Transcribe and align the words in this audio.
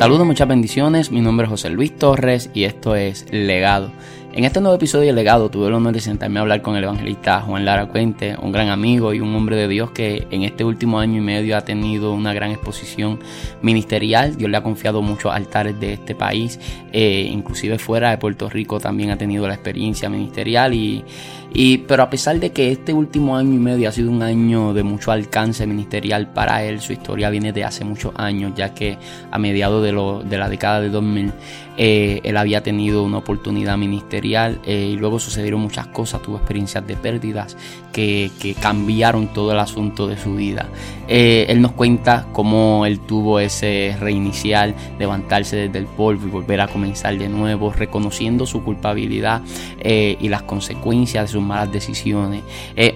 Saludos, 0.00 0.24
muchas 0.24 0.48
bendiciones. 0.48 1.10
Mi 1.10 1.20
nombre 1.20 1.44
es 1.44 1.50
José 1.50 1.68
Luis 1.68 1.94
Torres 1.94 2.48
y 2.54 2.64
esto 2.64 2.96
es 2.96 3.26
Legado. 3.30 3.92
En 4.32 4.44
este 4.44 4.58
nuevo 4.62 4.76
episodio 4.76 5.08
de 5.08 5.12
Legado 5.12 5.50
tuve 5.50 5.66
el 5.66 5.74
honor 5.74 5.92
de 5.92 6.00
sentarme 6.00 6.38
a 6.38 6.42
hablar 6.42 6.62
con 6.62 6.74
el 6.74 6.84
evangelista 6.84 7.42
Juan 7.42 7.66
Lara 7.66 7.88
Cuente, 7.88 8.34
un 8.40 8.50
gran 8.50 8.68
amigo 8.68 9.12
y 9.12 9.20
un 9.20 9.34
hombre 9.34 9.56
de 9.56 9.68
Dios 9.68 9.90
que 9.90 10.26
en 10.30 10.44
este 10.44 10.64
último 10.64 11.00
año 11.00 11.18
y 11.18 11.20
medio 11.20 11.54
ha 11.54 11.66
tenido 11.66 12.14
una 12.14 12.32
gran 12.32 12.50
exposición 12.50 13.18
ministerial. 13.60 14.38
Dios 14.38 14.50
le 14.50 14.56
ha 14.56 14.62
confiado 14.62 15.02
muchos 15.02 15.34
altares 15.34 15.78
de 15.78 15.92
este 15.92 16.14
país, 16.14 16.58
eh, 16.92 17.28
inclusive 17.30 17.78
fuera 17.78 18.08
de 18.08 18.16
Puerto 18.16 18.48
Rico 18.48 18.80
también 18.80 19.10
ha 19.10 19.18
tenido 19.18 19.46
la 19.46 19.52
experiencia 19.52 20.08
ministerial 20.08 20.72
y, 20.72 21.04
y 21.52 21.78
pero 21.78 22.02
a 22.02 22.10
pesar 22.10 22.38
de 22.38 22.52
que 22.52 22.70
este 22.70 22.92
último 22.92 23.36
año 23.36 23.54
y 23.54 23.58
medio 23.58 23.88
ha 23.88 23.92
sido 23.92 24.10
un 24.10 24.22
año 24.22 24.72
de 24.72 24.82
mucho 24.82 25.10
alcance 25.10 25.66
ministerial 25.66 26.28
para 26.32 26.64
él, 26.64 26.80
su 26.80 26.92
historia 26.92 27.30
viene 27.30 27.52
de 27.52 27.64
hace 27.64 27.84
muchos 27.84 28.12
años, 28.16 28.52
ya 28.54 28.74
que 28.74 28.98
a 29.30 29.38
mediados 29.38 29.82
de, 29.82 29.92
lo, 29.92 30.22
de 30.22 30.38
la 30.38 30.48
década 30.48 30.80
de 30.80 30.90
2000 30.90 31.32
eh, 31.82 32.20
él 32.24 32.36
había 32.36 32.62
tenido 32.62 33.02
una 33.02 33.18
oportunidad 33.18 33.78
ministerial 33.78 34.60
eh, 34.66 34.90
y 34.92 34.96
luego 34.96 35.18
sucedieron 35.18 35.60
muchas 35.60 35.86
cosas, 35.86 36.20
tuvo 36.20 36.36
experiencias 36.36 36.86
de 36.86 36.94
pérdidas 36.94 37.56
que, 37.92 38.30
cambiaron 38.60 39.28
todo 39.28 39.52
el 39.52 39.58
asunto 39.58 40.06
de 40.06 40.16
su 40.16 40.34
vida. 40.34 40.66
Eh, 41.08 41.46
él 41.48 41.60
nos 41.60 41.72
cuenta 41.72 42.26
cómo 42.32 42.86
él 42.86 43.00
tuvo 43.00 43.40
ese 43.40 43.96
reinicial, 43.98 44.74
levantarse 44.98 45.56
desde 45.56 45.78
el 45.78 45.86
polvo 45.86 46.26
y 46.26 46.30
volver 46.30 46.60
a 46.60 46.68
comenzar 46.68 47.16
de 47.18 47.28
nuevo, 47.28 47.72
reconociendo 47.72 48.46
su 48.46 48.62
culpabilidad 48.62 49.42
y 49.82 50.28
las 50.28 50.42
consecuencias 50.42 51.24
de 51.24 51.32
sus 51.32 51.42
malas 51.42 51.72
decisiones. 51.72 52.42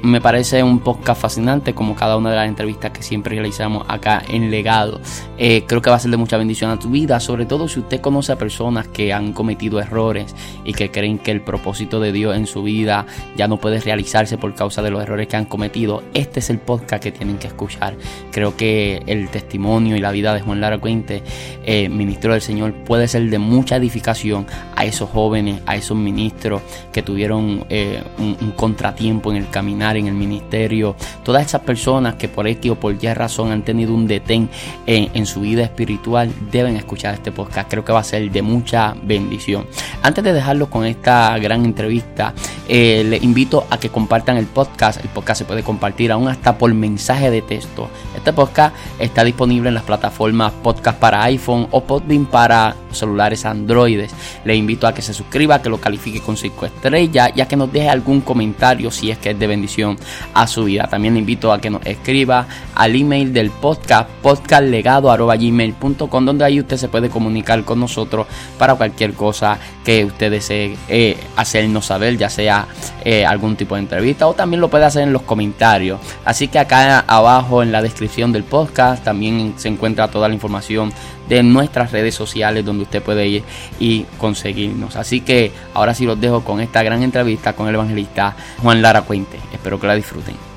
me 0.03 0.21
parece 0.21 0.63
un 0.63 0.81
podcast 0.81 1.21
fascinante 1.21 1.75
como 1.75 1.95
cada 1.95 2.17
una 2.17 2.31
de 2.31 2.37
las 2.37 2.49
entrevistas 2.49 2.91
que 2.93 3.03
siempre 3.03 3.35
realizamos 3.35 3.85
acá 3.89 4.23
en 4.29 4.51
Legado. 4.51 5.01
creo 5.37 5.83
que 5.83 5.91
va 5.91 5.97
a 5.97 5.99
ser 5.99 6.11
de 6.11 6.17
mucha 6.17 6.37
bendición 6.37 6.71
a 6.71 6.79
tu 6.79 6.91
vida, 6.91 7.19
sobre 7.21 7.47
todo 7.47 7.69
si 7.69 7.81
usted 7.81 8.01
conoce 8.01 8.33
a 8.33 8.37
personas 8.37 8.87
que 8.89 9.13
han 9.13 9.33
cometido 9.33 9.81
errores 9.81 10.35
y 10.65 10.73
que 10.73 10.91
creen 10.91 11.19
que 11.19 11.31
el 11.31 11.41
propósito 11.41 12.01
de 12.01 12.13
Dios 12.13 12.37
en 12.37 12.47
su 12.47 12.63
vida 12.63 13.07
ya 13.37 13.49
no 13.49 13.59
puede 13.59 13.81
realizarse 13.81 14.39
por 14.39 14.55
causa 14.55 14.83
de 14.85 14.91
los 14.91 15.03
errores 15.03 15.27
que 15.27 15.37
han 15.37 15.47
cometido, 15.47 16.03
este 16.15 16.41
es 16.41 16.51
el 16.51 16.59
podcast 16.59 17.03
que 17.03 17.11
tienen 17.11 17.39
que 17.39 17.49
escuchar. 17.49 17.97
Creo 18.31 18.57
que 18.57 19.03
el 19.07 19.29
testimonio 19.29 19.97
y 19.97 20.01
la 20.01 20.13
vida 20.13 20.35
de 20.35 20.41
Juan 20.41 20.61
Lara 20.61 20.79
Cuente, 20.79 21.23
eh, 21.65 21.89
ministro 21.89 22.33
del 22.33 22.43
Señor, 22.43 22.73
puede 22.85 23.09
ser 23.09 23.29
de 23.29 23.39
mucha 23.39 23.77
edificación 23.77 24.47
a 24.77 24.85
esos 24.85 25.11
jóvenes, 25.11 25.61
a 25.67 25.77
esos 25.77 25.97
ministros 25.97 26.63
que 26.93 27.03
tuvieron 27.03 27.67
eh, 27.71 28.03
un, 28.19 28.53
contratiempo 28.53 29.31
en 29.31 29.39
el 29.39 29.51
caminar, 29.51 29.97
en 29.97 30.07
el 30.07 30.15
ministerio. 30.15 30.95
Todas 31.25 31.45
esas 31.45 31.63
personas 31.63 32.15
que 32.15 32.29
por 32.29 32.47
X 32.47 32.71
o 32.71 32.75
por 32.77 32.95
Y 32.95 33.13
razón 33.13 33.51
han 33.51 33.63
tenido 33.63 33.95
un 33.95 34.07
detén 34.07 34.49
en, 34.87 35.11
en 35.15 35.27
su 35.27 35.41
vida 35.41 35.65
espiritual 35.65 36.31
deben 36.51 36.77
escuchar 36.77 37.15
este 37.15 37.33
podcast. 37.33 37.71
Creo 37.71 37.85
que 37.85 37.93
va 37.93 38.01
a 38.01 38.05
ser 38.05 38.31
de 38.31 38.43
mucha 38.43 38.95
bendición. 39.03 39.67
Antes 40.03 40.23
de 40.23 40.33
dejarlo 40.33 40.69
con 40.69 40.85
esta 40.85 41.39
gran 41.39 41.65
entrevista, 41.65 42.35
eh, 42.69 43.05
les 43.05 43.23
invito 43.23 43.67
a 43.71 43.79
que 43.79 43.89
compartan 43.89 44.37
el 44.37 44.47
podcast. 44.47 44.74
El 44.75 45.09
podcast 45.09 45.39
se 45.39 45.45
puede 45.45 45.63
compartir 45.63 46.11
aún 46.11 46.27
hasta 46.29 46.59
por 46.59 46.75
mensaje 46.75 47.31
de 47.31 47.43
texto. 47.43 47.89
Este 48.17 48.33
podcast 48.33 48.75
está 48.99 49.23
disponible 49.23 49.69
en 49.69 49.75
las 49.75 49.85
plataformas 49.85 50.53
podcast 50.53 50.99
para 50.99 51.23
iPhone 51.23 51.69
o 51.71 51.85
Podbean 51.85 52.27
para 52.27 52.75
celulares 52.91 53.47
androides. 53.47 54.13
Le 54.45 54.57
invito 54.57 54.89
a 54.89 54.93
que 54.93 55.01
se 55.01 55.15
suscriba, 55.15 55.63
que 55.63 55.69
lo 55.69 55.79
califique 55.79 56.21
con 56.21 56.37
5 56.37 56.67
estrellas 56.67 57.31
y 57.37 57.41
a 57.41 57.47
que 57.47 57.55
nos 57.57 57.73
deje 57.73 57.89
algún 57.89 58.21
comentario 58.21 58.91
si 58.91 59.13
es 59.13 59.19
que 59.19 59.31
es 59.31 59.39
de 59.39 59.47
bendición 59.47 59.97
a 60.35 60.49
su 60.49 60.65
vida. 60.65 60.89
También 60.89 61.15
le 61.15 61.21
invito 61.21 61.53
a 61.53 61.61
que 61.61 61.71
nos 61.71 61.87
escriba 61.87 62.49
al 62.75 62.97
email 62.97 63.33
del 63.33 63.51
podcast 63.51 64.11
podcastlegado.gmail.com 64.23 66.25
donde 66.25 66.45
ahí 66.45 66.59
usted 66.61 66.79
se 66.79 66.89
puede 66.89 67.11
comunicar 67.11 67.65
con 67.65 67.79
nosotros 67.79 68.27
para 68.59 68.75
cualquier 68.75 69.15
cosa 69.15 69.57
que 69.85 70.05
usted 70.05 70.33
desee 70.33 70.77
eh, 70.89 71.17
hacernos 71.37 71.87
saber, 71.87 72.17
ya 72.17 72.29
sea 72.29 72.67
eh, 73.05 73.25
algún 73.25 73.55
tipo 73.55 73.77
de 73.77 73.83
entrevista 73.83 74.27
o 74.27 74.35
también 74.35 74.64
lo 74.65 74.71
puede 74.71 74.87
hacer 74.87 75.03
en 75.03 75.13
los 75.13 75.23
comentarios. 75.23 76.01
Así 76.25 76.49
que 76.49 76.59
acá 76.59 77.01
abajo 77.07 77.63
en 77.63 77.71
la 77.71 77.83
descripción 77.83 78.33
del 78.33 78.45
podcast 78.45 79.05
también 79.05 79.55
se 79.57 79.69
encuentra 79.69 80.09
toda 80.09 80.27
la 80.27 80.35
información 80.35 80.91
de 81.29 81.43
nuestras 81.43 81.93
redes 81.93 82.15
sociales 82.15 82.65
donde 82.65 82.85
usted 82.85 83.03
puede 83.03 83.27
ir 83.27 83.43
y 83.79 84.05
conseguirnos. 84.17 84.97
Así 84.97 85.21
que 85.21 85.53
ahora 85.75 85.95
sí 85.95 86.07
los 86.07 86.19
dejo 86.19 86.43
con 86.43 86.61
esta 86.61 86.83
gran 86.83 87.03
entrevista 87.03 87.53
con 87.53 87.69
el 87.69 87.75
evangelista 87.75 88.35
Juan 88.63 88.81
Lara 88.81 89.03
Cuente. 89.03 89.39
Espero 89.53 89.79
que 89.79 89.87
la 89.87 89.95
disfruten. 89.95 90.54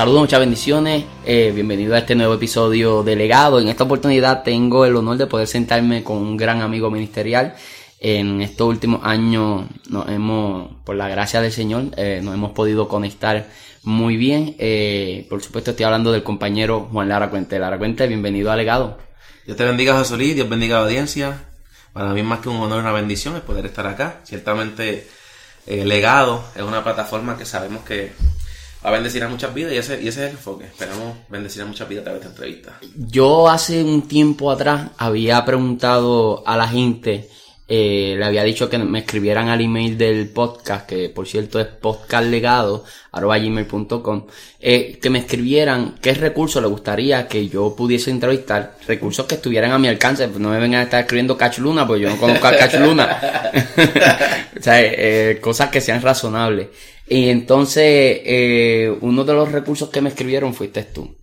Saludos, 0.00 0.20
muchas 0.22 0.40
bendiciones. 0.40 1.04
Eh, 1.26 1.52
bienvenido 1.54 1.94
a 1.94 1.98
este 1.98 2.14
nuevo 2.14 2.32
episodio 2.32 3.02
de 3.02 3.16
Legado. 3.16 3.60
En 3.60 3.68
esta 3.68 3.84
oportunidad 3.84 4.42
tengo 4.42 4.86
el 4.86 4.96
honor 4.96 5.18
de 5.18 5.26
poder 5.26 5.46
sentarme 5.46 6.02
con 6.02 6.16
un 6.16 6.38
gran 6.38 6.62
amigo 6.62 6.90
ministerial. 6.90 7.54
En 7.98 8.40
estos 8.40 8.66
últimos 8.66 9.02
años 9.04 9.66
nos 9.90 10.08
hemos, 10.08 10.70
por 10.86 10.96
la 10.96 11.06
gracia 11.06 11.42
del 11.42 11.52
Señor, 11.52 11.90
eh, 11.98 12.22
nos 12.24 12.32
hemos 12.32 12.52
podido 12.52 12.88
conectar 12.88 13.50
muy 13.82 14.16
bien. 14.16 14.56
Eh, 14.58 15.26
por 15.28 15.42
supuesto 15.42 15.72
estoy 15.72 15.84
hablando 15.84 16.12
del 16.12 16.22
compañero 16.22 16.88
Juan 16.90 17.10
Lara 17.10 17.28
Cuente. 17.28 17.58
Lara 17.58 17.76
Cuente, 17.76 18.06
bienvenido 18.06 18.50
a 18.50 18.56
Legado. 18.56 18.96
Dios 19.44 19.58
te 19.58 19.66
bendiga, 19.66 19.98
José 19.98 20.16
Luis. 20.16 20.34
Dios 20.34 20.48
bendiga 20.48 20.76
a 20.76 20.80
la 20.80 20.86
audiencia. 20.86 21.44
Para 21.92 22.14
mí 22.14 22.22
más 22.22 22.40
que 22.40 22.48
un 22.48 22.56
honor 22.56 22.78
y 22.78 22.80
una 22.80 22.92
bendición 22.92 23.36
es 23.36 23.42
poder 23.42 23.66
estar 23.66 23.86
acá. 23.86 24.20
Ciertamente, 24.24 25.06
Legado 25.66 26.42
es 26.56 26.62
una 26.62 26.82
plataforma 26.82 27.36
que 27.36 27.44
sabemos 27.44 27.84
que 27.84 28.12
a 28.82 28.90
bendecir 28.90 29.22
a 29.22 29.28
muchas 29.28 29.52
vidas 29.52 29.72
y 29.72 29.76
ese, 29.76 30.06
es 30.06 30.16
el 30.16 30.30
enfoque. 30.30 30.64
Esperamos 30.64 31.16
bendecir 31.28 31.60
a 31.62 31.66
muchas 31.66 31.86
vidas 31.88 32.02
a 32.02 32.04
través 32.04 32.22
de 32.22 32.28
esta 32.28 32.42
entrevista. 32.42 32.78
Yo 32.96 33.48
hace 33.48 33.82
un 33.84 34.08
tiempo 34.08 34.50
atrás 34.50 34.90
había 34.96 35.44
preguntado 35.44 36.42
a 36.46 36.56
la 36.56 36.66
gente, 36.66 37.28
eh, 37.68 38.14
le 38.18 38.24
había 38.24 38.42
dicho 38.42 38.70
que 38.70 38.78
me 38.78 39.00
escribieran 39.00 39.48
al 39.48 39.60
email 39.60 39.98
del 39.98 40.30
podcast, 40.30 40.88
que 40.88 41.10
por 41.10 41.28
cierto 41.28 41.60
es 41.60 41.66
podcastlegado.gmail.com, 41.66 44.26
eh, 44.60 44.98
que 45.00 45.10
me 45.10 45.18
escribieran 45.18 45.96
qué 46.00 46.14
recursos 46.14 46.62
le 46.62 46.68
gustaría 46.68 47.28
que 47.28 47.48
yo 47.48 47.76
pudiese 47.76 48.10
entrevistar, 48.10 48.78
recursos 48.88 49.26
que 49.26 49.34
estuvieran 49.34 49.72
a 49.72 49.78
mi 49.78 49.88
alcance, 49.88 50.26
no 50.26 50.48
me 50.48 50.58
vengan 50.58 50.80
a 50.80 50.84
estar 50.84 51.00
escribiendo 51.00 51.36
Cachuluna, 51.36 51.86
pues 51.86 52.00
yo 52.00 52.08
no 52.08 52.16
conozco 52.16 52.46
a 52.46 52.56
Cachuluna. 52.56 53.20
o 54.58 54.62
sea, 54.62 54.80
eh, 54.80 55.38
cosas 55.40 55.68
que 55.68 55.82
sean 55.82 56.00
razonables. 56.00 56.68
Y 57.12 57.28
entonces, 57.28 58.20
eh, 58.24 58.96
uno 59.00 59.24
de 59.24 59.32
los 59.32 59.50
recursos 59.50 59.88
que 59.90 60.00
me 60.00 60.10
escribieron 60.10 60.54
fuiste 60.54 60.84
tú. 60.84 61.16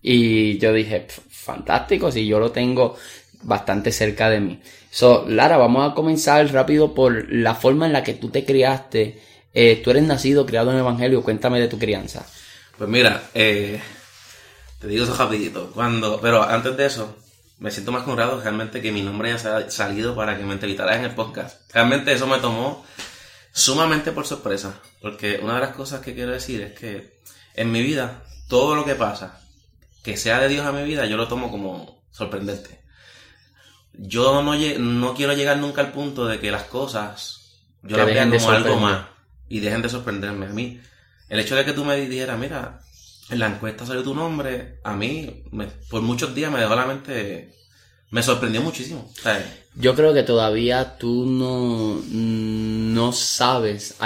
Y 0.00 0.56
yo 0.56 0.72
dije, 0.72 1.06
fantástico, 1.28 2.10
si 2.10 2.26
yo 2.26 2.38
lo 2.38 2.52
tengo 2.52 2.96
bastante 3.42 3.92
cerca 3.92 4.30
de 4.30 4.40
mí. 4.40 4.62
So, 4.90 5.26
Lara, 5.28 5.58
vamos 5.58 5.90
a 5.90 5.94
comenzar 5.94 6.50
rápido 6.54 6.94
por 6.94 7.30
la 7.30 7.54
forma 7.54 7.84
en 7.84 7.92
la 7.92 8.02
que 8.02 8.14
tú 8.14 8.30
te 8.30 8.46
criaste. 8.46 9.20
Eh, 9.52 9.82
tú 9.84 9.90
eres 9.90 10.04
nacido, 10.04 10.46
criado 10.46 10.70
en 10.70 10.76
el 10.76 10.80
Evangelio, 10.80 11.22
cuéntame 11.22 11.60
de 11.60 11.68
tu 11.68 11.78
crianza. 11.78 12.26
Pues 12.78 12.88
mira, 12.88 13.24
eh, 13.34 13.78
te 14.80 14.86
digo 14.86 15.04
eso 15.04 15.14
rapidito. 15.14 15.70
Cuando, 15.74 16.18
pero 16.18 16.44
antes 16.44 16.74
de 16.78 16.86
eso, 16.86 17.14
me 17.58 17.70
siento 17.70 17.92
más 17.92 18.08
honrado 18.08 18.40
realmente 18.40 18.80
que 18.80 18.90
mi 18.90 19.02
nombre 19.02 19.32
haya 19.32 19.70
salido 19.70 20.16
para 20.16 20.38
que 20.38 20.44
me 20.44 20.54
entrevistaras 20.54 20.96
en 20.96 21.04
el 21.04 21.14
podcast. 21.14 21.70
Realmente 21.74 22.14
eso 22.14 22.26
me 22.26 22.38
tomó 22.38 22.86
sumamente 23.56 24.12
por 24.12 24.26
sorpresa, 24.26 24.78
porque 25.00 25.40
una 25.42 25.54
de 25.54 25.60
las 25.62 25.74
cosas 25.74 26.02
que 26.02 26.14
quiero 26.14 26.32
decir 26.32 26.60
es 26.60 26.78
que 26.78 27.20
en 27.54 27.72
mi 27.72 27.82
vida, 27.82 28.22
todo 28.48 28.76
lo 28.76 28.84
que 28.84 28.94
pasa, 28.94 29.40
que 30.02 30.18
sea 30.18 30.40
de 30.40 30.48
Dios 30.48 30.66
a 30.66 30.72
mi 30.72 30.84
vida, 30.84 31.06
yo 31.06 31.16
lo 31.16 31.26
tomo 31.26 31.50
como 31.50 32.02
sorprendente. 32.10 32.82
Yo 33.94 34.42
no, 34.42 34.54
no 34.78 35.14
quiero 35.14 35.32
llegar 35.32 35.56
nunca 35.56 35.80
al 35.80 35.92
punto 35.92 36.26
de 36.26 36.38
que 36.38 36.50
las 36.50 36.64
cosas 36.64 37.56
yo 37.82 37.96
las 37.96 38.04
vea 38.04 38.28
como 38.28 38.50
algo 38.50 38.76
más 38.76 39.06
y 39.48 39.60
dejen 39.60 39.80
de 39.80 39.88
sorprenderme 39.88 40.46
a 40.46 40.50
mí. 40.50 40.78
El 41.30 41.40
hecho 41.40 41.56
de 41.56 41.64
que 41.64 41.72
tú 41.72 41.82
me 41.82 41.96
dijeras, 41.96 42.38
mira, 42.38 42.82
en 43.30 43.38
la 43.38 43.46
encuesta 43.46 43.86
salió 43.86 44.02
tu 44.02 44.14
nombre, 44.14 44.80
a 44.84 44.92
mí 44.92 45.44
por 45.88 46.02
muchos 46.02 46.34
días 46.34 46.52
me 46.52 46.60
dejó 46.60 46.74
la 46.74 46.84
mente 46.84 47.54
me 48.10 48.22
sorprendió 48.22 48.62
muchísimo. 48.62 49.10
Yo 49.74 49.94
creo 49.94 50.14
que 50.14 50.22
todavía 50.22 50.96
tú 50.96 51.26
no, 51.26 52.00
no 52.10 53.12
sabes 53.12 53.96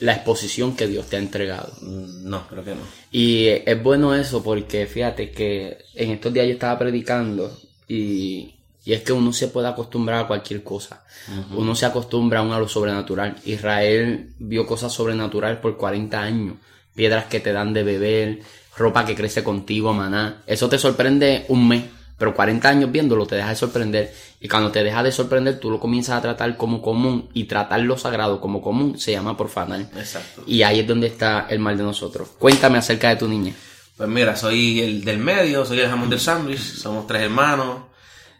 la 0.00 0.12
exposición 0.12 0.74
que 0.74 0.86
Dios 0.86 1.06
te 1.06 1.16
ha 1.16 1.20
entregado. 1.20 1.72
Mm, 1.80 2.28
no, 2.28 2.48
creo 2.48 2.64
que 2.64 2.74
no. 2.74 2.80
Y 3.12 3.46
es 3.46 3.82
bueno 3.82 4.14
eso 4.14 4.42
porque 4.42 4.86
fíjate 4.86 5.30
que 5.30 5.78
en 5.94 6.12
estos 6.12 6.32
días 6.32 6.46
yo 6.46 6.54
estaba 6.54 6.78
predicando 6.78 7.56
y, 7.86 8.54
es 8.84 9.02
que 9.02 9.12
uno 9.12 9.32
se 9.32 9.48
puede 9.48 9.68
acostumbrar 9.68 10.24
a 10.24 10.26
cualquier 10.26 10.62
cosa. 10.62 11.04
Uno 11.50 11.74
se 11.74 11.86
acostumbra 11.86 12.40
a 12.40 12.58
lo 12.58 12.68
sobrenatural. 12.68 13.36
Israel 13.44 14.30
vio 14.38 14.64
cosas 14.64 14.92
sobrenaturales 14.92 15.58
por 15.58 15.76
40 15.76 16.20
años. 16.20 16.56
Piedras 16.94 17.26
que 17.26 17.40
te 17.40 17.52
dan 17.52 17.72
de 17.72 17.82
beber, 17.82 18.40
ropa 18.76 19.04
que 19.04 19.16
crece 19.16 19.42
contigo, 19.42 19.92
maná. 19.92 20.42
Eso 20.46 20.68
te 20.68 20.78
sorprende 20.78 21.46
un 21.48 21.66
mes 21.66 21.84
pero 22.18 22.34
40 22.34 22.68
años 22.68 22.90
viéndolo 22.92 23.26
te 23.26 23.36
deja 23.36 23.50
de 23.50 23.56
sorprender. 23.56 24.14
Y 24.40 24.48
cuando 24.48 24.70
te 24.70 24.82
deja 24.82 25.02
de 25.02 25.12
sorprender, 25.12 25.60
tú 25.60 25.70
lo 25.70 25.80
comienzas 25.80 26.16
a 26.16 26.22
tratar 26.22 26.56
como 26.56 26.80
común 26.80 27.28
y 27.34 27.44
tratar 27.44 27.80
lo 27.80 27.98
sagrado 27.98 28.40
como 28.40 28.62
común 28.62 28.98
se 28.98 29.12
llama 29.12 29.36
profanar. 29.36 29.80
Exacto. 29.96 30.42
Y 30.46 30.62
ahí 30.62 30.80
es 30.80 30.86
donde 30.86 31.08
está 31.08 31.46
el 31.50 31.58
mal 31.58 31.76
de 31.76 31.84
nosotros. 31.84 32.28
Cuéntame 32.38 32.78
acerca 32.78 33.10
de 33.10 33.16
tu 33.16 33.28
niña. 33.28 33.52
Pues 33.96 34.08
mira, 34.08 34.36
soy 34.36 34.80
el 34.80 35.04
del 35.04 35.18
medio, 35.18 35.64
soy 35.64 35.80
el 35.80 35.88
jamón 35.88 36.10
del 36.10 36.20
sándwich, 36.20 36.58
somos 36.58 37.06
tres 37.06 37.22
hermanos. 37.22 37.82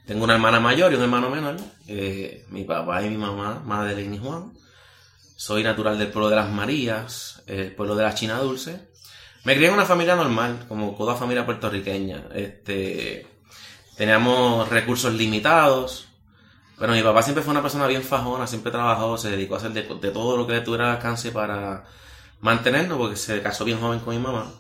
Tengo 0.07 0.25
una 0.25 0.35
hermana 0.35 0.61
mayor 0.61 0.93
y 0.93 0.97
un 0.97 1.03
hermano 1.03 1.31
menor. 1.31 1.57
eh, 1.89 2.45
mi 2.51 2.65
papá 2.65 3.03
y 3.03 3.11
mi 3.11 3.17
mamá, 3.17 3.63
Madeleine 3.65 4.17
y 4.17 4.19
Juan. 4.19 4.53
Soy 5.37 5.63
natural 5.63 5.99
del 5.99 6.09
pueblo 6.09 6.31
de 6.31 6.37
las 6.37 6.51
Marías, 6.51 7.43
el 7.47 7.73
pueblo 7.73 7.95
de 7.97 8.05
la 8.05 8.15
China 8.15 8.39
Dulce. 8.39 8.89
Me 9.45 9.55
crié 9.55 9.69
en 9.69 9.75
una 9.75 9.85
familia 9.85 10.17
normal, 10.17 10.65
como 10.69 10.95
toda 10.97 11.15
familia 11.15 11.45
puertorriqueña. 11.45 12.29
Este, 12.35 13.27
teníamos 13.97 14.69
recursos 14.69 15.13
limitados. 15.15 16.09
Pero 16.79 16.93
mi 16.93 17.03
papá 17.03 17.23
siempre 17.23 17.43
fue 17.43 17.53
una 17.53 17.63
persona 17.63 17.87
bien 17.87 18.03
fajona, 18.03 18.47
siempre 18.47 18.71
trabajó, 18.71 19.17
se 19.17 19.31
dedicó 19.31 19.55
a 19.55 19.59
hacer 19.59 19.73
de, 19.73 19.83
de 19.83 20.11
todo 20.11 20.37
lo 20.37 20.47
que 20.47 20.61
tuviera 20.61 20.91
al 20.91 20.97
alcance 20.97 21.33
para 21.33 21.85
mantenernos, 22.41 22.99
porque 22.99 23.17
se 23.17 23.41
casó 23.41 23.65
bien 23.65 23.81
joven 23.81 24.01
con 24.01 24.15
mi 24.15 24.23
mamá. 24.23 24.53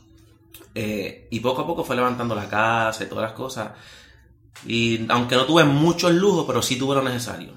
Eh, 0.74 1.28
y 1.30 1.40
poco 1.40 1.62
a 1.62 1.66
poco 1.66 1.84
fue 1.84 1.96
levantando 1.96 2.34
la 2.34 2.48
casa 2.48 3.04
y 3.04 3.06
todas 3.06 3.24
las 3.24 3.32
cosas. 3.32 3.72
Y 4.66 5.06
aunque 5.10 5.36
no 5.36 5.44
tuve 5.44 5.64
muchos 5.64 6.12
lujos, 6.12 6.44
pero 6.46 6.62
sí 6.62 6.78
tuve 6.78 6.94
lo 6.94 7.02
necesario. 7.02 7.52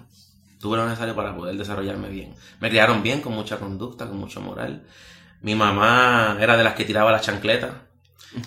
Tuve 0.59 0.75
lo 0.75 0.85
necesario 0.85 1.15
para 1.15 1.33
poder 1.33 1.55
desarrollarme 1.55 2.09
bien. 2.09 2.35
Me 2.59 2.69
criaron 2.69 3.01
bien, 3.01 3.21
con 3.21 3.33
mucha 3.33 3.57
conducta, 3.57 4.07
con 4.07 4.17
mucho 4.17 4.41
moral. 4.41 4.83
Mi 5.41 5.55
mamá 5.55 6.37
era 6.39 6.57
de 6.57 6.65
las 6.65 6.73
que 6.73 6.83
tiraba 6.83 7.13
las 7.13 7.21
chancletas. 7.21 7.71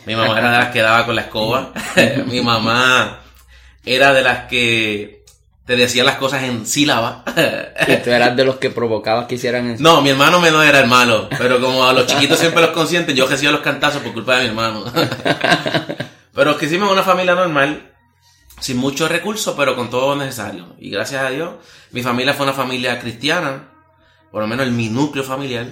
Mi 0.04 0.14
mamá 0.14 0.38
era 0.38 0.52
de 0.52 0.58
las 0.58 0.72
que 0.72 0.82
daba 0.82 1.06
con 1.06 1.16
la 1.16 1.22
escoba. 1.22 1.72
Mi 2.26 2.42
mamá 2.42 3.21
era 3.84 4.12
de 4.12 4.22
las 4.22 4.46
que 4.48 5.22
te 5.64 5.76
decía 5.76 6.04
las 6.04 6.16
cosas 6.16 6.42
en 6.44 6.66
sílaba. 6.66 7.24
Y 7.88 7.96
tú 7.96 8.10
eras 8.10 8.36
de 8.36 8.44
los 8.44 8.56
que 8.56 8.70
provocabas 8.70 9.26
que 9.26 9.34
hicieran 9.34 9.70
eso. 9.70 9.82
No, 9.82 10.02
mi 10.02 10.10
hermano 10.10 10.40
menor 10.40 10.64
era 10.64 10.80
el 10.80 10.86
malo, 10.86 11.28
pero 11.36 11.60
como 11.60 11.84
a 11.84 11.92
los 11.92 12.06
chiquitos 12.06 12.38
siempre 12.38 12.62
los 12.62 12.70
consienten, 12.70 13.16
yo 13.16 13.26
recibía 13.26 13.50
los 13.50 13.60
cantazos 13.60 14.02
por 14.02 14.12
culpa 14.12 14.36
de 14.36 14.42
mi 14.42 14.48
hermano. 14.48 14.84
pero 16.34 16.56
que 16.56 16.66
hicimos 16.66 16.90
una 16.92 17.02
familia 17.02 17.34
normal, 17.34 17.92
sin 18.60 18.76
muchos 18.76 19.10
recursos, 19.10 19.54
pero 19.56 19.74
con 19.74 19.90
todo 19.90 20.14
lo 20.14 20.22
necesario. 20.22 20.76
Y 20.78 20.90
gracias 20.90 21.24
a 21.24 21.30
Dios, 21.30 21.54
mi 21.90 22.02
familia 22.02 22.34
fue 22.34 22.44
una 22.44 22.52
familia 22.52 23.00
cristiana, 23.00 23.68
por 24.30 24.42
lo 24.42 24.46
menos 24.46 24.66
el 24.66 24.72
mi 24.72 24.88
núcleo 24.88 25.24
familiar. 25.24 25.66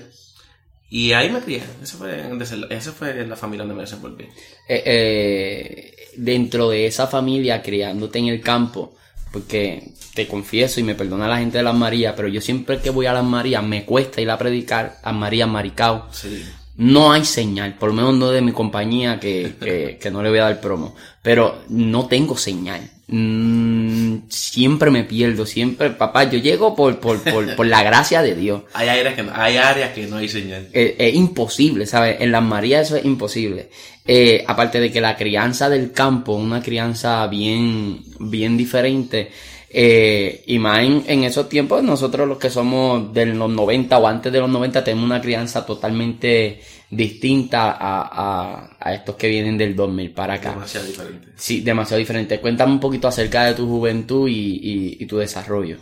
Y 0.89 1.13
ahí 1.13 1.31
me 1.31 1.41
crié. 1.41 1.63
Esa 1.81 1.97
fue, 1.97 2.29
esa 2.71 2.93
fue 2.93 3.25
la 3.25 3.37
familia 3.37 3.63
donde 3.63 3.77
me 3.77 3.83
desenvolví. 3.83 4.25
Eh, 4.69 4.83
eh, 4.85 5.95
dentro 6.17 6.69
de 6.71 6.87
esa 6.87 7.07
familia, 7.07 7.63
criándote 7.63 8.19
en 8.19 8.27
el 8.27 8.41
campo, 8.41 8.95
porque 9.33 9.93
te 10.15 10.27
confieso 10.27 10.81
y 10.81 10.83
me 10.83 10.95
perdona 10.95 11.29
la 11.29 11.39
gente 11.39 11.59
de 11.59 11.65
las 11.65 11.75
Marías, 11.75 12.15
pero 12.17 12.29
yo 12.29 12.41
siempre 12.41 12.79
que 12.79 12.91
voy 12.91 13.07
a 13.07 13.13
las 13.13 13.25
Marías 13.25 13.63
me 13.63 13.85
cuesta 13.85 14.21
ir 14.21 14.31
a 14.31 14.39
predicar 14.39 14.99
a 15.03 15.13
María 15.13 15.47
Maricao. 15.47 16.09
Sí. 16.11 16.45
No 16.77 17.13
hay 17.13 17.25
señal, 17.25 17.75
por 17.75 17.91
lo 17.91 17.95
menos 17.95 18.15
no 18.15 18.31
de 18.31 18.41
mi 18.41 18.53
compañía 18.53 19.21
que, 19.21 19.55
que, 19.61 19.99
que 20.01 20.11
no 20.11 20.23
le 20.23 20.31
voy 20.31 20.39
a 20.39 20.45
dar 20.45 20.61
promo, 20.61 20.95
pero 21.23 21.63
no 21.69 22.07
tengo 22.07 22.37
señal. 22.37 22.91
Mm, 23.13 24.29
siempre 24.29 24.89
me 24.91 25.03
pierdo, 25.03 25.45
siempre, 25.45 25.91
papá, 25.91 26.31
yo 26.31 26.39
llego 26.39 26.77
por, 26.77 27.01
por, 27.01 27.21
por, 27.23 27.57
por 27.57 27.67
la 27.67 27.83
gracia 27.83 28.23
de 28.23 28.37
Dios. 28.37 28.63
Hay 28.73 28.89
áreas 28.89 29.15
que 29.15 29.23
no, 29.25 29.33
hay, 29.35 29.57
áreas 29.57 29.91
que 29.93 30.07
no 30.07 30.17
hay 30.17 30.29
señal. 30.29 30.69
Es, 30.73 30.95
es 30.97 31.15
imposible, 31.15 31.87
¿sabes? 31.87 32.21
En 32.21 32.31
las 32.31 32.43
Marías 32.43 32.87
eso 32.87 32.97
es 32.97 33.05
imposible. 33.05 33.69
Eh, 34.07 34.45
aparte 34.47 34.81
de 34.81 34.93
que 34.93 35.01
la 35.01 35.17
crianza 35.17 35.69
del 35.69 35.93
campo, 35.93 36.35
una 36.35 36.63
crianza 36.63 37.27
bien, 37.27 38.01
bien 38.21 38.57
diferente, 38.57 39.31
eh, 39.73 40.43
y 40.47 40.59
más 40.59 40.81
en, 40.81 41.05
en, 41.07 41.23
esos 41.23 41.49
tiempos, 41.49 41.81
nosotros 41.85 42.27
los 42.27 42.39
que 42.39 42.51
somos 42.51 43.15
de 43.15 43.27
los 43.27 43.49
90 43.49 43.99
o 43.99 44.07
antes 44.09 44.33
de 44.33 44.41
los 44.41 44.51
90 44.51 44.83
tenemos 44.83 45.05
una 45.05 45.21
crianza 45.21 45.65
totalmente 45.65 46.61
distinta 46.91 47.71
a, 47.71 48.03
a, 48.03 48.77
a 48.81 48.95
estos 48.95 49.15
que 49.15 49.29
vienen 49.29 49.57
del 49.57 49.77
2000 49.77 50.11
para 50.11 50.35
acá. 50.35 50.51
Demasiado 50.51 50.87
diferente. 50.87 51.29
Sí, 51.37 51.61
demasiado 51.61 52.01
diferente. 52.01 52.41
Cuéntame 52.41 52.73
un 52.73 52.81
poquito 52.81 53.07
acerca 53.07 53.45
de 53.45 53.55
tu 53.55 53.69
juventud 53.69 54.29
y, 54.29 54.33
y, 54.33 54.97
y 54.99 55.07
tu 55.07 55.19
desarrollo. 55.19 55.77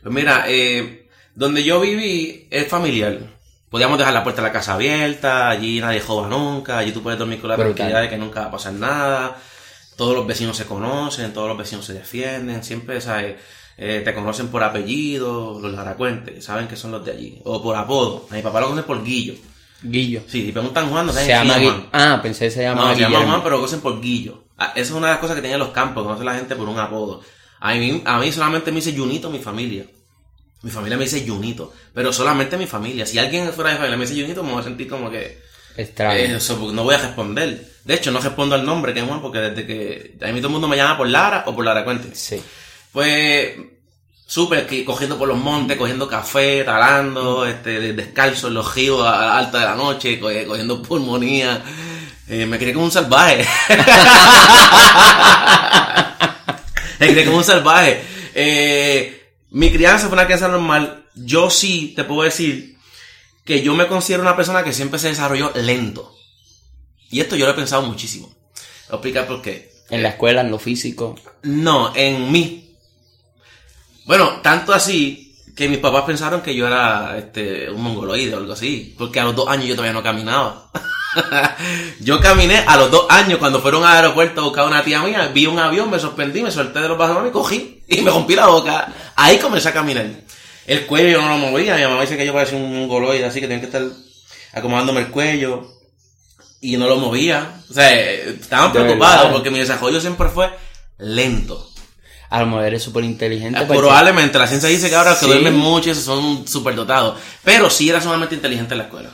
Pues 0.00 0.14
mira, 0.14 0.44
eh, 0.46 1.08
donde 1.34 1.64
yo 1.64 1.80
viví 1.80 2.46
es 2.48 2.68
familiar. 2.68 3.18
Podíamos 3.68 3.98
dejar 3.98 4.14
la 4.14 4.22
puerta 4.22 4.40
de 4.40 4.48
la 4.48 4.52
casa 4.52 4.74
abierta, 4.74 5.48
allí 5.48 5.80
nadie 5.80 5.98
joda 5.98 6.28
nunca, 6.28 6.78
allí 6.78 6.92
tú 6.92 7.02
puedes 7.02 7.18
dormir 7.18 7.40
con 7.40 7.50
la 7.50 7.56
tranquilidad 7.56 8.02
de 8.02 8.08
que 8.08 8.18
nunca 8.18 8.42
va 8.42 8.46
a 8.46 8.50
pasar 8.52 8.74
nada. 8.74 9.36
Todos 9.96 10.16
los 10.16 10.26
vecinos 10.26 10.56
se 10.56 10.64
conocen, 10.66 11.32
todos 11.32 11.48
los 11.48 11.58
vecinos 11.58 11.84
se 11.84 11.92
defienden, 11.94 12.62
siempre 12.64 13.00
¿sabes? 13.00 13.36
Eh, 13.78 14.02
te 14.04 14.14
conocen 14.14 14.48
por 14.48 14.62
apellido, 14.62 15.58
los 15.60 15.72
laracuentes, 15.72 16.44
saben 16.44 16.68
que 16.68 16.76
son 16.76 16.92
los 16.92 17.04
de 17.04 17.12
allí. 17.12 17.40
O 17.44 17.62
por 17.62 17.76
apodo. 17.76 18.26
A 18.30 18.34
mi 18.34 18.42
papá 18.42 18.60
lo 18.60 18.68
conoce 18.68 18.86
por 18.86 19.02
Guillo. 19.04 19.34
Guillo. 19.82 20.22
Sí, 20.28 20.44
si 20.46 20.52
preguntan 20.52 20.88
Juan, 20.90 21.06
no 21.06 21.12
Se 21.12 21.26
llama 21.26 21.54
quién 21.54 21.66
es 21.66 21.72
Gui- 21.74 21.76
Juan. 21.76 21.88
Ah, 21.92 22.20
pensé 22.22 22.44
que 22.46 22.50
se 22.52 22.62
llamaba 22.62 22.88
No, 22.90 22.94
se 22.94 23.00
llama. 23.00 23.24
Juan, 23.26 23.42
pero 23.42 23.50
lo 23.50 23.56
conocen 23.58 23.80
por 23.80 24.00
Guillo. 24.00 24.44
Ah, 24.58 24.72
Esa 24.76 24.80
es 24.80 24.90
una 24.92 25.08
de 25.08 25.12
las 25.14 25.20
cosas 25.20 25.36
que 25.36 25.42
tenían 25.42 25.58
los 25.58 25.70
campos, 25.70 26.04
conoce 26.04 26.22
la 26.24 26.34
gente 26.34 26.54
por 26.54 26.68
un 26.68 26.78
apodo. 26.78 27.22
A 27.60 27.74
mí, 27.74 28.02
a 28.04 28.18
mí 28.18 28.30
solamente 28.32 28.70
me 28.70 28.76
dice 28.76 28.96
Junito 28.96 29.30
mi 29.30 29.38
familia. 29.40 29.86
Mi 30.62 30.70
familia 30.70 30.96
me 30.96 31.04
dice 31.04 31.24
Junito, 31.26 31.72
pero 31.92 32.12
solamente 32.12 32.56
mi 32.56 32.66
familia. 32.66 33.04
Si 33.06 33.18
alguien 33.18 33.52
fuera 33.52 33.70
de 33.70 33.74
mi 33.74 33.78
familia 33.78 33.96
me 33.98 34.06
dice 34.06 34.20
Junito, 34.22 34.42
me 34.44 34.52
voy 34.52 34.60
a 34.60 34.64
sentir 34.64 34.88
como 34.88 35.10
que... 35.10 35.42
Extraño. 35.76 36.18
eh, 36.20 36.38
no 36.72 36.84
voy 36.84 36.94
a 36.94 36.98
responder. 36.98 37.71
De 37.84 37.94
hecho, 37.94 38.10
no 38.12 38.20
respondo 38.20 38.54
al 38.54 38.64
nombre 38.64 38.94
que 38.94 39.00
es 39.00 39.06
Juan, 39.06 39.20
porque 39.20 39.38
desde 39.38 39.66
que... 39.66 40.16
A 40.22 40.28
mí 40.28 40.38
todo 40.40 40.46
el 40.48 40.52
mundo 40.52 40.68
me 40.68 40.76
llama 40.76 40.96
por 40.96 41.08
Lara 41.08 41.42
o 41.46 41.54
por 41.54 41.64
Lara 41.64 41.84
Cuente. 41.84 42.14
Sí. 42.14 42.40
Pues 42.92 43.54
súper 44.26 44.66
que 44.66 44.84
cogiendo 44.84 45.18
por 45.18 45.28
los 45.28 45.36
montes, 45.38 45.76
cogiendo 45.76 46.08
café, 46.08 46.62
talando, 46.64 47.44
este, 47.44 47.80
de- 47.80 47.92
descalzo 47.92 48.48
en 48.48 48.54
los 48.54 48.74
ríos 48.74 49.00
a 49.06 49.26
la 49.26 49.38
alta 49.38 49.58
de 49.58 49.64
la 49.64 49.74
noche, 49.74 50.18
co- 50.20 50.30
cogiendo 50.46 50.80
pulmonía. 50.82 51.62
Eh, 52.28 52.46
me 52.46 52.56
crié 52.58 52.72
como 52.72 52.84
un 52.86 52.92
salvaje. 52.92 53.46
me 57.00 57.08
crié 57.08 57.24
como 57.24 57.38
un 57.38 57.44
salvaje. 57.44 58.02
Eh, 58.34 59.32
mi 59.50 59.70
crianza 59.72 60.06
fue 60.06 60.14
una 60.14 60.24
crianza 60.24 60.48
normal. 60.48 61.04
Yo 61.14 61.50
sí 61.50 61.92
te 61.96 62.04
puedo 62.04 62.22
decir 62.22 62.76
que 63.44 63.62
yo 63.62 63.74
me 63.74 63.86
considero 63.86 64.22
una 64.22 64.36
persona 64.36 64.62
que 64.62 64.72
siempre 64.72 64.98
se 64.98 65.08
desarrolló 65.08 65.52
lento. 65.56 66.14
Y 67.12 67.20
esto 67.20 67.36
yo 67.36 67.46
lo 67.46 67.52
he 67.52 67.54
pensado 67.54 67.82
muchísimo. 67.82 68.26
Voy 68.26 68.90
a 68.90 68.94
explicar 68.94 69.26
por 69.26 69.42
qué. 69.42 69.70
En 69.90 70.02
la 70.02 70.08
escuela, 70.08 70.40
en 70.40 70.50
lo 70.50 70.58
físico. 70.58 71.14
No, 71.42 71.94
en 71.94 72.32
mí. 72.32 72.74
Bueno, 74.06 74.40
tanto 74.42 74.72
así 74.72 75.36
que 75.54 75.68
mis 75.68 75.78
papás 75.78 76.04
pensaron 76.04 76.40
que 76.40 76.54
yo 76.54 76.66
era 76.66 77.18
este, 77.18 77.70
un 77.70 77.82
mongoloide 77.82 78.34
o 78.34 78.38
algo 78.38 78.54
así. 78.54 78.94
Porque 78.96 79.20
a 79.20 79.24
los 79.24 79.36
dos 79.36 79.46
años 79.46 79.66
yo 79.66 79.74
todavía 79.74 79.92
no 79.92 80.02
caminaba. 80.02 80.70
yo 82.00 82.18
caminé 82.18 82.64
a 82.66 82.78
los 82.78 82.90
dos 82.90 83.04
años 83.10 83.38
cuando 83.38 83.60
fueron 83.60 83.84
al 83.84 83.96
aeropuerto 83.96 84.40
a 84.40 84.44
buscar 84.44 84.64
a 84.64 84.68
una 84.68 84.82
tía 84.82 85.02
mía. 85.02 85.30
Vi 85.34 85.46
un 85.46 85.58
avión, 85.58 85.90
me 85.90 85.98
sorprendí, 85.98 86.42
me 86.42 86.50
solté 86.50 86.80
de 86.80 86.88
los 86.88 86.96
brazos 86.96 87.28
y 87.28 87.30
cogí 87.30 87.82
y 87.88 88.00
me 88.00 88.10
rompí 88.10 88.34
la 88.34 88.46
boca. 88.46 88.90
Ahí 89.16 89.36
comencé 89.36 89.68
a 89.68 89.74
caminar. 89.74 90.06
El 90.66 90.86
cuello 90.86 91.10
yo 91.10 91.20
no 91.20 91.28
lo 91.28 91.36
movía. 91.36 91.76
Mi 91.76 91.82
mamá 91.82 92.00
dice 92.00 92.16
que 92.16 92.24
yo 92.24 92.32
parecía 92.32 92.56
un 92.56 92.74
mongoloide, 92.74 93.26
así 93.26 93.38
que 93.38 93.48
tenía 93.48 93.60
que 93.60 93.66
estar 93.66 93.82
acomodándome 94.54 95.00
el 95.00 95.08
cuello. 95.08 95.81
Y 96.62 96.76
no 96.78 96.88
lo 96.88 96.96
movía. 96.96 97.60
O 97.68 97.74
sea, 97.74 97.92
eh, 97.92 98.36
estaban 98.40 98.72
preocupados 98.72 99.32
porque 99.32 99.50
mi 99.50 99.58
desarrollo 99.58 100.00
siempre 100.00 100.28
fue 100.30 100.48
lento. 100.98 101.68
A 102.30 102.40
lo 102.40 102.46
mejor 102.46 102.64
eres 102.64 102.82
súper 102.82 103.04
inteligente. 103.04 103.58
Eh, 103.60 103.64
porque- 103.66 103.80
Probablemente, 103.80 104.38
la 104.38 104.46
ciencia 104.46 104.68
dice 104.68 104.88
que 104.88 104.94
ahora 104.96 105.10
los 105.10 105.18
que 105.18 105.26
Sí. 105.26 105.32
duermen 105.32 105.56
mucho 105.56 105.90
y 105.90 105.94
son 105.94 106.46
súper 106.48 106.74
dotados. 106.76 107.18
Pero 107.42 107.68
sí 107.68 107.90
era 107.90 108.00
sumamente 108.00 108.36
inteligente 108.36 108.72
en 108.74 108.78
la 108.78 108.84
escuela. 108.84 109.10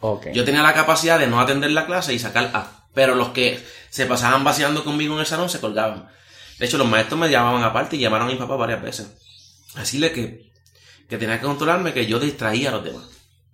Ok. 0.00 0.28
Yo 0.32 0.44
tenía 0.44 0.62
la 0.62 0.72
capacidad 0.72 1.18
de 1.18 1.26
no 1.26 1.40
atender 1.40 1.70
la 1.72 1.84
clase 1.84 2.14
y 2.14 2.18
sacar 2.18 2.50
A. 2.54 2.86
Pero 2.94 3.14
los 3.16 3.30
que 3.30 3.62
se 3.90 4.06
pasaban 4.06 4.44
vaciando 4.44 4.84
conmigo 4.84 5.14
en 5.14 5.20
el 5.20 5.26
salón 5.26 5.50
se 5.50 5.60
colgaban. 5.60 6.08
De 6.58 6.66
hecho, 6.66 6.78
los 6.78 6.88
maestros 6.88 7.18
me 7.18 7.28
llamaban 7.28 7.64
aparte 7.64 7.96
y 7.96 7.98
llamaron 7.98 8.28
a 8.28 8.30
mi 8.32 8.36
papá 8.38 8.54
varias 8.56 8.80
veces. 8.82 9.08
Decirle 9.74 10.12
que, 10.12 10.50
que 11.08 11.18
tenía 11.18 11.40
que 11.40 11.46
controlarme, 11.46 11.92
que 11.92 12.06
yo 12.06 12.20
distraía 12.20 12.68
a 12.68 12.72
los 12.72 12.84
demás. 12.84 13.04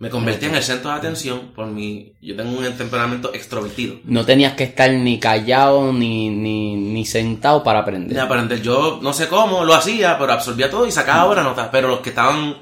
Me 0.01 0.11
convertía 0.11 0.49
en 0.49 0.55
el 0.55 0.63
centro 0.63 0.91
de 0.93 0.97
atención 0.97 1.53
por 1.57 1.67
mi... 1.67 2.13
Yo 2.23 2.37
tengo 2.37 2.57
un 2.57 2.73
temperamento 2.77 3.35
extrovertido. 3.35 3.97
No 4.05 4.25
tenías 4.25 4.53
que 4.53 4.63
estar 4.65 4.89
ni 4.91 5.19
callado 5.19 5.93
ni, 5.93 6.29
ni, 6.31 6.77
ni 6.77 7.05
sentado 7.05 7.65
para 7.65 7.81
aprender. 7.81 8.15
De 8.15 8.21
aprender. 8.21 8.63
Yo 8.63 9.01
no 9.03 9.13
sé 9.13 9.27
cómo 9.27 9.65
lo 9.65 9.75
hacía, 9.75 10.17
pero 10.17 10.33
absorbía 10.33 10.71
todo 10.71 10.87
y 10.87 10.93
sacaba 10.93 11.25
buenas 11.25 11.45
notas. 11.45 11.69
Pero 11.73 11.89
los 11.89 11.99
que 12.01 12.11
estaban 12.11 12.57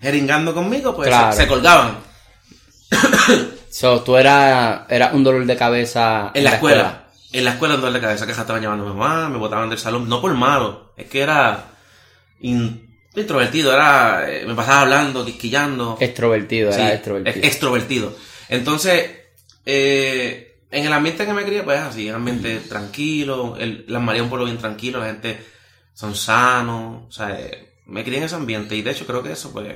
jeringando 0.00 0.52
conmigo, 0.54 0.94
pues 0.96 1.08
Claro. 1.08 1.32
se, 1.32 1.42
se 1.42 1.48
colgaban. 1.48 1.98
So, 3.70 4.00
tú 4.00 4.16
eras 4.16 4.82
era 4.88 5.10
un 5.12 5.22
dolor 5.22 5.44
de 5.44 5.54
cabeza 5.56 6.30
En 6.32 6.44
la 6.44 6.54
escuela. 6.54 7.04
En 7.32 7.44
la 7.44 7.50
escuela 7.50 7.74
en 7.74 7.80
dolor 7.80 7.92
de 7.94 8.00
cabeza 8.00 8.24
que 8.24 8.32
estaban 8.32 8.62
llamando 8.62 8.84
a 8.86 8.88
mi 8.88 8.94
mamá, 8.98 9.28
me 9.28 9.36
botaban 9.36 9.68
del 9.68 9.78
salón. 9.78 10.08
No 10.08 10.20
por 10.22 10.32
malo, 10.34 10.94
es 10.96 11.06
que 11.10 11.20
era 11.20 11.64
in- 12.40 12.85
introvertido, 13.22 13.72
era 13.72 14.26
eh, 14.30 14.44
me 14.46 14.54
pasaba 14.54 14.82
hablando, 14.82 15.24
quisquillando. 15.24 15.96
Extrovertido, 16.00 16.72
Sí, 16.72 16.80
era 16.80 16.94
extrovertido. 16.94 17.36
ex- 17.36 17.46
extrovertido. 17.46 18.16
Entonces, 18.48 19.10
eh, 19.64 20.56
en 20.70 20.86
el 20.86 20.92
ambiente 20.92 21.24
que 21.26 21.32
me 21.32 21.44
crié, 21.44 21.62
pues 21.62 21.78
así, 21.80 22.08
un 22.08 22.16
ambiente 22.16 22.58
tranquilo, 22.68 23.56
el, 23.58 23.84
las 23.88 24.02
María 24.02 24.22
un 24.22 24.28
pueblo 24.28 24.46
bien 24.46 24.58
tranquilo, 24.58 25.00
la 25.00 25.06
gente 25.06 25.38
son 25.94 26.14
sanos, 26.14 27.04
o 27.08 27.12
sea, 27.12 27.38
eh, 27.40 27.68
me 27.86 28.04
crié 28.04 28.18
en 28.18 28.24
ese 28.24 28.34
ambiente 28.34 28.76
y 28.76 28.82
de 28.82 28.90
hecho 28.90 29.06
creo 29.06 29.22
que 29.22 29.32
eso 29.32 29.52
pues, 29.52 29.74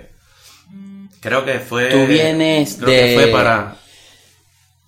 creo 1.21 1.45
que 1.45 1.59
fue... 1.61 1.89
Tú 1.91 2.07
vienes 2.07 2.77
creo 2.79 2.91
de... 2.91 2.97
que 3.01 3.15
fue 3.15 3.27
para... 3.29 3.77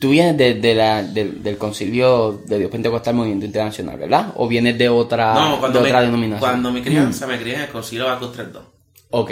Tú 0.03 0.11
vienes 0.11 0.37
de, 0.37 0.55
de 0.55 0.75
la, 0.75 1.01
del, 1.05 1.45
del 1.45 1.57
concilio 1.57 2.43
de 2.45 2.59
Dios 2.59 2.73
Pentecostal 2.73 3.15
Movimiento 3.15 3.47
Internacional, 3.47 3.97
¿verdad? 3.97 4.33
¿O 4.35 4.49
vienes 4.49 4.77
de 4.77 4.89
otra, 4.89 5.33
No, 5.33 5.61
cuando, 5.61 5.79
de 5.79 5.85
me, 5.85 5.91
otra 5.91 6.03
denominación? 6.03 6.41
cuando 6.41 6.73
mi 6.73 6.83
crianza 6.83 7.25
me 7.29 7.39
crié 7.39 7.55
en 7.55 7.61
el 7.61 7.69
Concilio 7.69 8.07
Bacus 8.07 8.37
3.2. 8.37 8.63
Ok. 9.11 9.31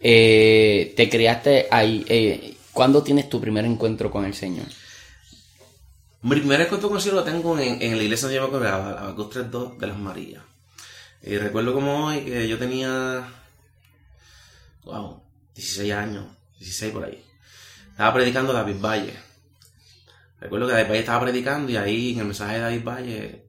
Eh, 0.00 0.94
te 0.96 1.10
criaste 1.10 1.66
ahí. 1.70 2.06
Eh, 2.08 2.56
¿Cuándo 2.72 3.02
tienes 3.02 3.28
tu 3.28 3.38
primer 3.38 3.66
encuentro 3.66 4.10
con 4.10 4.24
el 4.24 4.32
Señor? 4.32 4.64
Mi 6.22 6.36
primer 6.36 6.62
encuentro 6.62 6.88
con 6.88 6.96
el 6.96 7.02
cielo 7.02 7.18
lo 7.18 7.24
tengo 7.24 7.58
en, 7.58 7.82
en 7.82 7.98
la 7.98 8.02
iglesia 8.02 8.28
donde 8.28 8.40
yo 8.40 8.58
me 8.58 8.64
la 8.64 8.78
Bacus 8.78 9.36
3.2 9.36 9.76
de 9.76 9.86
las 9.88 9.98
Marías. 9.98 10.42
Y 11.22 11.36
recuerdo 11.36 11.74
como 11.74 12.06
hoy 12.06 12.20
que 12.20 12.48
yo 12.48 12.56
tenía, 12.58 13.28
wow, 14.84 15.20
16 15.54 15.92
años, 15.92 16.24
16 16.60 16.94
por 16.94 17.04
ahí. 17.04 17.22
Estaba 17.90 18.14
predicando 18.14 18.54
David 18.54 18.76
Valle. 18.80 19.27
Recuerdo 20.40 20.66
que 20.68 20.72
David 20.74 20.88
Valle 20.90 21.00
estaba 21.00 21.20
predicando 21.22 21.72
y 21.72 21.76
ahí 21.76 22.12
en 22.12 22.20
el 22.20 22.24
mensaje 22.26 22.54
de 22.54 22.60
David 22.60 22.84
Valle 22.84 23.44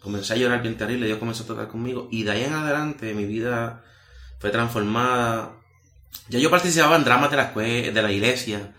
comencé 0.00 0.34
a 0.34 0.36
llorar 0.36 0.62
bien 0.62 0.76
terrible, 0.76 1.06
Dios 1.06 1.18
comenzó 1.18 1.42
a 1.42 1.46
tratar 1.46 1.68
conmigo 1.68 2.08
y 2.12 2.22
de 2.22 2.30
ahí 2.30 2.44
en 2.44 2.52
adelante 2.52 3.12
mi 3.14 3.24
vida 3.24 3.82
fue 4.38 4.50
transformada. 4.50 5.56
Ya 6.28 6.38
yo 6.38 6.50
participaba 6.50 6.96
en 6.96 7.04
dramas 7.04 7.30
de 7.30 7.36
la, 7.36 7.52
escue- 7.52 7.92
de 7.92 8.02
la 8.02 8.12
iglesia 8.12 8.72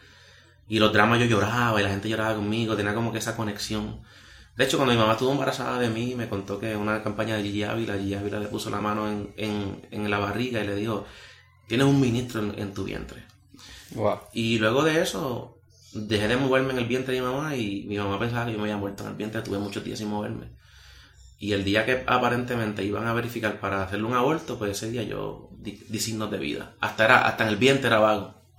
y 0.69 0.79
los 0.79 0.93
dramas 0.93 1.19
yo 1.19 1.25
lloraba 1.25 1.79
y 1.79 1.83
la 1.83 1.89
gente 1.89 2.07
lloraba 2.09 2.35
conmigo, 2.35 2.75
tenía 2.75 2.93
como 2.93 3.11
que 3.11 3.17
esa 3.17 3.35
conexión. 3.35 4.01
De 4.55 4.63
hecho, 4.63 4.77
cuando 4.77 4.93
mi 4.93 4.99
mamá 4.99 5.13
estuvo 5.13 5.31
embarazada 5.31 5.77
de 5.79 5.89
mí, 5.89 6.15
me 6.15 6.29
contó 6.29 6.59
que 6.59 6.75
una 6.75 7.03
campaña 7.03 7.35
de 7.35 7.43
Gigi 7.43 7.63
Ávila, 7.63 7.95
Gigi 7.97 8.15
Ávila 8.15 8.39
le 8.39 8.47
puso 8.47 8.69
la 8.69 8.81
mano 8.81 9.07
en, 9.07 9.33
en, 9.37 9.87
en 9.91 10.09
la 10.09 10.17
barriga 10.17 10.63
y 10.63 10.67
le 10.67 10.75
dijo, 10.75 11.05
tienes 11.67 11.85
un 11.85 11.99
ministro 11.99 12.41
en, 12.41 12.57
en 12.57 12.73
tu 12.73 12.83
vientre. 12.85 13.23
Wow. 13.91 14.19
Y 14.33 14.57
luego 14.57 14.83
de 14.83 15.01
eso, 15.01 15.56
dejé 15.93 16.27
de 16.27 16.37
moverme 16.37 16.73
en 16.73 16.79
el 16.79 16.85
vientre 16.85 17.13
de 17.13 17.21
mi 17.21 17.27
mamá 17.27 17.55
y 17.55 17.85
mi 17.87 17.97
mamá 17.97 18.19
pensaba 18.19 18.45
que 18.45 18.53
yo 18.53 18.57
me 18.57 18.63
había 18.63 18.77
muerto 18.77 19.03
en 19.03 19.09
el 19.09 19.15
vientre, 19.15 19.41
tuve 19.41 19.57
muchos 19.57 19.83
días 19.83 19.99
sin 19.99 20.09
moverme. 20.09 20.47
Y 21.39 21.53
el 21.53 21.63
día 21.63 21.85
que 21.85 22.03
aparentemente 22.07 22.83
iban 22.83 23.05
a 23.07 23.13
verificar 23.13 23.59
para 23.59 23.83
hacerle 23.83 24.05
un 24.05 24.15
aborto, 24.15 24.57
pues 24.57 24.71
ese 24.71 24.89
día 24.89 25.03
yo 25.03 25.49
di, 25.51 25.79
di 25.87 25.99
signos 25.99 26.31
de 26.31 26.39
vida. 26.39 26.73
Hasta, 26.79 27.05
era, 27.05 27.27
hasta 27.27 27.43
en 27.43 27.49
el 27.49 27.57
vientre 27.57 27.87
era 27.87 27.99
vago. 27.99 28.33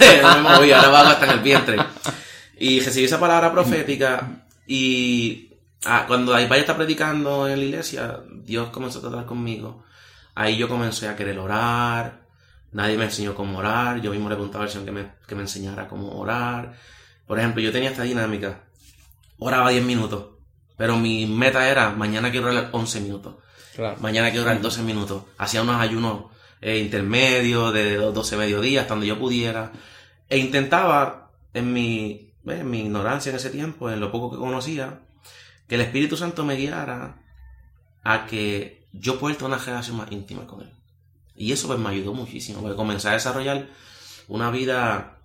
no 0.22 0.42
me 0.42 0.56
movía, 0.56 0.78
era 0.78 0.88
vago 0.88 1.08
hasta 1.10 1.26
en 1.26 1.32
el 1.32 1.40
vientre. 1.40 1.76
Y 2.58 2.80
recibí 2.80 3.04
esa 3.04 3.20
palabra 3.20 3.52
profética 3.52 4.44
y 4.66 5.50
ah, 5.84 6.04
cuando 6.06 6.32
David 6.32 6.48
Valle 6.48 6.60
está 6.60 6.76
predicando 6.76 7.48
en 7.48 7.58
la 7.58 7.64
iglesia, 7.64 8.20
Dios 8.44 8.70
comenzó 8.70 8.98
a 8.98 9.02
tratar 9.02 9.26
conmigo. 9.26 9.84
Ahí 10.34 10.56
yo 10.56 10.68
comencé 10.68 11.08
a 11.08 11.16
querer 11.16 11.38
orar, 11.38 12.19
nadie 12.72 12.96
me 12.96 13.04
enseñó 13.04 13.34
cómo 13.34 13.58
orar, 13.58 14.00
yo 14.00 14.10
mismo 14.10 14.28
le 14.28 14.34
preguntaba 14.36 14.64
al 14.64 14.70
Señor 14.70 14.84
que 14.86 14.92
me, 14.92 15.06
que 15.26 15.34
me 15.34 15.42
enseñara 15.42 15.88
cómo 15.88 16.18
orar. 16.18 16.74
Por 17.26 17.38
ejemplo, 17.38 17.62
yo 17.62 17.72
tenía 17.72 17.90
esta 17.90 18.02
dinámica, 18.02 18.62
oraba 19.38 19.70
10 19.70 19.84
minutos, 19.84 20.26
pero 20.76 20.96
mi 20.96 21.26
meta 21.26 21.68
era, 21.68 21.90
mañana 21.90 22.30
quiero 22.30 22.48
orar 22.50 22.70
11 22.72 23.00
minutos, 23.00 23.34
Claro. 23.74 23.96
mañana 24.00 24.30
quiero 24.30 24.44
orar 24.46 24.60
12 24.60 24.82
minutos. 24.82 25.22
Hacía 25.38 25.62
unos 25.62 25.80
ayunos 25.80 26.24
eh, 26.60 26.78
intermedios 26.78 27.72
de 27.72 27.96
12 27.96 28.36
mediodías, 28.36 28.82
hasta 28.82 28.94
donde 28.94 29.06
yo 29.06 29.18
pudiera. 29.18 29.72
E 30.28 30.38
intentaba, 30.38 31.30
en 31.54 31.72
mi, 31.72 32.32
en 32.46 32.68
mi 32.70 32.80
ignorancia 32.80 33.30
en 33.30 33.36
ese 33.36 33.50
tiempo, 33.50 33.90
en 33.90 34.00
lo 34.00 34.10
poco 34.10 34.30
que 34.32 34.36
conocía, 34.38 35.00
que 35.68 35.76
el 35.76 35.80
Espíritu 35.82 36.16
Santo 36.16 36.44
me 36.44 36.56
guiara 36.56 37.16
a 38.02 38.26
que 38.26 38.86
yo 38.92 39.18
pueda 39.20 39.36
tener 39.36 39.52
una 39.52 39.62
relación 39.64 39.96
más 39.96 40.10
íntima 40.10 40.46
con 40.46 40.62
Él. 40.62 40.72
Y 41.40 41.52
eso 41.52 41.68
pues 41.68 41.78
me 41.78 41.88
ayudó 41.88 42.12
muchísimo, 42.12 42.60
porque 42.60 42.76
comencé 42.76 43.08
a 43.08 43.12
desarrollar 43.12 43.66
una 44.28 44.50
vida 44.50 45.22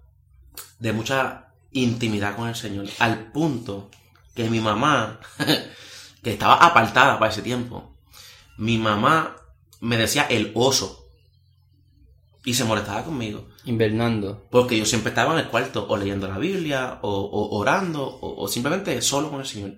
de 0.79 0.93
mucha 0.93 1.47
intimidad 1.73 2.37
con 2.37 2.47
el 2.47 2.55
Señor, 2.55 2.85
al 2.99 3.33
punto 3.33 3.91
que 4.33 4.49
mi 4.49 4.61
mamá, 4.61 5.19
que 6.23 6.31
estaba 6.31 6.55
apartada 6.55 7.19
para 7.19 7.33
ese 7.33 7.41
tiempo, 7.41 7.97
mi 8.55 8.77
mamá 8.77 9.35
me 9.81 9.97
decía 9.97 10.25
el 10.29 10.53
oso 10.55 11.05
y 12.45 12.53
se 12.53 12.63
molestaba 12.63 13.03
conmigo. 13.03 13.49
Invernando. 13.65 14.47
Porque 14.49 14.77
yo 14.77 14.85
siempre 14.85 15.09
estaba 15.09 15.33
en 15.33 15.39
el 15.39 15.49
cuarto, 15.49 15.85
o 15.89 15.97
leyendo 15.97 16.29
la 16.29 16.37
Biblia, 16.37 16.99
o, 17.01 17.09
o 17.11 17.57
orando, 17.57 18.05
o, 18.05 18.41
o 18.41 18.47
simplemente 18.47 19.01
solo 19.01 19.29
con 19.29 19.41
el 19.41 19.45
Señor. 19.45 19.73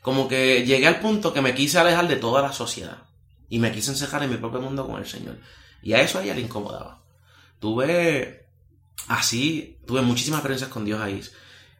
Como 0.00 0.28
que 0.28 0.64
llegué 0.64 0.86
al 0.86 1.00
punto 1.00 1.32
que 1.32 1.42
me 1.42 1.56
quise 1.56 1.80
alejar 1.80 2.06
de 2.06 2.14
toda 2.14 2.40
la 2.40 2.52
sociedad. 2.52 3.05
Y 3.48 3.58
me 3.58 3.70
quise 3.72 3.90
encerrar 3.92 4.22
en 4.22 4.30
mi 4.30 4.36
propio 4.36 4.60
mundo 4.60 4.86
con 4.86 4.96
el 5.00 5.06
Señor. 5.06 5.36
Y 5.82 5.92
a 5.92 6.00
eso 6.02 6.18
a 6.18 6.22
ella 6.22 6.34
le 6.34 6.40
incomodaba. 6.40 7.00
Tuve, 7.60 8.46
así, 9.08 9.78
tuve 9.86 10.02
muchísimas 10.02 10.38
experiencias 10.38 10.70
con 10.70 10.84
Dios 10.84 11.00
ahí. 11.00 11.20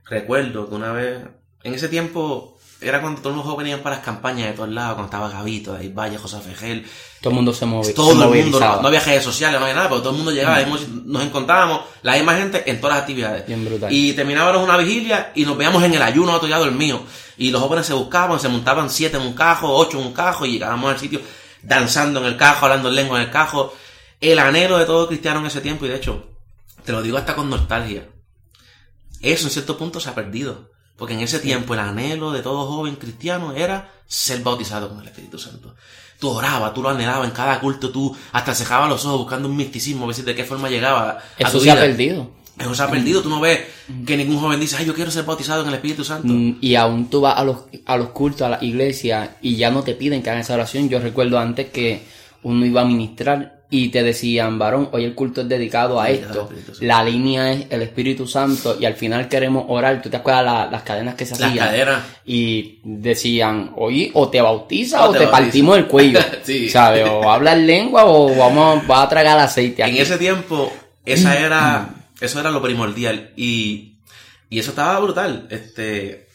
Recuerdo 0.05 0.69
que 0.69 0.75
una 0.75 0.93
vez, 0.93 1.25
en 1.65 1.75
ese 1.75 1.89
tiempo, 1.89 2.57
era 2.81 3.01
cuando 3.01 3.21
todos 3.23 3.35
los 3.37 3.45
jóvenes 3.45 3.71
iban 3.73 3.83
para 3.83 3.97
las 3.97 4.05
campañas 4.05 4.49
de 4.49 4.53
todos 4.53 4.69
lados, 4.69 4.95
cuando 4.95 5.07
estaba 5.07 5.29
Gavito, 5.31 5.73
David 5.73 5.93
Valle, 5.95 6.19
José 6.19 6.39
Fejel, 6.41 6.87
Todo 7.21 7.31
el 7.31 7.35
mundo 7.37 7.53
se 7.53 7.67
movió. 7.67 7.95
todo 7.95 8.13
el 8.13 8.19
mundo, 8.45 8.61
no, 8.77 8.83
no 8.83 8.89
había 8.89 9.01
redes 9.01 9.25
sociales, 9.25 9.59
no 9.59 9.65
había 9.67 9.75
nada, 9.77 9.89
pero 9.89 10.01
todo 10.01 10.11
el 10.11 10.17
mundo 10.17 10.31
llegaba, 10.33 10.61
hemos- 10.61 10.89
nos 10.89 11.23
encontrábamos, 11.25 11.81
la 12.03 12.13
misma 12.15 12.37
gente 12.37 12.63
en 12.71 12.81
todas 12.81 12.97
las 12.97 13.03
actividades. 13.03 13.47
Bien 13.47 13.65
brutal. 13.65 13.93
Y 13.93 14.13
terminábamos 14.13 14.63
una 14.63 14.77
vigilia 14.77 15.33
y 15.35 15.45
nos 15.45 15.57
veíamos 15.57 15.83
en 15.83 15.95
el 15.95 16.03
ayuno, 16.03 16.33
otro 16.35 16.49
ya 16.49 16.59
dormido. 16.59 17.03
Y 17.39 17.51
los 17.51 17.61
jóvenes 17.61 17.87
se 17.87 17.93
buscaban, 17.95 18.39
se 18.39 18.49
montaban 18.49 18.89
siete 18.91 19.17
en 19.17 19.23
un 19.25 19.33
cajo, 19.35 19.75
ocho 19.75 19.99
en 20.01 20.07
un 20.07 20.13
cajo 20.13 20.47
y 20.47 20.53
llegábamos 20.53 20.93
al 20.93 20.99
sitio 21.01 21.21
danzando 21.67 22.21
en 22.21 22.27
el 22.27 22.37
cajo, 22.37 22.67
hablando 22.67 22.89
en 22.89 22.95
lengua 22.95 23.19
en 23.19 23.27
el 23.27 23.33
cajo. 23.33 23.75
El 24.21 24.39
anhelo 24.39 24.79
de 24.79 24.87
todo 24.87 25.09
cristiano 25.09 25.41
en 25.41 25.47
ese 25.47 25.61
tiempo, 25.61 25.85
y 25.85 25.89
de 25.89 25.97
hecho, 25.97 26.27
te 26.85 26.93
lo 26.93 27.03
digo 27.03 27.19
hasta 27.19 27.35
con 27.35 27.51
nostalgia. 27.51 28.09
Eso 29.21 29.47
en 29.47 29.51
cierto 29.51 29.77
punto 29.77 30.01
se 30.01 30.09
ha 30.09 30.15
perdido. 30.15 30.71
Porque 30.97 31.13
en 31.13 31.21
ese 31.21 31.41
tiempo 31.41 31.75
el 31.75 31.81
anhelo 31.81 32.33
de 32.33 32.41
todo 32.41 32.67
joven 32.67 32.97
cristiano 32.97 33.53
era 33.53 33.93
ser 34.07 34.41
bautizado 34.43 34.89
con 34.89 35.01
el 35.01 35.09
Espíritu 35.09 35.39
Santo. 35.39 35.75
Tú 36.19 36.31
orabas, 36.31 36.73
tú 36.73 36.83
lo 36.83 36.89
anhelabas 36.89 37.29
en 37.29 37.35
cada 37.35 37.61
culto, 37.61 37.91
tú 37.91 38.17
hasta 38.33 38.55
cerrabas 38.55 38.89
los 38.89 39.05
ojos 39.05 39.19
buscando 39.19 39.49
un 39.49 39.57
misticismo, 39.57 40.05
a 40.05 40.07
ver 40.07 40.17
si 40.17 40.23
de 40.23 40.35
qué 40.35 40.45
forma 40.45 40.71
llegaba 40.71 41.11
a 41.11 41.23
Eso 41.37 41.59
tu 41.59 41.61
se 41.61 41.71
ha 41.71 41.75
perdido. 41.75 42.31
Eso 42.59 42.75
se 42.75 42.83
ha 42.83 42.91
perdido. 42.91 43.23
Tú 43.23 43.29
no 43.29 43.41
ves 43.41 43.61
que 44.07 44.17
ningún 44.17 44.39
joven 44.39 44.59
dice, 44.61 44.77
ay, 44.79 44.87
yo 44.87 44.95
quiero 44.95 45.11
ser 45.11 45.25
bautizado 45.25 45.63
en 45.63 45.69
el 45.69 45.75
Espíritu 45.75 46.05
Santo. 46.05 46.29
Mm, 46.29 46.57
Y 46.61 46.75
aún 46.75 47.11
tú 47.11 47.21
vas 47.21 47.37
a 47.39 47.45
los, 47.45 47.59
a 47.85 47.97
los 47.97 48.09
cultos, 48.11 48.43
a 48.43 48.49
la 48.51 48.59
iglesia, 48.65 49.37
y 49.43 49.57
ya 49.57 49.71
no 49.71 49.83
te 49.83 49.95
piden 49.95 50.23
que 50.23 50.31
hagan 50.31 50.41
esa 50.43 50.55
oración. 50.55 50.89
Yo 50.89 50.99
recuerdo 50.99 51.39
antes 51.39 51.67
que 51.71 52.03
uno 52.43 52.65
iba 52.65 52.81
a 52.81 52.85
ministrar 52.85 53.55
y 53.69 53.89
te 53.89 54.05
decían, 54.05 54.59
varón, 54.61 54.89
hoy 54.93 55.03
el 55.05 55.15
culto 55.15 55.41
es 55.41 55.49
dedicado 55.49 56.01
a 56.01 56.07
Sí, 56.07 56.13
esto. 56.15 56.49
La 56.81 57.03
línea 57.03 57.51
es 57.53 57.67
el 57.69 57.83
Espíritu 57.83 58.25
Santo 58.27 58.77
y 58.81 58.85
al 58.85 58.95
final 58.95 59.29
queremos 59.29 59.65
orar. 59.69 60.01
¿Tú 60.01 60.09
te 60.09 60.17
acuerdas 60.19 60.45
la- 60.45 60.71
las 60.71 60.83
cadenas 60.83 61.17
que 61.17 61.27
se 61.27 61.33
Las 61.39 61.51
hacían? 61.51 61.67
cadenas. 61.67 62.03
Y 62.25 62.79
decían, 62.85 63.73
oye, 63.77 64.13
o 64.15 64.29
te 64.29 64.41
bautiza 64.41 65.05
o, 65.05 65.09
O 65.11 65.13
te 65.13 65.19
bautiza. 65.27 65.31
partimos 65.43 65.77
el 65.79 65.87
cuello. 65.89 66.21
Sí. 66.45 66.69
¿Sabes? 66.71 67.09
O 67.11 67.29
hablas 67.29 67.59
lengua 67.59 68.05
o 68.07 68.35
vamos, 68.37 68.87
vas 68.87 69.05
a 69.05 69.09
tragar 69.09 69.37
aceite 69.41 69.83
En 69.83 69.89
aquí. 69.91 69.99
ese 69.99 70.17
tiempo, 70.17 70.73
esa 71.05 71.37
era, 71.37 71.91
eso 72.21 72.41
era 72.41 72.51
lo 72.51 72.63
primordial. 72.63 73.33
Y, 73.37 74.01
y 74.49 74.59
eso 74.59 74.71
estaba 74.71 74.99
brutal. 75.01 75.49
Este, 75.51 76.29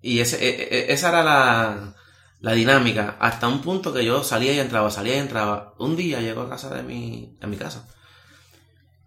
y 0.00 0.20
ese, 0.20 0.36
e- 0.44 0.78
e- 0.78 0.92
esa 0.92 1.10
era 1.10 1.22
la, 1.22 1.94
la 2.40 2.52
dinámica. 2.52 3.16
Hasta 3.20 3.48
un 3.48 3.62
punto 3.62 3.92
que 3.92 4.04
yo 4.04 4.24
salía 4.24 4.52
y 4.52 4.58
entraba, 4.58 4.90
salía 4.90 5.16
y 5.16 5.20
entraba. 5.20 5.74
Un 5.78 5.96
día 5.96 6.20
llego 6.20 6.42
a 6.42 6.50
casa 6.50 6.74
de 6.74 6.82
mi, 6.82 7.36
a 7.40 7.46
mi 7.46 7.56
casa. 7.56 7.88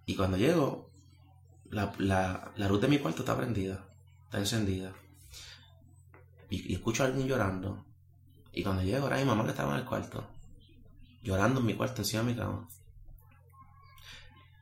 Y 0.05 0.15
cuando 0.15 0.37
llego, 0.37 0.91
la, 1.69 1.93
la, 1.97 2.69
luz 2.69 2.81
de 2.81 2.87
mi 2.87 2.99
cuarto 2.99 3.21
está 3.21 3.35
prendida. 3.35 3.85
Está 4.25 4.37
encendida. 4.37 4.93
Y, 6.49 6.73
escucho 6.73 7.03
a 7.03 7.07
alguien 7.07 7.27
llorando. 7.27 7.85
Y 8.53 8.63
cuando 8.63 8.83
llego, 8.83 9.07
era 9.07 9.17
mi 9.17 9.25
mamá 9.25 9.43
que 9.43 9.49
estaba 9.49 9.73
en 9.73 9.79
el 9.79 9.85
cuarto. 9.85 10.25
Llorando 11.23 11.59
en 11.59 11.65
mi 11.65 11.73
cuarto, 11.73 12.01
encima 12.03 12.23
de 12.23 12.31
mi 12.31 12.37
cama. 12.37 12.69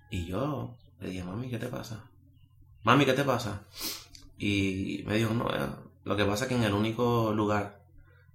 Y 0.09 0.25
yo 0.25 0.77
le 1.03 1.09
dije, 1.09 1.23
mami, 1.23 1.49
¿qué 1.49 1.57
te 1.59 1.67
pasa? 1.67 2.03
Mami, 2.83 3.05
¿qué 3.05 3.13
te 3.13 3.23
pasa? 3.23 3.61
Y 4.37 5.03
me 5.05 5.15
dijo, 5.17 5.33
no, 5.33 5.47
lo 6.03 6.15
que 6.15 6.25
pasa 6.25 6.45
es 6.45 6.49
que 6.49 6.55
en 6.55 6.63
el 6.63 6.73
único 6.73 7.31
lugar 7.33 7.81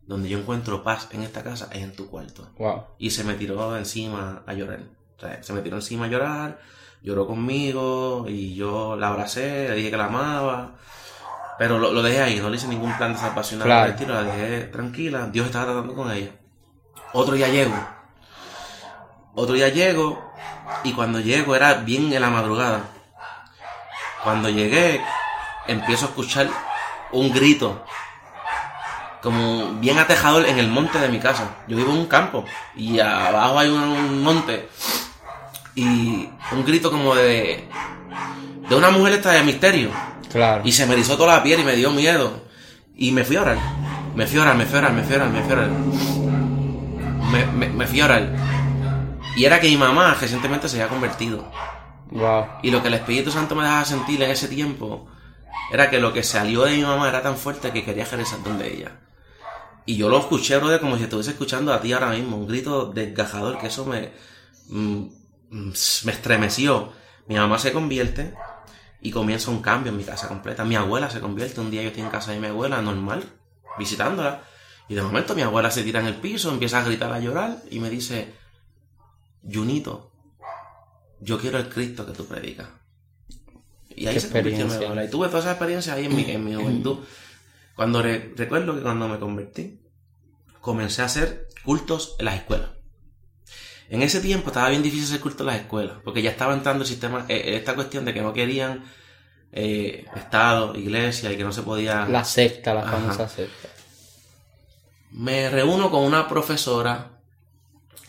donde 0.07 0.29
yo 0.29 0.39
encuentro 0.39 0.83
paz 0.83 1.09
en 1.13 1.23
esta 1.23 1.43
casa 1.43 1.69
es 1.73 1.83
en 1.83 1.95
tu 1.95 2.09
cuarto. 2.09 2.49
Wow. 2.59 2.85
Y 2.99 3.11
se 3.11 3.25
me 3.25 3.35
tiró 3.35 3.77
encima 3.77 4.43
a 4.47 4.55
llorar. 4.55 4.81
O 5.17 5.21
sea, 5.21 5.43
se 5.43 5.53
me 5.53 5.61
tiró 5.61 5.77
encima 5.77 6.07
a 6.07 6.09
llorar, 6.09 6.61
lloró 7.03 7.27
conmigo 7.27 8.25
y 8.29 8.55
yo 8.55 8.97
la 8.97 9.09
abracé, 9.09 9.69
le 9.69 9.75
dije 9.75 9.91
que 9.91 9.97
la 9.97 10.07
amaba. 10.07 10.77
Pero 11.59 11.79
lo, 11.79 11.93
lo 11.93 12.03
dejé 12.03 12.21
ahí, 12.23 12.41
no 12.41 12.49
le 12.49 12.57
hice 12.57 12.69
ningún 12.69 12.97
plan 12.97 13.13
de 13.13 13.19
salvación, 13.19 13.61
Claro. 13.61 13.93
la 14.07 14.23
dejé 14.23 14.61
tranquila. 14.69 15.27
Dios 15.27 15.47
estaba 15.47 15.67
tratando 15.73 15.95
con 15.95 16.11
ella. 16.11 16.31
Otro 17.13 17.35
día 17.35 17.49
llego. 17.49 17.75
Otro 19.41 19.55
día 19.55 19.69
llego 19.69 20.21
y 20.83 20.93
cuando 20.93 21.21
llego 21.21 21.55
era 21.55 21.75
bien 21.75 22.13
en 22.13 22.21
la 22.21 22.29
madrugada. 22.29 22.87
Cuando 24.25 24.49
llegué, 24.49 25.01
empiezo 25.69 26.07
a 26.07 26.09
escuchar 26.09 26.49
un 27.13 27.33
grito 27.33 27.85
como 29.23 29.75
bien 29.75 29.97
atejador 29.97 30.45
en 30.45 30.59
el 30.59 30.67
monte 30.67 30.99
de 30.99 31.09
mi 31.09 31.21
casa. 31.21 31.55
Yo 31.69 31.77
vivo 31.77 31.93
en 31.93 31.99
un 31.99 32.07
campo 32.07 32.45
y 32.75 32.99
abajo 32.99 33.61
hay 33.61 33.69
un, 33.69 34.25
monte 34.25 34.69
y 35.77 36.29
un 36.51 36.65
grito 36.67 36.91
como 36.91 37.15
de 37.15 37.69
de 38.69 38.75
una 38.75 38.91
mujer 38.91 39.13
esta 39.13 39.31
de 39.31 39.45
misterio. 39.45 39.91
Claro. 40.33 40.63
Y 40.65 40.73
se 40.73 40.85
me 40.85 40.95
erizó 40.95 41.17
toda 41.17 41.37
la 41.37 41.43
piel 41.45 41.61
y 41.61 41.65
me 41.65 41.77
dio 41.77 41.93
miedo. 41.93 42.43
Y 42.97 43.13
me 43.13 43.23
fui 43.23 43.37
a 43.37 43.43
orar. 43.43 43.59
Me 44.17 44.27
fui 44.27 44.41
a 44.41 44.43
orar, 44.43 44.57
me 44.57 44.67
fui 44.67 44.79
a 44.79 44.81
orar, 44.81 44.93
me 44.95 45.05
fui 45.05 45.15
a 45.15 45.17
orar, 45.19 45.31
me 45.31 45.43
fui 45.43 45.53
a 45.53 45.55
orar. 45.55 45.71
Me, 47.31 47.47
me, 47.47 47.69
me 47.69 47.87
fui 47.87 48.01
a 48.01 48.05
orar. 48.05 48.48
Y 49.37 49.45
era 49.45 49.61
que 49.61 49.69
mi 49.69 49.77
mamá 49.77 50.15
recientemente 50.15 50.69
se 50.69 50.77
había 50.77 50.89
convertido. 50.89 51.51
Wow. 52.11 52.47
Y 52.63 52.71
lo 52.71 52.83
que 52.83 52.89
el 52.89 52.95
Espíritu 52.95 53.31
Santo 53.31 53.55
me 53.55 53.63
dejaba 53.63 53.85
sentir 53.85 54.23
en 54.23 54.31
ese 54.31 54.49
tiempo 54.49 55.09
era 55.71 55.91
que 55.91 56.01
lo 56.01 56.13
que 56.13 56.23
salió 56.23 56.65
de 56.65 56.77
mi 56.77 56.83
mamá 56.83 57.09
era 57.09 57.23
tan 57.23 57.37
fuerte 57.37 57.71
que 57.71 57.85
quería 57.85 58.05
regresar 58.05 58.43
donde 58.43 58.73
ella. 58.73 59.01
Y 59.85 59.97
yo 59.97 60.09
lo 60.09 60.19
escuché, 60.19 60.59
brother, 60.59 60.81
como 60.81 60.97
si 60.97 61.05
estuviese 61.05 61.31
escuchando 61.31 61.73
a 61.73 61.81
ti 61.81 61.93
ahora 61.93 62.11
mismo. 62.11 62.37
Un 62.37 62.47
grito 62.47 62.87
desgajador 62.87 63.59
que 63.59 63.69
eso 63.69 63.87
me, 63.87 64.13
mm, 64.69 65.09
mm, 65.51 65.73
me 66.05 66.13
estremeció. 66.13 66.93
Mi 67.27 67.37
mamá 67.37 67.59
se 67.59 67.73
convierte 67.73 68.35
y 69.01 69.11
comienza 69.11 69.51
un 69.51 69.63
cambio 69.63 69.91
en 69.91 69.99
mi 69.99 70.05
casa 70.05 70.29
completa. 70.29 70.65
Mi 70.65 70.77
abuela 70.77 71.09
se 71.11 71.21
convierte. 71.21 71.61
Un 71.61 71.71
día 71.71 71.83
yo 71.83 71.89
estoy 71.89 72.03
en 72.03 72.11
casa 72.11 72.33
de 72.33 72.41
mi 72.41 72.49
abuela, 72.49 72.83
normal, 72.83 73.25
visitándola. 73.79 74.43
Y 74.89 74.95
de 74.95 75.03
momento 75.03 75.35
mi 75.35 75.43
abuela 75.43 75.71
se 75.71 75.83
tira 75.83 76.01
en 76.01 76.07
el 76.07 76.17
piso, 76.17 76.51
empieza 76.51 76.81
a 76.81 76.85
gritar, 76.85 77.13
a 77.13 77.21
llorar 77.21 77.59
y 77.71 77.79
me 77.81 77.91
dice, 77.91 78.35
Junito, 79.51 80.13
yo 81.21 81.39
quiero 81.39 81.59
el 81.59 81.69
Cristo 81.69 82.07
que 82.07 82.13
tú 82.13 82.27
predicas. 82.27 82.69
Y 83.89 84.07
ahí 84.07 84.15
Qué 84.15 84.21
se 84.21 84.29
convirtió 84.29 84.51
mi 84.53 84.63
experiencia. 84.63 84.87
abuela. 84.87 85.05
Y 85.05 85.11
tuve 85.11 85.27
toda 85.29 85.41
esa 85.41 85.51
experiencia 85.53 85.95
ahí 85.95 86.07
en 86.07 86.15
mi, 86.17 86.23
en 86.31 86.45
mi 86.45 86.55
juventud. 86.55 86.99
Cuando 87.75 88.03
re- 88.03 88.33
recuerdo 88.37 88.75
que 88.75 88.83
cuando 88.83 89.09
me 89.09 89.19
convertí, 89.19 89.81
comencé 90.61 91.03
a 91.03 91.07
hacer 91.07 91.49
cultos 91.65 92.15
en 92.19 92.27
las 92.27 92.37
escuelas. 92.37 92.71
En 93.91 94.03
ese 94.03 94.21
tiempo 94.21 94.49
estaba 94.49 94.69
bien 94.69 94.83
difícil 94.83 95.07
hacer 95.07 95.21
cultos 95.21 95.41
en 95.41 95.47
las 95.47 95.57
escuelas, 95.61 95.97
porque 96.05 96.21
ya 96.23 96.31
estaba 96.31 96.53
entrando 96.55 96.83
el 96.83 96.89
sistema, 96.89 97.25
eh, 97.29 97.57
esta 97.57 97.75
cuestión 97.75 98.05
de 98.05 98.13
que 98.13 98.21
no 98.21 98.33
querían 98.35 98.85
eh, 99.51 100.05
Estado, 100.15 100.75
iglesia 100.77 101.33
y 101.33 101.37
que 101.39 101.45
no 101.45 101.53
se 101.53 101.63
podía... 101.63 102.07
La 102.07 102.23
secta, 102.25 102.75
la 102.75 102.83
Ajá. 102.83 102.93
famosa 102.99 103.29
secta. 103.29 103.69
Me 105.11 105.49
reúno 105.49 105.91
con 105.91 106.03
una 106.05 106.29
profesora 106.29 107.18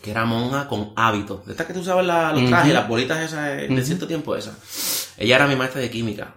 que 0.02 0.10
era 0.10 0.24
monja 0.24 0.68
con 0.68 0.92
hábitos. 0.96 1.44
De 1.46 1.52
estas 1.52 1.66
que 1.66 1.74
tú 1.74 1.80
usabas 1.80 2.04
la- 2.06 2.32
los 2.32 2.46
trajes, 2.48 2.66
Ujú. 2.72 2.74
las 2.74 2.88
bolitas 2.88 3.18
esas 3.20 3.56
de, 3.56 3.68
Ujú. 3.72 3.82
cierto 3.82 4.06
tiempo 4.06 4.36
esas. 4.36 5.12
Ella 5.16 5.36
era 5.36 5.46
mi 5.46 5.56
maestra 5.56 5.80
de 5.80 5.90
química. 5.90 6.34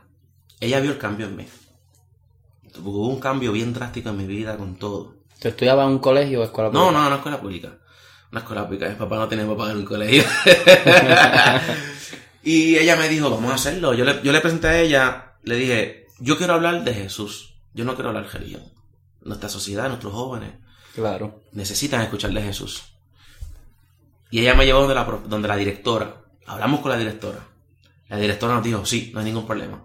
Ella 0.60 0.79
vio 0.79 0.91
el 0.91 0.98
cambio 0.98 1.27
en 1.27 1.36
mí. 1.36 1.46
Hubo 2.84 3.08
un 3.08 3.20
cambio 3.20 3.51
bien 3.51 3.74
drástico 3.74 4.10
en 4.10 4.17
mi 4.17 4.25
vida 4.25 4.58
con 4.58 4.75
todo. 4.75 5.15
¿Tú 5.39 5.48
estudiabas 5.48 5.86
en 5.86 5.91
un 5.93 6.00
colegio 6.00 6.41
o 6.41 6.43
escuela 6.43 6.70
No, 6.70 6.86
pública? 6.86 7.00
no, 7.01 7.08
una 7.08 7.15
escuela 7.17 7.39
pública. 7.41 7.77
Una 8.32 8.39
escuela 8.41 8.65
pública. 8.65 8.89
Mi 8.89 8.96
papá 8.96 9.15
no 9.17 9.27
tenía 9.27 9.46
para 9.46 9.58
pagar 9.58 9.77
un 9.77 9.86
colegio. 9.86 10.24
y 12.43 12.77
ella 12.77 12.96
me 12.96 13.10
dijo, 13.10 13.29
vamos 13.29 13.51
a 13.51 13.55
hacerlo. 13.55 13.93
Yo 13.93 14.05
le, 14.05 14.22
yo 14.24 14.32
le 14.32 14.41
presenté 14.41 14.67
a 14.67 14.79
ella, 14.79 15.34
le 15.43 15.55
dije, 15.55 16.08
yo 16.20 16.38
quiero 16.38 16.53
hablar 16.55 16.84
de 16.84 16.93
Jesús. 16.93 17.55
Yo 17.74 17.86
no 17.86 17.96
quiero 17.96 18.10
hablar 18.10 18.25
de 18.25 18.32
religión. 18.32 18.63
Nuestra 19.22 19.50
sociedad, 19.50 19.88
nuestros 19.88 20.13
jóvenes, 20.13 20.51
Claro. 20.96 21.43
necesitan 21.53 22.01
escuchar 22.01 22.32
de 22.32 22.41
Jesús. 22.41 22.84
Y 24.34 24.40
ella 24.40 24.56
me 24.56 24.66
llevó 24.66 24.80
donde 24.80 24.96
la, 24.96 25.04
donde 25.28 25.48
la 25.48 25.56
directora. 25.56 26.16
Hablamos 26.48 26.80
con 26.80 26.90
la 26.90 26.98
directora. 26.98 27.38
La 28.10 28.18
directora 28.18 28.56
nos 28.56 28.63
dijo, 28.63 28.84
sí, 28.84 29.12
no 29.13 29.20
hay 29.20 29.25
ningún 29.25 29.46
problema. 29.46 29.84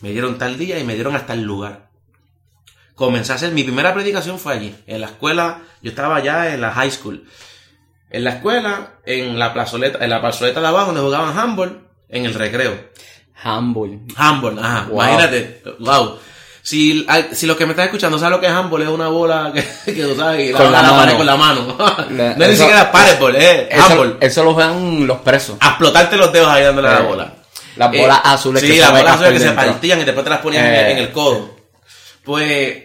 Me 0.00 0.12
dieron 0.12 0.38
tal 0.38 0.56
día 0.56 0.78
y 0.78 0.84
me 0.84 0.94
dieron 0.94 1.14
hasta 1.14 1.34
el 1.34 1.42
lugar. 1.42 1.90
Comencé 2.94 3.32
a 3.32 3.34
hacer, 3.34 3.52
mi 3.52 3.64
primera 3.64 3.92
predicación 3.92 4.38
fue 4.38 4.54
allí, 4.54 4.74
en 4.86 5.02
la 5.02 5.08
escuela, 5.08 5.60
yo 5.82 5.90
estaba 5.90 6.20
ya 6.20 6.54
en 6.54 6.62
la 6.62 6.72
high 6.72 6.90
school. 6.90 7.28
En 8.08 8.24
la 8.24 8.30
escuela, 8.30 8.94
en 9.04 9.38
la 9.38 9.52
plazoleta, 9.52 10.02
en 10.02 10.08
la 10.08 10.22
plazoleta 10.22 10.62
de 10.62 10.68
abajo 10.68 10.86
donde 10.86 11.02
jugaban 11.02 11.38
handball, 11.38 11.86
en 12.08 12.24
el 12.24 12.32
recreo. 12.32 12.72
Humble. 13.44 14.00
Handball, 14.16 14.58
ajá, 14.58 14.86
Wow. 14.88 15.02
imagínate, 15.02 15.62
wow. 15.80 16.18
Si, 16.64 17.04
hay- 17.08 17.30
si 17.32 17.46
los 17.46 17.56
que 17.56 17.66
me 17.66 17.72
están 17.72 17.86
escuchando 17.86 18.18
saben 18.18 18.32
lo 18.34 18.40
que 18.40 18.46
es 18.46 18.52
handball, 18.52 18.82
es 18.82 18.88
una 18.88 19.08
bola 19.08 19.50
que, 19.52 19.62
que 19.92 20.02
tú 20.04 20.14
sabes, 20.16 20.48
y 20.48 20.52
la 20.52 20.58
Con 20.58 20.70
la 20.72 20.82
la 20.82 20.90
pared 20.90 21.04
mano. 21.06 21.16
con 21.16 21.26
la 21.26 21.36
mano. 21.36 21.76
No 22.10 22.44
es 22.44 22.50
ni 22.50 22.56
siquiera 22.56 22.92
paredball, 22.92 23.34
es 23.36 23.66
Eso, 23.70 23.82
handball. 23.84 24.16
eso 24.20 24.44
lo 24.44 24.54
juegan 24.54 25.06
los 25.06 25.18
presos. 25.20 25.56
A 25.60 25.68
explotarte 25.70 26.16
los 26.16 26.32
dedos 26.32 26.48
ahí 26.48 26.62
dándole 26.62 26.88
a 26.88 26.92
la 26.92 27.00
Eh, 27.00 27.02
bola. 27.02 27.32
Las 27.76 27.90
bolas 27.90 28.20
azules 28.24 28.60
sí, 28.62 28.68
que 28.68 28.74
se 28.74 28.80
las 28.80 28.90
bolas 28.92 29.14
azules 29.14 29.32
que 29.32 29.38
se 29.40 29.52
partían 29.52 30.00
y 30.00 30.04
después 30.04 30.24
te 30.24 30.30
las 30.30 30.38
ponían 30.40 30.66
en 30.66 30.74
el- 30.74 30.86
Eh. 30.86 30.92
en 30.92 30.98
el 30.98 31.10
codo. 31.10 31.56
Pues 32.22 32.76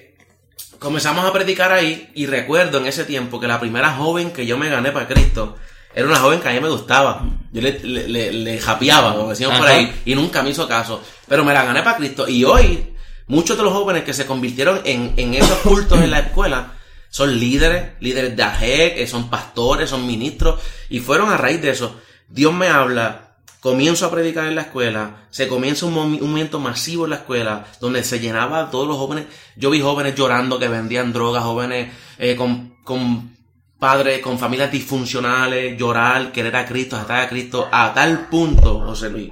comenzamos 0.79 1.25
a 1.25 1.33
predicar 1.33 1.71
ahí 1.71 2.09
y 2.15 2.25
recuerdo 2.25 2.77
en 2.79 2.87
ese 2.87 3.03
tiempo 3.03 3.39
que 3.39 3.47
la 3.47 3.59
primera 3.59 3.91
joven 3.93 4.31
que 4.31 4.45
yo 4.45 4.57
me 4.57 4.69
gané 4.69 4.91
para 4.91 5.07
Cristo 5.07 5.55
era 5.93 6.07
una 6.07 6.17
joven 6.17 6.39
que 6.39 6.49
a 6.49 6.53
mí 6.53 6.59
me 6.59 6.69
gustaba. 6.69 7.21
Yo 7.51 7.61
le, 7.61 7.79
le, 7.83 8.07
le, 8.07 8.31
le 8.33 8.59
japeaba, 8.59 9.13
como 9.15 9.29
decíamos 9.29 9.57
por 9.59 9.67
ahí, 9.67 9.91
y 10.05 10.15
nunca 10.15 10.41
me 10.43 10.49
hizo 10.51 10.67
caso. 10.67 11.01
Pero 11.27 11.43
me 11.43 11.53
la 11.53 11.63
gané 11.63 11.81
para 11.83 11.97
Cristo. 11.97 12.27
Y 12.27 12.43
hoy, 12.43 12.93
muchos 13.27 13.57
de 13.57 13.63
los 13.63 13.73
jóvenes 13.73 14.03
que 14.03 14.13
se 14.13 14.25
convirtieron 14.25 14.81
en, 14.85 15.13
en 15.17 15.33
esos 15.33 15.57
cultos 15.59 16.01
en 16.01 16.11
la 16.11 16.19
escuela 16.19 16.73
son 17.09 17.39
líderes, 17.39 17.91
líderes 17.99 18.35
de 18.35 18.43
AGEC, 18.43 19.07
son 19.07 19.29
pastores, 19.29 19.89
son 19.89 20.05
ministros, 20.05 20.59
y 20.89 20.99
fueron 20.99 21.29
a 21.29 21.37
raíz 21.37 21.61
de 21.61 21.69
eso. 21.69 21.95
Dios 22.27 22.53
me 22.53 22.67
habla, 22.67 23.37
comienzo 23.61 24.05
a 24.05 24.11
predicar 24.11 24.45
en 24.45 24.55
la 24.55 24.63
escuela, 24.63 25.27
se 25.29 25.47
comienza 25.47 25.85
un, 25.85 25.95
movi- 25.95 26.21
un 26.21 26.29
movimiento 26.29 26.59
masivo 26.59 27.05
en 27.05 27.11
la 27.11 27.15
escuela, 27.17 27.65
donde 27.79 28.03
se 28.03 28.19
llenaba 28.19 28.59
a 28.59 28.69
todos 28.69 28.87
los 28.87 28.97
jóvenes. 28.97 29.25
Yo 29.55 29.69
vi 29.69 29.81
jóvenes 29.81 30.15
llorando 30.15 30.59
que 30.59 30.67
vendían 30.67 31.13
drogas, 31.13 31.43
jóvenes 31.43 31.93
eh, 32.17 32.35
con, 32.35 32.75
con 32.83 33.35
padres, 33.79 34.19
con 34.19 34.37
familias 34.37 34.71
disfuncionales, 34.71 35.77
llorar, 35.77 36.31
querer 36.31 36.55
a 36.55 36.65
Cristo, 36.65 36.97
aceptar 36.97 37.21
a 37.21 37.29
Cristo, 37.29 37.69
a 37.71 37.93
tal 37.93 38.27
punto, 38.27 38.81
José 38.81 39.09
Luis, 39.09 39.31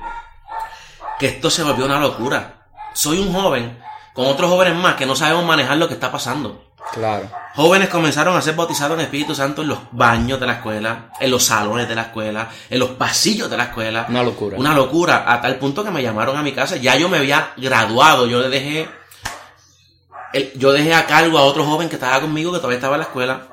que 1.19 1.27
esto 1.27 1.49
se 1.49 1.63
volvió 1.63 1.85
una 1.85 1.99
locura. 1.99 2.67
Soy 2.93 3.19
un 3.19 3.33
joven 3.33 3.77
con 4.15 4.25
otros 4.25 4.49
jóvenes 4.49 4.73
más 4.75 4.95
que 4.95 5.05
no 5.05 5.15
sabemos 5.15 5.45
manejar 5.45 5.77
lo 5.77 5.87
que 5.87 5.93
está 5.93 6.11
pasando. 6.11 6.63
Claro. 6.93 7.29
Jóvenes 7.55 7.89
comenzaron 7.89 8.35
a 8.37 8.41
ser 8.41 8.55
bautizados 8.55 8.97
en 8.97 9.03
Espíritu 9.05 9.33
Santo 9.35 9.61
en 9.63 9.67
los 9.69 9.79
baños 9.91 10.39
de 10.39 10.45
la 10.45 10.53
escuela, 10.53 11.09
en 11.19 11.29
los 11.31 11.43
salones 11.43 11.87
de 11.87 11.95
la 11.95 12.03
escuela, 12.03 12.49
en 12.69 12.79
los 12.79 12.89
pasillos 12.91 13.49
de 13.49 13.57
la 13.57 13.65
escuela. 13.65 14.05
Una 14.09 14.23
locura. 14.23 14.57
Una 14.57 14.73
locura, 14.73 15.25
a 15.31 15.41
tal 15.41 15.55
punto 15.57 15.83
que 15.83 15.91
me 15.91 16.01
llamaron 16.03 16.37
a 16.37 16.41
mi 16.43 16.51
casa. 16.53 16.77
Ya 16.77 16.95
yo 16.95 17.09
me 17.09 17.17
había 17.17 17.51
graduado, 17.57 18.27
yo 18.27 18.39
le 18.39 18.49
dejé, 18.49 18.87
el- 20.33 20.51
yo 20.55 20.71
dejé 20.71 20.93
a 20.93 21.05
cargo 21.05 21.37
a 21.37 21.43
otro 21.43 21.65
joven 21.65 21.89
que 21.89 21.95
estaba 21.95 22.21
conmigo, 22.21 22.51
que 22.51 22.57
todavía 22.57 22.77
estaba 22.77 22.95
en 22.95 22.99
la 23.01 23.05
escuela. 23.07 23.47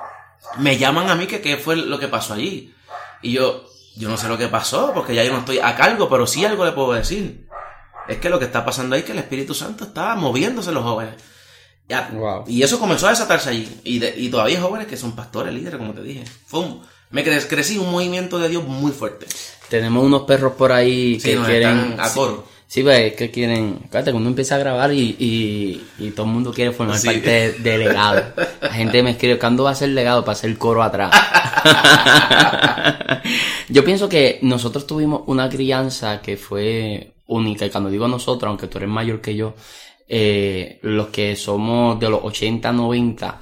Me 0.59 0.77
llaman 0.77 1.09
a 1.11 1.15
mí 1.15 1.27
que 1.27 1.41
qué 1.41 1.57
fue 1.57 1.77
lo 1.77 1.99
que 1.99 2.09
pasó 2.09 2.35
allí. 2.35 2.75
Y 3.23 3.33
yo, 3.33 3.65
yo 3.97 4.09
no 4.09 4.17
sé 4.17 4.29
lo 4.29 4.37
que 4.37 4.49
pasó, 4.49 4.93
porque 4.93 5.15
ya 5.15 5.25
yo 5.25 5.33
no 5.33 5.39
estoy 5.39 5.59
a 5.61 5.75
cargo, 5.77 6.09
pero 6.09 6.27
sí 6.27 6.45
algo 6.45 6.65
le 6.65 6.73
puedo 6.73 6.93
decir. 6.93 7.47
Es 8.09 8.19
que 8.19 8.31
lo 8.31 8.39
que 8.39 8.47
está 8.47 8.65
pasando 8.65 8.95
ahí 8.95 9.01
es 9.01 9.07
que 9.07 9.13
el 9.13 9.19
Espíritu 9.19 9.55
Santo 9.55 9.85
está 9.85 10.15
moviéndose 10.17 10.71
en 10.71 10.75
los 10.75 10.85
jóvenes. 10.85 11.15
Ya, 11.89 12.09
Wow. 12.13 12.45
Y 12.47 12.63
eso 12.63 12.79
comenzó 12.79 13.07
a 13.07 13.11
desatarse 13.11 13.51
allí. 13.51 13.69
Y, 13.85 13.99
de- 13.99 14.15
y 14.17 14.29
todavía 14.29 14.57
hay 14.57 14.63
jóvenes 14.63 14.87
que 14.87 14.97
son 14.97 15.13
pastores, 15.17 15.53
líderes, 15.53 15.79
como 15.79 15.93
te 15.93 16.03
dije. 16.03 16.25
Fue 16.47 16.61
un- 16.61 16.81
me 17.11 17.25
cre- 17.25 17.47
crecí 17.49 17.77
un 17.79 17.91
movimiento 17.91 18.39
de 18.39 18.49
Dios 18.49 18.65
muy 18.65 18.93
fuerte. 18.93 19.27
Tenemos 19.69 20.05
unos 20.05 20.23
perros 20.23 20.53
por 20.55 20.73
ahí 20.73 21.19
Sí, 21.21 21.31
que 21.31 21.37
nos 21.37 21.47
quieren. 21.47 21.79
están 21.91 22.01
a 22.01 22.13
coro. 22.13 22.47
Sí, 22.67 22.83
pues 22.83 22.99
es 23.01 23.13
que 23.17 23.31
quieren. 23.31 23.81
Fíjate, 23.91 24.05
cuando 24.13 24.21
uno 24.21 24.29
empieza 24.31 24.55
a 24.55 24.59
grabar 24.59 24.93
y, 24.95 25.15
y, 25.19 25.87
y 25.99 26.11
todo 26.13 26.25
el 26.25 26.33
mundo 26.33 26.55
quiere 26.55 26.73
formar 26.73 26.99
Sí. 26.99 27.07
parte 27.07 27.31
de, 27.31 27.53
de 27.53 27.79
legado. 27.79 28.23
La 28.63 28.73
gente 28.73 29.03
me 29.03 29.11
escribe, 29.11 29.39
¿cuándo 29.39 29.65
va 29.65 29.73
a 29.73 29.75
ser 29.75 29.91
legado 29.91 30.25
para 30.25 30.33
hacer 30.33 30.57
coro 30.57 30.83
atrás? 30.83 31.13
Yo 33.69 33.85
pienso 33.85 34.09
que 34.09 34.39
nosotros 34.43 34.87
tuvimos 34.87 35.23
una 35.27 35.51
crianza 35.51 36.23
que 36.23 36.39
fue 36.39 37.13
única. 37.33 37.67
Y 37.67 37.71
cuando 37.71 37.91
digo 37.91 38.07
nosotros, 38.09 38.49
aunque 38.49 38.67
tú 38.69 38.79
eres 38.79 38.91
mayor 38.91 39.21
que 39.21 39.35
yo, 39.35 39.55
eh, 40.09 40.79
los 40.83 41.09
que 41.09 41.35
somos 41.37 41.99
de 41.99 42.09
los 42.11 42.21
80, 42.23 42.73
90, 42.73 43.41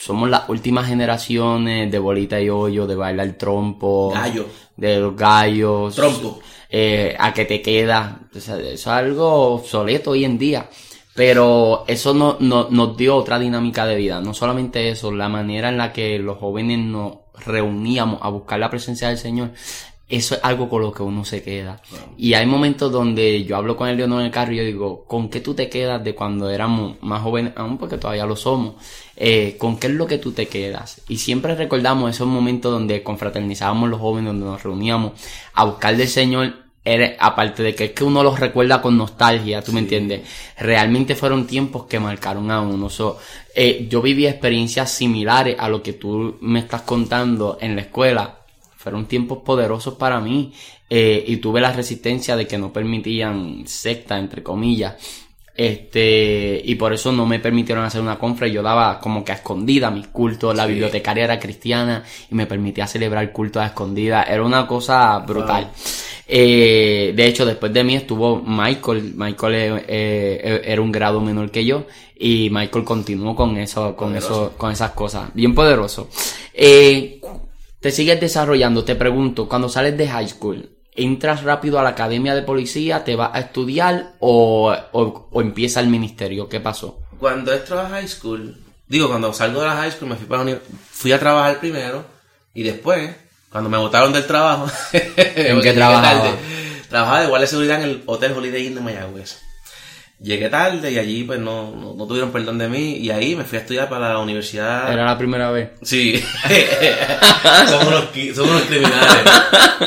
somos 0.00 0.28
las 0.30 0.48
últimas 0.48 0.86
generaciones 0.86 1.90
de 1.90 1.98
bolita 1.98 2.40
y 2.40 2.50
hoyo, 2.50 2.86
de 2.86 2.94
bailar 2.96 3.32
trompo, 3.34 4.10
Gallo. 4.14 4.46
de 4.76 4.98
los 4.98 5.16
gallos, 5.16 5.94
Trompo. 5.94 6.40
eh, 6.70 7.14
a 7.18 7.32
que 7.32 7.44
te 7.44 7.60
queda. 7.62 8.20
O 8.34 8.40
sea, 8.40 8.56
eso 8.56 8.72
es 8.74 8.86
algo 8.86 9.54
obsoleto 9.54 10.10
hoy 10.12 10.24
en 10.24 10.38
día. 10.38 10.68
Pero 11.14 11.84
eso 11.86 12.12
no, 12.12 12.36
no- 12.40 12.66
nos 12.70 12.96
dio 12.96 13.14
otra 13.16 13.38
dinámica 13.38 13.86
de 13.86 13.94
vida. 13.94 14.20
No 14.20 14.34
solamente 14.34 14.88
eso, 14.88 15.12
la 15.12 15.28
manera 15.28 15.68
en 15.68 15.78
la 15.78 15.92
que 15.92 16.18
los 16.18 16.38
jóvenes 16.38 16.80
nos 16.80 17.18
reuníamos 17.46 18.18
a 18.20 18.28
buscar 18.30 18.58
la 18.58 18.68
presencia 18.68 19.08
del 19.08 19.18
Señor. 19.18 19.52
Eso 20.06 20.34
es 20.34 20.40
algo 20.44 20.68
con 20.68 20.82
lo 20.82 20.92
que 20.92 21.02
uno 21.02 21.24
se 21.24 21.42
queda. 21.42 21.80
Y 22.18 22.34
hay 22.34 22.44
momentos 22.46 22.92
donde 22.92 23.44
yo 23.44 23.56
hablo 23.56 23.76
con 23.76 23.88
el 23.88 23.96
Leonor 23.96 24.20
en 24.20 24.26
el 24.26 24.32
carro 24.32 24.52
y 24.52 24.56
yo 24.56 24.64
digo, 24.64 25.04
¿con 25.04 25.30
qué 25.30 25.40
tú 25.40 25.54
te 25.54 25.70
quedas 25.70 26.04
de 26.04 26.14
cuando 26.14 26.50
éramos 26.50 26.96
más 27.00 27.22
jóvenes, 27.22 27.54
aún 27.56 27.78
porque 27.78 27.96
todavía 27.96 28.26
lo 28.26 28.36
somos? 28.36 28.74
Eh, 29.16 29.56
¿Con 29.58 29.78
qué 29.78 29.86
es 29.86 29.94
lo 29.94 30.06
que 30.06 30.18
tú 30.18 30.32
te 30.32 30.46
quedas? 30.46 31.00
Y 31.08 31.16
siempre 31.16 31.54
recordamos 31.54 32.10
esos 32.10 32.26
momentos 32.26 32.70
donde 32.70 33.02
confraternizábamos 33.02 33.88
los 33.88 34.00
jóvenes, 34.00 34.32
donde 34.32 34.46
nos 34.46 34.62
reuníamos 34.62 35.12
a 35.54 35.64
buscar 35.64 35.96
del 35.96 36.08
Señor 36.08 36.64
aparte 37.18 37.62
de 37.62 37.74
que 37.74 37.84
es 37.84 37.90
que 37.92 38.04
uno 38.04 38.22
los 38.22 38.38
recuerda 38.38 38.82
con 38.82 38.96
nostalgia, 38.96 39.62
tú 39.62 39.72
me 39.72 39.80
entiendes, 39.80 40.28
realmente 40.58 41.14
fueron 41.14 41.46
tiempos 41.46 41.84
que 41.86 41.98
marcaron 41.98 42.50
a 42.50 42.60
uno. 42.60 42.90
So, 42.90 43.18
eh, 43.54 43.86
yo 43.88 44.02
viví 44.02 44.26
experiencias 44.26 44.90
similares 44.90 45.56
a 45.58 45.68
lo 45.68 45.82
que 45.82 45.94
tú 45.94 46.36
me 46.40 46.58
estás 46.58 46.82
contando 46.82 47.58
en 47.60 47.76
la 47.76 47.82
escuela. 47.82 48.40
Fueron 48.84 49.06
tiempos 49.06 49.38
poderosos 49.38 49.94
para 49.94 50.20
mí 50.20 50.52
eh, 50.90 51.24
y 51.26 51.38
tuve 51.38 51.62
la 51.62 51.72
resistencia 51.72 52.36
de 52.36 52.46
que 52.46 52.58
no 52.58 52.70
permitían 52.70 53.62
secta, 53.66 54.18
entre 54.18 54.42
comillas. 54.42 54.94
Este, 55.56 56.60
y 56.64 56.74
por 56.74 56.92
eso 56.92 57.12
no 57.12 57.24
me 57.24 57.38
permitieron 57.38 57.82
hacer 57.84 58.02
una 58.02 58.18
confra. 58.18 58.46
Yo 58.46 58.60
daba 58.62 59.00
como 59.00 59.24
que 59.24 59.32
a 59.32 59.36
escondida 59.36 59.90
mis 59.90 60.08
cultos. 60.08 60.54
La 60.54 60.64
Sí. 60.64 60.72
bibliotecaria 60.72 61.24
era 61.24 61.38
cristiana 61.38 62.04
y 62.30 62.34
me 62.34 62.44
permitía 62.46 62.86
celebrar 62.86 63.32
cultos 63.32 63.62
a 63.62 63.66
escondida. 63.68 64.24
Era 64.24 64.42
una 64.44 64.66
cosa 64.66 65.18
brutal. 65.20 65.70
Eh, 66.26 67.12
de 67.16 67.26
hecho, 67.26 67.46
después 67.46 67.72
de 67.72 67.84
mí 67.84 67.94
estuvo 67.96 68.42
Michael. 68.42 69.14
Michael 69.16 69.54
eh, 69.54 69.84
eh, 69.88 70.62
era 70.66 70.82
un 70.82 70.92
grado 70.92 71.20
menor 71.22 71.50
que 71.50 71.64
yo. 71.64 71.86
Y 72.18 72.50
Michael 72.50 72.84
continuó 72.84 73.34
con 73.34 73.56
eso, 73.56 73.96
con 73.96 74.08
Poderoso. 74.08 74.46
eso, 74.48 74.58
con 74.58 74.72
esas 74.72 74.90
cosas. 74.90 75.30
Bien 75.34 75.54
poderoso. 75.54 76.08
Te 77.84 77.90
sigues 77.90 78.18
desarrollando. 78.18 78.82
Te 78.82 78.94
pregunto, 78.94 79.46
cuando 79.46 79.68
sales 79.68 79.98
de 79.98 80.08
high 80.08 80.26
school, 80.26 80.70
¿entras 80.94 81.42
rápido 81.42 81.78
a 81.78 81.82
la 81.82 81.90
academia 81.90 82.34
de 82.34 82.40
policía? 82.40 83.04
¿Te 83.04 83.14
vas 83.14 83.32
a 83.34 83.40
estudiar? 83.40 84.14
¿O, 84.20 84.74
o, 84.92 85.28
o 85.30 85.40
empieza 85.42 85.80
el 85.80 85.88
ministerio? 85.88 86.48
¿Qué 86.48 86.60
pasó? 86.60 87.00
Cuando 87.20 87.52
entro 87.52 87.78
a 87.78 87.90
high 87.90 88.08
school, 88.08 88.56
digo, 88.88 89.08
cuando 89.08 89.34
salgo 89.34 89.60
de 89.60 89.66
la 89.66 89.76
high 89.76 89.90
school 89.90 90.08
me 90.08 90.16
fui 90.16 90.24
para 90.24 90.44
la 90.44 90.58
fui 90.92 91.12
a 91.12 91.20
trabajar 91.20 91.60
primero 91.60 92.06
y 92.54 92.62
después, 92.62 93.14
cuando 93.50 93.68
me 93.68 93.76
botaron 93.76 94.14
del 94.14 94.26
trabajo, 94.26 94.66
¿en 94.94 95.60
qué 95.60 95.74
trabajaba? 95.74 96.38
Trabajaba 96.88 97.20
de 97.20 97.26
guardia 97.26 97.44
de 97.44 97.50
seguridad 97.50 97.82
en 97.82 97.90
el 97.90 98.02
Hotel 98.06 98.32
Holiday 98.32 98.66
Inn 98.66 98.76
de 98.76 98.80
Mayagüez. 98.80 99.43
Llegué 100.20 100.48
tarde 100.48 100.90
y 100.92 100.98
allí 100.98 101.24
pues 101.24 101.38
no, 101.40 101.72
no, 101.72 101.92
no 101.94 102.06
tuvieron 102.06 102.30
perdón 102.32 102.56
de 102.56 102.68
mí 102.68 102.96
y 102.96 103.10
ahí 103.10 103.34
me 103.36 103.44
fui 103.44 103.58
a 103.58 103.60
estudiar 103.62 103.88
para 103.88 104.10
la 104.10 104.18
universidad. 104.20 104.90
Era 104.92 105.04
la 105.04 105.18
primera 105.18 105.50
vez. 105.50 105.70
Sí, 105.82 106.22
somos 107.68 107.86
unos, 107.88 108.04
qui- 108.12 108.32
somos 108.34 108.50
unos 108.52 108.62
criminales. 108.62 109.24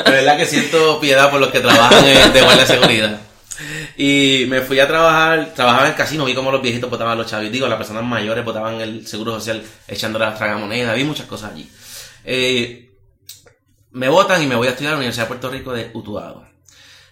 De 0.04 0.10
verdad 0.10 0.36
que 0.36 0.46
siento 0.46 1.00
piedad 1.00 1.30
por 1.30 1.40
los 1.40 1.50
que 1.50 1.60
trabajan 1.60 2.04
en- 2.06 2.32
de 2.32 2.42
guardia 2.42 2.64
de 2.64 2.72
seguridad. 2.72 3.20
Y 3.96 4.44
me 4.48 4.60
fui 4.60 4.78
a 4.78 4.86
trabajar, 4.86 5.52
trabajaba 5.56 5.86
en 5.86 5.90
el 5.90 5.96
casino, 5.96 6.24
vi 6.24 6.34
cómo 6.34 6.52
los 6.52 6.62
viejitos 6.62 6.88
botaban 6.88 7.18
los 7.18 7.26
chavitos, 7.26 7.52
digo, 7.54 7.66
las 7.66 7.78
personas 7.78 8.04
mayores 8.04 8.44
botaban 8.44 8.80
el 8.80 9.06
seguro 9.08 9.32
social 9.32 9.62
echando 9.88 10.18
las 10.20 10.38
tragamonedas, 10.38 10.94
vi 10.94 11.02
muchas 11.04 11.26
cosas 11.26 11.52
allí. 11.52 11.68
Eh, 12.24 12.90
me 13.90 14.08
votan 14.08 14.40
y 14.42 14.46
me 14.46 14.54
voy 14.54 14.68
a 14.68 14.70
estudiar 14.70 14.92
a 14.92 14.94
la 14.94 14.98
Universidad 14.98 15.24
de 15.24 15.28
Puerto 15.28 15.50
Rico 15.50 15.72
de 15.72 15.90
Utuado. 15.94 16.46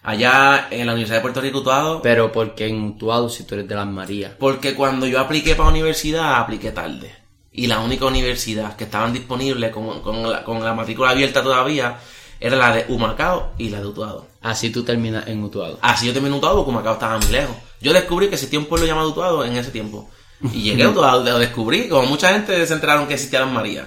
Allá 0.06 0.68
en 0.70 0.86
la 0.86 0.92
Universidad 0.92 1.18
de 1.18 1.22
Puerto 1.22 1.40
Rico 1.40 1.58
Utuado, 1.58 2.00
Pero 2.00 2.30
porque 2.32 2.66
en 2.68 2.82
Utuado 2.82 3.28
si 3.28 3.44
tú 3.44 3.54
eres 3.54 3.68
de 3.68 3.74
las 3.74 3.86
Marías. 3.86 4.32
porque 4.38 4.74
cuando 4.74 5.06
yo 5.06 5.20
apliqué 5.20 5.54
para 5.54 5.68
universidad, 5.68 6.36
apliqué 6.36 6.70
tarde. 6.70 7.14
Y 7.52 7.66
la 7.66 7.80
única 7.80 8.04
universidad 8.06 8.76
que 8.76 8.84
estaban 8.84 9.12
disponibles 9.12 9.72
con, 9.72 10.00
con 10.02 10.30
la, 10.30 10.44
con 10.44 10.62
la 10.62 10.74
matrícula 10.74 11.10
abierta 11.10 11.42
todavía 11.42 11.98
era 12.38 12.54
la 12.56 12.74
de 12.74 12.84
Humacao 12.88 13.54
y 13.58 13.70
la 13.70 13.80
de 13.80 13.86
Utuado. 13.86 14.26
Así 14.42 14.70
tú 14.70 14.84
terminas 14.84 15.26
en 15.26 15.42
Utuado. 15.42 15.78
Así 15.82 16.06
yo 16.06 16.12
terminé 16.12 16.34
en 16.34 16.38
Utuado 16.38 16.56
porque 16.56 16.70
Humacao 16.70 16.92
estaba 16.94 17.18
muy 17.18 17.28
lejos. 17.28 17.56
Yo 17.80 17.92
descubrí 17.92 18.28
que 18.28 18.34
existía 18.34 18.58
un 18.58 18.66
pueblo 18.66 18.86
llamado 18.86 19.08
Utuado 19.08 19.44
en 19.44 19.56
ese 19.56 19.70
tiempo. 19.70 20.08
Y 20.52 20.62
llegué 20.62 20.84
a 20.84 20.90
Utuado, 20.90 21.24
lo 21.24 21.38
descubrí, 21.38 21.88
como 21.88 22.06
mucha 22.06 22.32
gente 22.32 22.64
se 22.66 22.74
enteraron 22.74 23.08
que 23.08 23.14
existía 23.14 23.40
las 23.40 23.50
Marías. 23.50 23.86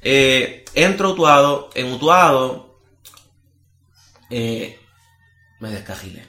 Eh, 0.00 0.64
entro 0.74 1.08
a 1.08 1.10
Utuado, 1.10 1.70
en 1.74 1.92
Utuado 1.92 2.78
eh, 4.30 4.78
me 5.60 5.70
descajilé. 5.70 6.24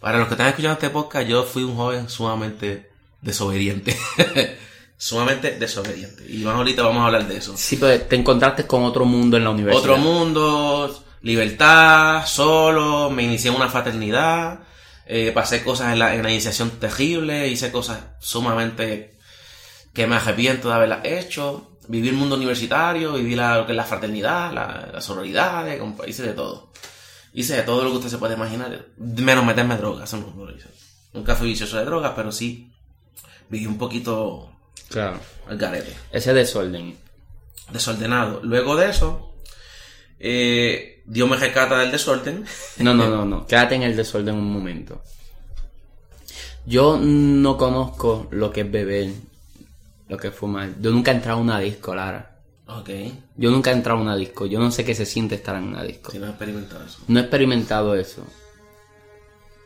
Para 0.00 0.18
los 0.18 0.28
que 0.28 0.34
están 0.34 0.48
escuchando 0.48 0.74
este 0.74 0.90
podcast, 0.90 1.26
yo 1.26 1.42
fui 1.44 1.64
un 1.64 1.76
joven 1.76 2.08
sumamente 2.08 2.90
desobediente. 3.20 3.96
sumamente 4.96 5.58
desobediente. 5.58 6.24
Y 6.28 6.38
más 6.38 6.54
ahorita 6.54 6.82
vamos 6.82 7.02
a 7.02 7.06
hablar 7.06 7.26
de 7.26 7.36
eso. 7.36 7.56
Sí, 7.56 7.76
pues 7.76 8.08
te 8.08 8.16
encontraste 8.16 8.66
con 8.66 8.84
otro 8.84 9.04
mundo 9.04 9.36
en 9.36 9.44
la 9.44 9.50
universidad. 9.50 9.82
Otro 9.82 9.96
mundo, 9.96 11.04
libertad, 11.22 12.26
solo, 12.26 13.10
me 13.10 13.24
inicié 13.24 13.50
en 13.50 13.56
una 13.56 13.68
fraternidad, 13.68 14.60
eh, 15.06 15.32
pasé 15.34 15.64
cosas 15.64 15.92
en 15.92 15.98
la, 15.98 16.14
en 16.14 16.22
la 16.22 16.30
iniciación 16.30 16.70
terrible, 16.70 17.48
hice 17.48 17.72
cosas 17.72 17.98
sumamente 18.20 19.16
que 19.92 20.06
me 20.06 20.16
arrepiento 20.16 20.68
de 20.68 20.74
haberlas 20.74 21.04
hecho, 21.04 21.78
viví 21.88 22.08
el 22.08 22.14
mundo 22.14 22.36
universitario, 22.36 23.14
viví 23.14 23.34
la, 23.34 23.58
lo 23.58 23.66
que 23.66 23.72
es 23.72 23.76
la 23.76 23.84
fraternidad, 23.84 24.52
la, 24.52 24.90
la 24.92 25.00
sororidad, 25.00 25.66
hice 26.06 26.22
de 26.22 26.34
todo. 26.34 26.70
Hice 27.38 27.54
de 27.54 27.62
todo 27.62 27.84
lo 27.84 27.90
que 27.90 27.96
usted 27.98 28.10
se 28.10 28.18
puede 28.18 28.34
imaginar, 28.34 28.86
menos 28.96 29.44
meterme 29.44 29.76
drogas, 29.76 30.08
eso 30.12 30.16
no 30.36 30.44
lo 30.44 30.50
hice. 30.56 30.66
Nunca 31.12 31.36
fui 31.36 31.46
vicioso 31.50 31.76
de 31.78 31.84
drogas, 31.84 32.12
pero 32.16 32.32
sí 32.32 32.72
viví 33.48 33.64
un 33.66 33.78
poquito 33.78 34.50
Claro. 34.88 35.20
al 35.46 35.56
garete 35.56 35.94
Ese 36.10 36.34
desorden. 36.34 36.96
desordenado. 37.72 38.40
Luego 38.42 38.74
de 38.74 38.90
eso, 38.90 39.34
eh, 40.18 41.02
Dios 41.06 41.28
me 41.30 41.36
rescata 41.36 41.78
del 41.78 41.92
desorden. 41.92 42.44
No, 42.78 42.92
no, 42.92 43.08
no, 43.14 43.24
no. 43.24 43.46
Quédate 43.46 43.76
en 43.76 43.82
el 43.84 43.94
desorden 43.94 44.34
un 44.34 44.52
momento. 44.52 45.00
Yo 46.66 46.98
no 47.00 47.56
conozco 47.56 48.26
lo 48.32 48.50
que 48.52 48.62
es 48.62 48.70
beber, 48.72 49.10
lo 50.08 50.16
que 50.16 50.28
es 50.28 50.34
fumar. 50.34 50.70
Yo 50.80 50.90
nunca 50.90 51.12
he 51.12 51.14
entrado 51.14 51.38
a 51.38 51.42
una 51.42 51.60
disco, 51.60 51.94
Lara. 51.94 52.27
Ok, 52.68 52.90
Yo 53.36 53.50
nunca 53.50 53.70
he 53.70 53.72
entrado 53.72 53.98
a 53.98 54.02
una 54.02 54.14
disco. 54.14 54.44
Yo 54.44 54.58
no 54.58 54.70
sé 54.70 54.84
qué 54.84 54.94
se 54.94 55.06
siente 55.06 55.36
estar 55.36 55.56
en 55.56 55.64
una 55.64 55.82
disco. 55.82 56.12
no 56.18 56.26
he 56.26 56.28
experimentado 56.28 56.84
eso. 56.84 56.98
No 57.08 57.18
he 57.18 57.22
experimentado 57.22 57.94
eso. 57.94 58.26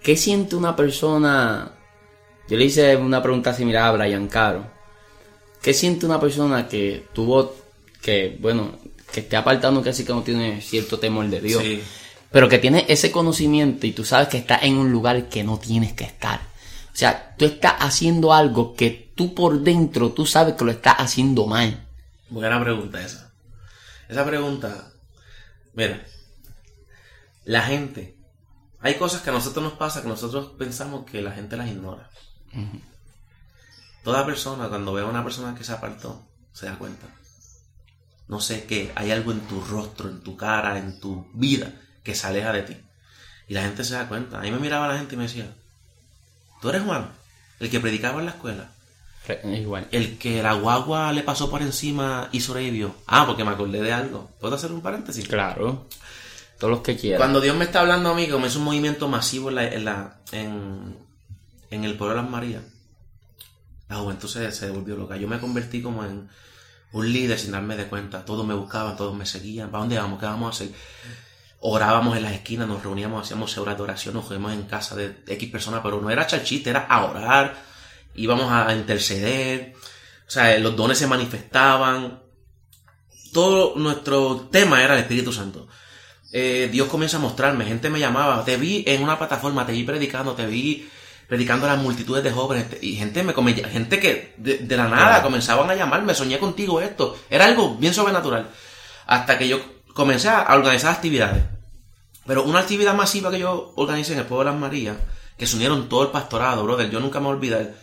¿Qué 0.03 0.17
siente 0.17 0.55
una 0.55 0.77
persona? 0.77 1.73
Yo 2.49 2.57
le 2.57 2.65
hice 2.65 2.97
una 2.97 3.21
pregunta 3.21 3.55
similar 3.55 3.85
a 3.85 3.93
Brian 3.93 4.29
Caro. 4.29 4.67
¿Qué 5.61 5.75
siente 5.75 6.07
una 6.07 6.21
persona 6.21 6.69
que 6.69 7.07
tuvo, 7.13 7.55
que, 8.01 8.37
bueno, 8.41 8.73
que 9.13 9.21
esté 9.21 9.37
apartando 9.37 9.83
casi 9.83 10.05
que 10.05 10.13
no 10.13 10.23
tiene 10.23 10.61
cierto 10.61 10.99
temor 11.01 11.29
de 11.29 11.41
Dios? 11.41 11.63
Sí. 11.63 11.83
Pero 12.31 12.49
que 12.49 12.59
tiene 12.59 12.85
ese 12.89 13.11
conocimiento 13.11 13.87
y 13.87 13.93
tú 13.93 14.05
sabes 14.05 14.29
que 14.29 14.39
estás 14.39 14.63
en 14.63 14.79
un 14.79 14.93
lugar 14.93 15.29
que 15.29 15.43
no 15.43 15.59
tienes 15.59 15.93
que 15.93 16.05
estar. 16.05 16.41
O 16.93 16.97
sea, 16.97 17.35
tú 17.37 17.47
estás 17.47 17.75
haciendo 17.81 18.33
algo 18.33 18.75
que 18.75 19.11
tú 19.15 19.35
por 19.35 19.61
dentro, 19.61 20.13
tú 20.13 20.25
sabes 20.25 20.55
que 20.55 20.65
lo 20.65 20.71
estás 20.71 20.97
haciendo 20.99 21.47
mal. 21.47 21.89
Buena 22.33 22.59
pregunta 22.59 22.99
esa. 22.99 23.31
Esa 24.09 24.25
pregunta, 24.25 24.91
mira, 25.75 26.03
la 27.45 27.61
gente, 27.61 28.17
hay 28.81 28.95
cosas 28.95 29.21
que 29.21 29.29
a 29.29 29.35
nosotros 29.35 29.63
nos 29.63 29.75
pasa 29.75 30.01
que 30.01 30.09
nosotros 30.09 30.53
pensamos 30.59 31.05
que 31.05 31.21
la 31.21 31.33
gente 31.33 31.59
las 31.59 31.69
ignora. 31.69 32.09
Toda 34.03 34.25
persona, 34.25 34.71
cuando 34.71 34.95
ve 34.95 35.03
a 35.03 35.05
una 35.05 35.23
persona 35.23 35.55
que 35.55 35.63
se 35.63 35.73
apartó, 35.73 36.27
se 36.55 36.65
da 36.65 36.79
cuenta. 36.79 37.07
No 38.29 38.41
sé 38.41 38.65
qué, 38.65 38.93
hay 38.95 39.11
algo 39.11 39.33
en 39.33 39.41
tu 39.41 39.61
rostro, 39.61 40.09
en 40.09 40.23
tu 40.23 40.35
cara, 40.35 40.79
en 40.79 41.01
tu 41.01 41.31
vida, 41.35 41.71
que 42.03 42.15
se 42.15 42.27
aleja 42.27 42.55
de 42.55 42.63
ti. 42.63 42.77
Y 43.47 43.53
la 43.53 43.61
gente 43.61 43.85
se 43.85 43.93
da 43.93 44.09
cuenta. 44.09 44.39
A 44.39 44.41
mí 44.41 44.51
me 44.51 44.59
miraba 44.59 44.89
la 44.89 44.97
gente 44.97 45.17
y 45.17 45.19
me 45.19 45.25
decía, 45.25 45.55
tú 46.63 46.71
eres 46.71 46.81
Juan, 46.81 47.13
el 47.61 47.69
que 47.69 47.79
predicaba 47.79 48.21
en 48.21 48.25
la 48.25 48.33
escuela. 48.33 48.73
Es 49.29 49.59
igual. 49.61 49.87
El 49.93 50.19
que 50.19 50.43
la 50.43 50.55
guagua 50.55 51.13
le 51.13 51.23
pasó 51.23 51.49
por 51.51 51.63
encima 51.63 52.29
y 52.33 52.41
sobrevivió. 52.41 52.95
Ah, 53.07 53.25
porque 53.27 53.45
me 53.45 53.51
acordé 53.53 53.81
de 53.81 53.93
algo. 53.93 54.31
¿Puedo 54.41 54.57
hacer 54.57 54.73
un 54.73 54.81
paréntesis? 54.81 55.27
Claro. 55.29 55.87
Todos 56.59 56.71
los 56.73 56.81
que 56.83 56.97
quieran. 56.97 57.19
Cuando 57.19 57.41
Dios 57.41 57.57
me 57.57 57.65
está 57.65 57.81
hablando 57.81 58.11
a 58.11 58.15
mí, 58.15 58.27
que 58.27 58.33
comienza 58.33 58.59
un 58.59 58.65
movimiento 58.65 59.09
masivo 59.09 59.49
en, 59.51 59.55
la, 59.57 59.69
en, 59.69 59.85
la- 59.85 60.17
en, 60.33 60.97
en 61.71 61.85
el 61.85 61.97
pueblo 61.97 62.17
de 62.17 62.23
las 62.23 62.31
Marías, 62.31 62.63
la 63.89 63.97
juventud 63.97 64.29
se, 64.29 64.51
se 64.53 64.71
volvió 64.71 64.97
loca. 64.97 65.17
Yo 65.17 65.29
me 65.29 65.39
convertí 65.39 65.83
como 65.83 66.05
en 66.05 66.29
un 66.93 67.13
líder 67.13 67.39
sin 67.39 67.53
darme 67.53 67.77
de 67.77 67.87
cuenta. 67.87 68.25
Todos 68.25 68.47
me 68.47 68.55
buscaban, 68.55 68.97
todos 68.97 69.15
me 69.15 69.27
seguían. 69.27 69.71
¿Para 69.71 69.81
dónde 69.83 69.99
vamos? 69.99 70.19
¿Qué 70.19 70.27
vamos 70.27 70.47
a 70.47 70.51
hacer? 70.65 70.75
Orábamos 71.61 72.17
en 72.17 72.25
las 72.25 72.33
esquinas, 72.33 72.67
nos 72.67 72.83
reuníamos, 72.83 73.25
hacíamos 73.25 73.57
horas 73.57 73.77
de 73.77 73.83
oración, 73.85 74.15
nos 74.15 74.29
reuníamos 74.29 74.53
en 74.59 74.63
casa 74.69 74.97
de 74.97 75.23
X 75.29 75.49
personas, 75.51 75.81
pero 75.83 76.01
no 76.01 76.11
era 76.11 76.27
chachiste, 76.27 76.71
era 76.71 76.87
a 76.87 77.05
orar, 77.05 77.55
íbamos 78.15 78.51
a 78.53 78.73
interceder, 78.75 79.75
o 80.27 80.31
sea, 80.31 80.59
los 80.59 80.77
dones 80.77 80.99
se 80.99 81.07
manifestaban. 81.07 82.21
Todo 83.33 83.75
nuestro 83.77 84.49
tema 84.51 84.83
era 84.83 84.95
el 84.95 85.01
Espíritu 85.01 85.33
Santo 85.33 85.69
eh, 86.33 86.71
Dios 86.73 86.89
comienza 86.89 87.19
a 87.19 87.21
mostrarme, 87.21 87.67
gente 87.67 87.91
me 87.91 88.01
llamaba, 88.01 88.43
te 88.45 88.57
vi 88.57 88.83
en 88.87 89.03
una 89.03 89.19
plataforma, 89.19 89.67
te 89.67 89.73
vi 89.73 89.85
predicando, 89.85 90.33
te 90.33 90.47
vi 90.47 90.89
predicando 91.29 91.67
a 91.67 91.75
las 91.75 91.83
multitudes 91.83 92.25
de 92.25 92.31
jóvenes 92.31 92.67
y 92.81 92.97
gente 92.97 93.23
me 93.23 93.35
gente 93.35 94.01
que 94.01 94.35
de, 94.39 94.59
de 94.59 94.77
la 94.77 94.89
nada 94.89 95.07
Claro. 95.09 95.25
comenzaban 95.25 95.69
a 95.71 95.75
llamarme, 95.75 96.15
soñé 96.15 96.39
contigo 96.39 96.81
esto, 96.81 97.19
era 97.29 97.45
algo 97.45 97.77
bien 97.77 97.93
sobrenatural, 97.93 98.49
hasta 99.07 99.37
que 99.37 99.47
yo 99.47 99.61
comencé 99.93 100.31
a 100.31 100.55
organizar 100.55 100.93
actividades. 100.95 101.45
Pero 102.27 102.45
una 102.45 102.61
actividad 102.61 102.95
masiva 102.95 103.31
que 103.31 103.41
yo 103.41 103.73
organicé 103.77 104.15
en 104.15 104.21
el 104.21 104.27
pueblo 104.27 104.45
de 104.47 104.51
las 104.53 104.61
Marías, 104.61 104.97
que 105.37 105.47
se 105.47 105.57
unieron 105.57 105.89
todo 105.89 106.05
el 106.05 106.11
pastorado, 106.11 106.65
brother, 106.65 106.89
yo 106.89 107.01
nunca 107.01 107.19
me 107.19 107.27
voy 107.27 107.35
a 107.35 107.37
olvidar, 107.37 107.75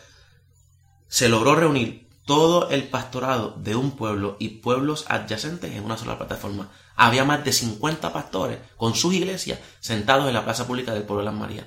se 1.09 1.27
logró 1.27 1.55
reunir 1.55 2.07
todo 2.29 2.69
el 2.69 2.83
pastorado 2.83 3.55
de 3.57 3.75
un 3.75 3.97
pueblo 3.97 4.37
y 4.39 4.49
pueblos 4.49 5.05
adyacentes 5.09 5.73
en 5.73 5.83
una 5.83 5.97
sola 5.97 6.15
plataforma. 6.15 6.69
Había 6.95 7.25
más 7.25 7.43
de 7.43 7.51
50 7.51 8.13
pastores 8.13 8.59
con 8.77 8.93
sus 8.93 9.15
iglesias 9.15 9.57
sentados 9.79 10.27
en 10.27 10.35
la 10.35 10.45
plaza 10.45 10.67
pública 10.67 10.93
del 10.93 11.03
pueblo 11.03 11.23
de 11.23 11.31
las 11.31 11.39
Marías. 11.39 11.65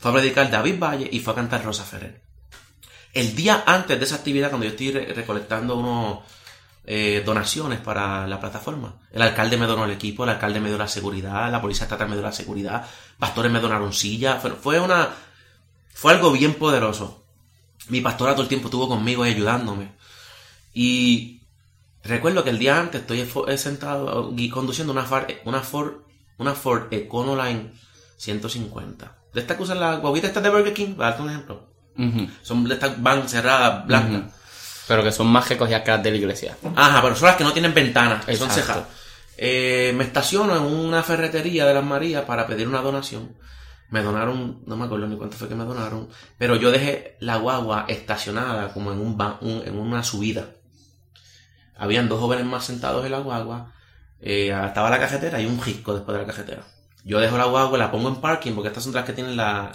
Fue 0.00 0.10
a 0.10 0.14
predicar 0.14 0.50
David 0.50 0.80
Valle 0.80 1.08
y 1.10 1.20
fue 1.20 1.32
a 1.32 1.36
cantar 1.36 1.64
Rosa 1.64 1.84
Ferrer. 1.84 2.20
El 3.12 3.36
día 3.36 3.62
antes 3.64 3.96
de 3.96 4.04
esa 4.04 4.16
actividad, 4.16 4.48
cuando 4.48 4.66
yo 4.66 4.72
estoy 4.72 4.90
recolectando 4.90 6.24
eh, 6.84 7.22
donaciones 7.24 7.78
para 7.78 8.26
la 8.26 8.40
plataforma, 8.40 8.96
el 9.12 9.22
alcalde 9.22 9.56
me 9.56 9.66
donó 9.66 9.84
el 9.84 9.92
equipo, 9.92 10.24
el 10.24 10.30
alcalde 10.30 10.58
me 10.58 10.68
dio 10.68 10.78
la 10.78 10.88
seguridad, 10.88 11.52
la 11.52 11.60
policía 11.60 11.84
estatal 11.84 12.08
me 12.08 12.16
dio 12.16 12.24
la 12.24 12.32
seguridad, 12.32 12.84
pastores 13.20 13.52
me 13.52 13.60
donaron 13.60 13.92
sillas, 13.92 14.42
fue 14.60 16.12
algo 16.12 16.32
bien 16.32 16.54
poderoso 16.54 17.21
mi 17.88 18.00
pastora 18.00 18.32
todo 18.32 18.42
el 18.42 18.48
tiempo 18.48 18.68
estuvo 18.68 18.88
conmigo 18.88 19.26
y 19.26 19.30
ayudándome. 19.30 19.92
Y 20.72 21.42
recuerdo 22.02 22.44
que 22.44 22.50
el 22.50 22.58
día 22.58 22.78
antes 22.78 23.02
estoy 23.02 23.26
sentado 23.58 24.32
y 24.36 24.48
conduciendo 24.48 24.92
una 24.92 25.04
Ford, 25.04 25.24
una 25.44 25.60
Ford, 25.60 25.92
una 26.38 26.54
Ford 26.54 26.92
Econoline 26.92 27.72
150. 28.16 29.16
De 29.34 29.40
estas 29.40 29.56
que 29.56 29.62
usan 29.62 29.80
las 29.80 30.00
guaguitas 30.00 30.28
estas 30.28 30.42
de 30.42 30.50
Burger 30.50 30.74
King, 30.74 30.94
para 30.94 31.10
darte 31.10 31.22
un 31.22 31.30
ejemplo. 31.30 31.72
Son 32.42 32.64
de 32.64 32.74
estas 32.74 33.02
van 33.02 33.28
cerradas, 33.28 33.86
blancas. 33.86 34.32
Pero 34.88 35.02
que 35.02 35.12
son 35.12 35.28
más 35.28 35.46
que 35.46 35.54
acá 35.54 35.98
de 35.98 36.10
la 36.10 36.16
iglesia. 36.16 36.56
Ajá, 36.74 37.00
pero 37.02 37.14
son 37.14 37.28
las 37.28 37.36
que 37.36 37.44
no 37.44 37.52
tienen 37.52 37.74
ventanas, 37.74 38.24
que 38.24 38.36
son 38.36 38.50
cejadas. 38.50 38.86
Eh, 39.36 39.92
me 39.96 40.04
estaciono 40.04 40.56
en 40.56 40.62
una 40.62 41.02
ferretería 41.02 41.66
de 41.66 41.74
las 41.74 41.84
Marías 41.84 42.24
para 42.24 42.46
pedir 42.46 42.68
una 42.68 42.80
donación 42.82 43.34
me 43.92 44.02
donaron, 44.02 44.62
no 44.66 44.76
me 44.76 44.86
acuerdo 44.86 45.06
ni 45.06 45.16
cuánto 45.16 45.36
fue 45.36 45.48
que 45.48 45.54
me 45.54 45.66
donaron, 45.66 46.08
pero 46.38 46.56
yo 46.56 46.70
dejé 46.70 47.18
la 47.20 47.36
guagua 47.36 47.84
estacionada 47.88 48.72
como 48.72 48.90
en, 48.90 48.98
un, 48.98 49.62
en 49.66 49.78
una 49.78 50.02
subida. 50.02 50.46
Habían 51.76 52.08
dos 52.08 52.18
jóvenes 52.18 52.46
más 52.46 52.64
sentados 52.64 53.04
en 53.04 53.12
la 53.12 53.18
guagua, 53.18 53.74
eh, 54.18 54.48
estaba 54.66 54.88
la 54.88 54.98
cajetera 54.98 55.42
y 55.42 55.46
un 55.46 55.60
risco 55.60 55.92
después 55.92 56.16
de 56.16 56.22
la 56.22 56.26
cajetera. 56.26 56.62
Yo 57.04 57.20
dejo 57.20 57.36
la 57.36 57.44
guagua, 57.44 57.76
la 57.76 57.90
pongo 57.90 58.08
en 58.08 58.16
parking, 58.16 58.52
porque 58.52 58.68
estas 58.68 58.82
son 58.82 58.94
las 58.94 59.04
que 59.04 59.12
tienen 59.12 59.36
la... 59.36 59.72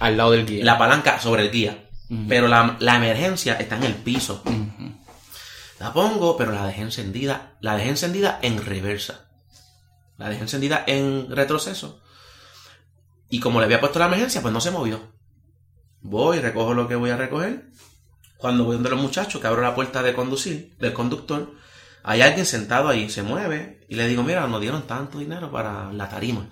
Al 0.00 0.16
lado 0.16 0.32
del 0.32 0.46
guía. 0.46 0.64
La 0.64 0.76
palanca 0.76 1.20
sobre 1.20 1.44
el 1.44 1.52
guía. 1.52 1.88
Pero 2.28 2.48
la, 2.48 2.76
emergencia 2.96 3.54
está 3.54 3.76
en 3.76 3.84
el 3.84 3.94
piso. 3.94 4.42
La 5.78 5.92
pongo, 5.92 6.36
pero 6.36 6.50
la 6.50 6.66
dejé 6.66 6.82
encendida. 6.82 7.52
La 7.60 7.76
dejé 7.76 7.90
encendida 7.90 8.40
en 8.42 8.64
reversa. 8.64 9.28
La 10.18 10.28
dejé 10.28 10.42
encendida 10.42 10.82
en 10.88 11.30
retroceso. 11.30 12.00
Y 13.30 13.40
como 13.40 13.60
le 13.60 13.66
había 13.66 13.80
puesto 13.80 13.98
la 13.98 14.06
emergencia, 14.06 14.42
pues 14.42 14.52
no 14.52 14.60
se 14.60 14.72
movió. 14.72 15.00
Voy, 16.02 16.40
recojo 16.40 16.74
lo 16.74 16.88
que 16.88 16.96
voy 16.96 17.10
a 17.10 17.16
recoger. 17.16 17.70
Cuando 18.36 18.64
voy 18.64 18.74
donde 18.74 18.90
los 18.90 19.00
muchachos, 19.00 19.40
que 19.40 19.46
abro 19.46 19.62
la 19.62 19.74
puerta 19.74 20.02
de 20.02 20.14
conducir, 20.14 20.76
del 20.78 20.92
conductor, 20.92 21.54
hay 22.02 22.22
alguien 22.22 22.44
sentado 22.44 22.88
ahí, 22.88 23.08
se 23.08 23.22
mueve, 23.22 23.86
y 23.88 23.94
le 23.94 24.08
digo, 24.08 24.22
mira, 24.22 24.46
nos 24.48 24.60
dieron 24.60 24.86
tanto 24.86 25.18
dinero 25.18 25.50
para 25.52 25.92
la 25.92 26.08
tarima. 26.08 26.48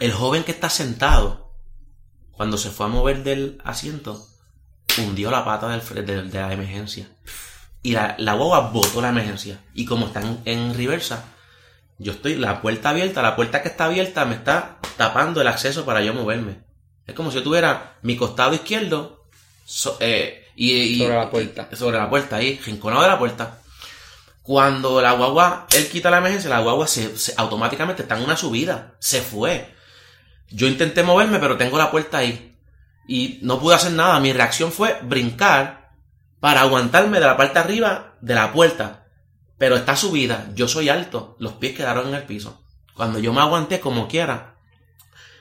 El 0.00 0.12
joven 0.12 0.42
que 0.42 0.52
está 0.52 0.68
sentado, 0.68 1.54
cuando 2.32 2.56
se 2.56 2.70
fue 2.70 2.86
a 2.86 2.88
mover 2.88 3.22
del 3.22 3.60
asiento, 3.64 4.26
hundió 4.98 5.30
la 5.30 5.44
pata 5.44 5.68
del, 5.68 6.06
de, 6.06 6.22
de 6.24 6.40
la 6.40 6.52
emergencia. 6.52 7.08
Y 7.82 7.92
la, 7.92 8.16
la 8.18 8.34
boba 8.34 8.70
botó 8.70 9.00
la 9.00 9.10
emergencia. 9.10 9.60
Y 9.74 9.84
como 9.84 10.06
está 10.06 10.22
en, 10.22 10.40
en 10.44 10.74
reversa, 10.74 11.24
yo 11.98 12.12
estoy, 12.12 12.36
la 12.36 12.60
puerta 12.60 12.90
abierta, 12.90 13.22
la 13.22 13.36
puerta 13.36 13.62
que 13.62 13.68
está 13.68 13.84
abierta 13.84 14.24
me 14.24 14.34
está 14.34 14.78
tapando 14.96 15.40
el 15.40 15.48
acceso 15.48 15.84
para 15.84 16.02
yo 16.02 16.14
moverme. 16.14 16.62
Es 17.06 17.14
como 17.14 17.30
si 17.30 17.36
yo 17.36 17.42
tuviera 17.42 17.96
mi 18.02 18.16
costado 18.16 18.54
izquierdo 18.54 19.26
eh, 20.00 20.46
y, 20.56 20.98
sobre 20.98 21.14
la 21.14 21.30
puerta. 21.30 21.68
sobre 21.74 21.98
la 21.98 22.10
puerta, 22.10 22.36
ahí, 22.36 22.60
rinconado 22.64 23.02
de 23.02 23.08
la 23.08 23.18
puerta. 23.18 23.58
Cuando 24.42 25.00
la 25.00 25.12
guagua, 25.12 25.66
él 25.72 25.88
quita 25.88 26.10
la 26.10 26.18
emergencia, 26.18 26.50
la 26.50 26.60
guagua 26.60 26.86
se, 26.88 27.12
automáticamente 27.36 28.02
está 28.02 28.16
en 28.16 28.24
una 28.24 28.36
subida. 28.36 28.94
Se 28.98 29.20
fue. 29.20 29.74
Yo 30.50 30.66
intenté 30.66 31.02
moverme, 31.02 31.38
pero 31.38 31.56
tengo 31.56 31.78
la 31.78 31.90
puerta 31.90 32.18
ahí. 32.18 32.56
Y 33.06 33.38
no 33.42 33.60
pude 33.60 33.76
hacer 33.76 33.92
nada. 33.92 34.18
Mi 34.20 34.32
reacción 34.32 34.72
fue 34.72 34.98
brincar 35.02 35.92
para 36.40 36.62
aguantarme 36.62 37.20
de 37.20 37.26
la 37.26 37.36
parte 37.36 37.58
arriba 37.60 38.14
de 38.20 38.34
la 38.34 38.52
puerta 38.52 39.01
pero 39.62 39.76
está 39.76 39.94
subida, 39.94 40.50
yo 40.56 40.66
soy 40.66 40.88
alto, 40.88 41.36
los 41.38 41.52
pies 41.52 41.76
quedaron 41.76 42.08
en 42.08 42.14
el 42.14 42.24
piso. 42.24 42.64
Cuando 42.96 43.20
yo 43.20 43.32
me 43.32 43.42
aguanté 43.42 43.78
como 43.78 44.08
quiera, 44.08 44.56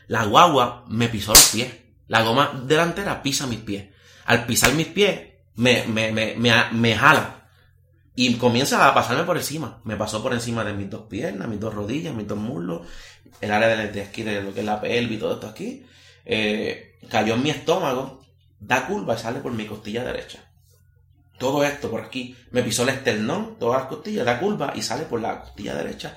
la 0.06 0.26
guagua 0.26 0.86
me 0.88 1.10
pisó 1.10 1.34
los 1.34 1.50
pies. 1.50 1.74
La 2.08 2.22
goma 2.22 2.62
delantera 2.68 3.24
pisa 3.24 3.48
mis 3.48 3.62
pies. 3.62 3.90
Al 4.26 4.46
pisar 4.46 4.76
mis 4.76 4.86
pies, 4.86 5.22
me, 5.56 5.88
me, 5.88 6.12
me, 6.12 6.36
me, 6.36 6.96
jala. 6.96 7.48
Y 8.14 8.36
comienza 8.36 8.88
a 8.88 8.94
pasarme 8.94 9.24
por 9.24 9.38
encima. 9.38 9.82
Me 9.86 9.96
pasó 9.96 10.22
por 10.22 10.34
encima 10.34 10.64
de 10.64 10.74
mis 10.74 10.92
dos 10.92 11.08
piernas, 11.10 11.48
mis 11.48 11.60
dos 11.60 11.74
rodillas, 11.74 12.14
mis 12.14 12.28
dos 12.28 12.38
muslos, 12.38 12.82
el 13.42 13.52
área 13.52 13.70
de, 13.70 13.88
de 13.88 14.04
aquí, 14.04 14.22
de 14.22 14.44
lo 14.44 14.54
que 14.54 14.60
es 14.60 14.66
la 14.68 14.80
pelvis 14.80 15.20
todo 15.20 15.34
esto 15.34 15.48
aquí. 15.48 15.84
Eh, 16.26 17.00
cayó 17.10 17.34
en 17.34 17.42
mi 17.42 17.50
estómago, 17.50 18.24
da 18.60 18.86
curva 18.86 19.16
y 19.16 19.18
sale 19.18 19.40
por 19.40 19.52
mi 19.52 19.66
costilla 19.66 20.04
derecha 20.04 20.51
todo 21.42 21.64
esto 21.64 21.90
por 21.90 22.02
aquí, 22.02 22.38
me 22.52 22.62
pisó 22.62 22.84
el 22.84 22.90
esternón, 22.90 23.58
todas 23.60 23.82
las 23.82 23.90
costillas, 23.90 24.24
da 24.26 24.40
curva 24.40 24.74
y 24.76 24.84
sale 24.84 25.06
por 25.06 25.20
la 25.20 25.42
costilla 25.42 25.74
derecha. 25.74 26.16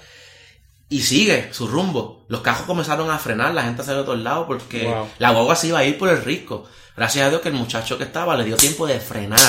Y 0.91 1.01
sigue 1.01 1.49
su 1.51 1.67
rumbo. 1.67 2.27
Los 2.29 2.43
cajos 2.43 2.67
comenzaron 2.67 3.11
a 3.11 3.19
frenar, 3.19 3.55
la 3.55 3.63
gente 3.63 3.83
salió 3.83 4.01
de 4.01 4.05
todos 4.05 4.21
lados 4.21 4.47
porque 4.47 4.95
la 5.19 5.31
guagua 5.31 5.57
se 5.57 5.69
iba 5.69 5.79
a 5.79 5.85
ir 5.85 5.97
por 5.97 6.11
el 6.11 6.23
risco. 6.23 6.67
Gracias 6.95 7.27
a 7.27 7.31
Dios 7.31 7.41
que 7.41 7.49
el 7.49 7.55
muchacho 7.55 7.97
que 7.97 8.05
estaba 8.05 8.37
le 8.37 8.45
dio 8.45 8.57
tiempo 8.59 8.87
de 8.87 9.01
frenar. 9.01 9.41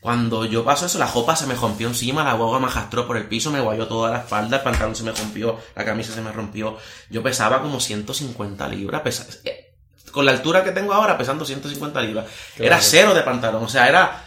Cuando 0.00 0.46
yo 0.46 0.64
paso 0.64 0.86
eso, 0.86 0.98
la 0.98 1.06
jopa 1.06 1.36
se 1.36 1.46
me 1.46 1.54
rompió 1.54 1.86
encima, 1.86 2.24
la 2.24 2.32
guagua 2.32 2.58
me 2.58 2.66
arrastró 2.66 3.06
por 3.06 3.18
el 3.18 3.28
piso, 3.28 3.50
me 3.50 3.60
guayó 3.60 3.86
toda 3.86 4.10
la 4.10 4.18
espalda, 4.20 4.56
el 4.56 4.62
pantalón 4.62 4.96
se 4.96 5.02
me 5.02 5.12
rompió, 5.12 5.58
la 5.74 5.84
camisa 5.84 6.14
se 6.14 6.22
me 6.22 6.32
rompió. 6.32 6.78
Yo 7.10 7.22
pesaba 7.22 7.60
como 7.60 7.78
150 7.78 8.68
libras, 8.68 9.42
eh, 9.44 9.74
con 10.12 10.24
la 10.24 10.32
altura 10.32 10.64
que 10.64 10.72
tengo 10.72 10.94
ahora, 10.94 11.18
pesando 11.18 11.44
150 11.44 12.00
libras. 12.00 12.24
Era 12.56 12.80
cero 12.80 13.12
de 13.12 13.22
pantalón, 13.22 13.64
o 13.64 13.68
sea, 13.68 13.86
era 13.86 14.25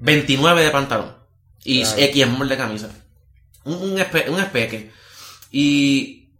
29 0.00 0.64
de 0.64 0.70
pantalón. 0.70 1.14
Y 1.62 1.82
X 1.82 2.48
de 2.48 2.56
camisa. 2.56 2.90
Un, 3.64 3.74
un, 3.74 3.98
espeque. 4.00 4.90
Y 5.52 6.30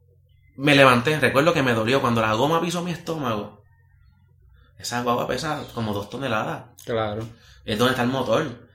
me 0.57 0.75
levanté. 0.75 1.18
Recuerdo 1.20 1.53
que 1.53 1.62
me 1.62 1.75
dolió 1.75 2.01
cuando 2.01 2.23
la 2.23 2.33
goma 2.33 2.61
pisó 2.61 2.83
mi 2.83 2.92
estómago. 2.92 3.62
Esa 4.79 5.03
guagua 5.03 5.29
pesa 5.29 5.62
como 5.75 5.92
dos 5.92 6.09
toneladas. 6.09 6.64
Claro. 6.87 7.29
Es 7.66 7.79
donde 7.79 7.92
está 7.92 8.03
el 8.03 8.09
motor. 8.09 8.68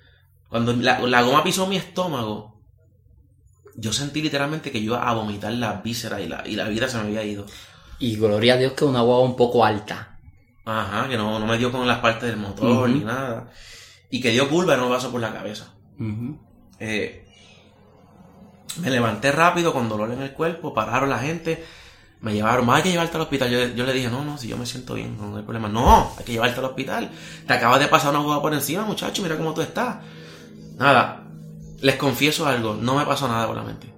Cuando 0.49 0.73
la, 0.73 0.99
la 0.99 1.21
goma 1.23 1.43
pisó 1.43 1.65
mi 1.65 1.77
estómago, 1.77 2.61
yo 3.75 3.91
sentí 3.91 4.21
literalmente 4.21 4.71
que 4.71 4.83
yo 4.83 4.93
iba 4.93 5.09
a 5.09 5.13
vomitar 5.13 5.51
la 5.53 5.81
vísceras 5.81 6.21
y 6.21 6.27
la, 6.27 6.47
y 6.47 6.55
la 6.55 6.69
vida 6.69 6.87
se 6.87 6.97
me 6.97 7.05
había 7.05 7.23
ido. 7.23 7.47
Y 7.97 8.17
gloria 8.17 8.53
a 8.53 8.57
Dios 8.57 8.73
que 8.73 8.85
una 8.85 9.01
guagua 9.01 9.25
un 9.25 9.35
poco 9.35 9.65
alta. 9.65 10.19
Ajá, 10.63 11.09
que 11.09 11.17
no, 11.17 11.39
no 11.39 11.47
me 11.47 11.57
dio 11.57 11.71
con 11.71 11.87
las 11.87 11.99
partes 11.99 12.29
del 12.29 12.37
motor 12.37 12.87
ni 12.89 13.03
nada 13.03 13.51
y 14.09 14.21
que 14.21 14.31
dio 14.31 14.49
curva 14.49 14.77
no 14.77 14.89
me 14.89 14.95
pasó 14.95 15.11
por 15.11 15.21
la 15.21 15.33
cabeza. 15.33 15.73
Eh, 16.79 17.25
me 18.81 18.89
levanté 18.89 19.31
rápido 19.31 19.73
con 19.73 19.87
dolor 19.87 20.11
en 20.11 20.21
el 20.21 20.33
cuerpo, 20.33 20.73
pararon 20.73 21.09
la 21.09 21.19
gente, 21.19 21.63
me 22.21 22.33
llevaron, 22.33 22.65
más 22.65 22.77
hay 22.77 22.83
que 22.83 22.91
llevarte 22.91 23.15
al 23.17 23.23
hospital. 23.23 23.49
Yo, 23.75 23.85
le 23.85 23.93
dije, 23.93 24.09
no, 24.09 24.25
no, 24.25 24.37
si 24.37 24.47
yo 24.47 24.57
me 24.57 24.65
siento 24.65 24.93
bien, 24.95 25.17
no 25.17 25.37
hay 25.37 25.43
problema. 25.43 25.69
No, 25.69 26.11
hay 26.17 26.25
que 26.25 26.31
llevarte 26.33 26.59
al 26.59 26.65
hospital. 26.65 27.11
Te 27.47 27.53
acabas 27.53 27.79
de 27.79 27.87
pasar 27.87 28.11
una 28.11 28.21
hueá 28.21 28.41
por 28.41 28.53
encima, 28.53 28.83
muchacho, 28.83 29.21
mira 29.21 29.37
cómo 29.37 29.53
tú 29.53 29.61
estás. 29.61 29.97
Nada, 30.77 31.23
les 31.81 31.95
confieso 31.95 32.45
algo, 32.45 32.73
no 32.73 32.95
me 32.95 33.05
pasó 33.05 33.27
nada 33.27 33.47
por 33.47 33.55
la 33.55 33.63
mente. 33.63 33.93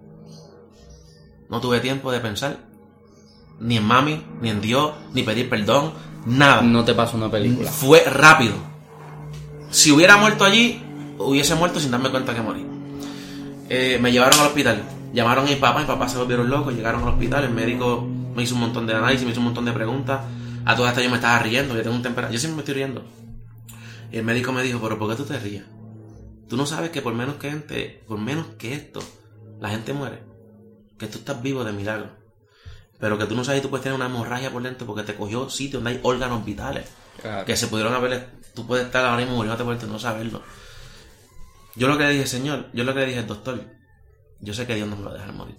No 1.49 1.61
tuve 1.61 1.79
tiempo 1.79 2.11
de 2.11 2.19
pensar 2.19 2.57
ni 3.59 3.77
en 3.77 3.83
mami, 3.85 4.23
ni 4.41 4.49
en 4.49 4.61
Dios, 4.61 4.91
ni 5.13 5.23
pedir 5.23 5.49
perdón, 5.49 5.93
nada. 6.25 6.61
No 6.61 6.83
te 6.83 6.93
pasó 6.93 7.17
una 7.17 7.31
película. 7.31 7.71
Fue 7.71 8.03
rápido. 8.03 8.55
Si 9.69 9.91
hubiera 9.91 10.17
muerto 10.17 10.45
allí, 10.45 10.81
hubiese 11.17 11.55
muerto 11.55 11.79
sin 11.79 11.91
darme 11.91 12.09
cuenta 12.09 12.33
que 12.33 12.41
morí. 12.41 12.65
Eh, 13.69 13.99
me 14.01 14.11
llevaron 14.11 14.39
al 14.39 14.47
hospital. 14.47 14.83
Llamaron 15.13 15.45
a 15.45 15.49
mi 15.49 15.55
papá, 15.55 15.79
mi 15.79 15.85
papá 15.85 16.07
se 16.07 16.17
volvieron 16.17 16.49
locos, 16.49 16.73
llegaron 16.73 17.03
al 17.03 17.09
hospital, 17.09 17.43
el 17.43 17.51
médico 17.51 18.07
me 18.35 18.43
hizo 18.43 18.55
un 18.55 18.61
montón 18.61 18.85
de 18.85 18.93
análisis, 18.93 19.25
me 19.25 19.31
hizo 19.31 19.39
un 19.39 19.45
montón 19.45 19.65
de 19.65 19.73
preguntas. 19.73 20.21
A 20.65 20.75
todas 20.75 20.91
estas 20.91 21.03
yo 21.03 21.09
me 21.09 21.15
estaba 21.15 21.39
riendo, 21.39 21.75
yo 21.75 21.81
tengo 21.81 21.95
un 21.95 22.01
temperamento, 22.01 22.33
yo 22.33 22.39
siempre 22.39 22.57
me 22.57 22.61
estoy 22.61 22.75
riendo. 22.75 23.03
Y 24.11 24.17
el 24.17 24.23
médico 24.23 24.51
me 24.51 24.63
dijo, 24.63 24.79
pero 24.81 24.97
¿por 24.99 25.09
qué 25.09 25.15
tú 25.15 25.23
te 25.23 25.39
ríes? 25.39 25.63
Tú 26.47 26.55
no 26.55 26.65
sabes 26.65 26.91
que 26.91 27.01
por 27.01 27.13
menos 27.13 27.35
que 27.35 27.49
gente, 27.49 28.03
por 28.07 28.19
menos 28.19 28.45
que 28.57 28.73
esto, 28.73 29.01
la 29.59 29.69
gente 29.69 29.93
muere. 29.93 30.19
Que 30.97 31.07
tú 31.07 31.19
estás 31.19 31.41
vivo 31.41 31.63
de 31.63 31.73
milagro. 31.73 32.09
Pero 32.99 33.17
que 33.17 33.25
tú 33.25 33.35
no 33.35 33.43
sabes 33.43 33.61
tú 33.61 33.69
puedes 33.69 33.83
tener 33.83 33.95
una 33.95 34.07
hemorragia 34.07 34.51
por 34.51 34.63
dentro 34.63 34.87
porque 34.87 35.03
te 35.03 35.15
cogió 35.15 35.49
sitio 35.49 35.79
donde 35.79 35.91
hay 35.91 35.99
órganos 36.03 36.43
vitales. 36.43 36.85
Que 37.45 37.55
se 37.55 37.67
pudieron 37.67 37.93
haber 37.93 38.29
Tú 38.53 38.65
puedes 38.65 38.87
estar 38.87 39.05
ahora 39.05 39.17
mismo 39.17 39.35
muriéndote 39.35 39.63
por 39.63 39.89
no 39.89 39.99
saberlo. 39.99 40.41
Yo 41.75 41.87
lo 41.87 41.97
que 41.97 42.05
le 42.05 42.09
dije, 42.11 42.25
Señor, 42.25 42.69
yo 42.73 42.83
lo 42.83 42.93
que 42.93 43.01
le 43.01 43.05
dije 43.07 43.19
al 43.19 43.27
doctor, 43.27 43.63
yo 44.39 44.53
sé 44.53 44.65
que 44.65 44.73
Dios 44.73 44.87
no 44.87 44.95
me 44.95 45.03
va 45.03 45.11
a 45.11 45.13
dejar 45.13 45.33
morir. 45.33 45.55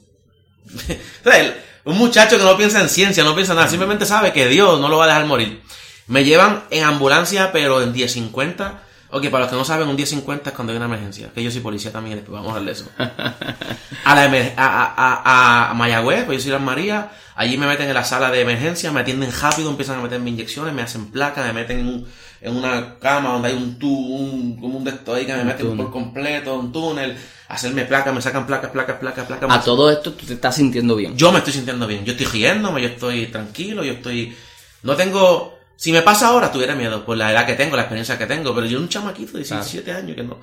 un 1.85 1.97
muchacho 1.97 2.37
que 2.37 2.43
no 2.43 2.57
piensa 2.57 2.81
en 2.81 2.89
ciencia, 2.89 3.23
no 3.23 3.37
piensa 3.37 3.53
en 3.53 3.59
nada, 3.59 3.69
simplemente 3.69 4.05
sabe 4.05 4.33
que 4.33 4.49
Dios 4.49 4.81
no 4.81 4.89
lo 4.89 4.99
va 4.99 5.05
a 5.05 5.07
dejar 5.07 5.27
morir. 5.27 5.63
Me 6.09 6.25
llevan 6.25 6.65
en 6.71 6.83
ambulancia, 6.83 7.53
pero 7.53 7.83
en 7.83 7.95
10.50 7.95 8.81
Ok, 9.11 9.29
para 9.31 9.45
los 9.45 9.51
que 9.51 9.57
no 9.57 9.65
saben, 9.65 9.89
un 9.89 9.97
1050 9.97 10.51
es 10.51 10.55
cuando 10.57 10.73
hay 10.73 10.77
una 10.77 10.87
emergencia. 10.87 11.31
Que 11.35 11.43
yo 11.43 11.51
soy 11.51 11.61
policía 11.61 11.91
también, 11.93 12.17
después 12.19 12.35
vamos 12.35 12.53
a 12.53 12.57
hablar 12.59 12.75
de 12.75 12.81
eso. 12.81 12.91
a, 14.05 14.15
la 14.15 14.27
emer- 14.29 14.53
a, 14.57 14.67
a, 14.85 15.23
a, 15.25 15.71
a 15.71 15.75
Mayagüez, 15.75 16.25
pues 16.25 16.39
yo 16.39 16.43
soy 16.45 16.53
las 16.53 16.61
María. 16.61 17.11
Allí 17.35 17.57
me 17.57 17.67
meten 17.67 17.89
en 17.89 17.95
la 17.95 18.05
sala 18.05 18.31
de 18.31 18.41
emergencia, 18.41 18.91
me 18.93 19.01
atienden 19.01 19.31
rápido, 19.41 19.71
empiezan 19.71 19.99
a 20.01 20.03
meterme 20.03 20.31
inyecciones, 20.31 20.75
me 20.75 20.83
hacen 20.83 21.07
placas, 21.11 21.47
me 21.47 21.53
meten 21.53 21.79
en, 21.81 21.87
un- 21.89 22.07
en 22.41 22.57
una 22.57 22.99
cama 22.99 23.31
donde 23.31 23.49
hay 23.49 23.55
un 23.55 23.79
tu, 23.79 23.89
un, 23.89 24.57
como 24.61 24.79
un 24.79 24.85
de 24.85 24.91
ahí 25.15 25.25
que 25.27 25.35
me 25.35 25.45
meten 25.45 25.67
túnel. 25.69 25.77
por 25.85 25.93
completo, 25.93 26.55
un 26.59 26.73
túnel, 26.73 27.17
hacerme 27.49 27.85
placas, 27.85 28.13
me 28.15 28.21
sacan 28.21 28.47
placas, 28.47 28.71
placas, 28.71 28.97
placas, 28.99 29.27
placas. 29.27 29.51
A 29.51 29.63
todo 29.63 29.91
esto 29.91 30.13
tú 30.13 30.27
te 30.27 30.35
estás 30.35 30.55
sintiendo 30.57 30.95
bien. 30.97 31.17
Yo 31.17 31.33
me 31.33 31.39
estoy 31.39 31.53
sintiendo 31.55 31.87
bien. 31.87 32.05
Yo 32.05 32.13
estoy 32.13 32.27
riéndome, 32.27 32.83
yo 32.83 32.89
estoy 32.89 33.27
tranquilo, 33.29 33.85
yo 33.85 33.93
estoy. 33.95 34.37
No 34.83 34.95
tengo. 34.97 35.58
Si 35.79 35.93
me 35.93 36.03
pasa 36.03 36.27
ahora, 36.27 36.51
tuviera 36.51 36.75
miedo 36.75 37.05
por 37.07 37.17
la 37.17 37.31
edad 37.31 37.47
que 37.47 37.55
tengo, 37.55 37.77
la 37.77 37.83
experiencia 37.83 38.19
que 38.19 38.27
tengo. 38.27 38.53
Pero 38.53 38.67
yo, 38.67 38.81
un 38.81 38.89
chamaquito 38.89 39.35
de 39.39 39.45
17 39.45 39.93
años 39.93 40.17
que 40.17 40.25
no. 40.25 40.41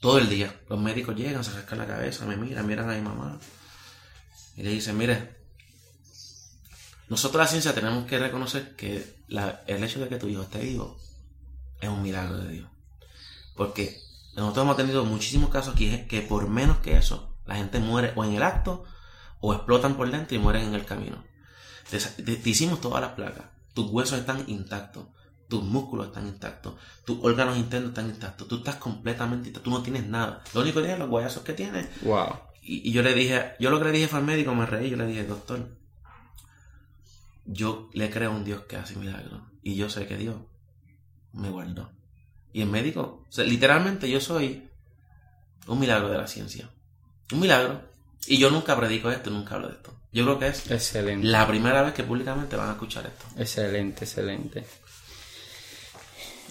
Todo 0.00 0.18
el 0.18 0.28
día. 0.28 0.60
Los 0.68 0.80
médicos 0.80 1.14
llegan, 1.14 1.44
se 1.44 1.52
rascan 1.52 1.78
la 1.78 1.86
cabeza, 1.86 2.26
me 2.26 2.36
miran, 2.36 2.66
miran 2.66 2.90
a 2.90 2.94
mi 2.94 3.02
mamá. 3.02 3.38
Y 4.56 4.64
le 4.64 4.70
dicen: 4.70 4.98
Mire, 4.98 5.36
nosotros 7.08 7.40
la 7.40 7.46
ciencia 7.46 7.72
tenemos 7.72 8.04
que 8.06 8.18
reconocer 8.18 8.74
que 8.74 9.22
la- 9.28 9.62
el 9.68 9.84
hecho 9.84 10.00
de 10.00 10.08
que 10.08 10.16
tu 10.16 10.26
hijo 10.28 10.42
esté 10.42 10.58
vivo 10.58 10.98
es 11.80 11.88
un 11.88 12.02
milagro 12.02 12.38
de 12.38 12.48
Dios. 12.48 12.68
Porque 13.56 13.96
nosotros 14.34 14.64
hemos 14.64 14.76
tenido 14.76 15.04
muchísimos 15.04 15.50
casos 15.50 15.74
aquí 15.74 16.04
que 16.08 16.20
por 16.20 16.48
menos 16.48 16.78
que 16.78 16.96
eso, 16.96 17.38
la 17.46 17.54
gente 17.54 17.78
muere 17.78 18.12
o 18.16 18.24
en 18.24 18.32
el 18.34 18.42
acto 18.42 18.82
o 19.40 19.54
explotan 19.54 19.96
por 19.96 20.10
dentro 20.10 20.34
y 20.36 20.40
mueren 20.40 20.64
en 20.66 20.74
el 20.74 20.84
camino. 20.84 21.24
Te, 21.90 21.98
te- 21.98 22.36
te 22.36 22.50
hicimos 22.50 22.80
todas 22.80 23.00
las 23.00 23.12
placas. 23.12 23.44
Tus 23.74 23.90
huesos 23.90 24.18
están 24.18 24.44
intactos. 24.48 25.06
Tus 25.48 25.62
músculos 25.62 26.06
están 26.08 26.26
intactos. 26.26 26.74
Tus 27.04 27.18
órganos 27.22 27.56
internos 27.58 27.90
están 27.90 28.06
intactos. 28.08 28.48
Tú 28.48 28.56
estás 28.56 28.76
completamente 28.76 29.48
intacto. 29.48 29.70
Tú 29.70 29.76
no 29.76 29.82
tienes 29.82 30.06
nada. 30.06 30.42
Lo 30.54 30.62
único 30.62 30.76
que 30.76 30.82
tienes 30.82 30.94
es 30.94 31.00
los 31.00 31.08
guayazos 31.10 31.42
que 31.42 31.52
tienes. 31.52 31.88
Wow. 32.02 32.28
Y, 32.62 32.88
y 32.88 32.92
yo 32.92 33.02
le 33.02 33.12
dije, 33.14 33.52
yo 33.60 33.70
lo 33.70 33.78
que 33.78 33.84
le 33.86 33.92
dije 33.92 34.08
fue 34.08 34.20
al 34.20 34.24
médico, 34.24 34.54
me 34.54 34.64
reí, 34.66 34.88
yo 34.90 34.96
le 34.96 35.06
dije, 35.06 35.24
doctor, 35.26 35.68
yo 37.44 37.90
le 37.92 38.10
creo 38.10 38.32
a 38.32 38.34
un 38.34 38.44
Dios 38.44 38.62
que 38.62 38.76
hace 38.76 38.96
milagros. 38.96 39.42
Y 39.62 39.74
yo 39.76 39.90
sé 39.90 40.06
que 40.06 40.16
Dios 40.16 40.36
me 41.32 41.50
guardó. 41.50 41.90
Y 42.52 42.62
el 42.62 42.68
médico, 42.68 43.24
o 43.28 43.32
sea, 43.32 43.44
literalmente 43.44 44.08
yo 44.08 44.20
soy 44.20 44.68
un 45.66 45.78
milagro 45.78 46.08
de 46.08 46.18
la 46.18 46.26
ciencia. 46.26 46.70
Un 47.32 47.40
milagro. 47.40 47.82
Y 48.26 48.38
yo 48.38 48.50
nunca 48.50 48.76
predico 48.76 49.10
esto, 49.10 49.30
nunca 49.30 49.56
hablo 49.56 49.68
de 49.68 49.74
esto. 49.74 49.94
Yo 50.14 50.24
creo 50.24 50.38
que 50.38 50.46
es 50.48 50.70
Excelente. 50.70 51.26
la 51.26 51.46
primera 51.46 51.82
vez 51.82 51.92
que 51.92 52.04
públicamente 52.04 52.56
van 52.56 52.68
a 52.68 52.72
escuchar 52.72 53.04
esto. 53.06 53.24
Excelente, 53.36 54.04
excelente. 54.04 54.64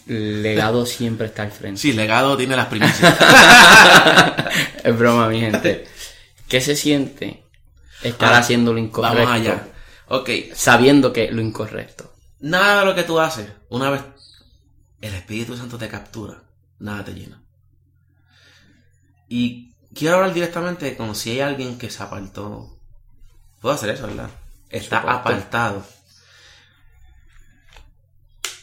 El 0.06 0.44
legado 0.44 0.86
siempre 0.86 1.28
está 1.28 1.44
al 1.44 1.52
frente. 1.52 1.80
Sí, 1.80 1.94
legado 1.94 2.36
tiene 2.38 2.56
las 2.56 2.68
primicias. 2.68 3.16
Es 4.84 4.98
broma, 4.98 5.30
mi 5.30 5.40
gente. 5.40 5.88
¿Qué 6.50 6.60
se 6.62 6.76
siente 6.76 7.44
estar 8.04 8.34
Ah, 8.34 8.40
haciendo 8.40 8.74
lo 8.74 8.80
incorrecto? 8.80 9.18
Vamos 9.18 9.32
allá. 9.34 9.68
Ok, 10.10 10.30
Sabiendo 10.54 11.14
que 11.14 11.32
lo 11.32 11.42
incorrecto. 11.42 12.14
Nada 12.42 12.82
de 12.82 12.86
lo 12.86 12.94
que 12.96 13.04
tú 13.04 13.20
haces, 13.20 13.48
una 13.70 13.90
vez 13.90 14.02
el 15.00 15.14
Espíritu 15.14 15.56
Santo 15.56 15.78
te 15.78 15.88
captura, 15.88 16.44
nada 16.80 17.06
te 17.06 17.14
llena. 17.14 17.42
Y 19.30 19.74
quiero 19.96 20.18
hablar 20.18 20.34
directamente 20.34 20.96
con 20.98 21.16
si 21.16 21.32
hay 21.32 21.40
alguien 21.40 21.78
que 21.78 21.90
se 21.90 22.04
apartó. 22.04 22.78
Puedo 23.64 23.76
hacer 23.76 23.92
eso, 23.92 24.08
¿verdad? 24.08 24.30
Está 24.70 25.00
apartado. 25.00 25.86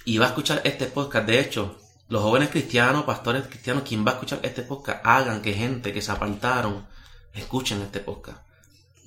Y 0.05 0.19
va 0.19 0.27
a 0.27 0.29
escuchar 0.29 0.61
este 0.65 0.85
podcast. 0.89 1.27
De 1.27 1.41
hecho, 1.41 1.79
los 2.11 2.21
jóvenes 2.21 2.51
cristianos, 2.51 3.05
pastores 3.05 3.47
cristianos, 3.47 3.85
quien 3.85 4.05
va 4.05 4.11
a 4.11 4.15
escuchar 4.17 4.41
este 4.43 4.61
podcast, 4.61 5.01
hagan 5.07 5.41
que 5.41 5.55
gente 5.55 5.95
que 5.95 6.03
se 6.03 6.13
apartaron 6.13 6.87
escuchen 7.33 7.81
este 7.81 8.01
podcast. 8.01 8.41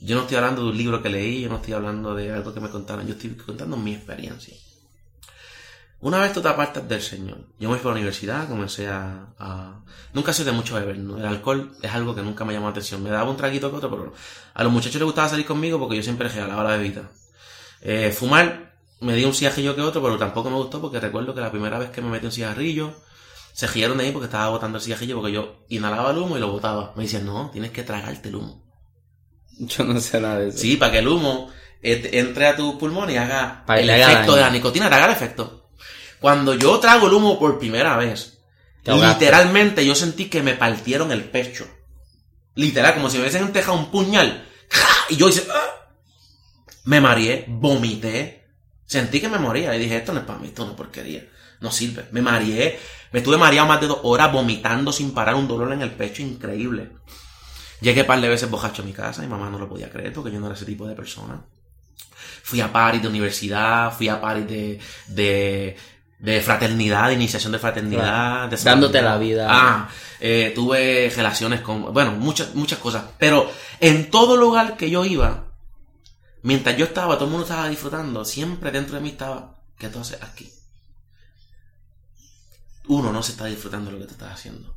Yo 0.02 0.16
no 0.16 0.24
estoy 0.24 0.38
hablando 0.38 0.64
de 0.64 0.70
un 0.72 0.78
libro 0.78 1.04
que 1.04 1.10
leí, 1.10 1.42
yo 1.42 1.50
no 1.50 1.58
estoy 1.58 1.76
hablando 1.76 2.16
de 2.16 2.32
algo 2.32 2.52
que 2.56 2.60
me 2.60 2.72
contaron, 2.72 3.06
yo 3.06 3.14
estoy 3.14 3.36
contando 3.36 3.78
mi 3.78 3.94
experiencia. 3.94 4.58
Una 6.04 6.20
vez 6.20 6.34
tú 6.34 6.42
te 6.42 6.50
apartas 6.50 6.88
del 6.88 7.02
Señor, 7.02 7.38
yo 7.60 7.70
me 7.70 7.78
fui 7.78 7.90
a 7.90 7.94
la 7.94 8.00
universidad, 8.00 8.48
comencé 8.48 8.88
a... 8.88 9.28
a- 9.40 9.80
Nunca 10.14 10.32
soy 10.34 10.46
de 10.46 10.52
mucho 10.52 10.76
beber, 10.76 10.98
¿no? 11.00 11.18
el 11.18 11.26
alcohol 11.26 11.72
es 11.82 11.92
algo 11.92 12.14
que 12.14 12.22
nunca 12.22 12.46
me 12.46 12.54
llamó 12.54 12.68
la 12.68 12.72
atención, 12.72 13.02
me 13.02 13.10
daba 13.10 13.30
un 13.30 13.38
traguito 13.38 13.72
que 13.72 13.78
otro, 13.78 13.90
pero 13.90 14.14
a 14.54 14.64
los 14.64 14.72
muchachos 14.72 14.96
les 14.96 15.06
gustaba 15.06 15.30
salir 15.30 15.46
conmigo 15.46 15.80
porque 15.80 15.96
yo 15.96 16.04
siempre 16.04 16.28
regalaba 16.30 16.64
la 16.64 16.76
bebida. 16.78 17.10
Eh, 17.82 18.12
fumar, 18.16 18.76
me 19.00 19.16
di 19.16 19.24
un 19.26 19.34
cigarrillo 19.34 19.76
que 19.76 19.82
otro, 19.82 20.04
pero 20.04 20.18
tampoco 20.18 20.50
me 20.52 20.58
gustó 20.58 20.80
porque 20.82 21.00
recuerdo 21.00 21.34
que 21.34 21.42
la 21.42 21.50
primera 21.52 21.80
vez 21.80 21.90
que 21.90 22.02
me 22.02 22.10
metí 22.10 22.26
un 22.28 22.32
cigarrillo, 22.32 22.94
se 23.54 23.68
giraron 23.68 23.98
de 23.98 24.04
ahí 24.06 24.12
porque 24.12 24.26
estaba 24.26 24.50
botando 24.50 24.78
el 24.78 24.84
cigarrillo 24.84 25.16
porque 25.16 25.32
yo 25.32 25.66
inhalaba 25.70 26.12
el 26.12 26.18
humo 26.20 26.38
y 26.38 26.40
lo 26.40 26.52
botaba. 26.52 26.94
Me 26.96 27.04
decían, 27.04 27.26
no, 27.26 27.50
tienes 27.52 27.72
que 27.72 27.84
tragarte 27.84 28.30
el 28.30 28.36
humo. 28.36 28.62
Yo 29.58 29.84
no 29.84 30.00
sé 30.00 30.20
nada 30.20 30.40
de 30.40 30.50
eso. 30.50 30.58
Sí, 30.60 30.78
para 30.78 30.92
que 30.92 31.00
el 31.00 31.08
humo 31.08 31.50
entre 31.82 32.48
a 32.48 32.56
tu 32.56 32.78
pulmón 32.78 33.10
y 33.10 33.18
haga 33.18 33.64
Para 33.66 33.80
el 33.82 33.90
efecto 33.90 34.20
daño. 34.22 34.36
de 34.36 34.42
la 34.42 34.50
nicotina, 34.50 34.90
te 34.90 34.96
haga 34.96 35.06
el 35.08 35.12
efecto. 35.14 35.63
Cuando 36.24 36.54
yo 36.54 36.80
trago 36.80 37.08
el 37.08 37.14
humo 37.16 37.38
por 37.38 37.60
primera 37.60 37.98
vez, 37.98 38.40
literalmente 38.86 39.86
yo 39.86 39.94
sentí 39.94 40.30
que 40.30 40.42
me 40.42 40.54
partieron 40.54 41.12
el 41.12 41.26
pecho. 41.26 41.68
Literal, 42.56 42.94
como 42.94 43.10
si 43.10 43.18
me 43.18 43.24
hubiesen 43.24 43.52
dejado 43.52 43.78
un 43.78 43.92
puñal. 43.92 44.48
¡Ja! 44.70 44.88
Y 45.10 45.18
yo 45.18 45.28
hice... 45.28 45.46
¡ah! 45.54 45.92
Me 46.86 47.02
mareé, 47.02 47.44
vomité. 47.50 48.48
Sentí 48.86 49.20
que 49.20 49.28
me 49.28 49.38
moría 49.38 49.76
y 49.76 49.80
dije, 49.80 49.98
esto 49.98 50.14
no 50.14 50.22
es 50.22 50.26
para 50.26 50.40
mí, 50.40 50.48
esto 50.48 50.64
no 50.64 50.72
es 50.72 50.78
porquería. 50.78 51.28
No 51.60 51.74
sirve. 51.74 52.06
Me 52.12 52.22
mareé. 52.22 52.80
Me 53.12 53.20
estuve 53.20 53.36
mareado 53.36 53.68
más 53.68 53.82
de 53.82 53.88
dos 53.88 54.00
horas 54.04 54.32
vomitando 54.32 54.94
sin 54.94 55.14
parar 55.14 55.36
un 55.36 55.50
dolor 55.50 55.74
en 55.74 55.82
el 55.82 55.92
pecho 55.92 56.22
increíble. 56.22 56.90
Llegué 57.82 58.00
un 58.00 58.08
par 58.08 58.22
de 58.22 58.30
veces 58.30 58.50
bojacho 58.50 58.82
a 58.82 58.86
mi 58.86 58.94
casa, 58.94 59.22
mi 59.24 59.28
mamá 59.28 59.50
no 59.50 59.60
lo 59.60 59.68
podía 59.68 59.90
creer 59.90 60.14
porque 60.14 60.32
yo 60.32 60.40
no 60.40 60.46
era 60.46 60.56
ese 60.56 60.64
tipo 60.64 60.88
de 60.88 60.96
persona. 60.96 61.44
Fui 62.44 62.62
a 62.62 62.72
paris 62.72 63.02
de 63.02 63.08
universidad, 63.08 63.92
fui 63.92 64.08
a 64.08 64.20
paris 64.20 64.48
de, 64.48 64.80
de, 65.08 65.78
de 66.24 66.40
fraternidad, 66.40 67.10
de 67.10 67.16
iniciación 67.16 67.52
de 67.52 67.60
fraternidad. 67.60 68.48
de 68.48 68.56
Dándote 68.56 69.02
la 69.02 69.18
vida. 69.18 69.46
Ah, 69.50 69.90
eh, 70.22 70.54
tuve 70.56 71.12
relaciones 71.14 71.60
con, 71.60 71.94
bueno, 71.94 72.14
muchas, 72.14 72.56
muchas 72.56 72.80
cosas. 72.80 73.04
Pero 73.18 73.52
en 73.82 74.10
todo 74.10 74.38
lugar 74.38 74.78
que 74.78 74.90
yo 74.90 75.04
iba, 75.04 75.52
mientras 76.42 76.78
yo 76.78 76.86
estaba, 76.86 77.16
todo 77.16 77.26
el 77.26 77.32
mundo 77.32 77.46
estaba 77.46 77.68
disfrutando, 77.68 78.24
siempre 78.24 78.72
dentro 78.72 78.96
de 78.96 79.02
mí 79.02 79.10
estaba, 79.10 79.60
¿qué 79.78 79.90
tú 79.90 80.00
haces 80.00 80.24
aquí? 80.24 80.50
Uno 82.88 83.12
no 83.12 83.22
se 83.22 83.34
está 83.34 83.48
disfrutando 83.48 83.92
de 83.92 83.98
lo 83.98 84.02
que 84.02 84.08
tú 84.08 84.14
estás 84.14 84.32
haciendo. 84.32 84.74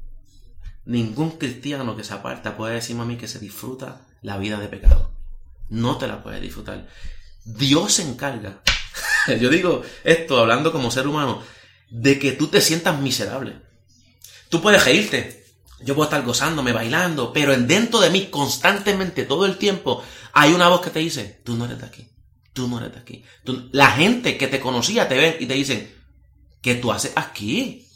Ningún 0.84 1.38
cristiano 1.38 1.96
que 1.96 2.02
se 2.02 2.14
aparta 2.14 2.56
puede 2.56 2.74
decirme 2.74 3.02
a 3.02 3.06
mí 3.06 3.16
que 3.16 3.28
se 3.28 3.38
disfruta 3.38 4.00
la 4.20 4.36
vida 4.36 4.58
de 4.58 4.66
pecado. 4.66 5.12
No 5.68 5.96
te 5.96 6.08
la 6.08 6.24
puedes 6.24 6.42
disfrutar. 6.42 6.88
Dios 7.44 7.92
se 7.92 8.02
encarga. 8.02 8.62
Yo 9.40 9.48
digo 9.50 9.82
esto 10.04 10.38
hablando 10.38 10.72
como 10.72 10.90
ser 10.90 11.06
humano, 11.06 11.42
de 11.90 12.18
que 12.18 12.32
tú 12.32 12.48
te 12.48 12.60
sientas 12.60 12.98
miserable. 13.00 13.54
Tú 14.48 14.60
puedes 14.60 14.84
reírte. 14.84 15.44
Yo 15.80 15.94
puedo 15.94 16.04
estar 16.08 16.22
gozándome, 16.24 16.72
bailando, 16.72 17.32
pero 17.32 17.52
en 17.52 17.66
dentro 17.66 18.00
de 18.00 18.08
mí 18.10 18.26
constantemente, 18.30 19.24
todo 19.24 19.44
el 19.44 19.58
tiempo, 19.58 20.02
hay 20.32 20.52
una 20.52 20.68
voz 20.68 20.80
que 20.80 20.90
te 20.90 21.00
dice, 21.00 21.40
tú 21.44 21.54
no 21.54 21.66
eres 21.66 21.78
de 21.80 21.86
aquí. 21.86 22.08
Tú 22.54 22.66
no 22.66 22.78
eres 22.78 22.92
de 22.94 22.98
aquí. 23.00 23.22
La 23.72 23.90
gente 23.90 24.38
que 24.38 24.46
te 24.46 24.58
conocía 24.58 25.06
te 25.08 25.16
ven 25.18 25.36
y 25.38 25.44
te 25.46 25.52
dicen, 25.54 25.94
¿qué 26.62 26.76
tú 26.76 26.90
haces 26.92 27.12
aquí? 27.16 27.86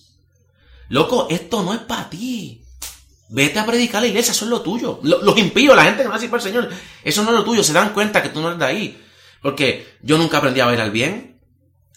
Loco, 0.91 1.29
esto 1.31 1.63
no 1.63 1.73
es 1.73 1.81
para 1.81 2.11
ti. 2.11 2.63
Vete 3.31 3.59
a 3.61 3.65
predicar 3.65 3.99
a 3.99 4.01
la 4.03 4.09
iglesia, 4.09 4.33
eso 4.33 4.45
es 4.45 4.51
lo 4.51 4.61
tuyo. 4.61 5.01
Lo- 5.03 5.23
Los 5.23 5.39
impíos, 5.39 5.75
la 5.77 5.85
gente 5.85 6.03
que 6.03 6.09
no 6.09 6.15
para 6.15 6.27
el 6.37 6.41
Señor, 6.43 6.69
eso 7.05 7.23
no 7.23 7.31
es 7.31 7.37
lo 7.37 7.45
tuyo. 7.45 7.63
Se 7.63 7.73
dan 7.73 7.95
cuenta 7.95 8.23
que 8.23 8.29
tú 8.29 8.41
no 8.41 8.49
eres 8.49 8.59
de 8.59 8.65
ahí. 8.67 9.03
Porque 9.43 9.87
yo 10.03 10.19
nunca 10.19 10.39
aprendí 10.39 10.61
a 10.61 10.67
bailar 10.67 10.91
bien. 10.91 11.41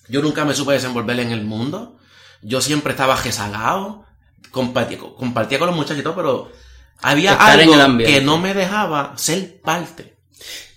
Yo 0.08 0.21
nunca 0.21 0.45
me 0.45 0.53
supe 0.53 0.73
desenvolver 0.73 1.19
en 1.19 1.32
el 1.32 1.43
mundo. 1.43 1.97
Yo 2.41 2.62
siempre 2.62 2.91
estaba 2.91 3.15
rezagado. 3.15 4.06
Compartía, 4.51 4.99
compartía 4.99 5.60
con 5.60 5.67
los 5.67 5.75
muchachos 5.75 5.99
y 5.99 6.03
todo, 6.03 6.15
pero 6.15 6.51
había 7.02 7.33
algo 7.33 7.73
que 7.98 8.21
no 8.21 8.37
me 8.37 8.54
dejaba 8.54 9.17
ser 9.17 9.60
parte. 9.62 10.15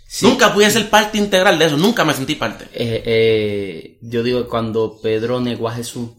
Sí. 0.06 0.24
Nunca 0.24 0.54
pude 0.54 0.70
ser 0.70 0.88
parte 0.88 1.18
integral 1.18 1.58
de 1.58 1.66
eso. 1.66 1.76
Nunca 1.76 2.04
me 2.04 2.14
sentí 2.14 2.36
parte. 2.36 2.64
Eh, 2.72 3.02
eh, 3.04 3.98
yo 4.00 4.22
digo 4.22 4.42
que 4.42 4.48
cuando 4.48 4.98
Pedro 5.02 5.40
negó 5.40 5.68
a 5.68 5.74
Jesús, 5.74 6.10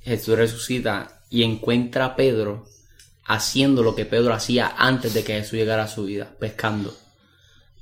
Jesús 0.00 0.36
resucita 0.36 1.22
y 1.28 1.42
encuentra 1.42 2.06
a 2.06 2.16
Pedro 2.16 2.66
haciendo 3.24 3.82
lo 3.82 3.94
que 3.94 4.04
Pedro 4.04 4.32
hacía 4.32 4.74
antes 4.76 5.14
de 5.14 5.24
que 5.24 5.34
Jesús 5.34 5.58
llegara 5.58 5.84
a 5.84 5.88
su 5.88 6.04
vida, 6.04 6.30
pescando. 6.38 6.96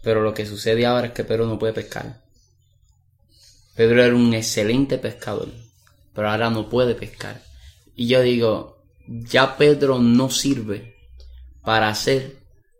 Pero 0.03 0.23
lo 0.23 0.33
que 0.35 0.47
sucede 0.47 0.87
ahora 0.87 1.09
es 1.09 1.13
que 1.13 1.25
Pedro 1.25 1.47
no 1.47 1.59
puede 1.59 1.73
pescar. 1.73 2.23
Pedro 3.75 4.03
era 4.03 4.15
un 4.15 4.35
excelente 4.35 4.99
pescador, 4.99 5.49
pero 6.15 6.31
ahora 6.31 6.51
no 6.51 6.69
puede 6.69 6.95
pescar. 6.95 7.43
Y 7.95 8.09
yo 8.09 8.21
digo, 8.23 8.83
ya 9.07 9.57
Pedro 9.57 9.99
no 9.99 10.31
sirve 10.31 10.97
para 11.63 11.89
hacer 11.89 12.37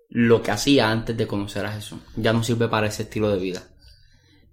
lo 0.09 0.43
que 0.43 0.51
hacía 0.51 0.91
antes 0.91 1.17
de 1.17 1.27
conocer 1.27 1.65
a 1.65 1.73
Jesús. 1.73 2.01
Ya 2.17 2.33
no 2.33 2.43
sirve 2.43 2.69
para 2.69 2.89
ese 2.89 3.05
estilo 3.05 3.31
de 3.31 3.39
vida. 3.39 3.63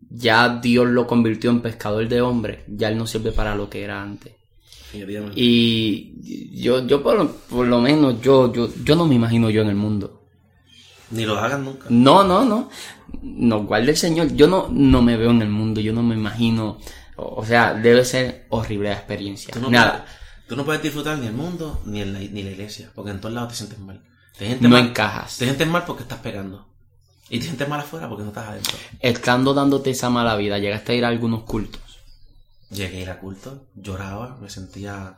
ya 0.09 0.59
Dios 0.61 0.88
lo 0.88 1.05
convirtió 1.05 1.49
en 1.49 1.61
pescador 1.61 2.07
de 2.07 2.22
hombres, 2.22 2.59
ya 2.68 2.88
él 2.88 2.97
no 2.97 3.07
sirve 3.07 3.34
para 3.34 3.55
lo 3.55 3.70
que 3.70 3.84
era 3.84 4.01
antes. 4.01 4.34
Y 5.36 6.61
yo, 6.61 6.88
yo 6.88 7.03
por, 7.03 7.30
por, 7.49 7.68
lo 7.68 7.82
menos, 7.82 8.22
yo, 8.22 8.53
yo, 8.53 8.70
yo 8.84 8.95
no 8.95 9.05
me 9.05 9.15
imagino 9.15 9.49
yo 9.49 9.61
en 9.61 9.70
el 9.70 9.76
mundo. 9.76 10.16
Ni 11.12 11.26
lo 11.26 11.38
hagan 11.38 11.64
nunca. 11.64 11.88
No, 11.89 12.24
no, 12.24 12.45
no. 12.45 12.70
Nos 13.22 13.66
guarde 13.66 13.91
el 13.91 13.97
Señor. 13.97 14.34
Yo 14.34 14.47
no, 14.47 14.68
no 14.70 15.01
me 15.01 15.18
veo 15.18 15.32
en 15.32 15.41
el 15.41 15.49
mundo, 15.49 15.80
yo 15.80 15.93
no 15.93 16.03
me 16.03 16.16
imagino. 16.16 16.78
O, 17.16 17.45
sea, 17.45 17.74
debe 17.74 18.05
ser 18.05 18.45
horrible 18.49 18.89
la 18.89 18.95
experiencia. 18.95 19.53
Nada. 19.70 20.05
tú 20.47 20.55
no 20.55 20.66
puedes 20.66 20.84
disfrutar 20.84 21.18
ni 21.18 21.28
el 21.28 21.34
mundo 21.34 21.82
ni, 21.86 22.05
la, 22.05 22.20
ni 22.20 22.43
la 22.43 22.51
iglesia, 22.51 22.91
porque 22.93 23.12
en 23.12 23.20
todos 23.20 23.34
lados 23.34 23.49
te 23.49 23.55
sientes 23.55 23.80
mal. 23.80 24.03
Te 24.38 24.58
no 24.62 24.78
encajas. 24.78 25.38
Te 25.38 25.45
sientes 25.45 25.68
mal 25.68 25.84
porque 25.86 26.03
estás 26.03 26.20
pegando. 26.20 26.68
Y 27.30 27.39
te 27.39 27.45
sientes 27.45 27.68
mal 27.68 27.80
afuera 27.80 28.08
porque 28.08 28.24
no 28.24 28.30
estás 28.30 28.47
adentro. 28.47 28.78
Estando 28.99 29.53
dándote 29.53 29.89
esa 29.89 30.10
mala 30.10 30.36
vida, 30.36 30.60
llegaste 30.60 30.93
a 30.93 30.95
ir 30.95 31.05
a 31.05 31.10
algunos 31.10 31.43
cultos. 31.43 31.82
Llegué 32.70 32.97
a 32.97 33.01
ir 33.01 33.10
a 33.10 33.20
cultos, 33.20 33.62
lloraba, 33.76 34.38
me 34.41 34.49
sentía... 34.49 35.18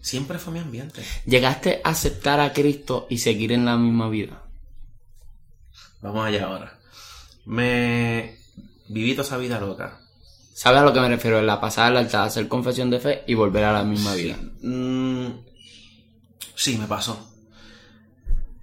Siempre 0.00 0.38
fue 0.38 0.52
mi 0.52 0.58
ambiente. 0.58 1.02
¿Llegaste 1.26 1.80
a 1.84 1.90
aceptar 1.90 2.40
a 2.40 2.52
Cristo 2.52 3.06
y 3.08 3.18
seguir 3.18 3.52
en 3.52 3.64
la 3.64 3.76
misma 3.76 4.08
vida? 4.08 4.41
Vamos 6.02 6.26
allá 6.26 6.46
ahora. 6.46 6.78
Me 7.46 8.36
viví 8.88 9.12
toda 9.12 9.26
esa 9.26 9.38
vida 9.38 9.60
loca. 9.60 10.00
¿Sabes 10.52 10.80
a 10.80 10.84
lo 10.84 10.92
que 10.92 11.00
me 11.00 11.08
refiero? 11.08 11.38
En 11.38 11.46
la 11.46 11.60
pasada 11.60 11.88
al 11.88 11.96
altar, 11.96 12.26
hacer 12.26 12.48
confesión 12.48 12.90
de 12.90 13.00
fe 13.00 13.22
y 13.26 13.34
volver 13.34 13.64
a 13.64 13.72
la 13.72 13.84
misma 13.84 14.14
vida. 14.14 14.36
Mm, 14.60 15.28
sí, 16.54 16.76
me 16.76 16.86
pasó. 16.86 17.28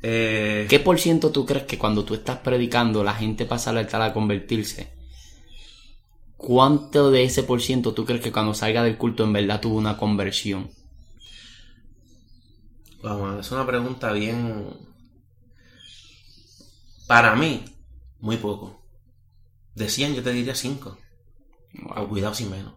Eh, 0.02 0.68
¿Qué 0.70 0.80
por 0.80 1.00
ciento 1.00 1.32
tú 1.32 1.46
crees 1.46 1.66
que 1.66 1.78
cuando 1.78 2.06
tú 2.06 2.14
estás 2.14 2.38
predicando 2.38 3.04
la 3.04 3.14
gente 3.14 3.46
pasa 3.46 3.72
al 3.72 3.80
altar 3.80 4.02
a 4.02 4.14
convertirse? 4.14 4.94
¿Cuánto 6.38 7.12
de 7.12 7.24
ese 7.24 7.44
por 7.44 7.62
ciento 7.62 7.94
tú 7.94 8.06
crees 8.06 8.22
que 8.22 8.32
cuando 8.32 8.54
salga 8.54 8.84
del 8.84 8.98
culto 8.98 9.24
en 9.24 9.34
verdad 9.34 9.60
tuvo 9.60 9.78
una 9.78 9.98
conversión? 9.98 10.70
Vamos, 13.02 13.46
es 13.46 13.52
una 13.52 13.66
pregunta 13.66 14.12
bien... 14.12 14.89
Para 17.10 17.36
mí, 17.36 17.66
muy 18.20 18.38
poco. 18.38 18.84
De 19.74 19.90
100 19.90 20.14
yo 20.14 20.22
te 20.22 20.32
diría 20.32 20.54
5. 20.54 20.96
O 21.96 22.08
cuidado 22.08 22.36
sin 22.36 22.52
menos. 22.52 22.76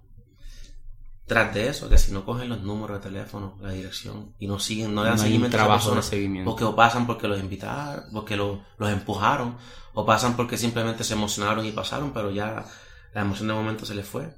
Tras 1.26 1.52
de 1.52 1.68
eso, 1.68 1.90
que 1.90 1.98
si 1.98 2.12
no 2.12 2.24
cogen 2.24 2.48
los 2.48 2.62
números 2.62 2.96
de 2.96 3.10
teléfono, 3.10 3.58
la 3.60 3.72
dirección, 3.72 4.34
y 4.38 4.46
no 4.46 4.58
siguen, 4.58 4.94
no 4.94 5.02
le 5.02 5.10
dan 5.10 5.18
seguimiento 5.18 5.58
trabajo 5.58 5.94
de 5.94 6.02
seguimiento. 6.02 6.50
Porque 6.50 6.64
o 6.64 6.74
pasan 6.74 7.06
porque 7.06 7.28
los 7.28 7.38
invitaron, 7.40 8.04
porque 8.10 8.36
los 8.36 8.62
empujaron, 8.80 9.58
o 9.92 10.06
pasan 10.06 10.34
porque 10.34 10.56
simplemente 10.56 11.04
se 11.04 11.12
emocionaron 11.12 11.66
y 11.66 11.72
pasaron, 11.72 12.14
pero 12.14 12.30
ya 12.30 12.64
la 13.12 13.20
emoción 13.20 13.48
de 13.48 13.54
momento 13.54 13.84
se 13.84 13.94
les 13.94 14.06
fue. 14.06 14.34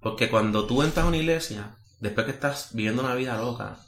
Porque 0.00 0.30
cuando 0.30 0.64
tú 0.64 0.84
entras 0.84 1.06
a 1.06 1.08
una 1.08 1.16
iglesia, 1.16 1.74
después 1.98 2.24
que 2.26 2.32
estás 2.32 2.68
viviendo 2.72 3.02
una 3.02 3.16
vida 3.16 3.36
loca, 3.36 3.80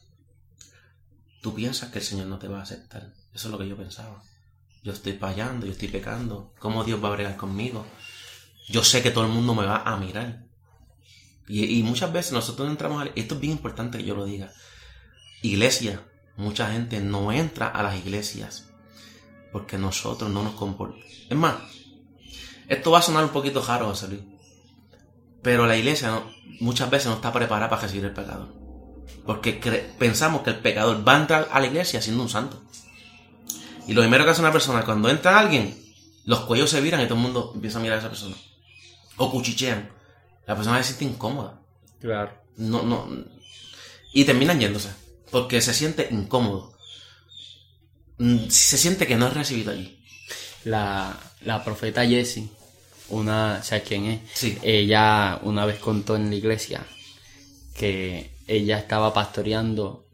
tú 1.40 1.54
piensas 1.54 1.92
que 1.92 2.00
el 2.00 2.04
Señor 2.04 2.26
no 2.26 2.40
te 2.40 2.48
va 2.48 2.58
a 2.58 2.62
aceptar. 2.62 3.12
Eso 3.32 3.46
es 3.46 3.52
lo 3.52 3.58
que 3.58 3.68
yo 3.68 3.76
pensaba. 3.76 4.24
Yo 4.86 4.92
estoy 4.92 5.14
fallando, 5.14 5.66
yo 5.66 5.72
estoy 5.72 5.88
pecando. 5.88 6.54
¿Cómo 6.60 6.84
Dios 6.84 7.02
va 7.02 7.08
a 7.08 7.10
bregar 7.10 7.36
conmigo? 7.36 7.84
Yo 8.68 8.84
sé 8.84 9.02
que 9.02 9.10
todo 9.10 9.24
el 9.24 9.32
mundo 9.32 9.52
me 9.52 9.66
va 9.66 9.78
a 9.78 9.96
mirar. 9.96 10.44
Y, 11.48 11.82
muchas 11.82 12.12
veces 12.12 12.32
nosotros 12.32 12.68
entramos 12.68 13.02
a... 13.02 13.10
Esto 13.16 13.34
es 13.34 13.40
bien 13.40 13.54
importante 13.54 13.98
que 13.98 14.04
yo 14.04 14.14
lo 14.14 14.24
diga. 14.24 14.52
Iglesia, 15.42 16.04
mucha 16.36 16.70
gente 16.70 17.00
no 17.00 17.32
entra 17.32 17.66
a 17.66 17.82
las 17.82 17.96
iglesias 17.96 18.68
porque 19.50 19.76
nosotros 19.76 20.30
no 20.30 20.44
nos 20.44 20.54
comportamos. 20.54 21.04
Es 21.28 21.36
más, 21.36 21.56
esto 22.68 22.92
va 22.92 23.00
a 23.00 23.02
sonar 23.02 23.24
un 23.24 23.30
poquito 23.30 23.64
raro, 23.66 23.86
José 23.86 24.06
Luis. 24.06 24.22
Pero 25.42 25.66
la 25.66 25.76
iglesia 25.76 26.22
muchas 26.60 26.88
veces 26.90 27.08
no 27.08 27.14
está 27.14 27.32
preparada 27.32 27.70
para 27.70 27.82
recibir 27.82 28.04
el 28.04 28.14
pecador. 28.14 28.54
Porque 29.24 29.54
pensamos 29.98 30.42
que 30.42 30.50
el 30.50 30.60
pecador 30.60 31.06
va 31.06 31.16
a 31.16 31.20
entrar 31.22 31.48
a 31.50 31.58
la 31.58 31.66
iglesia 31.66 32.00
siendo 32.00 32.22
un 32.22 32.28
santo. 32.28 32.62
Y 33.86 33.94
lo 33.94 34.02
primero 34.02 34.24
que 34.24 34.30
hace 34.30 34.40
una 34.40 34.52
persona, 34.52 34.84
cuando 34.84 35.08
entra 35.08 35.38
alguien, 35.38 35.76
los 36.24 36.40
cuellos 36.40 36.70
se 36.70 36.80
viran 36.80 37.00
y 37.00 37.04
todo 37.04 37.14
el 37.14 37.20
mundo 37.20 37.52
empieza 37.54 37.78
a 37.78 37.82
mirar 37.82 37.96
a 37.96 38.00
esa 38.00 38.08
persona. 38.08 38.36
O 39.16 39.30
cuchichean. 39.30 39.90
La 40.46 40.56
persona 40.56 40.82
se 40.82 40.94
siente 40.94 41.04
incómoda. 41.04 41.60
Claro. 42.00 42.32
No, 42.56 42.82
no. 42.82 43.08
Y 44.12 44.24
terminan 44.24 44.60
yéndose. 44.60 44.90
Porque 45.30 45.60
se 45.60 45.74
siente 45.74 46.08
incómodo. 46.10 46.76
Mm, 48.18 48.48
se 48.48 48.78
siente 48.78 49.06
que 49.06 49.16
no 49.16 49.26
es 49.28 49.34
recibido 49.34 49.72
allí. 49.72 50.02
La, 50.64 51.16
la 51.42 51.64
profeta 51.64 52.06
Jessie 52.06 52.50
una, 53.08 53.62
¿sabes 53.62 53.84
quién 53.86 54.06
es? 54.06 54.20
Sí. 54.34 54.58
Ella 54.62 55.38
una 55.42 55.64
vez 55.64 55.78
contó 55.78 56.16
en 56.16 56.30
la 56.30 56.36
iglesia 56.36 56.84
que 57.76 58.32
ella 58.46 58.78
estaba 58.78 59.12
pastoreando, 59.12 60.05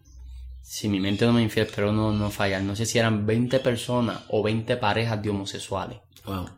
si 0.73 0.89
mi 0.89 1.01
mente 1.01 1.27
no 1.27 1.35
me 1.35 1.43
infiel, 1.43 1.69
pero 1.75 1.93
no, 1.93 2.13
no 2.13 2.31
falla, 2.31 2.59
no 2.59 2.75
sé 2.75 2.87
si 2.87 2.99
eran 2.99 3.27
20 3.27 3.61
personas 3.61 4.21
o 4.29 4.43
20 4.43 4.79
parejas 4.79 5.23
de 5.23 5.29
homosexuales. 5.29 5.99
Wow. 6.25 6.49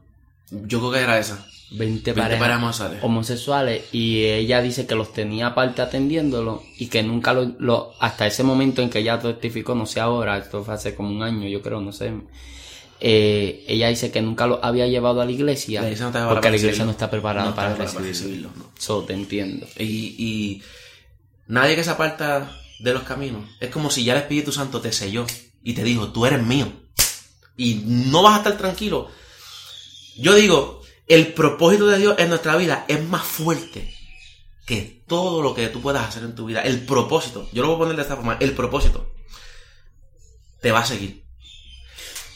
Yo 0.53 0.79
creo 0.79 0.93
que 0.93 1.01
era 1.01 1.19
esa. 1.19 1.45
20, 1.73 2.15
parejas, 2.15 2.81
homosexuales. 3.03 3.87
y 3.91 4.23
ella 4.23 4.63
dice 4.63 4.87
que 4.87 4.95
los 4.95 5.13
tenía 5.13 5.49
aparte 5.49 5.83
atendiéndolo 5.83 6.63
y 6.79 6.87
que 6.87 7.03
nunca 7.03 7.33
lo, 7.33 7.95
hasta 7.99 8.29
ese 8.29 8.45
momento 8.45 8.83
en 8.83 8.91
que 8.91 9.01
ella 9.01 9.19
testificó, 9.19 9.75
no 9.75 9.85
sé 9.85 9.99
ahora, 9.99 10.39
esto 10.39 10.63
fue 10.63 10.75
hace 10.75 10.95
como 10.95 11.09
un 11.09 11.21
año 11.21 11.49
yo 11.49 11.61
creo, 11.61 11.81
no 11.81 11.91
sé, 11.91 12.13
eh, 13.01 13.65
ella 13.67 13.89
dice 13.89 14.13
que 14.13 14.23
nunca 14.23 14.47
lo 14.47 14.65
había 14.65 14.87
llevado 14.87 15.23
a 15.23 15.25
la 15.25 15.33
iglesia, 15.33 15.83
porque 16.29 16.51
la 16.51 16.57
iglesia 16.57 16.85
no 16.85 16.93
está 16.93 17.11
preparada 17.11 17.53
para, 17.53 17.75
recibirlo. 17.75 18.51
Eso 18.79 19.03
te 19.03 19.15
entiendo. 19.15 19.67
Y, 19.77 20.63
nadie 21.49 21.75
que 21.75 21.83
se 21.83 21.91
aparta 21.91 22.61
de 22.79 22.93
los 22.93 23.03
caminos. 23.03 23.49
Es 23.61 23.71
como 23.71 23.91
si 23.91 24.05
ya 24.05 24.15
el 24.15 24.21
Espíritu 24.21 24.53
Santo 24.53 24.81
te 24.81 24.93
selló 24.93 25.27
y 25.63 25.75
te 25.75 25.85
dijo, 25.85 26.13
tú 26.13 26.27
eres 26.27 26.43
mío. 26.43 26.73
Y 27.57 27.83
no 27.87 28.23
vas 28.23 28.35
a 28.35 28.39
estar 28.39 28.59
tranquilo. 28.59 29.11
Yo 30.17 30.35
digo, 30.35 30.83
el 31.07 31.33
propósito 31.35 31.87
de 31.87 31.99
Dios 31.99 32.17
en 32.19 32.29
nuestra 32.29 32.57
vida 32.57 32.85
es 32.89 33.03
más 33.05 33.23
fuerte 33.23 33.95
que 34.67 35.03
todo 35.07 35.43
lo 35.43 35.55
que 35.55 35.69
tú 35.69 35.81
puedas 35.81 36.09
hacer 36.09 36.23
en 36.23 36.35
tu 36.35 36.47
vida. 36.47 36.63
El 36.63 36.85
propósito, 36.85 37.49
yo 37.53 37.63
lo 37.63 37.69
voy 37.69 37.77
a 37.77 37.79
poner 37.81 37.97
de 37.97 38.03
esta 38.03 38.17
forma, 38.17 38.37
el 38.41 38.53
propósito 38.53 39.13
te 40.61 40.73
va 40.73 40.81
a 40.81 40.87
seguir. 40.87 41.23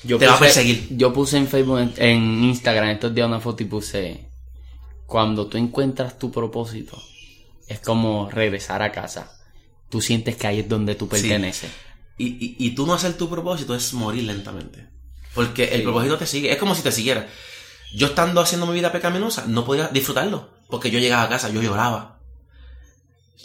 Yo 0.05 0.19
te 0.19 0.27
va 0.27 0.35
a 0.35 0.39
perseguir. 0.39 0.89
Yo 0.91 1.13
puse 1.13 1.39
en 1.39 1.49
Facebook, 1.49 1.95
en 1.97 2.45
Instagram 2.45 2.91
estos 2.91 3.15
días 3.15 3.27
una 3.27 3.41
foto 3.41 3.63
y 3.63 3.67
puse, 3.67 4.31
cuando 5.07 5.47
tú 5.47 5.57
encuentras 5.57 6.19
tu 6.19 6.31
propósito, 6.31 7.03
es 7.67 7.81
como 7.81 8.31
regresar 8.31 8.83
a 8.83 8.93
casa. 8.93 9.38
Tú 9.89 10.01
sientes 10.01 10.37
que 10.37 10.47
ahí 10.47 10.61
es 10.61 10.69
donde 10.69 10.95
tú 10.95 11.09
perteneces. 11.09 11.71
Y, 12.17 12.57
y, 12.59 12.71
tú 12.73 12.85
no 12.85 12.95
hacer 12.95 13.17
tu 13.17 13.31
propósito 13.31 13.75
es 13.75 13.93
morir 13.93 14.25
lentamente. 14.25 14.89
Porque 15.35 15.75
el 15.75 15.83
propósito 15.83 16.19
te 16.19 16.27
sigue. 16.27 16.51
Es 16.51 16.59
como 16.59 16.75
si 16.75 16.83
te 16.83 16.91
siguiera. 16.91 17.29
Yo 17.95 18.09
estando 18.09 18.41
haciendo 18.41 18.67
mi 18.67 18.75
vida 18.75 18.91
pecaminosa, 18.91 19.45
no 19.47 19.65
podía 19.65 19.89
disfrutarlo. 19.89 20.51
Porque 20.69 20.91
yo 20.91 20.99
llegaba 20.99 21.23
a 21.23 21.29
casa, 21.29 21.49
yo 21.49 21.63
lloraba 21.63 22.19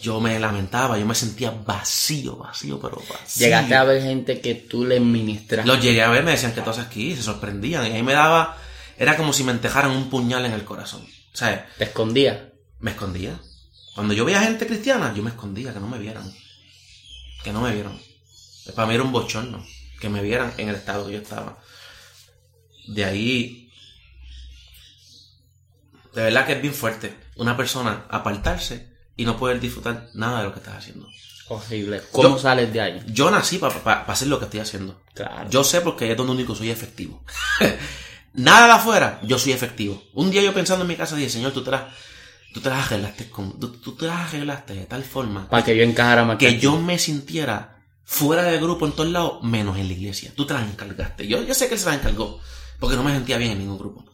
yo 0.03 0.19
me 0.19 0.37
lamentaba, 0.37 0.99
yo 0.99 1.05
me 1.05 1.15
sentía 1.15 1.51
vacío, 1.51 2.35
vacío, 2.35 2.77
pero 2.77 2.97
vacío. 3.09 3.45
Llegaste 3.45 3.73
a 3.73 3.85
ver 3.85 4.01
gente 4.01 4.41
que 4.41 4.53
tú 4.53 4.83
le 4.83 4.99
ministras. 4.99 5.65
Los 5.65 5.81
llegué 5.81 6.01
a 6.01 6.09
ver, 6.09 6.25
me 6.25 6.31
decían 6.31 6.53
que 6.53 6.61
tú 6.61 6.71
haces 6.71 6.85
aquí, 6.85 7.15
se 7.15 7.23
sorprendían. 7.23 7.87
Y 7.87 7.95
ahí 7.95 8.03
me 8.03 8.11
daba, 8.11 8.57
era 8.97 9.15
como 9.15 9.31
si 9.31 9.45
me 9.45 9.53
entejaran 9.53 9.91
un 9.91 10.09
puñal 10.09 10.45
en 10.45 10.51
el 10.51 10.65
corazón. 10.65 11.05
¿Sabes? 11.31 11.61
¿Te 11.77 11.85
escondía? 11.85 12.51
Me 12.79 12.91
escondía. 12.91 13.39
Cuando 13.95 14.13
yo 14.13 14.25
veía 14.25 14.41
gente 14.41 14.65
cristiana, 14.65 15.13
yo 15.13 15.23
me 15.23 15.29
escondía, 15.29 15.73
que 15.73 15.79
no 15.79 15.87
me 15.87 15.99
vieran. 15.99 16.31
Que 17.43 17.53
no 17.53 17.61
me 17.61 17.73
vieran. 17.73 17.99
Para 18.75 18.87
mí 18.87 18.95
era 18.95 19.03
un 19.03 19.11
bochorno, 19.11 19.65
que 19.99 20.09
me 20.09 20.21
vieran 20.21 20.53
en 20.57 20.69
el 20.69 20.75
estado 20.75 21.05
que 21.05 21.13
yo 21.13 21.19
estaba. 21.19 21.59
De 22.87 23.05
ahí, 23.05 23.71
de 26.13 26.23
verdad 26.23 26.45
que 26.45 26.53
es 26.53 26.61
bien 26.61 26.73
fuerte. 26.73 27.15
Una 27.35 27.57
persona 27.57 28.05
apartarse 28.09 28.93
y 29.15 29.25
no 29.25 29.37
poder 29.37 29.59
disfrutar 29.59 30.09
nada 30.13 30.39
de 30.39 30.45
lo 30.45 30.53
que 30.53 30.59
estás 30.59 30.77
haciendo. 30.77 31.07
Horrible. 31.49 32.01
¿Cómo 32.11 32.39
sales 32.39 32.71
de 32.71 32.81
ahí? 32.81 33.03
Yo 33.07 33.29
nací 33.29 33.57
para 33.57 34.03
hacer 34.03 34.27
lo 34.27 34.39
que 34.39 34.45
estoy 34.45 34.61
haciendo. 34.61 35.01
Claro. 35.13 35.49
Yo 35.49 35.63
sé 35.63 35.81
porque 35.81 36.09
es 36.09 36.17
donde 36.17 36.33
único 36.33 36.55
soy 36.55 36.69
efectivo. 36.69 37.23
nada 38.33 38.67
de 38.67 38.73
afuera, 38.73 39.19
yo 39.23 39.37
soy 39.37 39.51
efectivo. 39.51 40.01
Un 40.13 40.31
día 40.31 40.41
yo 40.41 40.53
pensando 40.53 40.83
en 40.83 40.89
mi 40.89 40.95
casa 40.95 41.15
dije, 41.15 41.29
Señor, 41.29 41.51
tú 41.51 41.63
te 41.63 41.71
las, 41.71 41.83
tú 42.53 42.61
te 42.61 42.69
las 42.69 42.87
arreglaste 42.87 43.29
con, 43.29 43.59
tú, 43.59 43.95
te 43.95 44.05
las 44.05 44.29
arreglaste 44.29 44.73
de 44.73 44.85
tal 44.85 45.03
forma. 45.03 45.49
Para 45.49 45.63
que 45.63 45.75
yo 45.75 46.25
más. 46.25 46.37
Que 46.37 46.59
yo 46.59 46.79
me 46.79 46.97
sintiera 46.99 47.79
fuera 48.03 48.43
del 48.43 48.61
grupo 48.61 48.85
en 48.85 48.93
todos 48.93 49.09
lados, 49.09 49.43
menos 49.43 49.77
en 49.77 49.87
la 49.87 49.93
iglesia. 49.93 50.31
Tú 50.35 50.45
te 50.45 50.53
las 50.53 50.69
encargaste. 50.69 51.27
Yo, 51.27 51.43
yo 51.43 51.53
sé 51.53 51.67
que 51.67 51.73
él 51.73 51.79
se 51.79 51.87
las 51.87 51.95
encargó. 51.95 52.39
Porque 52.79 52.95
no 52.95 53.03
me 53.03 53.13
sentía 53.13 53.37
bien 53.37 53.51
en 53.51 53.59
ningún 53.59 53.77
grupo 53.77 54.13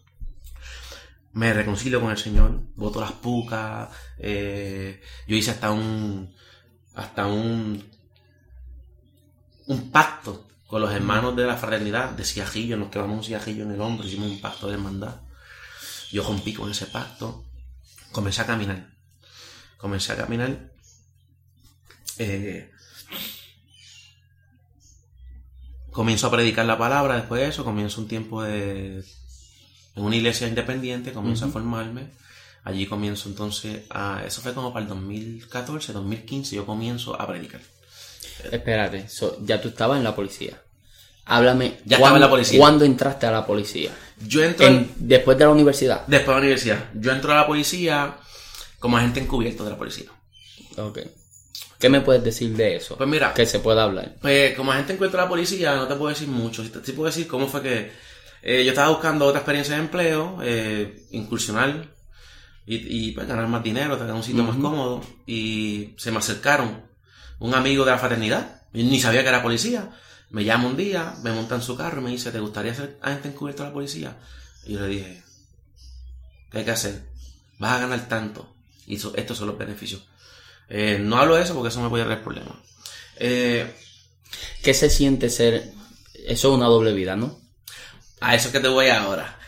me 1.34 1.54
reconcilio 1.54 2.02
con 2.02 2.12
el 2.12 2.18
Señor, 2.18 2.60
voto 2.76 3.00
las 3.00 3.14
pucas, 3.14 3.90
eh, 4.18 5.02
yo 5.28 5.36
hice 5.36 5.52
hasta 5.52 5.72
un, 5.72 6.34
hasta 6.96 7.28
un, 7.28 7.84
un 9.68 9.92
pacto 9.92 10.48
con 10.68 10.82
los 10.82 10.92
hermanos 10.92 11.36
de 11.36 11.46
la 11.46 11.56
fraternidad 11.56 12.12
de 12.12 12.26
Ciajillo, 12.26 12.78
nos 12.78 12.90
quedamos 12.90 13.18
un 13.18 13.24
Ciajillo 13.24 13.64
en 13.64 13.72
el 13.72 13.82
hombro, 13.82 14.08
hicimos 14.08 14.30
un 14.30 14.42
pacto 14.42 14.68
de 14.68 14.74
hermandad. 14.74 15.22
Yo 16.12 16.24
rompí 16.24 16.54
con 16.54 16.70
ese 16.70 16.88
pacto. 16.88 17.46
Comencé 18.12 18.42
a 18.42 18.46
caminar. 18.46 18.90
Comencé 19.78 20.14
a 20.14 20.18
caminar. 20.18 20.72
Eh, 22.18 22.70
comienzo 25.92 26.28
a 26.28 26.32
predicar 26.32 26.66
la 26.66 26.78
palabra 26.78 27.16
después 27.16 27.42
de 27.42 27.48
eso. 27.48 27.64
Comienzo 27.64 28.02
un 28.02 28.08
tiempo 28.08 28.44
de. 28.44 29.04
En 29.96 30.04
una 30.04 30.16
iglesia 30.16 30.48
independiente. 30.48 31.14
Comienzo 31.14 31.46
a 31.46 31.50
formarme. 31.50 32.12
Allí 32.64 32.88
comienzo 32.88 33.30
entonces 33.30 33.84
a. 33.90 34.24
Eso 34.26 34.42
fue 34.42 34.54
como 34.54 34.74
para 34.74 34.84
el 34.84 34.90
2014, 34.90 35.94
2015. 35.94 36.56
Yo 36.56 36.66
comienzo 36.66 37.20
a 37.20 37.28
predicar. 37.28 37.62
Espérate, 38.52 39.10
so, 39.10 39.38
ya 39.46 39.62
tú 39.62 39.70
estabas 39.70 39.98
en 39.98 40.04
la 40.04 40.16
policía. 40.16 40.62
Háblame. 41.30 41.78
Ya 41.86 41.98
estaba 41.98 42.00
¿cuándo- 42.00 42.16
en 42.18 42.22
la 42.22 42.30
policía. 42.30 42.60
¿Cuándo 42.60 42.86
entraste 42.86 43.26
a 43.28 43.32
la 43.32 43.46
policía? 43.46 43.92
Yo 44.28 44.44
entro. 44.44 44.66
En- 44.68 44.92
después 44.98 45.38
de 45.38 45.46
la 45.46 45.52
universidad. 45.52 46.06
Después 46.08 46.28
de 46.28 46.34
la 46.34 46.40
universidad. 46.40 46.86
Yo 46.96 47.12
entro 47.12 47.32
a 47.32 47.36
la 47.36 47.48
policía 47.48 48.18
como 48.80 48.98
agente 48.98 49.20
encubierto 49.20 49.64
de 49.64 49.70
la 49.70 49.78
policía. 49.78 50.10
Ok. 50.78 51.00
¿Qué 51.78 51.88
me 51.88 52.02
puedes 52.02 52.24
decir 52.24 52.56
de 52.58 52.76
eso? 52.76 52.98
Pues 52.98 53.08
mira. 53.08 53.34
Que 53.34 53.46
se 53.46 53.60
pueda 53.60 53.84
hablar. 53.84 54.16
Pues 54.22 54.54
como 54.56 54.72
agente 54.72 54.94
encubierto 54.94 55.18
de 55.18 55.24
la 55.24 55.30
policía, 55.30 55.76
no 55.76 55.88
te 55.88 55.96
puedo 55.96 56.10
decir 56.10 56.28
mucho. 56.28 56.64
Sí, 56.64 56.70
te- 56.70 56.84
sí 56.84 56.92
puedo 56.94 57.06
decir 57.08 57.28
cómo 57.28 57.48
fue 57.48 57.62
que 57.62 57.92
eh, 58.42 58.64
yo 58.64 58.70
estaba 58.72 58.90
buscando 58.90 59.26
otra 59.26 59.40
experiencia 59.40 59.76
de 59.76 59.82
empleo, 59.82 60.40
eh, 60.42 61.04
incursionar 61.12 61.88
y, 62.66 63.08
y, 63.10 63.12
pues, 63.12 63.28
ganar 63.28 63.48
más 63.48 63.64
dinero, 63.64 63.98
tener 63.98 64.14
un 64.14 64.24
sitio 64.24 64.44
más 64.44 64.56
cómodo. 64.58 65.02
Y 65.28 65.94
se 65.98 66.12
me 66.12 66.18
acercaron 66.20 66.82
un 67.40 67.54
amigo 67.54 67.86
de 67.86 67.92
la 67.92 67.98
fraternidad, 67.98 68.62
y 68.74 68.84
ni 68.84 69.00
sabía 69.00 69.22
que 69.24 69.30
era 69.30 69.42
policía. 69.44 69.90
Me 70.32 70.44
llama 70.44 70.68
un 70.68 70.78
día, 70.78 71.16
me 71.24 71.32
monta 71.32 71.56
en 71.56 71.62
su 71.62 71.76
carro 71.76 72.02
y 72.02 72.04
me 72.04 72.12
dice, 72.12 72.32
¿te 72.32 72.40
gustaría 72.40 72.74
ser 72.76 72.98
agente 73.02 73.30
encubierto 73.30 73.64
de 73.64 73.70
la 73.70 73.74
policía? 73.74 74.18
Y 74.66 74.74
yo 74.74 74.82
le 74.82 74.88
dije, 74.88 75.24
¿qué 76.52 76.60
hay 76.60 76.66
que 76.66 76.72
hacer? 76.72 77.04
Vas 77.58 77.74
a 77.74 77.80
ganar 77.82 78.08
tanto. 78.08 78.54
Y 78.86 78.96
eso- 78.96 79.14
estos 79.16 79.38
son 79.38 79.48
los 79.48 79.58
beneficios. 79.58 80.04
Eh, 80.70 81.00
no 81.02 81.18
hablo 81.18 81.36
de 81.36 81.44
eso 81.44 81.54
porque 81.56 81.70
eso 81.70 81.82
me 81.82 81.90
puede 81.90 82.04
traer 82.06 82.24
problemas. 82.24 82.54
Eh, 83.18 83.76
¿Qué 84.64 84.74
se 84.74 84.90
siente 84.90 85.30
ser... 85.30 85.74
Eso 86.14 86.50
es 86.52 86.56
una 86.56 86.68
doble 86.68 86.94
vida, 86.94 87.16
¿no? 87.16 87.40
A 88.22 88.36
eso 88.36 88.50
es 88.50 88.54
que 88.54 88.60
te 88.60 88.68
voy 88.68 88.90
ahora. 88.90 89.40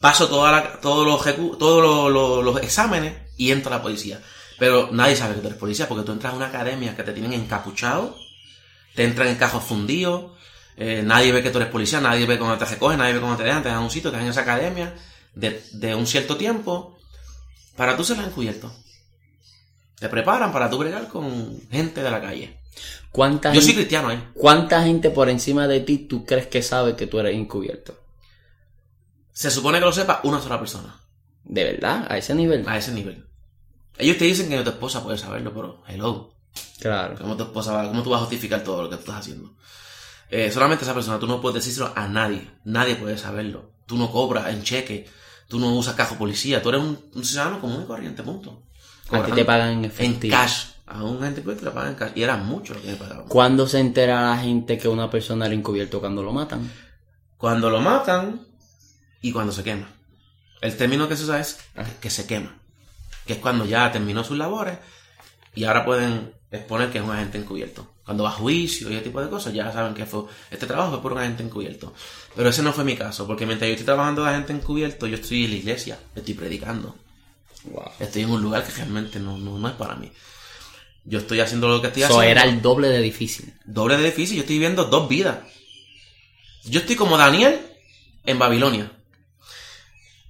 Paso 0.00 0.28
toda 0.28 0.52
la- 0.52 0.80
todos, 0.80 1.04
los, 1.06 1.58
todos 1.58 1.82
los, 1.82 2.12
los- 2.12 2.44
los 2.44 2.62
exámenes 2.62 3.14
y 3.36 3.50
entro 3.50 3.72
a 3.72 3.78
la 3.78 3.82
policía. 3.82 4.22
Pero 4.60 4.90
nadie 4.92 5.16
sabe 5.16 5.34
que 5.34 5.40
tú 5.40 5.46
eres 5.48 5.58
policía 5.58 5.88
porque 5.88 6.04
tú 6.04 6.12
entras 6.12 6.32
a 6.32 6.36
una 6.36 6.46
academia 6.46 6.94
que 6.96 7.02
te 7.02 7.12
tienen 7.12 7.32
encapuchado, 7.32 8.16
te 8.98 9.04
entran 9.04 9.28
en 9.28 9.36
cajos 9.36 9.62
fundidos, 9.62 10.32
eh, 10.76 11.04
nadie 11.04 11.30
ve 11.30 11.40
que 11.40 11.50
tú 11.50 11.58
eres 11.58 11.70
policía, 11.70 12.00
nadie 12.00 12.26
ve 12.26 12.36
cómo 12.36 12.58
te 12.58 12.64
recogen, 12.64 12.98
nadie 12.98 13.14
ve 13.14 13.20
cómo 13.20 13.36
te 13.36 13.44
dejan, 13.44 13.62
te 13.62 13.68
dan 13.68 13.78
a 13.78 13.80
un 13.80 13.92
sitio, 13.92 14.10
te 14.10 14.16
dan 14.16 14.24
en 14.24 14.32
esa 14.32 14.40
academia 14.40 14.92
de, 15.36 15.62
de 15.74 15.94
un 15.94 16.04
cierto 16.04 16.36
tiempo 16.36 16.98
para 17.76 17.96
tú 17.96 18.02
ser 18.02 18.18
encubierto. 18.18 18.74
Te 20.00 20.08
preparan 20.08 20.52
para 20.52 20.68
tú 20.68 20.78
bregar 20.78 21.06
con 21.06 21.60
gente 21.70 22.02
de 22.02 22.10
la 22.10 22.20
calle. 22.20 22.58
¿Cuánta, 23.12 23.52
Yo 23.52 23.60
soy 23.60 23.68
gente, 23.68 23.82
cristiano, 23.82 24.10
¿eh? 24.10 24.20
¿Cuánta 24.34 24.82
gente 24.82 25.10
por 25.10 25.28
encima 25.28 25.68
de 25.68 25.78
ti 25.78 25.98
tú 25.98 26.26
crees 26.26 26.48
que 26.48 26.60
sabe 26.60 26.96
que 26.96 27.06
tú 27.06 27.20
eres 27.20 27.36
encubierto? 27.36 27.96
Se 29.32 29.52
supone 29.52 29.78
que 29.78 29.84
lo 29.84 29.92
sepa 29.92 30.22
una 30.24 30.40
sola 30.40 30.58
persona. 30.58 31.00
¿De 31.44 31.62
verdad? 31.62 32.04
¿A 32.10 32.18
ese 32.18 32.34
nivel? 32.34 32.68
a 32.68 32.76
ese 32.76 32.90
nivel. 32.90 33.24
Ellos 33.96 34.18
te 34.18 34.24
dicen 34.24 34.48
que 34.48 34.60
tu 34.60 34.70
esposa 34.70 35.04
puede 35.04 35.18
saberlo, 35.18 35.54
pero 35.54 35.84
hello. 35.86 36.37
Claro. 36.80 37.16
¿Cómo 37.18 37.36
tu 37.36 37.44
esposa 37.44 37.72
va, 37.72 37.88
cómo 37.88 38.02
tú 38.02 38.10
vas 38.10 38.18
a 38.18 38.24
justificar 38.24 38.62
todo 38.62 38.82
lo 38.82 38.90
que 38.90 38.96
tú 38.96 39.00
estás 39.02 39.16
haciendo? 39.16 39.54
Eh, 40.30 40.50
solamente 40.50 40.84
esa 40.84 40.94
persona, 40.94 41.18
tú 41.18 41.26
no 41.26 41.40
puedes 41.40 41.64
decírselo 41.64 41.92
a 41.94 42.06
nadie. 42.08 42.50
Nadie 42.64 42.96
puede 42.96 43.16
saberlo. 43.18 43.72
Tú 43.86 43.96
no 43.96 44.10
cobras 44.10 44.48
en 44.48 44.62
cheque. 44.62 45.08
Tú 45.48 45.58
no 45.58 45.74
usas 45.74 45.94
cajo 45.94 46.16
policía. 46.16 46.62
Tú 46.62 46.68
eres 46.68 46.82
un, 46.82 46.98
un 47.14 47.24
ciudadano 47.24 47.60
común 47.60 47.82
y 47.84 47.86
corriente, 47.86 48.22
punto. 48.22 48.62
A 49.10 49.22
ti 49.24 49.32
te 49.32 49.44
pagan 49.44 49.84
en 49.84 50.30
cash. 50.30 50.66
A 50.86 51.02
un 51.02 51.20
gente 51.20 51.42
que 51.42 51.54
le 51.54 51.70
pagan 51.70 51.90
en 51.90 51.94
cash. 51.94 52.12
Y 52.14 52.22
era 52.22 52.36
mucho 52.36 52.74
lo 52.74 52.82
que 52.82 52.88
me 52.88 52.96
pagaban. 52.96 53.26
¿Cuándo 53.28 53.66
se 53.66 53.80
entera 53.80 54.30
la 54.30 54.38
gente 54.38 54.76
que 54.76 54.88
una 54.88 55.10
persona 55.10 55.46
era 55.46 55.54
encubierto 55.54 56.00
cuando 56.00 56.22
lo 56.22 56.32
matan? 56.32 56.70
Cuando 57.38 57.70
lo 57.70 57.80
matan 57.80 58.46
y 59.22 59.32
cuando 59.32 59.52
se 59.52 59.62
quema. 59.64 59.88
El 60.60 60.76
término 60.76 61.08
que 61.08 61.16
se 61.16 61.24
usa 61.24 61.40
es 61.40 61.58
que 62.00 62.10
se 62.10 62.26
quema. 62.26 62.58
Que 63.26 63.34
es 63.34 63.38
cuando 63.38 63.64
ya 63.64 63.90
terminó 63.92 64.24
sus 64.24 64.36
labores 64.36 64.78
y 65.54 65.64
ahora 65.64 65.84
pueden 65.84 66.34
exponer 66.50 66.90
que 66.90 66.98
es 66.98 67.04
un 67.04 67.10
agente 67.10 67.38
encubierto. 67.38 67.86
Cuando 68.04 68.24
va 68.24 68.30
a 68.30 68.32
juicio 68.32 68.90
y 68.90 68.94
ese 68.94 69.04
tipo 69.04 69.20
de 69.20 69.28
cosas, 69.28 69.52
ya 69.52 69.70
saben 69.72 69.94
que 69.94 70.06
fue 70.06 70.24
este 70.50 70.66
trabajo 70.66 70.92
fue 70.92 71.02
por 71.02 71.12
un 71.12 71.18
agente 71.18 71.42
encubierto. 71.42 71.92
Pero 72.34 72.48
ese 72.48 72.62
no 72.62 72.72
fue 72.72 72.84
mi 72.84 72.96
caso, 72.96 73.26
porque 73.26 73.44
mientras 73.44 73.68
yo 73.68 73.72
estoy 73.72 73.84
trabajando 73.86 74.22
de 74.24 74.30
agente 74.30 74.52
encubierto, 74.52 75.06
yo 75.06 75.16
estoy 75.16 75.44
en 75.44 75.50
la 75.50 75.56
iglesia, 75.56 75.98
estoy 76.14 76.34
predicando. 76.34 76.96
Wow. 77.64 77.90
Estoy 78.00 78.22
en 78.22 78.30
un 78.30 78.40
lugar 78.42 78.64
que 78.64 78.72
realmente 78.72 79.18
no, 79.18 79.36
no, 79.36 79.58
no 79.58 79.68
es 79.68 79.74
para 79.74 79.96
mí. 79.96 80.10
Yo 81.04 81.18
estoy 81.18 81.40
haciendo 81.40 81.68
lo 81.68 81.80
que 81.80 81.88
estoy 81.88 82.02
Eso 82.04 82.18
haciendo. 82.20 82.40
era 82.40 82.50
el 82.50 82.62
doble 82.62 82.88
de 82.88 83.00
difícil. 83.00 83.52
Doble 83.64 83.96
de 83.96 84.04
difícil, 84.04 84.36
yo 84.36 84.42
estoy 84.42 84.56
viviendo 84.56 84.84
dos 84.84 85.08
vidas. 85.08 85.38
Yo 86.64 86.80
estoy 86.80 86.96
como 86.96 87.16
Daniel 87.18 87.58
en 88.24 88.38
Babilonia. 88.38 88.90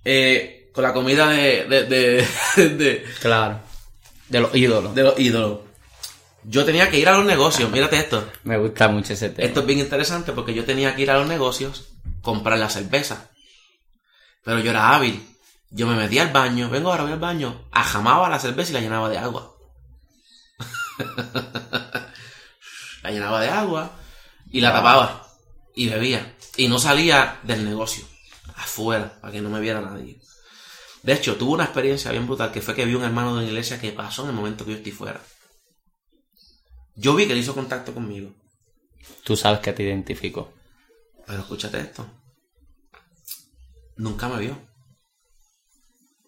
Eh, 0.04 0.70
con 0.72 0.84
la 0.84 0.92
comida 0.92 1.28
de, 1.28 1.64
de, 1.64 1.84
de, 1.84 2.26
de, 2.68 3.04
Claro. 3.20 3.60
De 4.28 4.40
los 4.40 4.54
ídolos. 4.54 4.94
de 4.94 5.02
los 5.02 5.18
ídolos. 5.18 5.58
Yo 6.50 6.64
tenía 6.64 6.88
que 6.88 6.98
ir 6.98 7.06
a 7.10 7.12
los 7.12 7.26
negocios, 7.26 7.70
mírate 7.70 7.98
esto. 7.98 8.26
Me 8.44 8.56
gusta 8.56 8.88
mucho 8.88 9.12
ese 9.12 9.28
tema. 9.28 9.46
Esto 9.46 9.60
es 9.60 9.66
bien 9.66 9.80
interesante 9.80 10.32
porque 10.32 10.54
yo 10.54 10.64
tenía 10.64 10.96
que 10.96 11.02
ir 11.02 11.10
a 11.10 11.18
los 11.18 11.28
negocios, 11.28 11.90
comprar 12.22 12.58
la 12.58 12.70
cerveza. 12.70 13.28
Pero 14.44 14.58
yo 14.60 14.70
era 14.70 14.94
hábil. 14.94 15.22
Yo 15.68 15.86
me 15.86 15.94
metía 15.94 16.22
al 16.22 16.32
baño, 16.32 16.70
vengo 16.70 16.90
ahora, 16.90 17.02
voy 17.02 17.12
al 17.12 17.18
baño, 17.18 17.68
ajamaba 17.70 18.30
la 18.30 18.38
cerveza 18.38 18.70
y 18.70 18.74
la 18.74 18.80
llenaba 18.80 19.10
de 19.10 19.18
agua. 19.18 19.56
la 23.02 23.10
llenaba 23.10 23.42
de 23.42 23.50
agua 23.50 23.90
y 24.50 24.62
la 24.62 24.72
tapaba 24.72 25.28
y 25.74 25.90
bebía. 25.90 26.34
Y 26.56 26.68
no 26.68 26.78
salía 26.78 27.40
del 27.42 27.62
negocio, 27.62 28.06
afuera, 28.56 29.18
para 29.20 29.34
que 29.34 29.42
no 29.42 29.50
me 29.50 29.60
viera 29.60 29.82
nadie. 29.82 30.18
De 31.02 31.12
hecho, 31.12 31.36
tuve 31.36 31.52
una 31.52 31.64
experiencia 31.64 32.10
bien 32.10 32.26
brutal 32.26 32.50
que 32.50 32.62
fue 32.62 32.74
que 32.74 32.86
vi 32.86 32.94
un 32.94 33.04
hermano 33.04 33.34
de 33.34 33.40
una 33.40 33.48
iglesia 33.48 33.78
que 33.78 33.92
pasó 33.92 34.22
en 34.22 34.30
el 34.30 34.34
momento 34.34 34.64
que 34.64 34.70
yo 34.70 34.76
estoy 34.78 34.92
fuera. 34.92 35.20
Yo 36.98 37.14
vi 37.14 37.26
que 37.26 37.32
él 37.32 37.38
hizo 37.38 37.54
contacto 37.54 37.94
conmigo. 37.94 38.34
Tú 39.22 39.36
sabes 39.36 39.60
que 39.60 39.72
te 39.72 39.84
identifico. 39.84 40.52
Pero 41.26 41.40
escúchate 41.40 41.78
esto. 41.78 42.04
Nunca 43.96 44.28
me 44.28 44.40
vio. 44.40 44.58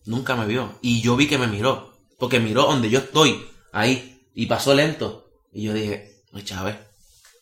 Nunca 0.05 0.37
me 0.37 0.47
vio. 0.47 0.79
Y 0.81 1.03
yo 1.03 1.17
vi 1.17 1.27
que 1.27 1.39
me 1.39 1.49
miró. 1.49 1.99
Porque 2.19 2.39
miró 2.39 2.63
donde 2.63 2.89
yo 2.89 3.01
estoy. 3.01 3.45
Ahí. 3.73 4.29
Y 4.33 4.47
pasó 4.47 4.73
lento. 4.73 5.33
Y 5.53 5.65
yo 5.65 5.73
dije, 5.73 6.23
"Ay, 6.33 6.45
Chávez, 6.45 6.77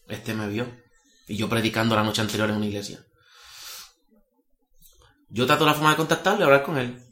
este 0.08 0.32
me 0.32 0.48
vio. 0.48 0.66
Y 1.26 1.36
yo 1.36 1.50
predicando 1.50 1.94
la 1.94 2.04
noche 2.04 2.22
anterior 2.22 2.48
en 2.48 2.56
una 2.56 2.66
iglesia. 2.66 3.04
Yo 5.28 5.46
trato 5.46 5.66
la 5.66 5.74
forma 5.74 5.90
de 5.90 5.96
contactarle 5.96 6.40
y 6.40 6.44
hablar 6.44 6.62
con 6.62 6.78
él. 6.78 7.04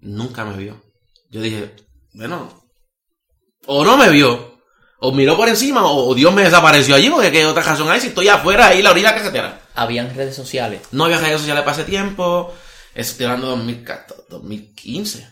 Nunca 0.00 0.44
me 0.44 0.56
vio. 0.56 0.82
Yo 1.30 1.40
dije, 1.40 1.76
bueno, 2.14 2.66
o 3.66 3.84
no 3.84 3.96
me 3.96 4.10
vio, 4.10 4.51
o 5.04 5.10
miró 5.10 5.36
por 5.36 5.48
encima, 5.48 5.84
o, 5.84 6.14
Dios 6.14 6.32
me 6.32 6.44
desapareció 6.44 6.94
allí, 6.94 7.10
porque 7.10 7.32
qué 7.32 7.44
otra 7.44 7.64
razón 7.64 7.90
hay 7.90 8.00
si 8.00 8.06
estoy 8.06 8.28
afuera 8.28 8.68
ahí, 8.68 8.82
la 8.82 8.92
orilla 8.92 9.08
de 9.08 9.14
la 9.14 9.18
carretera. 9.18 9.60
Habían 9.74 10.14
redes 10.14 10.36
sociales. 10.36 10.82
No 10.92 11.06
había 11.06 11.18
redes 11.18 11.40
sociales 11.40 11.64
para 11.64 11.76
ese 11.76 11.84
tiempo. 11.84 12.54
Estoy 12.94 13.26
hablando 13.26 13.48
de 13.48 13.56
2014, 13.56 14.22
2015. 14.28 15.28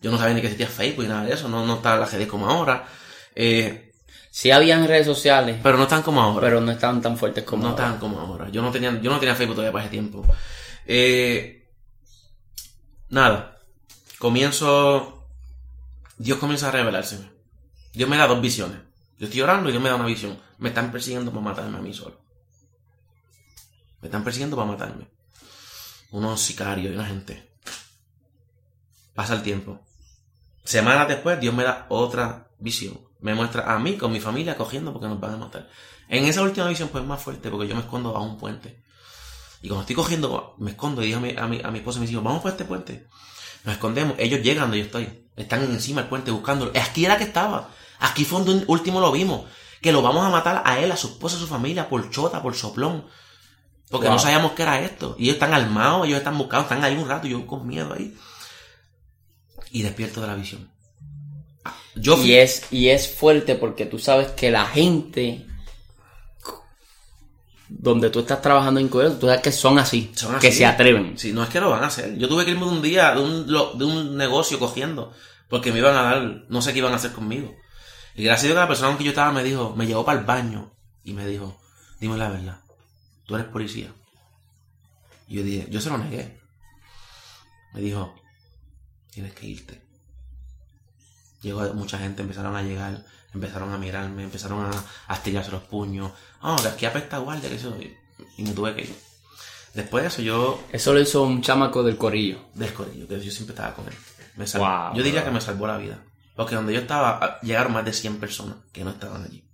Yo 0.00 0.12
no 0.12 0.18
sabía 0.18 0.34
ni 0.34 0.40
que 0.40 0.46
existía 0.46 0.68
Facebook 0.68 1.04
y 1.04 1.08
nada 1.08 1.24
de 1.24 1.34
eso. 1.34 1.48
No, 1.48 1.66
no 1.66 1.74
estaba 1.74 1.96
la 1.96 2.06
redes 2.06 2.28
como 2.28 2.48
ahora. 2.48 2.86
Eh, 3.34 3.92
Sí 4.30 4.52
habían 4.52 4.86
redes 4.86 5.06
sociales, 5.06 5.58
pero 5.64 5.76
no 5.78 5.82
están 5.82 6.02
como 6.02 6.22
ahora. 6.22 6.46
pero 6.46 6.60
no 6.60 6.70
estaban 6.70 7.02
tan 7.02 7.18
fuertes 7.18 7.42
como 7.42 7.64
no 7.64 7.70
ahora. 7.70 7.82
estaban 7.82 7.98
como 7.98 8.20
ahora. 8.20 8.48
Yo 8.50 8.62
no 8.62 8.70
tenía, 8.70 9.00
yo 9.00 9.10
no 9.10 9.18
tenía 9.18 9.34
Facebook 9.34 9.56
todavía 9.56 9.72
para 9.72 9.84
ese 9.86 9.90
tiempo. 9.90 10.24
Eh, 10.86 11.66
nada. 13.08 13.58
Comienzo. 14.20 15.26
Dios 16.18 16.38
comienza 16.38 16.68
a 16.68 16.70
revelarse. 16.70 17.18
Dios 17.92 18.08
me 18.08 18.16
da 18.16 18.28
dos 18.28 18.40
visiones. 18.40 18.87
Yo 19.18 19.26
estoy 19.26 19.40
orando 19.40 19.68
y 19.68 19.72
Dios 19.72 19.82
me 19.82 19.88
da 19.88 19.96
una 19.96 20.06
visión. 20.06 20.38
Me 20.58 20.68
están 20.68 20.92
persiguiendo 20.92 21.30
para 21.30 21.42
matarme 21.42 21.78
a 21.78 21.80
mí 21.80 21.92
solo. 21.92 22.20
Me 24.00 24.06
están 24.06 24.22
persiguiendo 24.22 24.56
para 24.56 24.70
matarme. 24.70 25.08
Unos 26.10 26.40
sicarios 26.40 26.92
y 26.92 26.94
una 26.94 27.06
gente. 27.06 27.50
Pasa 29.14 29.34
el 29.34 29.42
tiempo. 29.42 29.80
Semanas 30.62 31.08
después, 31.08 31.40
Dios 31.40 31.54
me 31.54 31.64
da 31.64 31.86
otra 31.88 32.48
visión. 32.58 33.00
Me 33.20 33.34
muestra 33.34 33.72
a 33.72 33.78
mí 33.78 33.96
con 33.96 34.12
mi 34.12 34.20
familia 34.20 34.56
cogiendo 34.56 34.92
porque 34.92 35.08
nos 35.08 35.18
van 35.18 35.34
a 35.34 35.36
matar. 35.36 35.68
En 36.08 36.24
esa 36.24 36.42
última 36.42 36.68
visión, 36.68 36.88
pues 36.88 37.02
es 37.02 37.08
más 37.08 37.20
fuerte 37.20 37.50
porque 37.50 37.66
yo 37.66 37.74
me 37.74 37.80
escondo 37.80 38.16
a 38.16 38.20
un 38.20 38.38
puente. 38.38 38.82
Y 39.60 39.68
cuando 39.68 39.80
estoy 39.80 39.96
cogiendo, 39.96 40.54
me 40.58 40.70
escondo 40.70 41.02
y 41.02 41.06
digo 41.06 41.18
a 41.18 41.20
mi, 41.20 41.36
a 41.36 41.46
mi, 41.48 41.60
a 41.60 41.70
mi 41.72 41.78
esposa 41.78 41.98
y 41.98 42.02
mis 42.02 42.12
hijos, 42.12 42.22
vamos 42.22 42.42
por 42.42 42.52
este 42.52 42.64
puente. 42.64 43.08
Nos 43.64 43.74
escondemos. 43.74 44.14
Ellos 44.18 44.40
llegan 44.42 44.64
donde 44.64 44.78
yo 44.78 44.84
estoy. 44.84 45.28
Están 45.36 45.64
encima 45.64 46.02
del 46.02 46.08
puente 46.08 46.30
buscándolo. 46.30 46.70
Aquí 46.80 47.04
era 47.04 47.18
que 47.18 47.24
estaba. 47.24 47.70
Aquí 48.00 48.24
fue 48.24 48.42
donde 48.42 48.64
último 48.68 49.00
lo 49.00 49.10
vimos. 49.12 49.46
Que 49.80 49.92
lo 49.92 50.02
vamos 50.02 50.24
a 50.24 50.30
matar 50.30 50.62
a 50.64 50.78
él, 50.80 50.90
a 50.92 50.96
su 50.96 51.08
esposa, 51.08 51.36
a 51.36 51.40
su 51.40 51.46
familia, 51.46 51.88
por 51.88 52.10
chota, 52.10 52.42
por 52.42 52.54
soplón. 52.54 53.06
Porque 53.90 54.06
Wow. 54.06 54.16
no 54.16 54.20
sabíamos 54.20 54.52
qué 54.52 54.62
era 54.62 54.80
esto. 54.80 55.14
Y 55.18 55.24
ellos 55.24 55.34
están 55.34 55.54
armados, 55.54 56.06
ellos 56.06 56.18
están 56.18 56.36
buscados, 56.36 56.64
están 56.64 56.84
ahí 56.84 56.96
un 56.96 57.08
rato, 57.08 57.26
yo 57.26 57.46
con 57.46 57.66
miedo 57.66 57.92
ahí. 57.94 58.14
Y 59.70 59.82
despierto 59.82 60.20
de 60.20 60.26
la 60.26 60.34
visión. 60.34 60.70
Yo 61.94 62.16
Y 62.22 62.34
es, 62.34 62.64
y 62.70 62.88
es 62.88 63.08
fuerte 63.12 63.54
porque 63.56 63.84
tú 63.86 63.98
sabes 63.98 64.28
que 64.32 64.50
la 64.50 64.66
gente 64.66 65.46
donde 67.68 68.08
tú 68.10 68.20
estás 68.20 68.40
trabajando 68.40 68.80
en 68.80 68.88
Coyote, 68.88 69.16
tú 69.16 69.26
sabes 69.26 69.42
que 69.42 69.52
son 69.52 69.78
así, 69.78 70.10
Son 70.14 70.34
así. 70.34 70.46
que 70.46 70.52
se 70.52 70.64
atreven. 70.64 71.18
Sí, 71.18 71.32
no 71.32 71.42
es 71.42 71.50
que 71.50 71.60
lo 71.60 71.70
van 71.70 71.84
a 71.84 71.88
hacer. 71.88 72.16
Yo 72.16 72.28
tuve 72.28 72.44
que 72.44 72.52
irme 72.52 72.64
de 72.64 72.70
un 72.72 72.82
día, 72.82 73.12
de 73.14 73.20
un, 73.20 73.46
de 73.46 73.84
un 73.84 74.16
negocio 74.16 74.58
cogiendo, 74.58 75.12
porque 75.48 75.70
me 75.72 75.78
iban 75.78 75.94
a 75.96 76.02
dar, 76.02 76.44
no 76.48 76.62
sé 76.62 76.72
qué 76.72 76.78
iban 76.78 76.92
a 76.92 76.96
hacer 76.96 77.12
conmigo. 77.12 77.54
Y 78.18 78.24
gracias 78.24 78.44
a 78.44 78.46
Dios 78.48 78.54
que 78.56 78.60
la 78.60 78.68
persona 78.68 78.88
con 78.88 78.98
que 78.98 79.04
yo 79.04 79.10
estaba 79.10 79.32
me 79.32 79.44
dijo, 79.44 79.74
me 79.76 79.86
llevó 79.86 80.04
para 80.04 80.18
el 80.18 80.24
baño 80.26 80.72
y 81.04 81.12
me 81.12 81.24
dijo, 81.26 81.56
dime 82.00 82.16
la 82.16 82.28
verdad, 82.28 82.60
tú 83.26 83.36
eres 83.36 83.46
policía. 83.46 83.92
Y 85.28 85.36
yo 85.36 85.42
dije, 85.42 85.68
yo 85.70 85.80
se 85.80 85.88
lo 85.90 85.98
negué. 85.98 86.40
Me 87.74 87.80
dijo, 87.80 88.14
tienes 89.10 89.34
que 89.34 89.46
irte. 89.46 89.82
Llegó 91.42 91.62
mucha 91.74 91.98
gente, 91.98 92.22
empezaron 92.22 92.56
a 92.56 92.62
llegar, 92.62 93.04
empezaron 93.32 93.72
a 93.72 93.78
mirarme, 93.78 94.24
empezaron 94.24 94.64
a, 94.64 94.84
a 95.06 95.14
estirarse 95.14 95.52
los 95.52 95.62
puños. 95.62 96.10
Ah, 96.40 96.56
que 96.60 96.68
aquí 96.68 96.86
apesta 96.86 97.18
guardia, 97.18 97.48
que 97.48 97.54
eso. 97.56 97.76
Y, 98.36 98.42
me 98.42 98.52
tuve 98.52 98.74
que 98.74 98.82
ir. 98.82 98.96
Después 99.74 100.02
de 100.02 100.08
eso 100.08 100.22
yo 100.22 100.60
Eso 100.72 100.92
lo 100.92 101.00
hizo 101.00 101.22
un 101.22 101.40
chamaco 101.40 101.84
del 101.84 101.96
corillo. 101.96 102.40
del 102.54 102.72
corillo, 102.74 103.06
que 103.06 103.20
yo 103.20 103.30
siempre 103.30 103.54
estaba 103.54 103.74
con 103.74 103.86
él. 103.86 103.94
Me 104.34 104.46
sal- 104.46 104.60
Wow, 104.60 104.96
yo 104.96 105.04
diría 105.04 105.24
que 105.24 105.30
me 105.30 105.40
salvó 105.40 105.68
la 105.68 105.76
vida. 105.78 106.02
Porque 106.38 106.54
donde 106.54 106.72
yo 106.72 106.78
estaba, 106.80 107.18
a- 107.18 107.40
llegaron 107.40 107.72
más 107.72 107.84
de 107.84 107.92
100 107.92 108.18
personas 108.20 108.54
que 108.72 108.84
no 108.84 108.90
estaban 108.90 109.24
allí. 109.24 109.44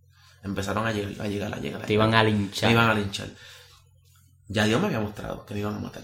Empezaron 0.42 0.86
a 0.86 0.92
llegar, 0.92 1.24
a 1.24 1.28
llegar, 1.28 1.54
a 1.54 1.56
llegar. 1.58 1.82
Te 1.86 1.94
iban 1.94 2.14
a 2.14 2.22
linchar. 2.22 2.68
Me 2.68 2.72
iban 2.74 2.90
a 2.90 2.94
linchar. 2.94 3.28
Ya 4.48 4.64
Dios 4.66 4.78
me 4.82 4.88
había 4.88 5.00
mostrado 5.00 5.46
que 5.46 5.54
me 5.54 5.60
iban 5.60 5.76
a 5.76 5.78
matar. 5.78 6.02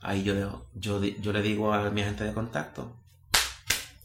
Ahí 0.00 0.24
yo, 0.24 0.34
dejo- 0.34 0.64
yo, 0.74 1.00
yo 1.04 1.32
le 1.32 1.42
digo 1.42 1.72
a 1.72 1.90
mi 1.90 2.02
agente 2.02 2.24
de 2.24 2.32
contacto, 2.34 2.96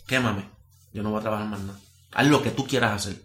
quémame, 0.05 0.47
yo 0.93 1.01
no 1.01 1.09
voy 1.09 1.19
a 1.19 1.24
trabajar 1.24 1.47
más 1.47 1.59
nada. 1.61 1.80
Haz 2.13 2.28
lo 2.28 2.43
que 2.43 2.51
tú 2.51 2.67
quieras 2.67 2.91
hacer. 2.93 3.24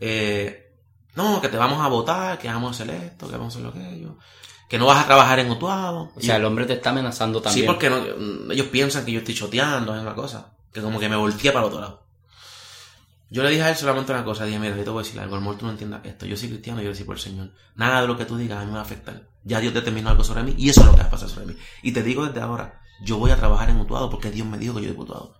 Eh, 0.00 0.72
no, 1.14 1.42
que 1.42 1.50
te 1.50 1.58
vamos 1.58 1.84
a 1.84 1.88
votar, 1.88 2.38
que 2.38 2.48
vamos 2.48 2.68
a 2.80 2.82
hacer 2.82 2.94
esto, 2.94 3.26
que 3.28 3.36
vamos 3.36 3.54
a 3.54 3.58
hacer 3.58 3.66
lo 3.66 3.72
que 3.74 4.00
yo. 4.00 4.16
Que 4.68 4.78
no 4.78 4.86
vas 4.86 5.04
a 5.04 5.06
trabajar 5.06 5.38
en 5.40 5.50
Utuado. 5.50 6.10
O 6.16 6.20
sea, 6.20 6.36
el 6.36 6.44
hombre 6.46 6.64
te 6.64 6.72
está 6.72 6.88
amenazando 6.90 7.42
también. 7.42 7.66
Sí, 7.66 7.70
porque 7.70 7.90
no- 7.90 8.50
ellos 8.52 8.68
piensan 8.68 9.04
que 9.04 9.12
yo 9.12 9.18
estoy 9.18 9.34
choteando, 9.34 9.94
es 9.94 10.00
una 10.00 10.14
cosa. 10.14 10.53
Que 10.74 10.82
como 10.82 11.00
que 11.00 11.08
me 11.08 11.16
volteé 11.16 11.50
para 11.52 11.64
el 11.64 11.68
otro 11.72 11.80
lado. 11.80 12.04
Yo 13.30 13.42
le 13.42 13.48
dije 13.50 13.62
a 13.62 13.70
él 13.70 13.76
solamente 13.76 14.12
una 14.12 14.24
cosa. 14.24 14.44
Dije, 14.44 14.58
mira, 14.58 14.76
yo 14.76 14.84
te 14.84 14.90
voy 14.90 15.02
a 15.02 15.04
decir 15.06 15.18
algo. 15.20 15.34
A 15.36 15.38
lo 15.38 15.42
mejor 15.42 15.56
tú 15.58 15.64
no 15.64 15.72
entiendas 15.72 16.04
esto. 16.04 16.26
Yo 16.26 16.36
soy 16.36 16.48
cristiano 16.50 16.82
y 16.82 16.84
yo 16.84 16.94
soy 16.94 17.04
por 17.04 17.16
el 17.16 17.22
Señor. 17.22 17.50
Nada 17.76 18.02
de 18.02 18.06
lo 18.08 18.18
que 18.18 18.26
tú 18.26 18.36
digas 18.36 18.58
a 18.58 18.60
mí 18.60 18.66
me 18.66 18.74
va 18.74 18.80
a 18.80 18.82
afectar. 18.82 19.22
Ya 19.44 19.60
Dios 19.60 19.72
determinó 19.72 20.10
algo 20.10 20.22
sobre 20.24 20.42
mí 20.42 20.54
y 20.58 20.68
eso 20.68 20.80
es 20.82 20.86
lo 20.86 20.92
que 20.94 21.00
va 21.00 21.06
a 21.06 21.10
pasar 21.10 21.28
sobre 21.30 21.46
mí. 21.46 21.56
Y 21.82 21.92
te 21.92 22.02
digo 22.02 22.26
desde 22.26 22.40
ahora, 22.40 22.80
yo 23.02 23.16
voy 23.16 23.30
a 23.30 23.36
trabajar 23.36 23.70
en 23.70 23.80
Utuado 23.80 24.10
porque 24.10 24.30
Dios 24.30 24.46
me 24.46 24.58
dijo 24.58 24.74
que 24.74 24.82
yo 24.82 24.88
soy 24.90 24.98
Utuado. 25.00 25.34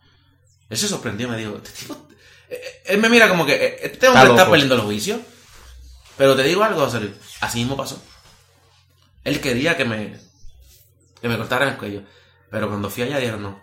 Él 0.71 0.79
se 0.79 0.89
sorprendió 0.89 1.27
y 1.29 1.31
me 1.31 1.37
dijo, 1.37 1.57
"Este 1.57 1.71
tipo- 1.71 1.95
eh, 2.49 2.55
eh", 2.63 2.83
él 2.87 3.01
me 3.01 3.09
mira 3.09 3.29
como 3.29 3.45
que 3.47 3.55
eh, 3.55 3.79
este 3.83 4.09
hombre 4.09 4.23
está, 4.31 4.45
perdiendo 4.51 4.77
los 4.77 4.85
juicios. 4.87 5.21
Pero 6.17 6.37
te 6.37 6.43
digo 6.45 6.63
algo, 6.63 6.81
José 6.85 7.01
Luis, 7.01 7.13
así 7.41 7.59
mismo 7.59 7.77
pasó. 7.77 8.01
Él 9.25 9.41
quería 9.41 9.77
que 9.77 9.85
me, 9.85 10.19
que 11.21 11.29
me 11.29 11.37
cortaran 11.37 11.71
el 11.71 11.77
cuello. 11.77 12.03
Pero 12.51 12.69
cuando 12.69 12.89
fui 12.91 13.03
allá 13.03 13.19
dijeron, 13.19 13.43
no, 13.43 13.61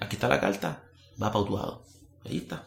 aquí 0.00 0.16
está 0.16 0.28
la 0.28 0.40
carta, 0.40 0.82
va 1.22 1.32
para 1.32 1.44
Utuado. 1.44 1.82
Ahí 2.28 2.38
está. 2.38 2.64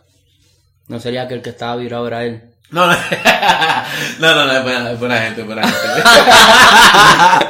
No 0.87 0.99
sería 0.99 1.23
aquel 1.23 1.41
que 1.41 1.49
estaba 1.51 1.75
virado 1.75 2.07
era 2.07 2.23
él. 2.25 2.41
No, 2.71 2.87
no, 2.87 2.93
no, 4.19 4.35
no, 4.35 4.45
no, 4.45 4.51
es 4.53 4.63
buena, 4.63 4.91
es 4.91 4.99
buena 4.99 5.17
gente, 5.19 5.41
es 5.41 5.47
buena 5.47 5.67
gente. 5.67 6.03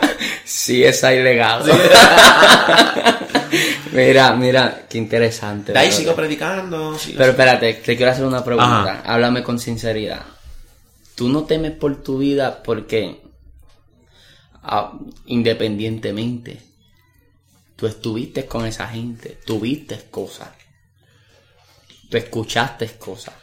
Sí, 0.45 0.83
es 0.83 1.01
ilegado. 1.03 1.65
mira, 3.91 4.35
mira, 4.35 4.85
qué 4.89 4.97
interesante. 4.97 5.73
De 5.73 5.79
ahí 5.79 5.91
sigo 5.91 6.15
predicando. 6.15 6.97
sigo- 6.97 7.17
Pero 7.17 7.31
espérate, 7.31 7.73
te 7.73 7.95
quiero 7.97 8.11
hacer 8.11 8.25
una 8.25 8.43
pregunta. 8.43 8.99
Ajá. 8.99 9.01
Háblame 9.05 9.43
con 9.43 9.59
sinceridad. 9.59 10.21
¿Tú 11.15 11.29
no 11.29 11.43
temes 11.45 11.71
por 11.71 12.03
tu 12.03 12.17
vida 12.19 12.61
porque, 12.63 13.21
ah, 14.63 14.93
independientemente, 15.25 16.61
tú 17.75 17.87
estuviste 17.87 18.45
con 18.45 18.65
esa 18.65 18.87
gente, 18.87 19.39
tuviste 19.45 19.99
cosas, 20.11 20.49
tú 22.15 22.19
escuchaste 22.19 22.87
cosas, 22.97 23.33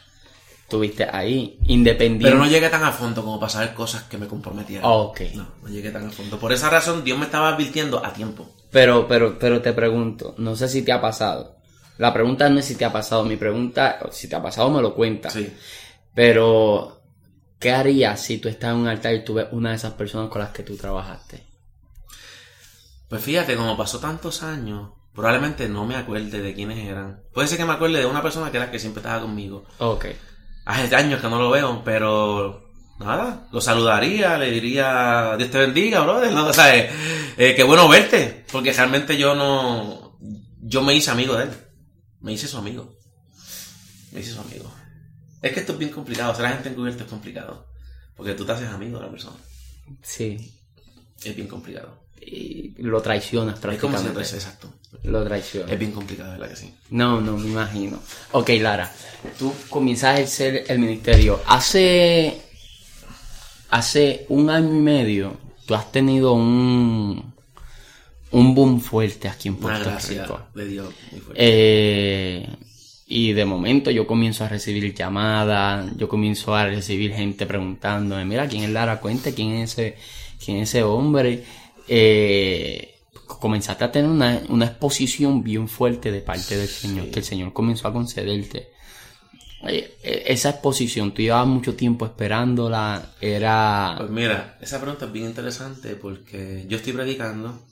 estuviste 0.63 1.07
ahí, 1.09 1.59
independiente. 1.67 2.25
Pero 2.25 2.37
no 2.37 2.49
llegué 2.49 2.69
tan 2.69 2.83
a 2.83 2.91
fondo 2.91 3.23
como 3.23 3.39
para 3.39 3.51
saber 3.51 3.73
cosas 3.73 4.03
que 4.03 4.17
me 4.17 4.27
comprometieran. 4.27 4.83
Ok. 4.85 5.21
No, 5.35 5.47
no 5.61 5.69
llegué 5.69 5.91
tan 5.91 6.07
a 6.07 6.11
fondo. 6.11 6.39
Por 6.39 6.51
esa 6.51 6.69
razón 6.69 7.03
Dios 7.03 7.17
me 7.17 7.25
estaba 7.25 7.49
advirtiendo 7.49 8.03
a 8.03 8.13
tiempo. 8.13 8.49
Pero, 8.71 9.07
pero, 9.07 9.37
pero 9.37 9.61
te 9.61 9.73
pregunto, 9.73 10.33
no 10.39 10.55
sé 10.55 10.67
si 10.67 10.81
te 10.81 10.91
ha 10.91 10.99
pasado. 10.99 11.57
La 11.99 12.11
pregunta 12.11 12.49
no 12.49 12.59
es 12.59 12.65
si 12.65 12.75
te 12.75 12.85
ha 12.85 12.91
pasado, 12.91 13.23
mi 13.23 13.35
pregunta, 13.35 13.99
si 14.11 14.27
te 14.27 14.35
ha 14.35 14.41
pasado 14.41 14.71
me 14.71 14.81
lo 14.81 14.95
cuentas. 14.95 15.33
Sí. 15.33 15.53
Pero, 16.15 17.01
¿qué 17.59 17.71
harías 17.71 18.19
si 18.19 18.39
tú 18.39 18.49
estás 18.49 18.71
en 18.71 18.77
un 18.77 18.87
altar 18.87 19.13
y 19.13 19.23
tú 19.23 19.35
ves 19.35 19.47
una 19.51 19.69
de 19.69 19.75
esas 19.75 19.93
personas 19.93 20.29
con 20.29 20.41
las 20.41 20.51
que 20.51 20.63
tú 20.63 20.75
trabajaste? 20.75 21.43
Pues 23.07 23.21
fíjate, 23.21 23.55
como 23.55 23.77
pasó 23.77 23.99
tantos 23.99 24.41
años, 24.41 24.89
probablemente 25.13 25.67
no 25.69 25.85
me 25.85 25.95
acuerde 25.95 26.41
de 26.41 26.53
quiénes 26.53 26.79
eran. 26.87 27.21
Puede 27.33 27.47
ser 27.47 27.57
que 27.57 27.65
me 27.65 27.73
acuerde 27.73 27.99
de 27.99 28.05
una 28.05 28.21
persona 28.21 28.49
que 28.51 28.57
era 28.57 28.67
la 28.67 28.71
que 28.71 28.79
siempre 28.79 29.01
estaba 29.01 29.21
conmigo. 29.21 29.65
Ok. 29.79 30.05
Hace 30.65 30.95
años 30.95 31.21
que 31.21 31.29
no 31.29 31.39
lo 31.39 31.49
veo, 31.49 31.81
pero 31.83 32.71
nada, 32.99 33.47
lo 33.51 33.59
saludaría, 33.61 34.37
le 34.37 34.49
diría 34.51 35.35
Dios 35.37 35.51
te 35.51 35.57
bendiga, 35.59 36.01
brother, 36.01 36.31
¿no? 36.31 36.47
O 36.49 36.53
sea, 36.53 36.75
eh, 36.77 36.89
eh, 37.37 37.53
qué 37.55 37.63
bueno 37.63 37.87
verte, 37.87 38.45
porque 38.51 38.71
realmente 38.71 39.17
yo 39.17 39.35
no, 39.35 40.17
yo 40.61 40.81
me 40.81 40.93
hice 40.95 41.11
amigo 41.11 41.35
de 41.35 41.43
él, 41.45 41.49
me 42.21 42.31
hice 42.33 42.47
su 42.47 42.57
amigo, 42.57 42.95
me 44.11 44.21
hice 44.21 44.31
su 44.31 44.39
amigo. 44.39 44.71
Es 45.41 45.51
que 45.51 45.59
esto 45.59 45.73
es 45.73 45.79
bien 45.79 45.91
complicado, 45.91 46.33
ser 46.33 46.45
agente 46.45 46.69
encubierto 46.69 47.03
es 47.03 47.09
complicado, 47.09 47.67
porque 48.15 48.33
tú 48.33 48.45
te 48.45 48.53
haces 48.53 48.69
amigo 48.69 48.97
de 48.99 49.05
la 49.05 49.11
persona, 49.11 49.35
Sí. 50.01 50.53
es 51.21 51.35
bien 51.35 51.47
complicado. 51.49 52.01
Y 52.21 52.81
lo 52.81 53.01
traicionas 53.01 53.55
Es 53.55 53.61
como 53.81 53.97
si 53.97 54.03
prácticamente. 54.05 54.21
exacto, 54.35 54.73
Lo 55.03 55.23
traicionas. 55.23 55.71
es 55.71 55.79
bien 55.79 55.91
complicado, 55.91 56.31
¿verdad 56.33 56.49
que 56.49 56.55
sí? 56.55 56.73
No, 56.91 57.19
no, 57.19 57.37
me 57.37 57.49
imagino. 57.49 57.99
Ok, 58.31 58.49
Lara, 58.61 58.91
tú 59.37 59.51
comienzas 59.69 60.11
a 60.11 60.13
ejercer 60.15 60.65
el 60.67 60.79
ministerio. 60.79 61.41
Hace, 61.47 62.41
hace 63.69 64.25
un 64.29 64.49
año 64.49 64.69
y 64.75 64.79
medio, 64.79 65.37
tú 65.65 65.75
has 65.75 65.91
tenido 65.91 66.33
un, 66.33 67.33
un 68.31 68.55
boom 68.55 68.79
fuerte 68.81 69.27
aquí 69.27 69.47
en 69.49 69.55
Una 69.55 69.61
Puerto 69.63 69.89
gracia 69.89 70.23
Rico. 70.23 70.39
de 70.55 70.65
Dios 70.67 70.93
muy 71.11 71.19
fuerte. 71.21 71.41
Eh, 71.43 72.47
y 73.07 73.33
de 73.33 73.45
momento 73.45 73.91
yo 73.91 74.07
comienzo 74.07 74.43
a 74.45 74.49
recibir 74.49 74.93
llamadas, 74.95 75.91
yo 75.97 76.07
comienzo 76.07 76.55
a 76.55 76.65
recibir 76.65 77.13
gente 77.13 77.45
preguntándome, 77.45 78.25
mira, 78.25 78.47
¿quién 78.47 78.63
es 78.63 78.69
Lara? 78.69 78.99
Cuente, 78.99 79.33
¿quién 79.33 79.51
es 79.55 79.71
ese, 79.73 79.97
quién 80.43 80.57
es 80.57 80.69
ese 80.69 80.83
hombre? 80.83 81.43
Eh, 81.87 82.92
comenzaste 83.37 83.83
a 83.83 83.91
tener 83.91 84.09
una, 84.09 84.41
una 84.49 84.65
exposición 84.65 85.43
bien 85.43 85.67
fuerte 85.67 86.11
de 86.11 86.21
parte 86.21 86.57
del 86.57 86.67
Señor, 86.67 87.09
que 87.09 87.19
el 87.19 87.25
Señor 87.25 87.53
comenzó 87.53 87.87
a 87.87 87.93
concederte. 87.93 88.73
Eh, 89.65 89.97
eh, 90.03 90.23
esa 90.27 90.49
exposición, 90.49 91.13
tú 91.13 91.21
llevabas 91.21 91.47
mucho 91.47 91.75
tiempo 91.75 92.05
esperándola, 92.05 93.13
era... 93.21 93.95
Pues 93.97 94.09
mira, 94.09 94.57
esa 94.61 94.81
pregunta 94.81 95.05
es 95.05 95.11
bien 95.11 95.27
interesante 95.27 95.95
porque 95.95 96.65
yo 96.67 96.77
estoy 96.77 96.91
predicando 96.91 97.65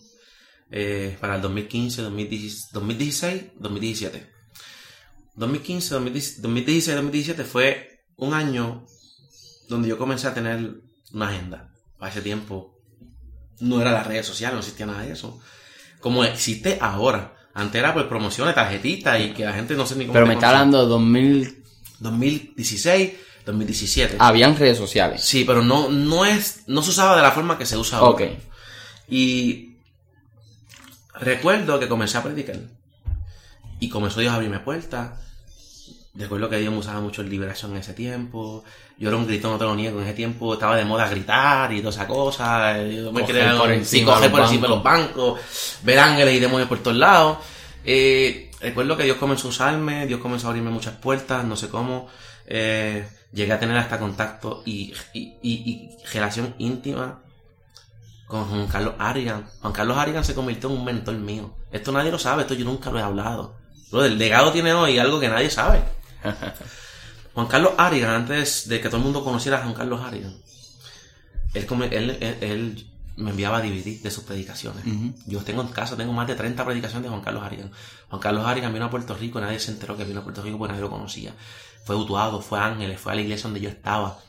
eh, 0.69 1.17
para 1.19 1.35
el 1.35 1.41
2015, 1.41 2.01
2016, 2.03 2.69
2016, 2.71 3.43
2017. 3.59 4.31
2015, 5.35 5.93
2016, 5.93 6.41
2016, 6.41 6.95
2017 6.95 7.43
fue 7.43 8.05
un 8.15 8.33
año 8.33 8.85
donde 9.67 9.89
yo 9.89 9.97
comencé 9.97 10.27
a 10.27 10.33
tener 10.33 10.81
una 11.11 11.27
agenda. 11.27 11.73
Para 11.97 12.11
ese 12.11 12.21
tiempo 12.21 12.80
no 13.61 13.81
era 13.81 13.91
las 13.91 14.05
redes 14.05 14.25
sociales, 14.25 14.55
no 14.55 14.59
existía 14.59 14.85
nada 14.85 15.03
de 15.03 15.13
eso. 15.13 15.39
Como 15.99 16.23
existe 16.23 16.77
ahora. 16.81 17.37
Antes 17.53 17.79
era 17.79 17.93
por 17.93 18.07
promociones, 18.07 18.55
tarjetitas 18.55 19.19
y 19.19 19.31
que 19.31 19.45
la 19.45 19.53
gente 19.53 19.75
no 19.75 19.85
sé 19.85 19.95
ni 19.95 20.05
cómo. 20.05 20.13
Pero 20.13 20.27
me 20.27 20.33
está 20.33 20.49
hablando 20.49 20.81
de 20.83 20.87
2000... 20.87 21.61
2016, 21.99 23.11
2017. 23.45 24.15
Habían 24.19 24.57
redes 24.57 24.77
sociales. 24.77 25.23
Sí, 25.23 25.43
pero 25.45 25.63
no, 25.63 25.89
no 25.89 26.25
es, 26.25 26.63
no 26.67 26.81
se 26.81 26.89
usaba 26.89 27.15
de 27.15 27.21
la 27.21 27.31
forma 27.31 27.57
que 27.57 27.65
se 27.65 27.77
usa 27.77 27.99
ahora. 27.99 28.11
Ok. 28.11 28.21
Y 29.07 29.77
recuerdo 31.13 31.79
que 31.79 31.87
comencé 31.87 32.17
a 32.17 32.23
predicar. 32.23 32.57
Y 33.79 33.89
comenzó 33.89 34.19
Dios 34.19 34.31
a 34.31 34.35
abrirme 34.35 34.59
puertas. 34.59 35.19
Recuerdo 36.13 36.49
que 36.49 36.57
Dios 36.57 36.73
me 36.73 36.79
usaba 36.79 37.01
mucho 37.01 37.21
en 37.21 37.29
liberación 37.29 37.71
en 37.71 37.77
ese 37.77 37.93
tiempo. 37.93 38.63
Yo 39.01 39.07
era 39.09 39.17
un 39.17 39.25
gritón, 39.25 39.53
no 39.53 39.57
te 39.57 39.63
lo 39.63 39.75
niego. 39.75 39.99
En 39.99 40.05
ese 40.05 40.13
tiempo 40.13 40.53
estaba 40.53 40.75
de 40.75 40.85
moda 40.85 41.09
gritar 41.09 41.73
y 41.73 41.79
toda 41.79 41.89
esa 41.89 42.05
cosa. 42.07 42.77
Yo 42.83 43.11
me 43.11 43.21
Coger 43.21 43.35
quería 43.35 43.57
por 43.57 43.67
sí, 43.69 43.73
encima 43.73 44.19
los 44.19 44.27
por 44.27 44.39
encima 44.41 44.61
de 44.61 44.69
los 44.75 44.83
bancos. 44.83 45.39
Ver 45.81 45.97
ángeles 45.97 46.35
y 46.35 46.39
demonios 46.39 46.69
por 46.69 46.77
todos 46.83 46.97
lados. 46.97 47.39
Eh, 47.83 48.51
recuerdo 48.59 48.95
que 48.95 49.03
Dios 49.05 49.17
comenzó 49.17 49.47
a 49.47 49.49
usarme. 49.49 50.05
Dios 50.05 50.19
comenzó 50.19 50.45
a 50.45 50.49
abrirme 50.51 50.69
muchas 50.69 50.93
puertas. 50.97 51.43
No 51.43 51.55
sé 51.55 51.69
cómo. 51.69 52.09
Eh, 52.45 53.07
llegué 53.33 53.53
a 53.53 53.59
tener 53.59 53.75
hasta 53.75 53.97
contacto 53.97 54.61
y, 54.67 54.93
y, 55.13 55.33
y- 55.41 55.69
y 55.71 55.89
relación 56.13 56.53
íntima 56.59 57.21
con 58.27 58.45
Juan 58.45 58.67
Carlos 58.67 58.93
Arigan. 58.99 59.49
Juan 59.61 59.73
Carlos 59.73 59.97
Arigan 59.97 60.23
se 60.23 60.35
convirtió 60.35 60.69
en 60.69 60.77
un 60.77 60.85
mentor 60.85 61.15
mío. 61.15 61.55
Esto 61.71 61.91
nadie 61.91 62.11
lo 62.11 62.19
sabe, 62.19 62.43
esto 62.43 62.53
yo 62.53 62.65
nunca 62.65 62.91
lo 62.91 62.99
he 62.99 63.01
hablado. 63.01 63.55
Pero 63.89 64.05
el 64.05 64.19
legado 64.19 64.51
tiene 64.51 64.73
hoy 64.73 64.99
algo 64.99 65.19
que 65.19 65.27
nadie 65.27 65.49
sabe. 65.49 65.81
Juan 67.33 67.47
Carlos 67.47 67.73
Arigan, 67.77 68.11
antes 68.11 68.67
de 68.67 68.81
que 68.81 68.89
todo 68.89 68.97
el 68.97 69.03
mundo 69.03 69.23
conociera 69.23 69.59
a 69.59 69.61
Juan 69.61 69.73
Carlos 69.73 70.01
Arigan, 70.01 70.35
él, 71.53 72.17
él, 72.41 72.87
me 73.17 73.31
enviaba 73.31 73.57
a 73.57 73.61
DVD 73.61 74.01
de 74.01 74.11
sus 74.11 74.23
predicaciones. 74.23 74.83
Yo 75.27 75.39
tengo 75.41 75.61
en 75.61 75.67
casa, 75.69 75.97
tengo 75.97 76.13
más 76.13 76.27
de 76.27 76.35
30 76.35 76.63
predicaciones 76.65 77.03
de 77.03 77.09
Juan 77.09 77.21
Carlos 77.21 77.43
Arigan. 77.43 77.71
Juan 78.09 78.21
Carlos 78.21 78.45
Arigan 78.45 78.73
vino 78.73 78.85
a 78.85 78.89
Puerto 78.89 79.15
Rico, 79.15 79.39
nadie 79.39 79.59
se 79.59 79.71
enteró 79.71 79.97
que 79.97 80.03
vino 80.03 80.21
a 80.21 80.23
Puerto 80.23 80.41
Rico 80.41 80.57
porque 80.57 80.71
nadie 80.71 80.83
lo 80.83 80.89
conocía. 80.89 81.33
Fue 81.85 81.95
Utuado, 81.95 82.41
fue 82.41 82.59
Ángeles, 82.59 82.99
fue 82.99 83.11
a 83.11 83.15
la 83.15 83.21
iglesia 83.21 83.43
donde 83.43 83.61
yo 83.61 83.69
estaba. 83.69 84.19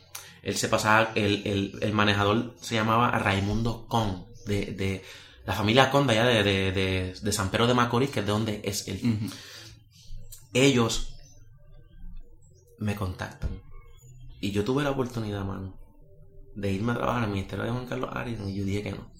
Él 0.42 0.56
se 0.56 0.68
pasaba, 0.68 1.12
el, 1.14 1.78
el, 1.80 1.92
manejador 1.92 2.54
se 2.60 2.74
llamaba 2.74 3.10
Raimundo 3.18 3.86
Con, 3.86 4.26
de, 4.46 4.66
de 4.72 5.04
la 5.46 5.54
familia 5.54 5.90
Conda 5.90 6.12
allá 6.12 6.24
de, 6.24 6.42
de, 6.42 7.14
de, 7.20 7.32
San 7.32 7.50
Pedro 7.50 7.66
de 7.66 7.74
Macorís, 7.74 8.10
que 8.10 8.20
es 8.20 8.26
de 8.26 8.32
donde 8.32 8.60
es 8.64 8.88
él. 8.88 9.30
Ellos 10.52 11.11
me 12.82 12.94
contactan. 12.96 13.50
Y 14.40 14.50
yo 14.50 14.64
tuve 14.64 14.82
la 14.82 14.90
oportunidad, 14.90 15.44
mano, 15.44 15.78
de 16.54 16.72
irme 16.72 16.92
a 16.92 16.96
trabajar 16.96 17.24
al 17.24 17.30
ministerio 17.30 17.64
de 17.64 17.70
Juan 17.70 17.86
Carlos 17.86 18.10
Arias 18.12 18.40
y 18.46 18.54
yo 18.54 18.64
dije 18.64 18.82
que 18.82 18.92
no. 18.92 19.10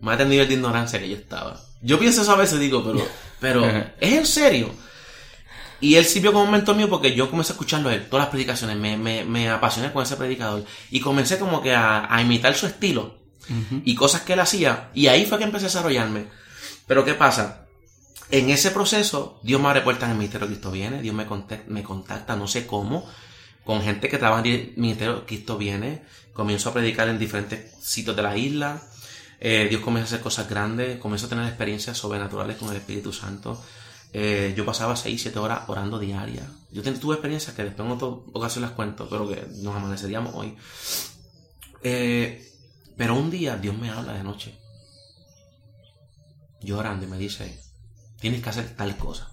Más 0.00 0.16
del 0.16 0.28
nivel 0.28 0.48
de 0.48 0.54
ignorancia 0.54 0.98
que 0.98 1.10
yo 1.10 1.16
estaba. 1.16 1.60
Yo 1.82 1.98
pienso 1.98 2.22
eso 2.22 2.32
a 2.32 2.36
veces, 2.36 2.58
digo, 2.58 2.82
pero, 2.84 3.06
pero, 3.40 3.66
¿es 4.00 4.12
en 4.12 4.26
serio? 4.26 4.70
Y 5.80 5.96
él 5.96 6.04
sirvió 6.04 6.32
como 6.32 6.50
mentor 6.50 6.76
mío 6.76 6.88
porque 6.88 7.14
yo 7.14 7.30
comencé 7.30 7.52
a 7.52 7.54
escucharlo 7.54 7.90
él, 7.90 8.08
todas 8.08 8.26
las 8.26 8.30
predicaciones, 8.30 8.76
me, 8.76 8.96
me, 8.96 9.24
me 9.24 9.48
apasioné 9.48 9.92
con 9.92 10.02
ese 10.02 10.16
predicador. 10.16 10.64
Y 10.90 11.00
comencé 11.00 11.38
como 11.38 11.62
que 11.62 11.74
a, 11.74 12.14
a 12.14 12.22
imitar 12.22 12.54
su 12.54 12.66
estilo 12.66 13.18
y 13.84 13.94
cosas 13.94 14.22
que 14.22 14.34
él 14.34 14.40
hacía. 14.40 14.90
Y 14.94 15.08
ahí 15.08 15.26
fue 15.26 15.38
que 15.38 15.44
empecé 15.44 15.66
a 15.66 15.68
desarrollarme. 15.68 16.28
Pero 16.86 17.04
¿qué 17.04 17.14
pasa? 17.14 17.59
En 18.32 18.48
ese 18.50 18.70
proceso, 18.70 19.40
Dios 19.42 19.60
me 19.60 19.68
abre 19.68 19.80
puertas 19.80 20.04
en 20.04 20.12
el 20.12 20.18
Ministerio 20.18 20.46
Cristo 20.46 20.70
Viene, 20.70 21.02
Dios 21.02 21.14
me 21.14 21.26
contacta, 21.26 21.64
me 21.68 21.82
contacta, 21.82 22.36
no 22.36 22.46
sé 22.46 22.66
cómo, 22.66 23.04
con 23.64 23.82
gente 23.82 24.08
que 24.08 24.18
trabaja 24.18 24.46
en 24.46 24.54
el 24.54 24.72
Ministerio 24.76 25.26
Cristo 25.26 25.58
Viene, 25.58 26.04
comienzo 26.32 26.70
a 26.70 26.72
predicar 26.72 27.08
en 27.08 27.18
diferentes 27.18 27.74
sitios 27.80 28.14
de 28.14 28.22
la 28.22 28.36
isla, 28.36 28.82
eh, 29.40 29.66
Dios 29.68 29.80
comienza 29.80 30.04
a 30.04 30.08
hacer 30.14 30.22
cosas 30.22 30.48
grandes, 30.48 30.98
comienzo 30.98 31.26
a 31.26 31.28
tener 31.30 31.46
experiencias 31.46 31.98
sobrenaturales 31.98 32.56
con 32.56 32.68
el 32.70 32.76
Espíritu 32.76 33.12
Santo. 33.12 33.60
Eh, 34.12 34.52
yo 34.56 34.66
pasaba 34.66 34.96
6, 34.96 35.22
7 35.22 35.38
horas 35.38 35.62
orando 35.68 35.98
diaria. 35.98 36.46
Yo 36.70 36.82
tuve 36.82 37.14
experiencias 37.14 37.56
que 37.56 37.64
después 37.64 37.86
en 37.86 37.92
otra 37.92 38.08
ocasión 38.08 38.62
las 38.62 38.72
cuento, 38.72 39.08
pero 39.08 39.26
que 39.28 39.42
nos 39.62 39.74
amaneceríamos 39.74 40.34
hoy. 40.34 40.56
Eh, 41.82 42.46
pero 42.96 43.16
un 43.16 43.30
día 43.30 43.56
Dios 43.56 43.76
me 43.78 43.88
habla 43.88 44.12
de 44.12 44.22
noche, 44.22 44.58
llorando 46.60 47.06
y 47.06 47.08
me 47.08 47.16
dice, 47.16 47.69
tienes 48.20 48.42
que 48.42 48.48
hacer 48.50 48.76
tal 48.76 48.96
cosa. 48.96 49.30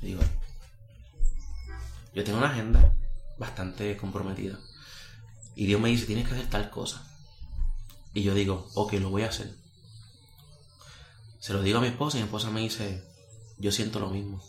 Digo, 0.00 0.20
yo 2.14 2.24
tengo 2.24 2.38
una 2.38 2.50
agenda 2.50 2.94
bastante 3.38 3.96
comprometida. 3.96 4.58
Y 5.54 5.66
Dios 5.66 5.80
me 5.80 5.88
dice, 5.88 6.06
tienes 6.06 6.26
que 6.26 6.34
hacer 6.34 6.48
tal 6.48 6.70
cosa. 6.70 7.04
Y 8.14 8.22
yo 8.22 8.34
digo, 8.34 8.70
ok, 8.74 8.94
lo 8.94 9.10
voy 9.10 9.22
a 9.22 9.28
hacer. 9.28 9.54
Se 11.40 11.52
lo 11.52 11.62
digo 11.62 11.78
a 11.78 11.80
mi 11.80 11.88
esposa 11.88 12.16
y 12.16 12.20
mi 12.20 12.26
esposa 12.26 12.50
me 12.50 12.60
dice, 12.60 13.04
yo 13.58 13.72
siento 13.72 14.00
lo 14.00 14.10
mismo. 14.10 14.42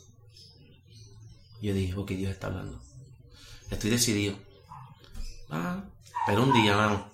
Yo 1.62 1.74
dije, 1.74 1.96
ok, 1.96 2.12
Dios 2.12 2.32
está 2.32 2.48
hablando. 2.48 2.82
Estoy 3.70 3.90
decidido. 3.90 4.38
Ah, 5.50 5.84
pero 6.26 6.44
un 6.44 6.54
día, 6.54 6.76
mano. 6.78 7.10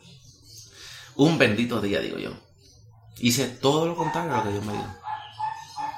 Un 1.15 1.37
bendito 1.37 1.81
día, 1.81 1.99
digo 2.01 2.17
yo. 2.17 2.44
Hice 3.17 3.47
todo 3.47 3.85
lo 3.85 3.95
contrario 3.95 4.33
a 4.33 4.37
lo 4.37 4.43
que 4.43 4.51
Dios 4.51 4.65
me 4.65 4.73
dijo. 4.73 4.87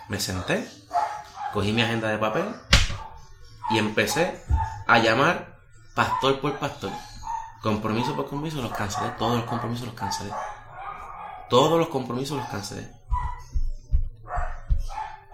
Me 0.08 0.20
senté, 0.20 0.70
cogí 1.54 1.74
mi 1.74 1.82
agenda 1.82 2.10
de 2.10 2.18
papel 2.18 2.56
y 3.72 3.78
empecé 3.78 4.44
a 4.88 5.00
llamar 5.00 5.60
pastor 5.96 6.40
por 6.40 6.58
pastor. 6.60 6.92
Compromiso 7.62 8.16
por 8.16 8.30
compromiso 8.30 8.62
los 8.62 8.72
cancelé. 8.72 9.10
Todos 9.18 9.38
los 9.38 9.46
compromisos 9.46 9.88
los 9.88 9.96
cancelé. 9.96 10.32
Todos 11.50 11.80
los 11.80 11.90
compromisos 11.90 12.38
los 12.38 12.48
cancelé. 12.48 12.92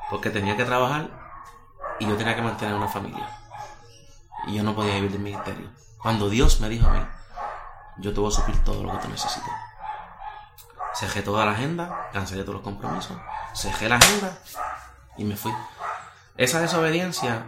Porque 0.09 0.29
tenía 0.29 0.55
que 0.55 0.63
trabajar 0.63 1.09
y 1.99 2.07
yo 2.07 2.15
tenía 2.15 2.36
que 2.36 2.41
mantener 2.41 2.75
una 2.75 2.88
familia. 2.88 3.27
Y 4.47 4.55
yo 4.55 4.63
no 4.63 4.73
podía 4.73 4.95
vivir 4.95 5.11
del 5.11 5.21
ministerio. 5.21 5.69
Cuando 6.01 6.29
Dios 6.29 6.59
me 6.61 6.69
dijo 6.69 6.88
a 6.88 6.91
mí, 6.91 7.05
yo 7.97 8.13
te 8.13 8.19
voy 8.19 8.29
a 8.29 8.36
suplir 8.36 8.63
todo 8.63 8.84
lo 8.84 8.91
que 8.91 8.97
tú 8.99 9.09
necesites. 9.09 9.53
Cejé 10.93 11.23
toda 11.23 11.45
la 11.45 11.51
agenda, 11.51 12.09
cancelé 12.13 12.43
todos 12.43 12.55
los 12.55 12.63
compromisos, 12.63 13.17
cejé 13.55 13.89
la 13.89 13.95
agenda 13.95 14.37
y 15.17 15.23
me 15.23 15.35
fui. 15.35 15.51
Esa 16.37 16.59
desobediencia 16.59 17.43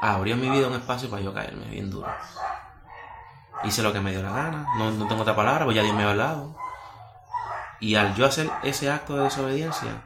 abrió 0.00 0.34
en 0.34 0.40
mi 0.40 0.50
vida 0.50 0.68
un 0.68 0.74
espacio 0.74 1.10
para 1.10 1.22
yo 1.22 1.34
caerme 1.34 1.66
bien 1.66 1.90
duro. 1.90 2.08
Hice 3.64 3.82
lo 3.82 3.92
que 3.92 4.00
me 4.00 4.12
dio 4.12 4.22
la 4.22 4.30
gana, 4.30 4.66
no, 4.76 5.08
tengo 5.08 5.22
otra 5.22 5.34
palabra, 5.34 5.64
pues 5.64 5.76
ya 5.76 5.82
Dios 5.82 5.94
me 5.94 6.04
ha 6.04 6.10
hablado. 6.10 6.56
Y 7.80 7.96
al 7.96 8.14
yo 8.14 8.26
hacer 8.26 8.50
ese 8.62 8.90
acto 8.90 9.16
de 9.16 9.24
desobediencia, 9.24 10.02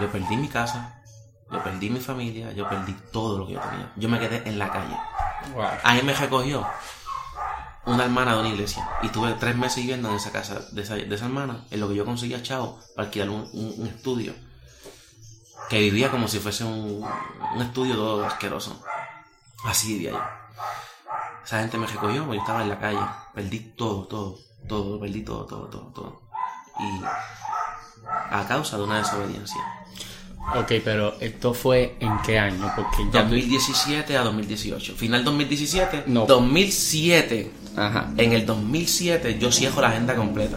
yo 0.00 0.10
perdí 0.10 0.36
mi 0.36 0.48
casa, 0.48 1.02
yo 1.50 1.62
perdí 1.62 1.90
mi 1.90 2.00
familia, 2.00 2.52
yo 2.52 2.68
perdí 2.68 2.92
todo 3.12 3.38
lo 3.38 3.46
que 3.46 3.54
yo 3.54 3.60
tenía. 3.60 3.92
Yo 3.96 4.08
me 4.08 4.18
quedé 4.20 4.48
en 4.48 4.58
la 4.58 4.70
calle. 4.70 4.96
Ahí 5.82 6.02
me 6.02 6.12
recogió 6.12 6.66
una 7.86 8.04
hermana 8.04 8.34
de 8.34 8.40
una 8.40 8.48
iglesia. 8.50 8.88
Y 9.02 9.08
tuve 9.08 9.32
tres 9.34 9.56
meses 9.56 9.78
viviendo 9.78 10.10
en 10.10 10.16
esa 10.16 10.32
casa 10.32 10.60
de 10.72 10.82
esa, 10.82 10.96
hermana, 10.96 11.64
en 11.70 11.80
lo 11.80 11.88
que 11.88 11.94
yo 11.94 12.04
conseguía 12.04 12.42
chavo 12.42 12.78
para 12.94 13.06
alquilar 13.06 13.30
un, 13.30 13.90
estudio. 13.94 14.34
Que 15.70 15.80
vivía 15.80 16.10
como 16.10 16.28
si 16.28 16.38
fuese 16.38 16.64
un, 16.64 17.06
estudio 17.60 17.94
todo 17.94 18.24
asqueroso. 18.24 18.82
Así 19.64 19.94
vivía 19.94 20.10
yo. 20.10 20.22
Esa 21.44 21.60
gente 21.60 21.78
me 21.78 21.86
recogió, 21.86 22.26
yo 22.26 22.34
estaba 22.34 22.62
en 22.62 22.68
la 22.68 22.78
calle. 22.78 23.00
Perdí 23.34 23.60
todo, 23.76 24.06
todo, 24.06 24.38
todo, 24.68 25.00
perdí 25.00 25.22
todo, 25.22 25.46
todo, 25.46 25.66
todo, 25.68 25.92
todo. 25.92 26.22
Y 26.80 27.04
a 28.30 28.46
causa 28.46 28.76
de 28.76 28.82
una 28.82 28.98
desobediencia. 28.98 29.60
Ok, 30.54 30.72
pero 30.84 31.14
esto 31.20 31.54
fue 31.54 31.96
en 32.00 32.18
qué 32.22 32.38
año? 32.38 32.72
Porque 32.76 33.04
ya 33.12 33.22
2017 33.22 34.16
a 34.16 34.22
2018. 34.22 34.94
Final 34.94 35.24
2017. 35.24 36.04
No. 36.06 36.26
2007. 36.26 37.50
Ajá. 37.76 38.12
En 38.16 38.32
el 38.32 38.46
2007 38.46 39.38
yo 39.38 39.52
cierro 39.52 39.80
la 39.82 39.88
agenda 39.88 40.14
completa 40.14 40.56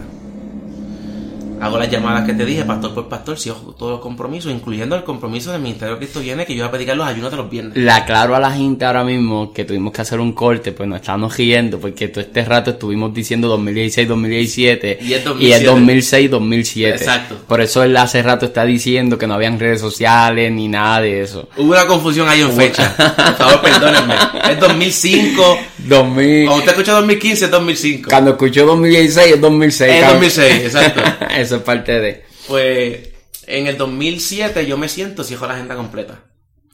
hago 1.61 1.77
las 1.77 1.89
llamadas 1.89 2.25
que 2.25 2.33
te 2.33 2.45
dije, 2.45 2.63
pastor 2.63 2.93
por 2.93 3.07
pastor, 3.09 3.37
ojo, 3.51 3.75
todos 3.77 3.91
los 3.93 4.01
compromisos, 4.01 4.51
incluyendo 4.51 4.95
el 4.95 5.03
compromiso 5.03 5.51
del 5.51 5.61
Ministerio 5.61 5.95
de 5.95 5.99
Cristo 5.99 6.19
Viene, 6.19 6.45
que 6.45 6.55
yo 6.55 6.63
voy 6.63 6.69
a 6.69 6.71
predicar 6.71 6.97
los 6.97 7.07
ayunos 7.07 7.31
de 7.31 7.37
los 7.37 7.49
viernes. 7.49 7.77
Le 7.77 7.91
aclaro 7.91 8.35
a 8.35 8.39
la 8.39 8.51
gente 8.51 8.85
ahora 8.85 9.03
mismo 9.03 9.51
que 9.53 9.65
tuvimos 9.65 9.93
que 9.93 10.01
hacer 10.01 10.19
un 10.19 10.33
corte, 10.33 10.71
pues 10.71 10.87
nos 10.87 11.01
estábamos 11.01 11.35
riendo, 11.35 11.79
porque 11.79 12.07
todo 12.07 12.21
este 12.21 12.43
rato 12.45 12.71
estuvimos 12.71 13.13
diciendo 13.13 13.57
2016-2017 13.57 14.97
y 15.01 15.13
es 15.13 15.65
2006-2007. 15.65 16.87
Exacto. 16.87 17.35
Por 17.47 17.61
eso 17.61 17.83
él 17.83 17.95
hace 17.97 18.21
rato 18.23 18.45
está 18.45 18.65
diciendo 18.65 19.17
que 19.17 19.27
no 19.27 19.33
habían 19.33 19.59
redes 19.59 19.81
sociales 19.81 20.51
ni 20.51 20.67
nada 20.67 21.01
de 21.01 21.21
eso. 21.21 21.49
Hubo 21.57 21.71
una 21.71 21.85
confusión 21.85 22.27
ahí 22.27 22.41
en 22.41 22.51
fecha. 22.51 22.95
Por 22.95 23.35
favor, 23.35 23.61
perdónenme. 23.61 24.15
Es 24.49 24.59
2005. 24.59 25.59
2000. 25.89 26.45
Cuando 26.45 26.59
usted 26.59 26.71
escucha 26.71 26.93
2015 26.93 27.45
es 27.45 27.51
2005. 27.51 28.09
Cuando 28.09 28.31
escuchó 28.31 28.65
2016 28.65 29.35
es 29.35 29.41
2006. 29.41 29.91
Es 29.91 30.07
2006, 30.07 30.53
exacto. 30.63 31.25
Eso 31.35 31.55
es 31.57 31.61
parte 31.63 31.99
de. 31.99 32.25
Pues 32.47 33.09
en 33.49 33.67
el 33.67 33.77
2007 33.77 34.65
yo 34.65 34.77
me 34.77 34.87
siento 34.87 35.23
si 35.23 35.35
la 35.35 35.53
agenda 35.53 35.75
completa. 35.75 36.23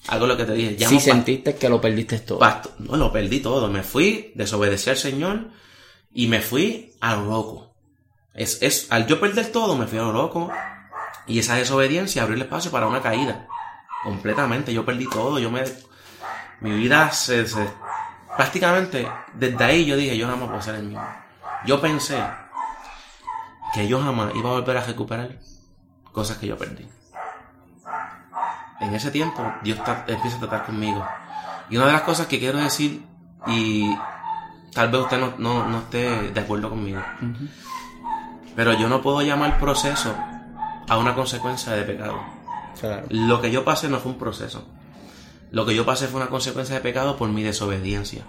Algo 0.07 0.27
lo 0.27 0.37
que 0.37 0.45
te 0.45 0.53
dije. 0.53 0.87
Si 0.87 0.99
sentiste 0.99 1.55
que 1.55 1.69
lo 1.69 1.81
perdiste 1.81 2.19
todo. 2.19 2.39
no, 2.79 2.97
lo 2.97 3.11
perdí 3.11 3.39
todo. 3.39 3.69
Me 3.69 3.81
fui, 3.81 4.31
desobedecí 4.35 4.89
al 4.89 4.97
Señor 4.97 5.47
y 6.13 6.27
me 6.27 6.41
fui 6.41 6.93
a 7.01 7.15
lo 7.15 7.25
loco. 7.25 7.75
Es, 8.33 8.61
es, 8.61 8.87
al 8.91 9.07
yo 9.07 9.19
perder 9.19 9.47
todo, 9.47 9.75
me 9.75 9.87
fui 9.87 9.97
a 9.97 10.03
lo 10.03 10.13
loco. 10.13 10.51
Y 11.27 11.39
esa 11.39 11.55
desobediencia 11.55 12.21
abrió 12.21 12.35
el 12.35 12.43
espacio 12.43 12.69
para 12.69 12.87
una 12.87 13.01
caída. 13.01 13.47
Completamente. 14.03 14.73
Yo 14.73 14.85
perdí 14.85 15.09
todo. 15.09 15.39
Yo 15.39 15.49
me. 15.49 15.63
Mi 16.61 16.71
vida 16.71 17.11
se, 17.11 17.47
se 17.47 17.67
prácticamente 18.35 19.07
desde 19.33 19.63
ahí 19.63 19.85
yo 19.85 19.95
dije, 19.95 20.17
yo 20.17 20.27
jamás 20.27 20.47
puedo 20.47 20.61
ser 20.61 20.75
el 20.75 20.83
mismo. 20.83 21.05
Yo 21.65 21.81
pensé 21.81 22.21
que 23.73 23.87
yo 23.87 24.01
jamás 24.01 24.33
iba 24.35 24.49
a 24.49 24.53
volver 24.53 24.77
a 24.77 24.83
recuperar 24.83 25.37
cosas 26.11 26.37
que 26.37 26.47
yo 26.47 26.57
perdí. 26.57 26.87
En 28.79 28.93
ese 28.93 29.11
tiempo, 29.11 29.43
Dios 29.63 29.79
empieza 30.07 30.37
a 30.37 30.39
tratar 30.39 30.65
conmigo. 30.65 31.05
Y 31.69 31.77
una 31.77 31.87
de 31.87 31.93
las 31.93 32.01
cosas 32.01 32.27
que 32.27 32.39
quiero 32.39 32.59
decir, 32.59 33.05
y 33.47 33.97
tal 34.73 34.89
vez 34.89 35.01
usted 35.01 35.19
no, 35.37 35.77
esté 35.79 36.31
de 36.31 36.39
acuerdo 36.39 36.69
conmigo, 36.69 37.01
pero 38.55 38.73
yo 38.73 38.87
no 38.87 39.01
puedo 39.01 39.21
llamar 39.21 39.59
proceso 39.59 40.15
a 40.87 40.97
una 40.97 41.15
consecuencia 41.15 41.73
de 41.73 41.83
pecado. 41.83 42.19
Lo 43.09 43.41
que 43.41 43.51
yo 43.51 43.63
pasé 43.63 43.89
no 43.89 43.99
fue 43.99 44.11
un 44.11 44.17
proceso. 44.17 44.67
Lo 45.55 45.65
que 45.65 45.73
yo 45.73 45.85
pasé 45.85 46.09
fue 46.09 46.19
una 46.19 46.29
consecuencia 46.29 46.75
de 46.75 46.81
pecado 46.81 47.15
por 47.15 47.29
mi 47.29 47.41
desobediencia. 47.41 48.27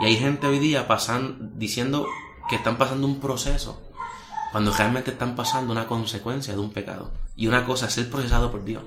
Y 0.00 0.06
hay 0.06 0.16
gente 0.16 0.46
hoy 0.46 0.58
día 0.58 0.88
pasan, 0.88 1.52
diciendo 1.58 2.06
que 2.48 2.56
están 2.56 2.78
pasando 2.78 3.06
un 3.06 3.20
proceso 3.20 3.82
cuando 4.50 4.72
realmente 4.72 5.10
están 5.10 5.36
pasando 5.36 5.72
una 5.72 5.86
consecuencia 5.86 6.54
de 6.54 6.60
un 6.60 6.72
pecado. 6.72 7.12
Y 7.36 7.48
una 7.48 7.66
cosa 7.66 7.84
es 7.84 7.92
ser 7.92 8.08
procesado 8.08 8.50
por 8.50 8.64
Dios. 8.64 8.82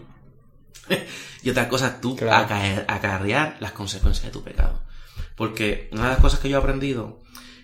y 1.44 1.52
otra 1.52 1.70
cosa 1.70 1.90
es 1.90 2.02
tú 2.02 2.18
acarrear 2.88 3.58
las 3.60 3.74
consecuencias 3.74 4.26
de 4.26 4.32
tu 4.32 4.44
pecado. 4.44 4.82
Porque 5.36 5.88
una 5.92 6.06
de 6.06 6.10
las 6.14 6.20
cosas 6.20 6.40
que 6.40 6.50
yo 6.50 6.58
he 6.58 6.60
aprendido 6.60 7.22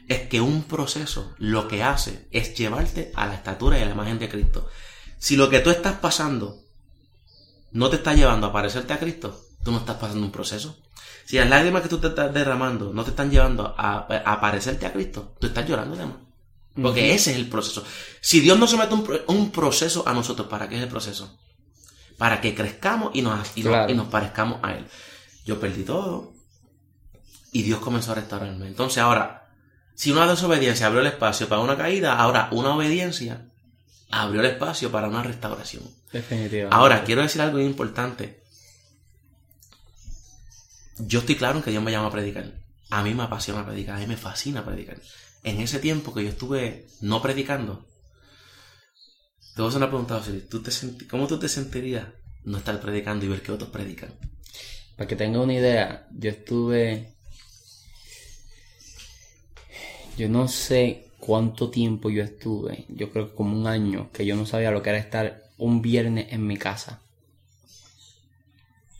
es 0.07 0.27
que 0.27 0.41
un 0.41 0.65
proceso 0.65 1.33
lo 1.39 1.67
que 1.67 1.81
hace 1.81 2.27
es 2.29 2.53
llevarte 2.53 3.11
a 3.15 3.25
la 3.25 3.33
estatura 3.33 3.79
y 3.79 3.81
a 3.81 3.85
la 3.85 3.93
imagen 3.93 4.19
de 4.19 4.29
Cristo. 4.29 4.69
Si 5.17 5.35
lo 5.35 5.49
que 5.49 5.59
tú 5.59 5.71
estás 5.71 5.93
pasando 5.93 6.61
no 7.71 7.89
te 7.89 7.95
está 7.95 8.13
llevando 8.13 8.45
a 8.45 8.53
parecerte 8.53 8.93
a 8.93 8.99
Cristo, 8.99 9.46
tú 9.67 9.73
no 9.73 9.79
estás 9.79 9.97
pasando 9.97 10.25
un 10.25 10.31
proceso. 10.31 10.77
Si 11.25 11.35
las 11.35 11.49
lágrimas 11.49 11.81
que 11.81 11.89
tú 11.89 11.97
te 11.97 12.07
estás 12.07 12.33
derramando 12.33 12.93
no 12.93 13.03
te 13.03 13.09
están 13.09 13.29
llevando 13.29 13.75
a, 13.77 14.07
a 14.23 14.39
parecerte 14.39 14.85
a 14.85 14.93
Cristo, 14.93 15.35
tú 15.41 15.47
estás 15.47 15.67
llorando 15.67 15.97
de. 15.97 16.05
Porque 16.81 17.13
ese 17.13 17.31
es 17.31 17.37
el 17.37 17.49
proceso. 17.49 17.83
Si 18.21 18.39
Dios 18.39 18.57
no 18.57 18.65
se 18.65 18.77
mete 18.77 18.95
un, 19.27 19.51
proceso 19.51 20.07
a 20.07 20.13
nosotros, 20.13 20.47
¿para 20.47 20.69
qué 20.69 20.77
es 20.77 20.83
el 20.83 20.87
proceso? 20.87 21.37
Para 22.17 22.39
que 22.39 22.55
crezcamos 22.55 23.11
y 23.13 23.21
nos, 23.21 23.57
y, 23.57 23.63
nos, 23.63 24.07
parezcamos 24.07 24.59
a 24.63 24.71
Él. 24.71 24.85
Yo 25.45 25.59
perdí 25.59 25.83
todo 25.83 26.31
y 27.51 27.63
Dios 27.63 27.81
comenzó 27.81 28.13
a 28.13 28.15
restaurarme. 28.15 28.67
Entonces 28.67 28.99
ahora, 28.99 29.49
si 29.95 30.13
una 30.13 30.27
desobediencia 30.27 30.87
abrió 30.87 31.01
el 31.01 31.07
espacio 31.07 31.49
para 31.49 31.59
una 31.59 31.75
caída, 31.75 32.17
ahora 32.17 32.47
una 32.51 32.73
obediencia 32.73 33.49
abrió 34.11 34.39
el 34.39 34.47
espacio 34.47 34.89
para 34.91 35.09
una 35.09 35.23
restauración. 35.23 35.83
Definitivamente. 36.13 36.73
Ahora, 36.73 37.03
quiero 37.03 37.21
decir 37.21 37.41
algo 37.41 37.59
importante. 37.59 38.46
Yo 40.99 41.19
estoy 41.19 41.35
claro 41.35 41.57
en 41.57 41.63
que 41.63 41.71
Dios 41.71 41.83
me 41.83 41.91
llama 41.91 42.07
a 42.07 42.11
predicar. 42.11 42.53
A 42.89 43.03
mí 43.03 43.13
me 43.13 43.23
apasiona 43.23 43.65
predicar, 43.65 43.97
a 43.97 43.99
mí 43.99 44.07
me 44.07 44.17
fascina 44.17 44.63
predicar 44.63 44.97
en 45.47 45.61
ese 45.61 45.79
tiempo 45.79 46.13
que 46.13 46.23
yo 46.23 46.29
estuve 46.29 46.87
no 47.01 47.21
predicando, 47.21 47.85
te 49.55 49.61
voy 49.61 49.73
a 49.73 50.15
hacer 50.15 50.47
¿tú 50.49 50.61
te 50.61 50.71
¿cómo 51.09 51.25
tú 51.25 51.39
te 51.39 51.49
sentirías 51.49 52.05
no 52.43 52.57
estar 52.57 52.79
predicando 52.79 53.25
y 53.25 53.29
ver 53.29 53.41
que 53.41 53.51
otros 53.51 53.69
predican? 53.69 54.13
Para 54.95 55.07
que 55.07 55.15
tenga 55.15 55.39
una 55.39 55.53
idea, 55.53 56.07
yo 56.11 56.29
estuve... 56.29 57.13
Yo 60.17 60.27
no 60.27 60.47
sé 60.47 61.11
cuánto 61.19 61.69
tiempo 61.69 62.09
yo 62.09 62.23
estuve, 62.23 62.85
yo 62.89 63.11
creo 63.11 63.29
que 63.29 63.35
como 63.35 63.55
un 63.55 63.67
año, 63.67 64.09
que 64.11 64.25
yo 64.25 64.35
no 64.35 64.47
sabía 64.47 64.71
lo 64.71 64.81
que 64.81 64.89
era 64.89 64.97
estar 64.97 65.43
un 65.57 65.81
viernes 65.81 66.27
en 66.31 66.45
mi 66.45 66.57
casa. 66.57 67.01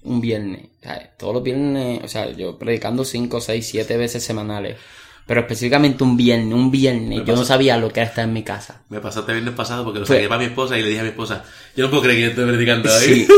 Un 0.04 0.22
viernes. 0.22 0.70
todos 1.18 1.34
los 1.34 1.44
viernes, 1.44 2.02
o 2.04 2.08
sea, 2.08 2.32
yo 2.32 2.58
predicando 2.58 3.04
5, 3.04 3.42
6, 3.42 3.68
7 3.68 3.98
veces 3.98 4.24
semanales. 4.24 4.78
Pero 5.26 5.42
específicamente 5.42 6.04
un 6.06 6.16
viernes, 6.16 6.54
un 6.54 6.72
viernes, 6.72 7.26
yo 7.26 7.36
no 7.36 7.44
sabía 7.44 7.78
lo 7.78 7.90
que 7.92 8.00
era 8.00 8.10
estar 8.10 8.24
en 8.24 8.32
mi 8.32 8.44
casa. 8.44 8.84
Me 8.88 9.02
pasó 9.02 9.20
este 9.20 9.34
viernes 9.34 9.54
pasado 9.54 9.84
porque 9.84 10.00
lo 10.00 10.06
saqué 10.06 10.30
para 10.30 10.40
mi 10.40 10.46
esposa 10.46 10.78
y 10.78 10.82
le 10.82 10.88
dije 10.88 11.02
a 11.02 11.04
mi 11.04 11.10
esposa, 11.10 11.44
yo 11.76 11.84
no 11.84 11.90
puedo 11.90 12.04
creer 12.04 12.18
que 12.18 12.24
yo 12.24 12.30
estoy 12.30 12.46
predicando 12.46 12.94
ahí. 12.94 13.26
Sí. 13.26 13.28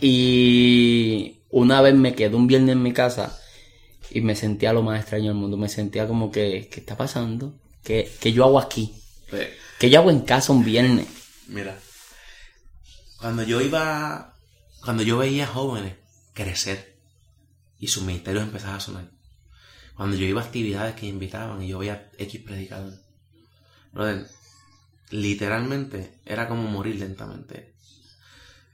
Y 0.00 1.38
una 1.50 1.80
vez 1.80 1.94
me 1.94 2.14
quedé 2.14 2.36
un 2.36 2.46
viernes 2.46 2.74
en 2.74 2.82
mi 2.82 2.92
casa 2.92 3.38
y 4.10 4.20
me 4.20 4.36
sentía 4.36 4.72
lo 4.72 4.82
más 4.82 5.00
extraño 5.00 5.28
del 5.28 5.34
mundo. 5.34 5.56
Me 5.56 5.68
sentía 5.68 6.06
como 6.06 6.30
que, 6.30 6.68
¿qué 6.70 6.80
está 6.80 6.96
pasando? 6.96 7.54
¿Qué, 7.82 8.10
yo 8.22 8.44
hago 8.44 8.58
aquí? 8.58 8.94
¿Qué 9.78 9.90
yo 9.90 10.00
hago 10.00 10.10
en 10.10 10.20
casa 10.20 10.52
un 10.52 10.64
viernes? 10.64 11.06
Mira, 11.48 11.78
cuando 13.18 13.42
yo 13.42 13.60
iba, 13.60 14.35
cuando 14.86 15.02
yo 15.02 15.18
veía 15.18 15.48
jóvenes 15.48 15.96
crecer 16.32 16.96
y 17.80 17.88
sus 17.88 18.04
ministerios 18.04 18.44
empezaban 18.44 18.76
a 18.76 18.80
sonar, 18.80 19.10
cuando 19.96 20.14
yo 20.16 20.26
iba 20.26 20.40
a 20.40 20.44
actividades 20.44 20.94
que 20.94 21.06
invitaban 21.06 21.60
y 21.60 21.66
yo 21.66 21.80
veía 21.80 22.08
X 22.16 22.40
predicador. 22.42 22.94
Literalmente 25.10 26.20
era 26.24 26.46
como 26.46 26.62
morir 26.70 27.00
lentamente. 27.00 27.74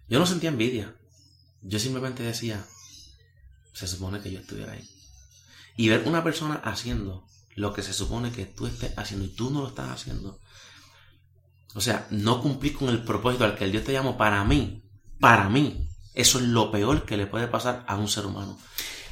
Yo 0.07 0.19
no 0.19 0.27
sentía 0.27 0.51
envidia. 0.51 0.95
Yo 1.63 1.79
simplemente 1.79 2.23
decía, 2.23 2.63
se 3.73 3.87
supone 3.87 4.21
que 4.21 4.31
yo 4.31 4.41
estuviera 4.41 4.73
ahí. 4.73 4.87
Y 5.79 5.89
ver 5.89 6.07
una 6.07 6.23
persona 6.23 6.57
haciendo 6.57 7.27
lo 7.55 7.73
que 7.73 7.83
se 7.83 7.95
supone 7.95 8.33
que 8.33 8.45
tú 8.45 8.67
estés 8.67 8.93
haciendo 8.99 9.25
y 9.25 9.31
tú 9.31 9.49
no 9.49 9.63
lo 9.63 9.69
estás 9.69 9.89
haciendo. 9.89 10.39
O 11.75 11.81
sea, 11.81 12.07
no 12.11 12.43
cumplir 12.43 12.77
con 12.77 12.91
el 12.91 13.03
propósito 13.03 13.45
al 13.45 13.57
que 13.57 13.67
Dios 13.69 13.85
te 13.85 13.95
llamó 13.95 14.19
para 14.19 14.45
mí, 14.45 14.83
para 15.19 15.49
mí, 15.49 15.89
eso 16.15 16.39
es 16.39 16.45
lo 16.45 16.71
peor 16.71 17.05
que 17.05 17.17
le 17.17 17.27
puede 17.27 17.47
pasar 17.47 17.85
a 17.87 17.97
un 17.97 18.09
ser 18.09 18.27
humano 18.27 18.59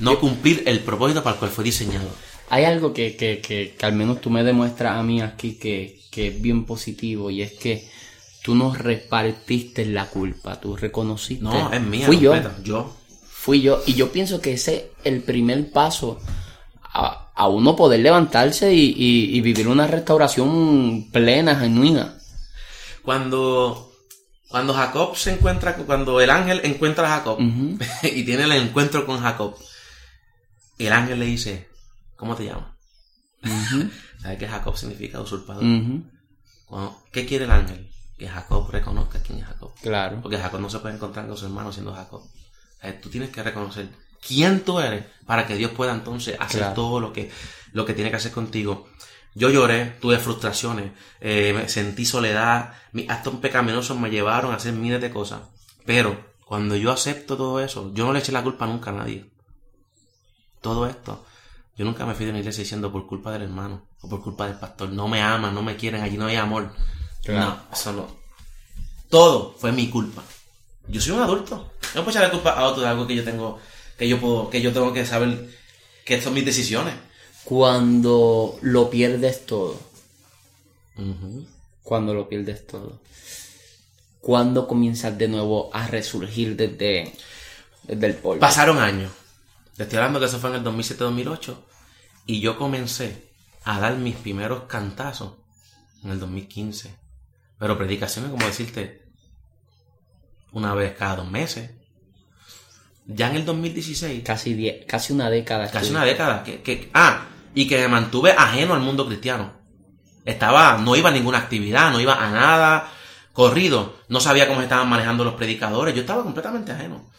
no 0.00 0.18
cumplir 0.18 0.64
el 0.66 0.80
propósito 0.80 1.22
para 1.22 1.34
el 1.34 1.38
cual 1.38 1.50
fue 1.50 1.64
diseñado. 1.64 2.08
Hay 2.48 2.64
algo 2.64 2.92
que, 2.92 3.16
que, 3.16 3.40
que, 3.40 3.76
al 3.82 3.92
menos 3.92 4.20
tú 4.20 4.30
me 4.30 4.42
demuestras 4.42 4.96
a 4.96 5.02
mí 5.02 5.20
aquí 5.20 5.54
que, 5.54 6.00
es 6.10 6.42
bien 6.42 6.64
positivo 6.64 7.30
y 7.30 7.42
es 7.42 7.52
que 7.52 7.88
tú 8.42 8.54
no 8.54 8.74
repartiste 8.74 9.86
la 9.86 10.06
culpa, 10.06 10.60
tú 10.60 10.76
reconociste. 10.76 11.44
No, 11.44 11.72
es 11.72 11.80
mía. 11.80 12.06
Fui 12.06 12.18
yo. 12.18 12.34
Yo. 12.64 12.96
Fui 13.30 13.60
yo. 13.60 13.82
Y 13.86 13.94
yo 13.94 14.10
pienso 14.10 14.40
que 14.40 14.54
ese 14.54 14.74
es 14.74 14.84
el 15.04 15.22
primer 15.22 15.70
paso 15.70 16.18
a, 16.82 17.30
a 17.34 17.48
uno 17.48 17.76
poder 17.76 18.00
levantarse 18.00 18.74
y, 18.74 18.94
y, 18.96 19.40
vivir 19.40 19.68
una 19.68 19.86
restauración 19.86 21.08
plena, 21.12 21.54
genuina. 21.56 22.18
Cuando, 23.02 23.89
cuando 24.50 24.74
Jacob 24.74 25.16
se 25.16 25.32
encuentra, 25.32 25.76
cuando 25.76 26.20
el 26.20 26.28
ángel 26.28 26.60
encuentra 26.64 27.06
a 27.06 27.18
Jacob 27.18 27.38
y 28.02 28.24
tiene 28.24 28.44
el 28.44 28.52
encuentro 28.52 29.06
con 29.06 29.20
Jacob, 29.20 29.56
el 30.76 30.92
ángel 30.92 31.20
le 31.20 31.26
dice, 31.26 31.68
¿cómo 32.16 32.34
te 32.34 32.46
llamas? 32.46 32.74
¿Sabes 34.20 34.38
que 34.38 34.48
Jacob 34.48 34.76
significa 34.76 35.20
usurpador? 35.20 35.62
¿Qué 37.12 37.26
quiere 37.26 37.44
el 37.44 37.52
ángel? 37.52 37.90
Que 38.18 38.28
Jacob 38.28 38.68
reconozca 38.70 39.22
quién 39.22 39.38
es 39.38 39.46
Jacob. 39.46 39.72
Claro. 39.82 40.20
Porque 40.20 40.36
Jacob 40.36 40.60
no 40.60 40.68
se 40.68 40.80
puede 40.80 40.96
encontrar 40.96 41.28
con 41.28 41.36
su 41.36 41.46
hermano 41.46 41.72
siendo 41.72 41.94
Jacob. 41.94 42.22
tú 43.00 43.08
tienes 43.08 43.30
que 43.30 43.44
reconocer 43.44 43.88
quién 44.26 44.64
tú 44.64 44.80
eres 44.80 45.06
para 45.26 45.46
que 45.46 45.54
Dios 45.54 45.70
pueda 45.70 45.92
entonces 45.92 46.36
hacer 46.40 46.74
todo 46.74 46.98
lo 46.98 47.12
que, 47.12 47.30
lo 47.72 47.86
que 47.86 47.94
tiene 47.94 48.10
que 48.10 48.16
hacer 48.16 48.32
contigo. 48.32 48.88
Yo 49.40 49.50
lloré, 49.50 49.96
tuve 50.00 50.18
frustraciones, 50.18 50.92
eh, 51.20 51.64
sentí 51.66 52.04
soledad, 52.04 52.74
mis 52.92 53.08
actos 53.08 53.34
pecaminosos 53.36 53.98
me 53.98 54.10
llevaron 54.10 54.52
a 54.52 54.56
hacer 54.56 54.74
miles 54.74 55.00
de 55.00 55.10
cosas. 55.10 55.40
Pero 55.84 56.16
cuando 56.44 56.76
yo 56.76 56.92
acepto 56.92 57.36
todo 57.36 57.60
eso, 57.60 57.90
yo 57.94 58.04
no 58.04 58.12
le 58.12 58.18
eché 58.20 58.32
la 58.32 58.42
culpa 58.42 58.66
nunca 58.66 58.90
a 58.90 58.94
nadie 58.94 59.30
todo 60.60 60.86
esto, 60.86 61.24
yo 61.76 61.84
nunca 61.84 62.04
me 62.04 62.14
fui 62.14 62.26
de 62.26 62.32
una 62.32 62.40
iglesia 62.40 62.62
diciendo 62.62 62.92
por 62.92 63.06
culpa 63.06 63.32
del 63.32 63.42
hermano 63.42 63.86
o 64.02 64.08
por 64.08 64.22
culpa 64.22 64.46
del 64.46 64.58
pastor, 64.58 64.90
no 64.90 65.08
me 65.08 65.22
aman, 65.22 65.54
no 65.54 65.62
me 65.62 65.76
quieren, 65.76 66.02
allí 66.02 66.16
no 66.16 66.26
hay 66.26 66.36
amor. 66.36 66.72
No, 67.26 67.60
eso 67.72 67.92
no. 67.92 68.08
Todo 69.08 69.54
fue 69.58 69.72
mi 69.72 69.88
culpa. 69.88 70.22
Yo 70.88 71.00
soy 71.00 71.12
un 71.12 71.22
adulto. 71.22 71.72
No 71.94 72.04
puedo 72.04 72.10
echarle 72.10 72.30
culpa 72.30 72.50
a 72.50 72.64
otro 72.64 72.82
de 72.82 72.88
algo 72.88 73.06
que 73.06 73.16
yo 73.16 73.24
tengo, 73.24 73.58
que 73.98 74.08
yo 74.08 74.20
puedo, 74.20 74.50
que 74.50 74.60
yo 74.60 74.72
tengo 74.72 74.92
que 74.92 75.06
saber 75.06 75.48
que 76.04 76.20
son 76.20 76.34
mis 76.34 76.44
decisiones. 76.44 76.94
Cuando 77.44 78.58
lo 78.62 78.90
pierdes 78.90 79.46
todo. 79.46 79.78
Cuando 81.82 82.14
lo 82.14 82.28
pierdes 82.28 82.66
todo. 82.66 83.00
Cuando 84.20 84.68
comienzas 84.68 85.16
de 85.16 85.28
nuevo 85.28 85.70
a 85.72 85.86
resurgir 85.86 86.56
desde, 86.56 87.12
desde 87.84 88.06
el 88.06 88.14
polvo. 88.14 88.40
Pasaron 88.40 88.78
años. 88.78 89.10
Te 89.76 89.84
estoy 89.84 89.98
hablando 89.98 90.20
que 90.20 90.26
eso 90.26 90.38
fue 90.38 90.50
en 90.50 90.56
el 90.56 90.64
2007-2008. 90.64 91.56
Y 92.26 92.40
yo 92.40 92.56
comencé 92.58 93.30
a 93.64 93.80
dar 93.80 93.96
mis 93.96 94.16
primeros 94.16 94.64
cantazos 94.64 95.32
en 96.04 96.10
el 96.10 96.20
2015. 96.20 96.94
Pero 97.58 97.78
predicaciones, 97.78 98.30
como 98.30 98.46
decirte, 98.46 99.02
una 100.52 100.74
vez 100.74 100.96
cada 100.96 101.16
dos 101.16 101.30
meses. 101.30 101.70
Ya 103.06 103.30
en 103.30 103.36
el 103.36 103.44
2016. 103.44 104.22
Casi, 104.24 104.54
diez, 104.54 104.84
casi 104.86 105.12
una 105.12 105.30
década. 105.30 105.70
Casi 105.70 105.90
una 105.90 106.04
década. 106.04 106.42
Que, 106.44 106.90
ah, 106.94 107.26
y 107.54 107.66
que 107.66 107.78
me 107.78 107.88
mantuve 107.88 108.32
ajeno 108.32 108.74
al 108.74 108.80
mundo 108.80 109.06
cristiano. 109.06 109.52
Estaba, 110.24 110.78
no 110.78 110.96
iba 110.96 111.08
a 111.08 111.12
ninguna 111.12 111.38
actividad, 111.38 111.90
no 111.90 112.00
iba 112.00 112.14
a 112.14 112.30
nada, 112.30 112.92
corrido. 113.32 113.96
No 114.08 114.20
sabía 114.20 114.46
cómo 114.46 114.62
estaban 114.62 114.88
manejando 114.88 115.24
los 115.24 115.34
predicadores. 115.34 115.94
Yo 115.94 116.02
estaba 116.02 116.22
completamente 116.22 116.72
ajeno. 116.72 117.10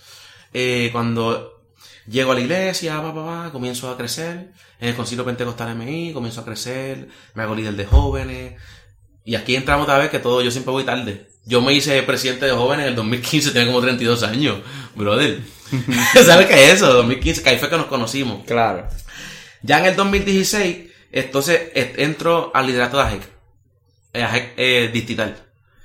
Eh, 0.54 0.90
cuando 0.92 1.62
Llego 2.08 2.32
a 2.32 2.36
la 2.36 2.42
iglesia, 2.42 3.00
va, 3.00 3.12
va, 3.12 3.24
va, 3.24 3.52
comienzo 3.52 3.90
a 3.90 3.98
crecer. 3.98 4.52
En 4.80 4.90
el 4.90 4.96
concilio 4.96 5.24
pentecostal 5.24 5.76
MI, 5.76 6.14
comienzo 6.14 6.42
a 6.42 6.46
crecer. 6.46 7.08
Me 7.36 7.44
hago 7.44 7.54
líder 7.54 7.76
de 7.76 7.86
jóvenes. 7.86 8.60
Y 9.24 9.36
aquí 9.36 9.56
entramos 9.56 9.84
otra 9.84 9.98
vez 9.98 10.10
que 10.10 10.20
todo, 10.20 10.42
yo 10.42 10.52
siempre 10.52 10.72
voy 10.72 10.84
tarde. 10.84 11.28
Yo 11.46 11.62
me 11.62 11.74
hice 11.74 12.02
presidente 12.04 12.46
de 12.46 12.52
jóvenes 12.52 12.84
en 12.86 12.90
el 12.92 12.96
2015, 12.96 13.52
tenía 13.52 13.68
como 13.68 13.82
32 13.82 14.24
años. 14.24 14.58
Brother. 14.96 15.40
¿Sabes 16.26 16.48
qué 16.48 16.66
es 16.66 16.74
eso? 16.76 16.92
2015, 16.94 17.44
que 17.44 17.50
ahí 17.50 17.58
fue 17.58 17.70
que 17.70 17.78
nos 17.78 17.86
conocimos. 17.88 18.44
Claro. 18.46 18.88
Ya 19.62 19.80
en 19.80 19.86
el 19.86 19.96
2016, 19.96 20.90
entonces 21.12 21.62
entro 21.74 22.52
al 22.54 22.68
liderato 22.68 22.98
de 22.98 23.04
AJEC. 23.04 23.22
Eh, 24.14 24.24
AJEC 24.24 24.54
eh, 24.58 24.90
distrital. 24.94 25.36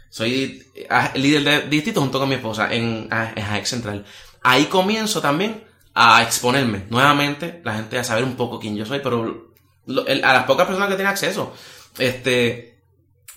Soy 0.08 0.64
eh, 0.74 0.88
líder 1.14 1.44
de 1.44 1.68
distrito 1.68 2.00
junto 2.00 2.18
con 2.18 2.28
mi 2.28 2.36
esposa 2.36 2.72
en, 2.72 3.08
en 3.10 3.12
AJEC 3.12 3.64
Central. 3.66 4.04
Ahí 4.42 4.64
comienzo 4.66 5.20
también 5.20 5.62
a 5.94 6.22
exponerme. 6.22 6.84
Nuevamente, 6.90 7.60
la 7.64 7.74
gente 7.74 7.98
a 7.98 8.04
saber 8.04 8.24
un 8.24 8.36
poco 8.36 8.58
quién 8.60 8.76
yo 8.76 8.86
soy, 8.86 9.00
pero 9.02 9.52
lo- 9.86 10.06
el- 10.06 10.24
a 10.24 10.32
las 10.32 10.44
pocas 10.44 10.66
personas 10.66 10.88
que 10.88 10.94
tienen 10.96 11.10
acceso. 11.12 11.54
Este, 11.98 12.75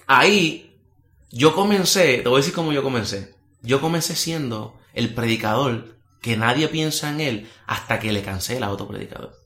ahí 0.09 0.75
yo 1.29 1.55
comencé, 1.55 2.17
te 2.17 2.27
voy 2.27 2.37
a 2.37 2.41
decir 2.41 2.53
cómo 2.53 2.73
yo 2.73 2.83
comencé. 2.83 3.35
Yo 3.61 3.79
comencé 3.79 4.15
siendo 4.15 4.77
el 4.93 5.13
predicador 5.13 5.95
que 6.21 6.35
nadie 6.35 6.67
piensa 6.67 7.09
en 7.09 7.21
él 7.21 7.49
hasta 7.67 7.99
que 7.99 8.11
le 8.11 8.23
cancela 8.23 8.67
a 8.67 8.71
otro 8.71 8.87
predicador. 8.87 9.37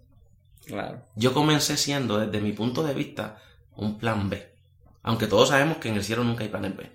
Claro. 0.65 1.05
Yo 1.15 1.33
comencé 1.33 1.75
siendo, 1.75 2.17
desde 2.19 2.39
mi 2.39 2.53
punto 2.53 2.83
de 2.83 2.93
vista, 2.93 3.41
un 3.75 3.99
plan 3.99 4.29
B. 4.29 4.55
Aunque 5.03 5.27
todos 5.27 5.49
sabemos 5.49 5.77
que 5.77 5.89
en 5.89 5.95
el 5.95 6.03
cielo 6.03 6.23
nunca 6.23 6.43
hay 6.43 6.49
plan 6.49 6.73
B. 6.75 6.89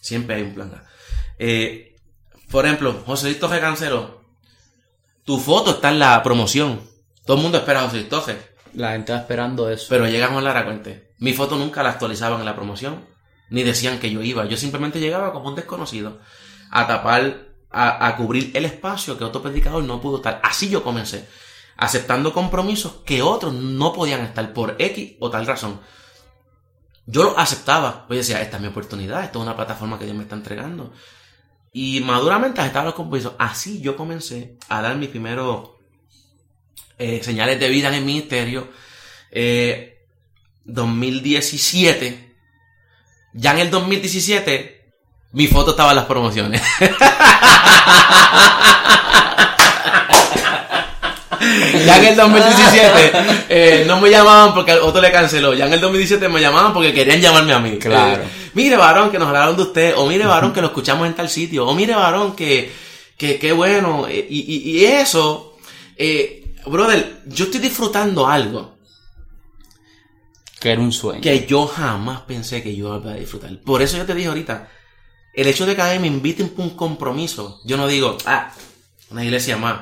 Siempre 0.00 0.36
hay 0.36 0.42
un 0.42 0.54
plan 0.54 0.74
A. 0.74 0.84
Eh, 1.38 1.96
por 2.50 2.66
ejemplo, 2.66 3.02
José 3.06 3.28
Luis 3.28 3.40
Toje 3.40 3.58
canceló. 3.58 4.22
Tu 5.24 5.38
foto 5.38 5.70
está 5.70 5.88
en 5.88 5.98
la 5.98 6.22
promoción. 6.22 6.82
Todo 7.24 7.38
el 7.38 7.42
mundo 7.42 7.56
espera 7.56 7.80
a 7.80 7.84
José 7.84 7.96
Luis 7.96 8.08
Toje. 8.10 8.36
La 8.74 8.92
gente 8.92 9.12
va 9.12 9.20
esperando 9.20 9.70
eso. 9.70 9.86
Pero 9.88 10.06
llegamos 10.06 10.44
a 10.44 10.52
la 10.52 10.64
cuente. 10.66 11.14
Mi 11.18 11.32
foto 11.32 11.56
nunca 11.56 11.82
la 11.82 11.90
actualizaban 11.90 12.40
en 12.40 12.44
la 12.44 12.54
promoción. 12.54 13.13
Ni 13.54 13.62
decían 13.62 14.00
que 14.00 14.10
yo 14.10 14.20
iba. 14.20 14.44
Yo 14.46 14.56
simplemente 14.56 14.98
llegaba 14.98 15.32
como 15.32 15.48
un 15.48 15.54
desconocido. 15.54 16.18
A 16.70 16.88
tapar, 16.88 17.50
a, 17.70 18.16
cubrir 18.16 18.50
el 18.52 18.64
espacio 18.64 19.16
que 19.16 19.22
otro 19.22 19.42
predicador 19.42 19.84
no 19.84 20.00
pudo 20.00 20.16
estar. 20.16 20.40
Así 20.42 20.68
yo 20.68 20.82
comencé. 20.82 21.28
Aceptando 21.76 22.32
compromisos 22.32 22.94
que 23.04 23.22
otros 23.22 23.54
no 23.54 23.92
podían 23.92 24.22
estar 24.22 24.52
por 24.52 24.74
X 24.80 25.12
o 25.20 25.30
tal 25.30 25.46
razón. 25.46 25.80
Yo 27.06 27.22
lo 27.22 27.38
aceptaba. 27.38 28.08
Pues 28.08 28.26
decía, 28.26 28.42
esta 28.42 28.56
es 28.56 28.60
mi 28.60 28.66
oportunidad. 28.66 29.22
Esta 29.22 29.38
es 29.38 29.42
una 29.44 29.54
plataforma 29.54 30.00
que 30.00 30.04
Dios 30.06 30.16
me 30.16 30.24
está 30.24 30.34
entregando. 30.34 30.92
Y 31.72 32.00
maduramente 32.00 32.60
aceptaba 32.60 32.86
los 32.86 32.94
compromisos. 32.94 33.34
Así 33.38 33.80
yo 33.80 33.96
comencé 33.96 34.58
a 34.68 34.82
dar 34.82 34.96
mis 34.96 35.10
primeros 35.10 35.70
eh, 36.98 37.22
señales 37.22 37.60
de 37.60 37.68
vida 37.68 37.86
en 37.86 37.94
el 37.94 38.04
ministerio. 38.04 38.66
Eh, 39.30 40.08
2017. 40.64 42.33
Ya 43.36 43.50
en 43.50 43.58
el 43.58 43.70
2017, 43.70 44.80
mi 45.32 45.48
foto 45.48 45.72
estaba 45.72 45.90
en 45.90 45.96
las 45.96 46.04
promociones. 46.04 46.62
ya 51.84 51.98
en 51.98 52.04
el 52.04 52.16
2017 52.16 53.12
eh, 53.48 53.84
no 53.88 54.00
me 54.00 54.08
llamaban 54.08 54.54
porque 54.54 54.74
otro 54.74 55.02
le 55.02 55.10
canceló. 55.10 55.52
Ya 55.52 55.66
en 55.66 55.72
el 55.72 55.80
2017 55.80 56.28
me 56.28 56.40
llamaban 56.40 56.72
porque 56.72 56.94
querían 56.94 57.20
llamarme 57.20 57.52
a 57.52 57.58
mí. 57.58 57.76
Claro. 57.78 58.22
Eh, 58.22 58.26
mire, 58.54 58.76
varón, 58.76 59.10
que 59.10 59.18
nos 59.18 59.26
hablaron 59.26 59.56
de 59.56 59.62
usted. 59.62 59.94
O 59.96 60.06
mire, 60.06 60.26
varón, 60.26 60.52
que 60.52 60.60
lo 60.60 60.68
escuchamos 60.68 61.04
en 61.08 61.14
tal 61.14 61.28
sitio. 61.28 61.66
O 61.66 61.74
mire, 61.74 61.96
varón, 61.96 62.36
que, 62.36 62.72
que, 63.18 63.40
qué 63.40 63.50
bueno. 63.50 64.06
Eh, 64.08 64.24
Y, 64.30 64.40
y, 64.40 64.78
y 64.78 64.84
eso, 64.84 65.56
eh, 65.96 66.54
brother, 66.66 67.22
yo 67.26 67.46
estoy 67.46 67.58
disfrutando 67.60 68.28
algo 68.28 68.73
Que 70.64 70.72
era 70.72 70.80
un 70.80 70.92
sueño. 70.92 71.20
que 71.20 71.46
yo 71.46 71.66
jamás 71.66 72.22
pensé 72.22 72.62
que 72.62 72.74
yo 72.74 72.96
iba 72.98 73.12
a 73.12 73.16
disfrutar. 73.16 73.50
Por 73.60 73.82
eso 73.82 73.98
yo 73.98 74.06
te 74.06 74.14
dije 74.14 74.28
ahorita, 74.28 74.68
el 75.34 75.46
hecho 75.46 75.66
de 75.66 75.76
que 75.76 75.82
a 75.82 75.92
mí 75.92 75.98
me 75.98 76.06
inviten 76.06 76.48
por 76.48 76.64
un 76.64 76.70
compromiso, 76.74 77.60
yo 77.64 77.76
no 77.76 77.86
digo, 77.86 78.16
ah, 78.24 78.50
una 79.10 79.22
iglesia 79.22 79.58
más. 79.58 79.80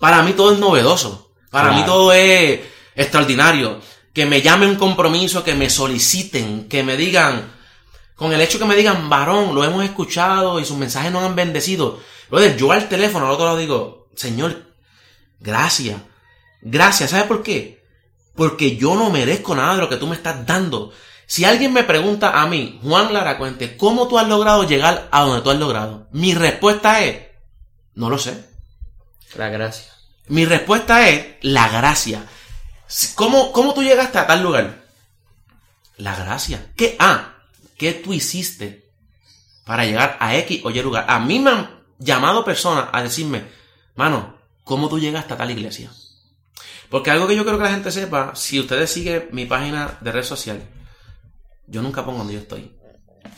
Para 0.00 0.22
mí 0.24 0.32
todo 0.32 0.52
es 0.52 0.58
novedoso. 0.58 1.30
Para 1.50 1.68
Claro. 1.68 1.80
mí 1.80 1.86
todo 1.86 2.12
es 2.12 2.60
extraordinario. 2.96 3.80
Que 4.12 4.26
me 4.26 4.42
llamen 4.42 4.70
un 4.70 4.76
compromiso, 4.76 5.44
que 5.44 5.54
me 5.54 5.70
soliciten, 5.70 6.68
que 6.68 6.82
me 6.82 6.96
digan, 6.96 7.52
con 8.16 8.32
el 8.32 8.40
hecho 8.40 8.58
que 8.58 8.64
me 8.64 8.74
digan, 8.74 9.08
varón, 9.08 9.54
lo 9.54 9.62
hemos 9.62 9.84
escuchado 9.84 10.58
y 10.58 10.64
sus 10.64 10.76
mensajes 10.76 11.12
nos 11.12 11.22
han 11.22 11.36
bendecido. 11.36 12.00
Brother, 12.30 12.56
yo 12.56 12.72
al 12.72 12.88
teléfono 12.88 13.26
al 13.26 13.32
otro 13.32 13.44
lado 13.46 13.58
digo, 13.58 14.08
Señor, 14.16 14.66
gracias. 15.38 16.00
Gracias. 16.62 17.10
¿Sabes 17.10 17.26
por 17.26 17.44
qué? 17.44 17.77
Porque 18.38 18.76
yo 18.76 18.94
no 18.94 19.10
merezco 19.10 19.56
nada 19.56 19.74
de 19.74 19.80
lo 19.80 19.88
que 19.88 19.96
tú 19.96 20.06
me 20.06 20.14
estás 20.14 20.46
dando. 20.46 20.92
Si 21.26 21.44
alguien 21.44 21.72
me 21.72 21.82
pregunta 21.82 22.40
a 22.40 22.46
mí, 22.46 22.78
Juan 22.84 23.12
Laracuente, 23.12 23.76
¿cómo 23.76 24.06
tú 24.06 24.16
has 24.16 24.28
logrado 24.28 24.62
llegar 24.62 25.08
a 25.10 25.22
donde 25.22 25.42
tú 25.42 25.50
has 25.50 25.58
logrado? 25.58 26.06
Mi 26.12 26.34
respuesta 26.34 27.04
es, 27.04 27.26
no 27.96 28.08
lo 28.08 28.16
sé. 28.16 28.48
La 29.34 29.48
gracia. 29.48 29.92
Mi 30.28 30.44
respuesta 30.44 31.08
es 31.08 31.34
la 31.40 31.68
gracia. 31.68 32.26
¿Cómo, 33.16 33.50
cómo 33.50 33.74
tú 33.74 33.82
llegaste 33.82 34.18
a 34.18 34.28
tal 34.28 34.40
lugar? 34.40 34.84
La 35.96 36.14
gracia. 36.14 36.70
¿Qué? 36.76 36.94
Ah, 37.00 37.34
¿qué 37.76 37.92
tú 37.92 38.12
hiciste 38.12 38.88
para 39.64 39.84
llegar 39.84 40.16
a 40.20 40.36
X 40.36 40.60
o 40.62 40.70
Y 40.70 40.80
lugar? 40.80 41.06
A 41.08 41.18
mí 41.18 41.40
me 41.40 41.50
han 41.50 41.80
llamado 41.98 42.44
personas 42.44 42.88
a 42.92 43.02
decirme, 43.02 43.46
mano, 43.96 44.38
¿cómo 44.62 44.88
tú 44.88 45.00
llegaste 45.00 45.34
a 45.34 45.36
tal 45.36 45.50
iglesia? 45.50 45.90
Porque 46.90 47.10
algo 47.10 47.26
que 47.28 47.36
yo 47.36 47.42
quiero 47.42 47.58
que 47.58 47.64
la 47.64 47.70
gente 47.70 47.90
sepa, 47.92 48.32
si 48.34 48.58
ustedes 48.60 48.90
siguen 48.90 49.28
mi 49.32 49.44
página 49.44 49.98
de 50.00 50.10
red 50.12 50.22
social, 50.24 50.62
yo 51.66 51.82
nunca 51.82 52.04
pongo 52.04 52.18
donde 52.18 52.34
yo 52.34 52.40
estoy. 52.40 52.72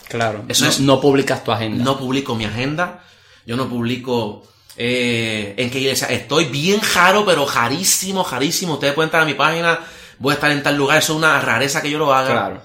Claro. 0.09 0.45
Eso 0.49 0.65
no, 0.65 0.71
es- 0.71 0.81
no 0.81 1.01
publicas 1.01 1.43
tu 1.43 1.51
agenda. 1.53 1.83
No 1.85 1.99
publico 1.99 2.35
mi 2.35 2.45
agenda, 2.45 3.03
yo 3.47 3.57
no 3.57 3.69
publico 3.69 4.43
eh, 4.77 5.55
en 5.57 5.71
qué 5.71 5.81
iglesia 5.81 6.07
estoy. 6.09 6.45
Bien 6.47 6.81
jaro, 6.81 7.25
pero 7.25 7.45
jarísimo, 7.45 8.23
jarísimo. 8.25 8.75
Ustedes 8.75 8.95
pueden 8.95 9.09
entrar 9.09 9.23
a 9.25 9.27
mi 9.27 9.35
página, 9.35 9.81
voy 10.19 10.31
a 10.33 10.35
estar 10.35 10.51
en 10.53 10.63
tal 10.63 10.77
lugar, 10.77 10.99
eso 10.99 11.13
es 11.13 11.19
una 11.19 11.41
rareza 11.41 11.83
que 11.83 11.91
yo 11.91 11.99
lo 11.99 12.15
haga. 12.15 12.31
Claro. 12.31 12.63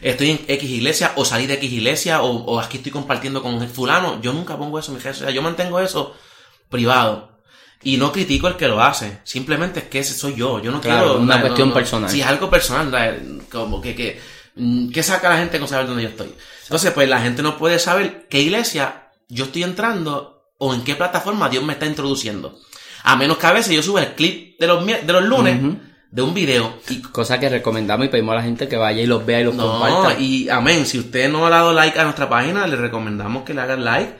Estoy 0.00 0.30
en 0.30 0.40
X 0.48 0.70
iglesia, 0.70 1.12
o 1.16 1.26
salí 1.26 1.46
de 1.46 1.54
X 1.54 1.70
iglesia, 1.70 2.22
o, 2.22 2.30
o 2.30 2.58
aquí 2.58 2.78
estoy 2.78 2.90
compartiendo 2.90 3.42
con 3.42 3.60
el 3.62 3.68
fulano. 3.68 4.18
Yo 4.22 4.32
nunca 4.32 4.56
pongo 4.56 4.78
eso 4.78 4.92
en 4.92 4.96
mi 4.96 5.02
redes 5.02 5.18
sociales, 5.18 5.34
yo 5.34 5.42
mantengo 5.42 5.78
eso 5.78 6.16
privado. 6.70 7.29
Y 7.82 7.96
no 7.96 8.12
critico 8.12 8.46
el 8.48 8.56
que 8.56 8.68
lo 8.68 8.82
hace, 8.82 9.18
simplemente 9.24 9.80
es 9.80 9.86
que 9.86 10.00
ese 10.00 10.12
soy 10.14 10.34
yo. 10.34 10.60
Yo 10.62 10.70
no 10.70 10.80
Claro, 10.80 11.04
quiero. 11.06 11.20
una 11.20 11.40
cuestión 11.40 11.68
no. 11.68 11.74
personal. 11.74 12.10
Sí, 12.10 12.20
es 12.20 12.26
algo 12.26 12.50
personal, 12.50 12.90
¿no? 12.90 13.44
como 13.50 13.80
que, 13.80 13.94
que, 13.94 14.20
mm, 14.56 14.90
¿qué 14.90 15.02
saca 15.02 15.30
la 15.30 15.38
gente 15.38 15.58
con 15.58 15.66
saber 15.68 15.86
dónde 15.86 16.02
yo 16.02 16.10
estoy? 16.10 16.34
Entonces, 16.64 16.90
pues 16.92 17.08
la 17.08 17.20
gente 17.22 17.42
no 17.42 17.56
puede 17.56 17.78
saber 17.78 18.26
qué 18.28 18.40
iglesia 18.40 19.08
yo 19.28 19.44
estoy 19.46 19.62
entrando 19.62 20.52
o 20.58 20.74
en 20.74 20.84
qué 20.84 20.94
plataforma 20.94 21.48
Dios 21.48 21.64
me 21.64 21.72
está 21.72 21.86
introduciendo. 21.86 22.58
A 23.02 23.16
menos 23.16 23.38
que 23.38 23.46
a 23.46 23.52
veces 23.52 23.74
yo 23.74 23.82
suba 23.82 24.02
el 24.02 24.12
clip 24.14 24.60
de 24.60 24.66
los, 24.66 24.84
de 24.86 25.12
los 25.12 25.24
lunes 25.24 25.58
de 26.10 26.22
un 26.22 26.34
video 26.34 26.74
y 26.90 27.00
Cosa 27.00 27.40
que 27.40 27.48
recomendamos 27.48 28.04
y 28.06 28.08
pedimos 28.10 28.32
a 28.32 28.36
la 28.36 28.42
gente 28.42 28.68
que 28.68 28.76
vaya 28.76 29.00
y 29.00 29.06
los 29.06 29.24
vea 29.24 29.40
y 29.40 29.44
los 29.44 29.54
no, 29.54 29.70
comparta. 29.80 30.20
y 30.20 30.50
amén. 30.50 30.84
Si 30.84 30.98
usted 30.98 31.30
no 31.30 31.46
ha 31.46 31.50
dado 31.50 31.72
like 31.72 31.98
a 31.98 32.02
nuestra 32.04 32.28
página, 32.28 32.66
le 32.66 32.76
recomendamos 32.76 33.44
que 33.44 33.54
le 33.54 33.62
hagan 33.62 33.84
like. 33.86 34.14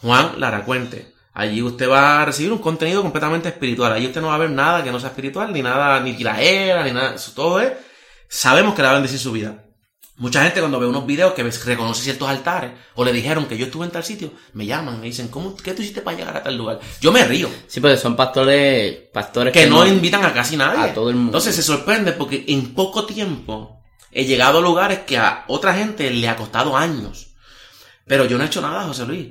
Juan 0.00 0.40
Laracuente. 0.40 1.14
Allí 1.36 1.60
usted 1.60 1.86
va 1.86 2.22
a 2.22 2.24
recibir 2.24 2.50
un 2.50 2.60
contenido 2.60 3.02
completamente 3.02 3.50
espiritual. 3.50 3.92
Allí 3.92 4.06
usted 4.06 4.22
no 4.22 4.28
va 4.28 4.36
a 4.36 4.38
ver 4.38 4.48
nada 4.48 4.82
que 4.82 4.90
no 4.90 4.98
sea 4.98 5.10
espiritual, 5.10 5.52
ni 5.52 5.60
nada, 5.60 6.00
ni 6.00 6.16
era, 6.18 6.82
ni 6.82 6.92
nada. 6.92 7.14
Eso 7.14 7.32
todo 7.34 7.60
es. 7.60 7.74
Sabemos 8.26 8.74
que 8.74 8.80
le 8.80 8.86
va 8.86 8.92
a 8.92 8.94
bendecir 8.94 9.18
su 9.18 9.32
vida. 9.32 9.62
Mucha 10.16 10.42
gente 10.42 10.60
cuando 10.60 10.80
ve 10.80 10.86
unos 10.86 11.04
videos 11.04 11.34
que 11.34 11.42
reconoce 11.42 12.02
ciertos 12.02 12.26
altares 12.26 12.70
o 12.94 13.04
le 13.04 13.12
dijeron 13.12 13.44
que 13.44 13.58
yo 13.58 13.66
estuve 13.66 13.84
en 13.84 13.92
tal 13.92 14.02
sitio, 14.02 14.32
me 14.54 14.64
llaman, 14.64 14.98
me 14.98 15.08
dicen, 15.08 15.28
¿cómo, 15.28 15.54
¿qué 15.54 15.74
tú 15.74 15.82
hiciste 15.82 16.00
para 16.00 16.16
llegar 16.16 16.38
a 16.38 16.42
tal 16.42 16.56
lugar? 16.56 16.80
Yo 17.02 17.12
me 17.12 17.22
río. 17.22 17.50
Sí, 17.66 17.80
porque 17.80 17.98
son 17.98 18.16
pastores, 18.16 18.96
pastores 19.12 19.52
Que 19.52 19.66
no 19.66 19.86
invitan 19.86 20.24
a 20.24 20.32
casi 20.32 20.56
nadie. 20.56 20.90
A 20.90 20.94
todo 20.94 21.10
el 21.10 21.16
mundo. 21.16 21.32
Entonces 21.32 21.54
se 21.54 21.62
sorprende 21.62 22.12
porque 22.12 22.46
en 22.48 22.72
poco 22.72 23.04
tiempo 23.04 23.82
he 24.10 24.24
llegado 24.24 24.60
a 24.60 24.62
lugares 24.62 25.00
que 25.00 25.18
a 25.18 25.44
otra 25.48 25.74
gente 25.74 26.10
le 26.10 26.28
ha 26.30 26.36
costado 26.36 26.74
años. 26.74 27.34
Pero 28.06 28.24
yo 28.24 28.38
no 28.38 28.44
he 28.44 28.46
hecho 28.46 28.62
nada, 28.62 28.84
José 28.84 29.04
Luis. 29.04 29.28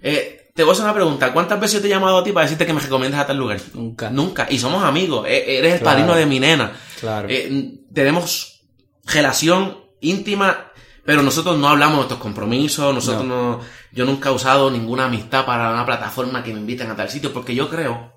Eh, 0.00 0.43
te 0.54 0.62
voy 0.62 0.70
a 0.70 0.72
hacer 0.74 0.84
una 0.84 0.94
pregunta. 0.94 1.32
¿Cuántas 1.32 1.58
veces 1.58 1.74
yo 1.74 1.80
te 1.80 1.88
he 1.88 1.90
llamado 1.90 2.18
a 2.18 2.24
ti 2.24 2.30
para 2.32 2.44
decirte 2.44 2.64
que 2.64 2.72
me 2.72 2.80
recomiendas 2.80 3.20
a 3.20 3.26
tal 3.26 3.36
lugar? 3.36 3.60
Nunca. 3.74 4.08
Nunca. 4.10 4.46
Y 4.48 4.58
somos 4.58 4.84
amigos. 4.84 5.26
E- 5.26 5.58
Eres 5.58 5.74
el 5.74 5.80
Claro. 5.80 5.96
padrino 5.98 6.14
de 6.14 6.26
mi 6.26 6.38
nena. 6.38 6.72
Claro. 7.00 7.26
Eh, 7.28 7.80
tenemos 7.92 8.62
relación 9.04 9.78
íntima, 10.00 10.70
pero 11.04 11.22
nosotros 11.22 11.58
no 11.58 11.68
hablamos 11.68 11.94
de 11.94 11.96
nuestros 11.98 12.20
compromisos. 12.20 12.94
Nosotros 12.94 13.24
no. 13.24 13.60
Yo 13.92 14.04
nunca 14.04 14.28
he 14.28 14.32
usado 14.32 14.70
ninguna 14.70 15.06
amistad 15.06 15.44
para 15.44 15.72
una 15.72 15.84
plataforma 15.84 16.44
que 16.44 16.52
me 16.54 16.60
inviten 16.60 16.88
a 16.90 16.96
tal 16.96 17.10
sitio, 17.10 17.32
porque 17.32 17.54
yo 17.56 17.68
creo 17.68 18.12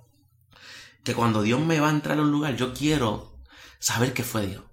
que 1.03 1.15
cuando 1.15 1.41
Dios 1.41 1.59
me 1.59 1.79
va 1.79 1.88
a 1.88 1.91
entrar 1.91 2.19
a 2.19 2.21
un 2.21 2.31
lugar, 2.31 2.55
yo 2.55 2.71
quiero 2.73 3.39
saber 3.79 4.13
qué 4.13 4.21
fue 4.23 4.45
Dios. 4.45 4.63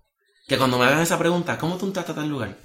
Que 0.46 0.58
cuando 0.58 0.78
me 0.78 0.84
hagan 0.84 1.00
esa 1.00 1.18
pregunta, 1.18 1.56
¿cómo 1.56 1.76
tú 1.78 1.86
entraste 1.86 2.12
a 2.12 2.14
tal 2.14 2.28
lugar? 2.28 2.58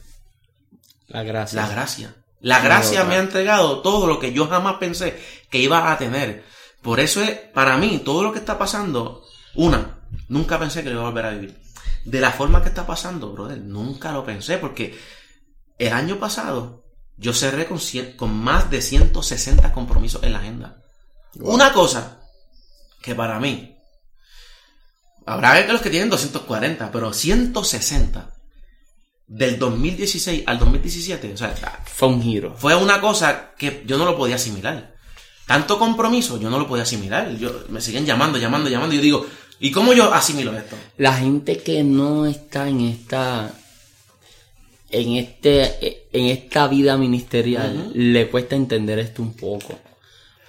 la 1.07 1.23
gracia. 1.23 1.61
La 1.61 1.69
gracia. 1.69 2.15
La 2.41 2.59
gracia 2.61 3.03
me 3.03 3.15
ha 3.15 3.19
entregado 3.19 3.81
todo 3.81 4.07
lo 4.07 4.19
que 4.19 4.31
yo 4.33 4.47
jamás 4.47 4.75
pensé 4.75 5.21
que 5.49 5.57
iba 5.59 5.91
a 5.91 5.97
tener. 5.97 6.45
Por 6.81 6.99
eso 6.99 7.21
es, 7.21 7.31
para 7.31 7.77
mí, 7.77 8.01
todo 8.05 8.23
lo 8.23 8.31
que 8.31 8.39
está 8.39 8.57
pasando, 8.57 9.23
una, 9.55 9.99
nunca 10.29 10.57
pensé 10.57 10.81
que 10.83 10.89
lo 10.89 10.95
iba 10.99 11.01
a 11.03 11.09
volver 11.09 11.25
a 11.25 11.31
vivir. 11.31 11.59
De 12.05 12.21
la 12.21 12.31
forma 12.31 12.61
que 12.61 12.69
está 12.69 12.87
pasando, 12.87 13.33
brother, 13.33 13.57
nunca 13.59 14.13
lo 14.13 14.23
pensé, 14.23 14.57
porque 14.57 14.97
el 15.77 15.91
año 15.91 16.17
pasado 16.17 16.85
yo 17.17 17.33
cerré 17.33 17.65
con, 17.65 17.79
cien- 17.79 18.15
con 18.15 18.33
más 18.33 18.69
de 18.71 18.81
160 18.81 19.73
compromisos 19.73 20.23
en 20.23 20.31
la 20.33 20.39
agenda. 20.39 20.77
Una 21.41 21.73
cosa 21.73 22.21
que 23.01 23.13
para 23.15 23.39
mí, 23.41 23.75
habrá 25.25 25.65
que 25.65 25.73
los 25.73 25.81
que 25.81 25.89
tienen 25.89 26.09
240, 26.09 26.91
pero 26.91 27.11
160 27.11 28.33
del 29.29 29.57
2016 29.57 30.43
al 30.45 30.59
2017, 30.59 31.33
o 31.33 31.37
sea, 31.37 31.55
Fue 31.85 32.07
un 32.09 32.21
giro. 32.21 32.55
fue 32.57 32.75
una 32.75 32.99
cosa 32.99 33.51
que 33.57 33.83
yo 33.85 33.97
no 33.97 34.03
lo 34.05 34.17
podía 34.17 34.35
asimilar. 34.35 34.95
Tanto 35.45 35.79
compromiso, 35.79 36.39
yo 36.39 36.49
no 36.49 36.59
lo 36.59 36.67
podía 36.67 36.83
asimilar. 36.83 37.35
Yo, 37.37 37.63
me 37.69 37.79
siguen 37.79 38.05
llamando, 38.05 38.37
llamando, 38.37 38.69
llamando. 38.69 38.93
Y 38.93 38.97
yo 38.97 39.03
digo, 39.03 39.25
¿Y 39.59 39.71
cómo 39.71 39.93
yo 39.93 40.13
asimilo 40.13 40.55
esto? 40.57 40.77
La 40.97 41.13
gente 41.13 41.57
que 41.57 41.83
no 41.83 42.25
está 42.25 42.69
en 42.69 42.81
esta 42.81 43.51
en 44.89 45.17
este 45.17 46.07
en 46.13 46.25
esta 46.27 46.67
vida 46.67 46.97
ministerial 46.97 47.91
le 47.93 48.27
cuesta 48.29 48.55
entender 48.55 48.97
esto 48.97 49.21
un 49.21 49.33
poco 49.35 49.77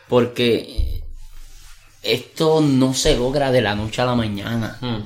porque 0.08 1.02
esto 2.02 2.62
no 2.62 2.94
se 2.94 3.16
logra 3.16 3.52
de 3.52 3.60
la 3.60 3.74
noche 3.74 4.00
a 4.00 4.06
la 4.06 4.14
mañana 4.14 4.78
Hmm. 4.80 5.02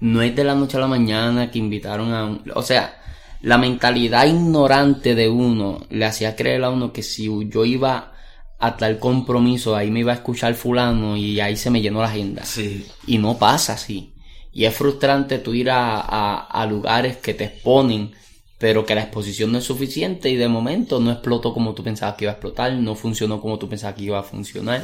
no 0.00 0.22
es 0.22 0.36
de 0.36 0.44
la 0.44 0.54
noche 0.54 0.76
a 0.76 0.80
la 0.80 0.86
mañana 0.86 1.50
que 1.50 1.58
invitaron 1.58 2.12
a 2.12 2.26
un, 2.26 2.44
o 2.54 2.62
sea 2.62 3.02
la 3.46 3.58
mentalidad 3.58 4.26
ignorante 4.26 5.14
de 5.14 5.28
uno 5.28 5.80
le 5.90 6.04
hacía 6.04 6.34
creer 6.34 6.64
a 6.64 6.70
uno 6.70 6.92
que 6.92 7.02
si 7.02 7.28
yo 7.48 7.64
iba 7.64 8.12
a 8.58 8.76
tal 8.76 8.98
compromiso 8.98 9.76
ahí 9.76 9.90
me 9.90 10.00
iba 10.00 10.12
a 10.12 10.16
escuchar 10.16 10.54
fulano 10.54 11.16
y 11.16 11.38
ahí 11.40 11.56
se 11.56 11.70
me 11.70 11.80
llenó 11.80 12.00
la 12.00 12.08
agenda 12.08 12.44
Sí. 12.44 12.86
y 13.06 13.18
no 13.18 13.38
pasa 13.38 13.74
así. 13.74 14.12
Y 14.52 14.64
es 14.64 14.74
frustrante 14.74 15.38
tú 15.38 15.52
ir 15.54 15.70
a, 15.70 16.00
a- 16.00 16.40
a 16.46 16.66
lugares 16.66 17.18
que 17.18 17.34
te 17.34 17.44
exponen, 17.44 18.12
pero 18.58 18.84
que 18.86 18.94
la 18.94 19.02
exposición 19.02 19.52
no 19.52 19.58
es 19.58 19.64
suficiente 19.64 20.30
y 20.30 20.36
de 20.36 20.48
momento 20.48 20.98
no 20.98 21.12
explotó 21.12 21.52
como 21.52 21.74
tú 21.74 21.84
pensabas 21.84 22.16
que 22.16 22.24
iba 22.24 22.32
a 22.32 22.36
explotar, 22.36 22.72
no 22.72 22.94
funcionó 22.94 23.40
como 23.40 23.58
tú 23.58 23.68
pensabas 23.68 23.94
que 23.96 24.04
iba 24.04 24.18
a 24.18 24.22
funcionar. 24.22 24.82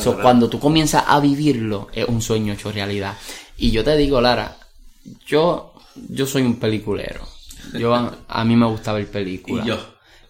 So, 0.00 0.12
cuando 0.22 0.48
tú 0.48 0.58
comienzas 0.60 1.04
a 1.06 1.18
vivirlo, 1.20 1.88
es 1.92 2.06
un 2.06 2.22
sueño 2.22 2.52
hecho 2.54 2.70
realidad. 2.72 3.14
Y 3.58 3.72
yo 3.72 3.82
te 3.84 3.96
digo, 3.96 4.20
Lara, 4.20 4.56
yo, 5.26 5.74
yo 6.08 6.24
soy 6.26 6.42
un 6.42 6.54
peliculero. 6.60 7.26
Yo, 7.74 7.94
a, 7.94 8.44
mí 8.44 8.56
me 8.56 8.66
gusta 8.66 8.92
ver 8.92 9.06
películas. 9.10 9.66
Y 9.66 9.68
yo. 9.68 9.78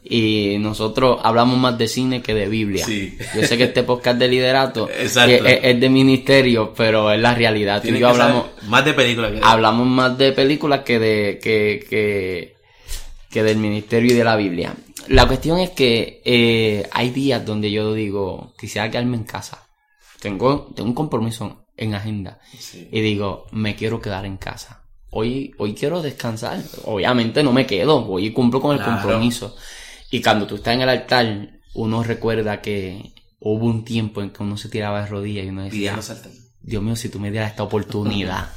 Y 0.02 0.56
nosotros 0.58 1.20
hablamos 1.22 1.58
más 1.58 1.76
de 1.76 1.86
cine 1.86 2.22
que 2.22 2.32
de 2.32 2.48
Biblia. 2.48 2.86
Sí. 2.86 3.18
Yo 3.34 3.46
sé 3.46 3.58
que 3.58 3.64
este 3.64 3.82
podcast 3.82 4.18
de 4.18 4.28
liderato 4.28 4.88
es, 4.98 5.16
es 5.16 5.80
de 5.80 5.90
ministerio, 5.90 6.72
pero 6.74 7.10
es 7.12 7.20
la 7.20 7.34
realidad. 7.34 7.82
Tú 7.82 7.88
y 7.88 7.90
Tienen 7.90 8.00
yo 8.00 8.08
hablamos, 8.08 8.46
más 8.66 8.84
de 8.84 8.94
películas 8.94 9.32
que 9.32 9.40
hablamos 9.42 9.86
más 9.86 10.16
de 10.16 10.32
películas 10.32 10.80
que 10.80 10.98
de 10.98 11.38
que, 11.42 11.84
que, 11.88 12.56
que 13.30 13.42
del 13.42 13.58
ministerio 13.58 14.12
y 14.12 14.14
de 14.14 14.24
la 14.24 14.36
Biblia. 14.36 14.74
La 15.08 15.26
cuestión 15.26 15.58
es 15.58 15.70
que 15.70 16.22
eh, 16.24 16.88
hay 16.92 17.10
días 17.10 17.44
donde 17.44 17.70
yo 17.70 17.92
digo, 17.92 18.54
quisiera 18.58 18.90
quedarme 18.90 19.16
en 19.16 19.24
casa. 19.24 19.66
Tengo, 20.20 20.72
tengo 20.74 20.88
un 20.88 20.94
compromiso 20.94 21.66
en 21.76 21.94
agenda. 21.94 22.38
Sí. 22.58 22.88
Y 22.90 23.00
digo, 23.00 23.46
me 23.52 23.74
quiero 23.74 24.00
quedar 24.00 24.24
en 24.24 24.36
casa. 24.36 24.84
Hoy, 25.10 25.54
hoy 25.58 25.74
quiero 25.74 26.02
descansar. 26.02 26.60
Obviamente 26.84 27.42
no 27.42 27.52
me 27.52 27.66
quedo, 27.66 28.02
voy 28.04 28.26
y 28.26 28.32
cumplo 28.32 28.60
con 28.60 28.72
el 28.72 28.78
Claro. 28.78 28.94
compromiso. 29.00 29.56
Y 30.10 30.22
cuando 30.22 30.46
tú 30.46 30.56
estás 30.56 30.74
en 30.74 30.82
el 30.82 30.88
altar, 30.88 31.50
uno 31.74 32.02
recuerda 32.02 32.60
que 32.60 33.12
hubo 33.40 33.66
un 33.66 33.84
tiempo 33.84 34.22
en 34.22 34.30
que 34.30 34.42
uno 34.42 34.56
se 34.56 34.68
tiraba 34.68 35.02
de 35.02 35.06
rodillas 35.08 35.44
y 35.44 35.48
uno 35.48 35.64
decía. 35.64 35.98
Dios 36.62 36.82
mío, 36.82 36.94
si 36.96 37.08
tú 37.08 37.18
me 37.18 37.30
dieras 37.30 37.50
esta 37.50 37.62
oportunidad, 37.62 38.50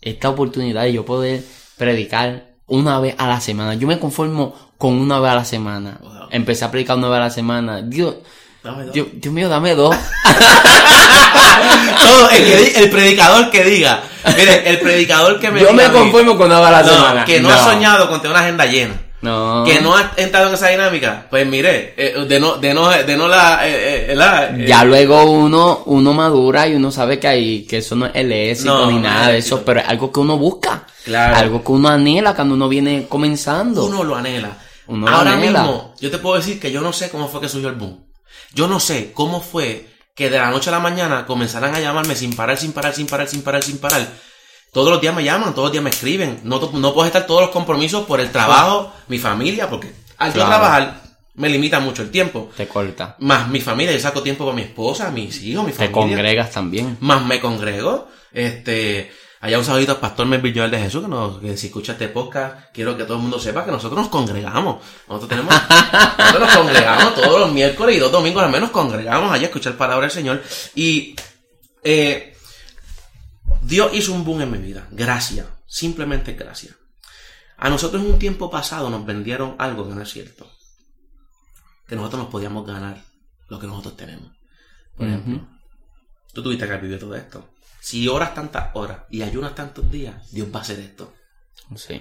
esta 0.00 0.30
oportunidad 0.30 0.82
de 0.82 0.92
yo 0.94 1.04
poder 1.04 1.44
predicar 1.76 2.52
una 2.66 2.98
vez 3.00 3.14
a 3.18 3.28
la 3.28 3.40
semana. 3.40 3.74
Yo 3.74 3.86
me 3.86 3.98
conformo 3.98 4.54
con 4.78 4.94
una 4.94 5.20
vez 5.20 5.32
a 5.32 5.34
la 5.36 5.44
semana. 5.44 5.98
Wow. 6.00 6.12
Empecé 6.30 6.64
a 6.64 6.70
predicar 6.70 6.96
una 6.96 7.08
vez 7.08 7.16
a 7.18 7.20
la 7.20 7.30
semana. 7.30 7.82
Dios, 7.82 8.16
Dame 8.64 8.84
dos. 8.84 8.94
Dios, 8.94 9.06
Dios 9.14 9.34
mío, 9.34 9.48
dame 9.48 9.74
dos. 9.74 9.94
Todo, 12.02 12.30
el, 12.30 12.44
que 12.44 12.56
di- 12.56 12.72
el 12.76 12.90
predicador 12.90 13.50
que 13.50 13.64
diga. 13.64 14.02
Mire, 14.36 14.68
el 14.70 14.80
predicador 14.80 15.38
que 15.40 15.50
me 15.50 15.60
yo 15.60 15.72
me 15.72 15.84
a 15.84 15.88
mí, 15.88 15.98
conformo 15.98 16.36
con 16.36 16.46
una 16.46 16.60
vez 16.60 16.68
a 16.68 16.72
la 16.72 16.82
no, 16.82 16.88
semana. 16.88 17.24
que 17.24 17.40
no, 17.40 17.50
ha 17.50 17.58
soñado 17.58 18.08
con 18.08 18.20
tener 18.20 18.34
una 18.36 18.44
agenda 18.44 18.66
llena. 18.66 18.94
No. 19.20 19.62
Que 19.64 19.80
no 19.80 19.96
ha 19.96 20.12
entrado 20.16 20.48
en 20.48 20.54
esa 20.54 20.68
dinámica. 20.68 21.26
Pues 21.30 21.46
mire, 21.46 21.94
eh, 21.96 22.24
de 22.28 22.40
no, 22.40 22.56
de 22.56 22.74
no, 22.74 22.88
de 22.90 23.16
no 23.16 23.28
la, 23.28 23.60
eh, 23.68 24.10
eh, 24.10 24.14
la, 24.16 24.46
eh, 24.50 24.64
Ya 24.66 24.84
luego 24.84 25.22
uno, 25.30 25.82
uno 25.86 26.12
madura 26.12 26.66
y 26.66 26.74
uno 26.74 26.90
sabe 26.90 27.20
que 27.20 27.28
hay, 27.28 27.62
que 27.64 27.78
eso 27.78 27.94
no 27.94 28.06
es 28.06 28.12
el 28.16 28.32
éxito 28.32 28.74
No, 28.74 28.90
ni 28.90 28.98
nada 28.98 29.28
de 29.28 29.38
eso, 29.38 29.62
pero 29.64 29.78
es 29.78 29.88
algo 29.88 30.10
que 30.10 30.18
uno 30.18 30.36
busca. 30.38 30.86
Claro. 31.04 31.36
Algo 31.36 31.62
que 31.62 31.70
uno 31.70 31.88
anhela 31.88 32.34
cuando 32.34 32.54
uno 32.54 32.68
viene 32.68 33.06
comenzando. 33.08 33.84
uno 33.84 34.02
lo 34.02 34.16
anhela. 34.16 34.56
Uno 34.88 35.06
lo 35.08 35.16
Ahora 35.16 35.34
anhela. 35.34 35.62
mismo, 35.62 35.94
yo 36.00 36.10
te 36.10 36.18
puedo 36.18 36.36
decir 36.36 36.58
que 36.58 36.72
yo 36.72 36.80
no 36.80 36.92
sé 36.92 37.08
cómo 37.08 37.28
fue 37.28 37.40
que 37.40 37.48
surgió 37.48 37.68
el 37.68 37.76
boom. 37.76 38.04
Yo 38.54 38.66
no 38.66 38.80
sé 38.80 39.12
cómo 39.14 39.40
fue 39.40 39.86
que 40.14 40.28
de 40.30 40.38
la 40.38 40.50
noche 40.50 40.68
a 40.70 40.72
la 40.72 40.80
mañana 40.80 41.24
comenzaran 41.26 41.74
a 41.74 41.80
llamarme 41.80 42.14
sin 42.16 42.34
parar, 42.36 42.58
sin 42.58 42.72
parar, 42.72 42.94
sin 42.94 43.06
parar, 43.06 43.28
sin 43.28 43.42
parar, 43.42 43.62
sin 43.62 43.78
parar. 43.78 44.06
Todos 44.72 44.90
los 44.90 45.00
días 45.00 45.14
me 45.14 45.22
llaman, 45.24 45.50
todos 45.54 45.66
los 45.66 45.72
días 45.72 45.84
me 45.84 45.90
escriben. 45.90 46.40
No, 46.44 46.58
no 46.72 46.94
puedo 46.94 47.06
estar 47.06 47.26
todos 47.26 47.42
los 47.42 47.50
compromisos 47.50 48.06
por 48.06 48.20
el 48.20 48.30
trabajo, 48.30 48.92
mi 49.08 49.18
familia, 49.18 49.68
porque 49.68 49.92
al 50.18 50.30
yo 50.30 50.34
Claro. 50.34 50.48
trabajar 50.50 51.02
me 51.34 51.48
limita 51.48 51.80
mucho 51.80 52.02
el 52.02 52.10
tiempo. 52.10 52.50
Te 52.56 52.68
corta. 52.68 53.16
Más 53.20 53.48
mi 53.48 53.60
familia, 53.60 53.92
yo 53.92 54.00
saco 54.00 54.22
tiempo 54.22 54.44
para 54.44 54.54
mi 54.56 54.62
esposa, 54.62 55.10
mis 55.10 55.42
hijos, 55.42 55.64
mi 55.64 55.72
Te 55.72 55.76
familia. 55.88 55.94
congregas 55.94 56.50
también. 56.50 56.96
más 57.00 57.24
me 57.24 57.40
congrego. 57.40 58.08
Este, 58.32 59.10
allá 59.42 59.58
un 59.58 59.64
saludito 59.64 59.92
al 59.92 59.98
pastor 59.98 60.26
Melvin 60.26 60.54
Joel 60.54 60.70
de 60.70 60.78
Jesús, 60.78 61.02
que, 61.02 61.08
nos, 61.08 61.38
que 61.40 61.56
si 61.56 61.66
escucha 61.66 61.92
este 61.92 62.08
podcast, 62.08 62.70
quiero 62.72 62.96
que 62.96 63.04
todo 63.04 63.16
el 63.16 63.22
mundo 63.22 63.38
sepa 63.38 63.64
que 63.64 63.72
nosotros 63.72 64.00
nos 64.00 64.08
congregamos. 64.08 64.82
Nosotros 65.08 65.28
tenemos, 65.28 65.54
nosotros 66.18 66.40
nos 66.40 66.56
congregamos 66.56 67.14
todos 67.16 67.40
los 67.40 67.52
miércoles 67.52 67.96
y 67.96 67.98
dos 67.98 68.12
domingos 68.12 68.42
al 68.42 68.52
menos 68.52 68.70
congregamos 68.70 69.32
allá 69.32 69.42
a 69.42 69.46
escuchar 69.46 69.76
palabra 69.76 70.02
del 70.02 70.12
Señor. 70.12 70.42
Y, 70.76 71.16
eh, 71.82 72.34
Dios 73.62 73.90
hizo 73.94 74.12
un 74.12 74.24
boom 74.24 74.42
en 74.42 74.50
mi 74.52 74.58
vida. 74.58 74.86
Gracias. 74.90 75.46
Simplemente 75.66 76.34
gracias. 76.34 76.76
A 77.56 77.68
nosotros 77.68 78.02
en 78.02 78.12
un 78.12 78.18
tiempo 78.18 78.50
pasado 78.50 78.90
nos 78.90 79.04
vendieron 79.04 79.56
algo 79.58 79.88
que 79.88 79.94
no 79.94 80.02
es 80.02 80.10
cierto. 80.10 80.50
Que 81.86 81.96
nosotros 81.96 82.22
nos 82.22 82.30
podíamos 82.30 82.66
ganar 82.66 83.02
lo 83.48 83.58
que 83.58 83.66
nosotros 83.66 83.96
tenemos. 83.96 84.30
Por 84.96 85.06
ejemplo. 85.06 85.48
Tú 86.32 86.42
tuviste 86.42 86.66
que 86.66 86.76
vivir 86.76 86.98
todo 86.98 87.14
esto. 87.16 87.51
Si 87.82 88.06
oras 88.06 88.32
tantas 88.32 88.70
horas 88.74 88.98
y 89.10 89.22
ayunas 89.22 89.56
tantos 89.56 89.90
días, 89.90 90.30
Dios 90.30 90.46
va 90.54 90.60
a 90.60 90.62
hacer 90.62 90.78
esto. 90.78 91.12
Sí. 91.76 92.00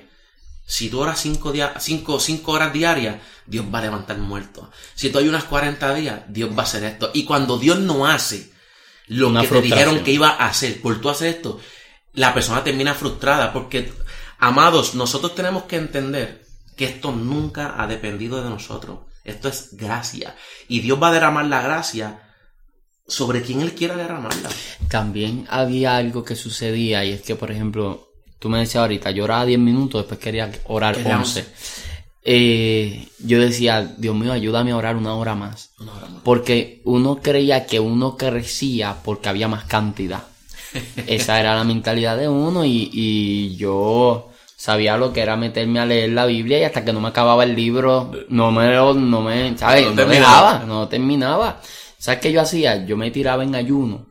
Si 0.63 0.89
tú 0.89 0.99
oras 1.01 1.19
cinco, 1.19 1.51
dia- 1.51 1.73
cinco, 1.79 2.19
cinco 2.19 2.51
horas 2.51 2.71
diarias, 2.71 3.15
Dios 3.47 3.65
va 3.73 3.79
a 3.79 3.81
levantar 3.81 4.17
muertos. 4.19 4.67
Si 4.93 5.09
tú 5.09 5.17
ayunas 5.17 5.43
40 5.45 5.93
días, 5.95 6.21
Dios 6.27 6.51
va 6.55 6.61
a 6.61 6.65
hacer 6.65 6.83
esto. 6.83 7.09
Y 7.15 7.25
cuando 7.25 7.57
Dios 7.57 7.79
no 7.79 8.05
hace 8.05 8.51
lo 9.07 9.29
Una 9.29 9.41
que 9.41 9.47
te 9.47 9.61
dijeron 9.61 10.03
que 10.03 10.11
iba 10.11 10.29
a 10.29 10.45
hacer, 10.47 10.79
por 10.81 11.01
tú 11.01 11.09
hacer 11.09 11.29
esto, 11.35 11.59
la 12.13 12.33
persona 12.33 12.63
termina 12.63 12.93
frustrada. 12.93 13.51
Porque, 13.51 13.91
amados, 14.37 14.93
nosotros 14.93 15.33
tenemos 15.33 15.63
que 15.63 15.77
entender 15.77 16.45
que 16.77 16.85
esto 16.85 17.11
nunca 17.11 17.81
ha 17.81 17.87
dependido 17.87 18.41
de 18.43 18.49
nosotros. 18.49 18.99
Esto 19.23 19.49
es 19.49 19.69
gracia. 19.75 20.35
Y 20.67 20.81
Dios 20.81 21.01
va 21.01 21.09
a 21.09 21.13
derramar 21.13 21.45
la 21.45 21.61
gracia 21.63 22.30
sobre 23.11 23.41
quien 23.41 23.61
Él 23.61 23.73
quiera 23.73 23.95
derramarla. 23.95 24.49
También 24.89 25.45
había 25.49 25.97
algo 25.97 26.23
que 26.23 26.35
sucedía 26.35 27.03
y 27.03 27.11
es 27.11 27.21
que, 27.21 27.35
por 27.35 27.51
ejemplo, 27.51 28.09
tú 28.39 28.49
me 28.49 28.59
decías 28.59 28.81
ahorita, 28.81 29.11
yo 29.11 29.25
oraba 29.25 29.45
10 29.45 29.59
minutos, 29.59 30.01
después 30.01 30.19
quería 30.19 30.51
orar 30.65 30.95
Quería 30.95 31.17
11. 31.17 31.45
Eh, 32.23 33.07
yo 33.19 33.39
decía, 33.39 33.95
Dios 33.97 34.15
mío, 34.15 34.31
ayúdame 34.31 34.71
a 34.71 34.77
orar 34.77 34.95
una 34.95 35.15
hora 35.15 35.35
más. 35.35 35.71
Una 35.79 35.93
hora 35.93 36.07
más. 36.07 36.21
Porque 36.23 36.81
uno 36.85 37.19
creía 37.21 37.65
que 37.65 37.79
uno 37.79 38.15
crecía 38.15 38.97
porque 39.03 39.29
había 39.29 39.47
más 39.47 39.65
cantidad. 39.65 40.23
Esa 41.07 41.39
era 41.39 41.55
la 41.55 41.63
mentalidad 41.63 42.17
de 42.17 42.29
uno 42.29 42.63
y, 42.63 42.89
y 42.93 43.55
yo 43.57 44.29
sabía 44.55 44.95
lo 44.95 45.11
que 45.11 45.21
era 45.21 45.35
meterme 45.35 45.79
a 45.79 45.85
leer 45.85 46.11
la 46.11 46.27
Biblia 46.27 46.59
y 46.59 46.63
hasta 46.63 46.85
que 46.85 46.93
no 46.93 47.01
me 47.01 47.07
acababa 47.09 47.43
el 47.43 47.55
libro, 47.55 48.11
no 48.29 48.51
me, 48.51 48.71
no 48.71 49.21
me, 49.21 49.57
¿sabes? 49.57 49.87
No 49.87 49.95
No, 49.95 50.05
dejaba, 50.05 50.63
no 50.67 50.87
terminaba. 50.87 51.59
¿Sabes 52.01 52.19
qué 52.19 52.31
yo 52.31 52.41
hacía? 52.41 52.83
Yo 52.87 52.97
me 52.97 53.11
tiraba 53.11 53.43
en 53.43 53.53
ayuno, 53.53 54.07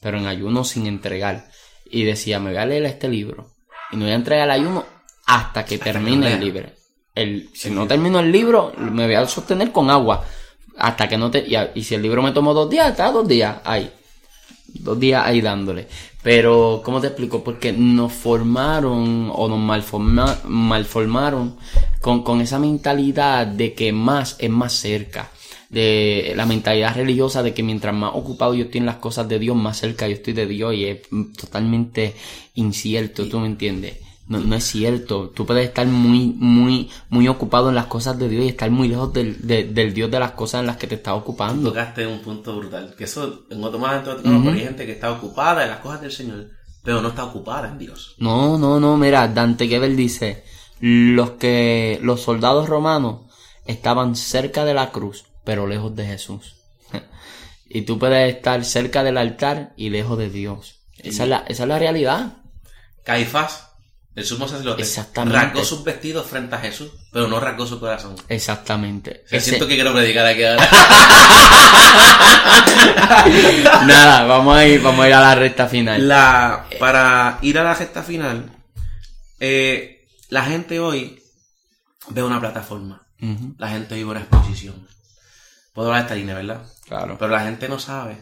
pero 0.00 0.16
en 0.16 0.26
ayuno 0.28 0.62
sin 0.62 0.86
entregar. 0.86 1.50
Y 1.90 2.04
decía, 2.04 2.38
me 2.38 2.50
voy 2.50 2.58
a 2.60 2.66
leer 2.66 2.84
este 2.84 3.08
libro. 3.08 3.50
Y 3.90 3.96
no 3.96 4.04
voy 4.04 4.12
a 4.12 4.14
entregar 4.14 4.44
el 4.44 4.52
ayuno 4.52 4.84
hasta 5.26 5.64
que 5.64 5.76
termine 5.78 6.34
el 6.34 6.40
libro. 6.40 6.68
El, 7.16 7.50
si 7.52 7.68
no 7.72 7.84
termino 7.88 8.20
el 8.20 8.30
libro, 8.30 8.72
me 8.78 9.06
voy 9.06 9.16
a 9.16 9.26
sostener 9.26 9.72
con 9.72 9.90
agua. 9.90 10.24
Hasta 10.78 11.08
que 11.08 11.18
no 11.18 11.32
te. 11.32 11.44
Y 11.74 11.82
si 11.82 11.96
el 11.96 12.02
libro 12.02 12.22
me 12.22 12.30
tomó 12.30 12.54
dos 12.54 12.70
días, 12.70 12.90
está 12.92 13.10
dos 13.10 13.26
días 13.26 13.56
ahí. 13.64 13.90
Dos 14.68 15.00
días 15.00 15.26
ahí 15.26 15.40
dándole. 15.40 15.88
Pero, 16.22 16.80
¿cómo 16.84 17.00
te 17.00 17.08
explico? 17.08 17.42
Porque 17.42 17.72
nos 17.72 18.12
formaron 18.12 19.32
o 19.34 19.48
nos 19.48 19.58
malforma- 19.58 20.38
malformaron 20.44 21.56
con, 22.00 22.22
con 22.22 22.40
esa 22.40 22.60
mentalidad 22.60 23.48
de 23.48 23.74
que 23.74 23.92
más 23.92 24.36
es 24.38 24.48
más 24.48 24.74
cerca. 24.74 25.28
De 25.72 26.34
la 26.36 26.44
mentalidad 26.46 26.94
religiosa 26.94 27.42
de 27.42 27.54
que 27.54 27.62
mientras 27.62 27.94
más 27.94 28.12
ocupado 28.14 28.52
yo 28.54 28.64
estoy 28.64 28.80
en 28.80 28.86
las 28.86 28.96
cosas 28.96 29.26
de 29.28 29.38
Dios, 29.38 29.56
más 29.56 29.78
cerca 29.78 30.06
yo 30.06 30.14
estoy 30.14 30.34
de 30.34 30.46
Dios. 30.46 30.74
Y 30.74 30.84
es 30.84 30.98
totalmente 31.36 32.14
incierto, 32.54 33.26
¿tú 33.28 33.40
me 33.40 33.46
entiendes? 33.46 33.98
No, 34.28 34.38
no 34.38 34.54
es 34.54 34.64
cierto. 34.64 35.30
Tú 35.34 35.44
puedes 35.46 35.66
estar 35.66 35.86
muy, 35.86 36.26
muy, 36.36 36.90
muy 37.08 37.26
ocupado 37.26 37.70
en 37.70 37.74
las 37.74 37.86
cosas 37.86 38.18
de 38.18 38.28
Dios 38.28 38.44
y 38.44 38.48
estar 38.48 38.70
muy 38.70 38.86
lejos 38.88 39.12
del, 39.12 39.46
de- 39.46 39.64
del 39.64 39.92
Dios 39.94 40.10
de 40.10 40.18
las 40.20 40.32
cosas 40.32 40.60
en 40.60 40.66
las 40.66 40.76
que 40.76 40.86
te 40.86 40.94
estás 40.94 41.14
ocupando. 41.14 41.70
Tocaste 41.70 42.06
un 42.06 42.20
punto 42.20 42.56
brutal. 42.56 42.94
Que 42.96 43.04
eso, 43.04 43.44
en 43.50 43.64
otro 43.64 43.78
momento, 43.78 44.14
tema, 44.16 44.42
porque 44.44 44.60
hay 44.60 44.66
gente 44.66 44.86
que 44.86 44.92
está 44.92 45.10
ocupada 45.10 45.64
en 45.64 45.70
las 45.70 45.78
cosas 45.80 46.02
del 46.02 46.12
Señor, 46.12 46.48
pero 46.84 47.00
no 47.02 47.08
está 47.08 47.24
ocupada 47.24 47.68
en 47.68 47.78
Dios. 47.78 48.14
No, 48.18 48.58
no, 48.58 48.78
no, 48.78 48.96
mira, 48.96 49.26
Dante 49.28 49.66
Gebel 49.68 49.96
dice, 49.96 50.44
los 50.80 51.30
que, 51.32 51.98
los 52.02 52.20
soldados 52.20 52.68
romanos 52.68 53.22
estaban 53.66 54.14
cerca 54.16 54.64
de 54.64 54.74
la 54.74 54.90
cruz, 54.90 55.24
pero 55.44 55.66
lejos 55.66 55.94
de 55.96 56.06
Jesús. 56.06 56.56
y 57.68 57.82
tú 57.82 57.98
puedes 57.98 58.34
estar 58.34 58.64
cerca 58.64 59.02
del 59.02 59.18
altar 59.18 59.72
y 59.76 59.90
lejos 59.90 60.18
de 60.18 60.30
Dios. 60.30 60.80
Esa 60.98 61.24
es 61.24 61.28
la, 61.28 61.38
esa 61.48 61.62
es 61.64 61.68
la 61.68 61.78
realidad. 61.78 62.34
Caifás, 63.04 63.68
el 64.14 64.24
sumo 64.24 64.46
sacerdote, 64.46 64.82
Exactamente. 64.82 65.38
rasgó 65.38 65.64
sus 65.64 65.82
vestidos 65.82 66.26
frente 66.26 66.54
a 66.54 66.58
Jesús, 66.58 66.90
pero 67.12 67.26
no 67.28 67.40
rasgó 67.40 67.66
su 67.66 67.80
corazón. 67.80 68.14
Exactamente. 68.28 69.24
Ese- 69.30 69.50
siento 69.50 69.66
que 69.66 69.74
quiero 69.74 69.92
predicar 69.92 70.26
aquí 70.26 70.44
ahora. 70.44 70.68
Nada, 73.86 74.24
vamos 74.24 74.56
a 74.56 74.66
ir, 74.66 74.80
vamos 74.82 75.04
a 75.04 75.08
ir 75.08 75.14
a 75.14 75.20
la 75.20 75.34
recta 75.34 75.66
final. 75.68 76.06
La, 76.06 76.66
para 76.78 77.38
ir 77.42 77.58
a 77.58 77.64
la 77.64 77.74
gesta 77.74 78.02
final, 78.02 78.50
eh, 79.40 80.06
la 80.28 80.44
gente 80.44 80.78
hoy 80.80 81.22
ve 82.08 82.22
una 82.22 82.40
plataforma. 82.40 83.06
La 83.58 83.68
gente 83.68 83.94
vive 83.94 84.10
una 84.10 84.20
exposición. 84.20 84.88
Puedo 85.72 85.88
hablar 85.88 86.02
de 86.02 86.06
esta 86.06 86.14
línea, 86.16 86.34
¿verdad? 86.34 86.66
claro. 86.86 87.16
Pero 87.18 87.30
la 87.30 87.44
gente 87.44 87.68
no 87.68 87.78
sabe 87.78 88.18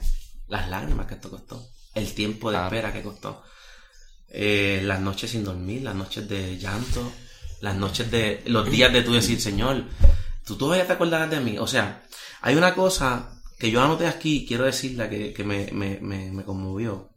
las 0.49 0.69
lágrimas 0.69 1.07
que 1.07 1.15
esto 1.15 1.31
costó, 1.31 1.65
el 1.95 2.13
tiempo 2.15 2.51
de 2.51 2.57
Claro. 2.57 2.67
espera 2.75 2.93
que 2.93 3.03
costó, 3.03 3.43
eh, 4.29 4.81
las 4.85 5.01
noches 5.01 5.31
sin 5.31 5.45
dormir, 5.45 5.83
las 5.83 5.95
noches 5.95 6.29
de 6.29 6.57
llanto, 6.59 7.13
las 7.61 7.75
noches 7.77 8.11
de 8.11 8.43
los 8.47 8.71
días 8.71 8.93
de 8.93 9.03
tú 9.03 9.13
decir, 9.13 9.41
Señor, 9.41 9.85
tú 10.47 10.57
todavía 10.57 10.87
te 10.87 10.93
acordarás 10.93 11.31
de 11.31 11.41
mí. 11.41 11.59
O 11.59 11.67
sea, 11.67 12.05
hay 12.41 12.55
una 12.57 12.75
cosa 12.75 13.41
que 13.59 13.71
yo 13.71 13.83
anoté 13.83 14.07
aquí, 14.07 14.45
quiero 14.47 14.65
decirla 14.65 15.11
que, 15.11 15.33
que 15.33 15.45
me, 15.45 15.69
me, 15.73 15.99
me, 16.01 16.31
me 16.31 16.45
conmovió. 16.45 17.11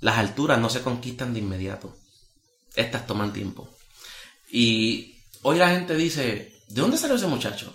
Las 0.00 0.18
alturas 0.18 0.58
no 0.58 0.68
se 0.68 0.82
conquistan 0.82 1.32
de 1.32 1.40
inmediato. 1.40 1.96
Estas 2.74 3.06
toman 3.06 3.32
tiempo. 3.32 3.68
Y 4.50 5.16
hoy 5.42 5.58
la 5.58 5.70
gente 5.70 5.94
dice, 5.96 6.52
¿de 6.68 6.80
dónde 6.80 6.98
salió 6.98 7.16
ese 7.16 7.26
muchacho? 7.26 7.74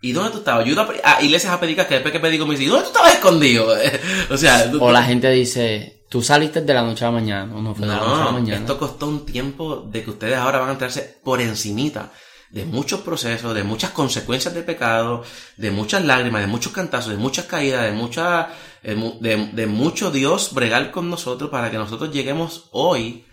¿Y 0.00 0.12
dónde 0.12 0.30
tú 0.30 0.38
estabas? 0.38 0.64
Yo 0.64 0.72
iba 0.72 0.86
a, 1.04 1.22
iglesias 1.22 1.52
a 1.52 1.58
predicar 1.60 1.88
que 1.88 1.94
después 1.94 2.12
que 2.12 2.20
predico 2.20 2.44
me 2.46 2.52
dice, 2.52 2.64
¿y 2.64 2.66
dónde 2.68 2.84
tú 2.84 2.88
estabas 2.90 3.14
escondido? 3.14 3.66
o 4.30 4.36
sea, 4.36 4.70
tú- 4.70 4.82
O 4.82 4.92
la 4.92 5.02
gente 5.02 5.30
dice, 5.30 6.04
tú 6.08 6.22
saliste 6.22 6.60
de 6.60 6.74
la 6.74 6.82
noche 6.82 7.04
a 7.04 7.08
la 7.08 7.12
mañana. 7.12 7.54
O 7.54 7.60
no 7.62 7.74
fue 7.74 7.86
de 7.86 7.92
la 7.94 7.98
noche 8.00 8.12
a 8.12 8.18
la 8.18 8.24
no, 8.26 8.32
mañana. 8.32 8.60
esto 8.60 8.78
costó 8.78 9.06
un 9.08 9.24
tiempo 9.26 9.76
de 9.90 10.02
que 10.04 10.10
ustedes 10.10 10.36
ahora 10.36 10.58
van 10.60 10.68
a 10.68 10.72
entrarse 10.72 11.18
por 11.24 11.40
encimita 11.40 12.12
de 12.50 12.64
muchos 12.64 13.00
procesos, 13.00 13.54
de 13.54 13.64
muchas 13.64 13.90
consecuencias 13.90 14.54
de 14.54 14.62
pecado, 14.62 15.24
de 15.56 15.70
muchas 15.72 16.04
lágrimas, 16.04 16.42
de 16.42 16.46
muchos 16.46 16.72
cantazos, 16.72 17.10
de 17.12 17.18
muchas 17.18 17.46
caídas, 17.46 17.82
de 17.84 17.92
mucha, 17.92 18.48
mu- 18.94 19.18
de- 19.20 19.50
de 19.52 19.66
mucho 19.66 20.10
Dios 20.12 20.54
bregar 20.54 20.92
con 20.92 21.10
nosotros 21.10 21.50
para 21.50 21.70
que 21.72 21.76
nosotros 21.76 22.12
lleguemos 22.12 22.68
hoy 22.70 23.25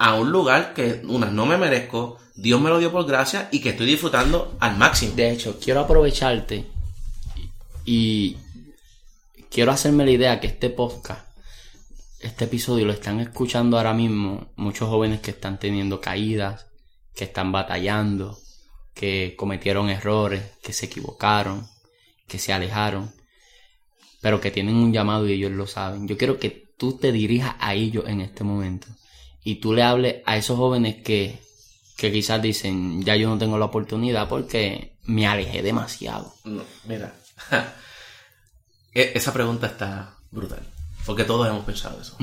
a 0.00 0.14
un 0.14 0.32
lugar 0.32 0.72
que, 0.72 1.02
una, 1.06 1.26
no 1.26 1.44
me 1.44 1.58
merezco, 1.58 2.16
Dios 2.34 2.58
me 2.58 2.70
lo 2.70 2.78
dio 2.78 2.90
por 2.90 3.06
gracia 3.06 3.50
y 3.52 3.60
que 3.60 3.68
estoy 3.68 3.84
disfrutando 3.84 4.56
al 4.58 4.78
máximo. 4.78 5.14
De 5.14 5.30
hecho, 5.30 5.60
quiero 5.60 5.80
aprovecharte 5.80 6.64
y 7.84 8.38
quiero 9.50 9.72
hacerme 9.72 10.06
la 10.06 10.12
idea 10.12 10.40
que 10.40 10.46
este 10.46 10.70
podcast, 10.70 11.26
este 12.20 12.46
episodio 12.46 12.86
lo 12.86 12.94
están 12.94 13.20
escuchando 13.20 13.76
ahora 13.76 13.92
mismo 13.92 14.50
muchos 14.56 14.88
jóvenes 14.88 15.20
que 15.20 15.32
están 15.32 15.58
teniendo 15.58 16.00
caídas, 16.00 16.64
que 17.14 17.24
están 17.24 17.52
batallando, 17.52 18.38
que 18.94 19.34
cometieron 19.36 19.90
errores, 19.90 20.42
que 20.62 20.72
se 20.72 20.86
equivocaron, 20.86 21.68
que 22.26 22.38
se 22.38 22.54
alejaron, 22.54 23.12
pero 24.22 24.40
que 24.40 24.50
tienen 24.50 24.76
un 24.76 24.94
llamado 24.94 25.28
y 25.28 25.34
ellos 25.34 25.52
lo 25.52 25.66
saben. 25.66 26.08
Yo 26.08 26.16
quiero 26.16 26.38
que 26.38 26.72
tú 26.78 26.96
te 26.96 27.12
dirijas 27.12 27.56
a 27.58 27.74
ellos 27.74 28.04
en 28.08 28.22
este 28.22 28.44
momento 28.44 28.86
y 29.44 29.56
tú 29.56 29.72
le 29.72 29.82
hables 29.82 30.22
a 30.26 30.36
esos 30.36 30.56
jóvenes 30.58 31.02
que, 31.02 31.38
que 31.96 32.12
quizás 32.12 32.40
dicen, 32.42 33.02
ya 33.02 33.16
yo 33.16 33.28
no 33.28 33.38
tengo 33.38 33.58
la 33.58 33.66
oportunidad 33.66 34.28
porque 34.28 34.96
me 35.04 35.26
alejé 35.26 35.62
demasiado. 35.62 36.34
No, 36.44 36.62
mira, 36.84 37.14
E- 38.92 39.12
esa 39.14 39.32
pregunta 39.32 39.66
está 39.68 40.16
brutal, 40.30 40.62
porque 41.06 41.24
todos 41.24 41.46
hemos 41.48 41.64
pensado 41.64 42.00
eso. 42.00 42.16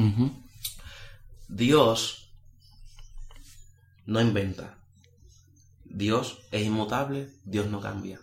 Dios 1.48 2.30
no 4.06 4.22
inventa. 4.22 4.78
Dios 5.86 6.40
es 6.52 6.66
inmutable, 6.66 7.30
Dios 7.46 7.68
no 7.68 7.80
cambia. 7.80 8.20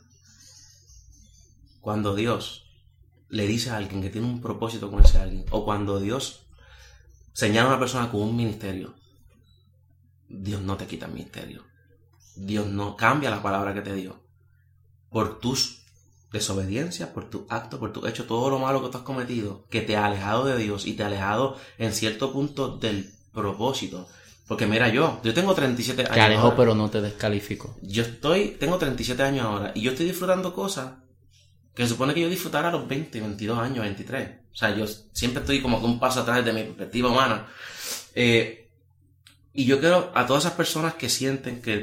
Cuando 1.80 2.14
Dios 2.14 2.66
le 3.28 3.46
dice 3.46 3.70
a 3.70 3.76
alguien 3.78 4.02
que 4.02 4.10
tiene 4.10 4.26
un 4.26 4.40
propósito 4.40 4.90
con 4.90 5.02
ese 5.02 5.18
alguien, 5.18 5.46
o 5.50 5.64
cuando 5.64 5.98
Dios 6.00 6.43
señala 7.34 7.66
a 7.66 7.72
una 7.72 7.78
persona 7.78 8.10
con 8.10 8.22
un 8.22 8.34
ministerio, 8.34 8.94
Dios 10.28 10.62
no 10.62 10.76
te 10.76 10.86
quita 10.86 11.06
el 11.06 11.12
ministerio. 11.12 11.62
Dios 12.36 12.66
no 12.66 12.96
cambia 12.96 13.30
la 13.30 13.42
palabra 13.42 13.74
que 13.74 13.82
te 13.82 13.94
dio. 13.94 14.16
Por 15.10 15.38
tus 15.38 15.82
desobediencias, 16.32 17.10
por 17.10 17.30
tus 17.30 17.42
actos, 17.48 17.78
por 17.78 17.92
tu 17.92 18.06
hecho, 18.06 18.24
todo 18.24 18.50
lo 18.50 18.58
malo 18.58 18.82
que 18.82 18.88
tú 18.88 18.98
has 18.98 19.04
cometido, 19.04 19.66
que 19.68 19.82
te 19.82 19.96
ha 19.96 20.06
alejado 20.06 20.46
de 20.46 20.56
Dios 20.56 20.86
y 20.86 20.94
te 20.94 21.02
ha 21.02 21.06
alejado 21.06 21.56
en 21.78 21.92
cierto 21.92 22.32
punto 22.32 22.76
del 22.76 23.12
propósito. 23.32 24.08
Porque 24.48 24.66
mira 24.66 24.88
yo, 24.88 25.20
yo 25.22 25.32
tengo 25.32 25.54
37 25.54 26.02
años. 26.02 26.14
Te 26.14 26.20
alejó 26.20 26.42
ahora. 26.42 26.56
pero 26.56 26.74
no 26.74 26.90
te 26.90 27.00
descalificó. 27.00 27.76
Yo 27.82 28.02
estoy, 28.02 28.56
tengo 28.58 28.78
37 28.78 29.22
años 29.22 29.46
ahora 29.46 29.72
y 29.74 29.82
yo 29.82 29.92
estoy 29.92 30.06
disfrutando 30.06 30.52
cosas 30.52 30.92
que 31.74 31.86
supone 31.86 32.14
que 32.14 32.20
yo 32.20 32.28
disfrutara 32.28 32.68
a 32.68 32.72
los 32.72 32.86
20, 32.86 33.20
22 33.20 33.58
años, 33.58 33.80
23. 33.80 34.30
O 34.52 34.56
sea, 34.56 34.74
yo 34.76 34.86
siempre 35.12 35.40
estoy 35.40 35.60
como 35.60 35.80
que 35.80 35.86
un 35.86 35.98
paso 35.98 36.20
atrás 36.20 36.44
de 36.44 36.52
mi 36.52 36.62
perspectiva 36.62 37.10
humana. 37.10 37.46
Eh, 38.14 38.70
y 39.52 39.64
yo 39.64 39.80
quiero 39.80 40.12
a 40.14 40.26
todas 40.26 40.44
esas 40.44 40.56
personas 40.56 40.94
que 40.94 41.08
sienten 41.08 41.60
que 41.60 41.82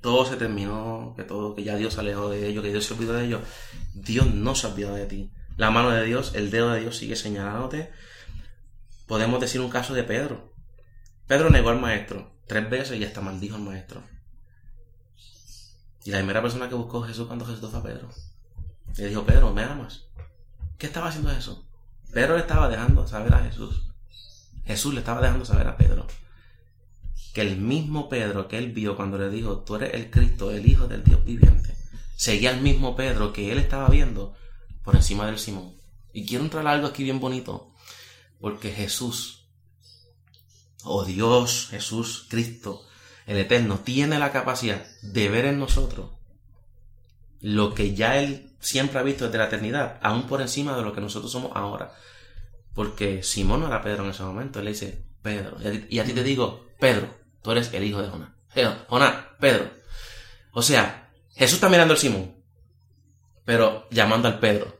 todo 0.00 0.26
se 0.26 0.36
terminó, 0.36 1.14
que 1.16 1.24
todo, 1.24 1.54
que 1.54 1.64
ya 1.64 1.76
Dios 1.76 1.94
se 1.94 2.00
alejó 2.00 2.28
de 2.28 2.46
ellos, 2.46 2.62
que 2.62 2.70
Dios 2.70 2.84
se 2.84 2.94
olvidó 2.94 3.14
de 3.14 3.24
ellos. 3.24 3.40
Dios 3.94 4.32
no 4.34 4.54
se 4.54 4.66
olvidó 4.66 4.94
de 4.94 5.06
ti. 5.06 5.30
La 5.56 5.70
mano 5.70 5.90
de 5.90 6.04
Dios, 6.04 6.32
el 6.34 6.50
dedo 6.50 6.70
de 6.70 6.80
Dios 6.80 6.96
sigue 6.96 7.16
señalándote. 7.16 7.90
Podemos 9.06 9.40
decir 9.40 9.60
un 9.60 9.70
caso 9.70 9.94
de 9.94 10.04
Pedro. 10.04 10.52
Pedro 11.26 11.50
negó 11.50 11.70
al 11.70 11.80
maestro 11.80 12.38
tres 12.46 12.68
veces 12.68 12.98
y 12.98 13.04
hasta 13.04 13.20
maldijo 13.20 13.56
al 13.56 13.62
maestro. 13.62 14.02
Y 16.04 16.10
la 16.10 16.18
primera 16.18 16.42
persona 16.42 16.68
que 16.68 16.74
buscó 16.74 17.02
Jesús 17.02 17.26
cuando 17.26 17.44
Jesús 17.44 17.70
fue 17.70 17.80
a 17.80 17.82
Pedro. 17.82 18.10
Le 18.96 19.08
dijo, 19.08 19.24
Pedro, 19.24 19.52
¿me 19.52 19.62
amas? 19.62 20.06
¿Qué 20.78 20.86
estaba 20.86 21.08
haciendo 21.08 21.30
Jesús? 21.30 21.58
Pedro 22.12 22.34
le 22.34 22.40
estaba 22.40 22.68
dejando 22.68 23.06
saber 23.06 23.34
a 23.34 23.44
Jesús. 23.44 23.82
Jesús 24.64 24.94
le 24.94 25.00
estaba 25.00 25.20
dejando 25.20 25.44
saber 25.44 25.66
a 25.68 25.76
Pedro. 25.76 26.06
Que 27.34 27.42
el 27.42 27.58
mismo 27.58 28.08
Pedro 28.08 28.48
que 28.48 28.58
él 28.58 28.72
vio 28.72 28.96
cuando 28.96 29.18
le 29.18 29.30
dijo, 29.30 29.60
tú 29.60 29.76
eres 29.76 29.94
el 29.94 30.10
Cristo, 30.10 30.50
el 30.50 30.66
Hijo 30.66 30.88
del 30.88 31.04
Dios 31.04 31.24
viviente, 31.24 31.76
seguía 32.16 32.50
el 32.50 32.60
mismo 32.60 32.96
Pedro 32.96 33.32
que 33.32 33.52
él 33.52 33.58
estaba 33.58 33.88
viendo 33.88 34.34
por 34.82 34.96
encima 34.96 35.26
del 35.26 35.38
Simón. 35.38 35.74
Y 36.12 36.26
quiero 36.26 36.44
entrar 36.44 36.66
algo 36.66 36.86
aquí 36.86 37.04
bien 37.04 37.20
bonito. 37.20 37.72
Porque 38.40 38.70
Jesús, 38.70 39.48
o 40.84 41.04
Dios, 41.04 41.68
Jesús, 41.70 42.26
Cristo, 42.28 42.82
el 43.26 43.36
Eterno, 43.36 43.80
tiene 43.80 44.18
la 44.18 44.32
capacidad 44.32 44.86
de 45.02 45.28
ver 45.28 45.44
en 45.44 45.58
nosotros 45.58 46.17
lo 47.40 47.74
que 47.74 47.94
ya 47.94 48.18
Él 48.18 48.48
siempre 48.60 48.98
ha 48.98 49.02
visto 49.02 49.26
desde 49.26 49.38
la 49.38 49.46
eternidad, 49.46 49.98
aún 50.02 50.26
por 50.26 50.40
encima 50.40 50.76
de 50.76 50.82
lo 50.82 50.92
que 50.92 51.00
nosotros 51.00 51.30
somos 51.30 51.52
ahora. 51.54 51.92
Porque 52.74 53.22
Simón 53.22 53.60
no 53.60 53.66
era 53.66 53.82
Pedro 53.82 54.04
en 54.04 54.10
ese 54.10 54.22
momento, 54.22 54.58
él 54.58 54.66
le 54.66 54.72
dice, 54.72 55.04
Pedro, 55.22 55.56
y 55.88 55.98
a 55.98 56.04
ti, 56.04 56.12
te 56.12 56.22
digo, 56.22 56.66
Pedro, 56.78 57.08
tú 57.42 57.50
eres 57.50 57.72
el 57.72 57.84
hijo 57.84 58.02
de 58.02 58.08
Jonás. 58.08 58.30
Jonás, 58.88 59.14
Pedro. 59.40 59.70
O 60.52 60.62
sea, 60.62 61.10
Jesús 61.34 61.54
está 61.54 61.68
mirando 61.68 61.94
al 61.94 61.98
Simón, 61.98 62.34
pero 63.44 63.88
llamando 63.90 64.28
al 64.28 64.38
Pedro. 64.38 64.78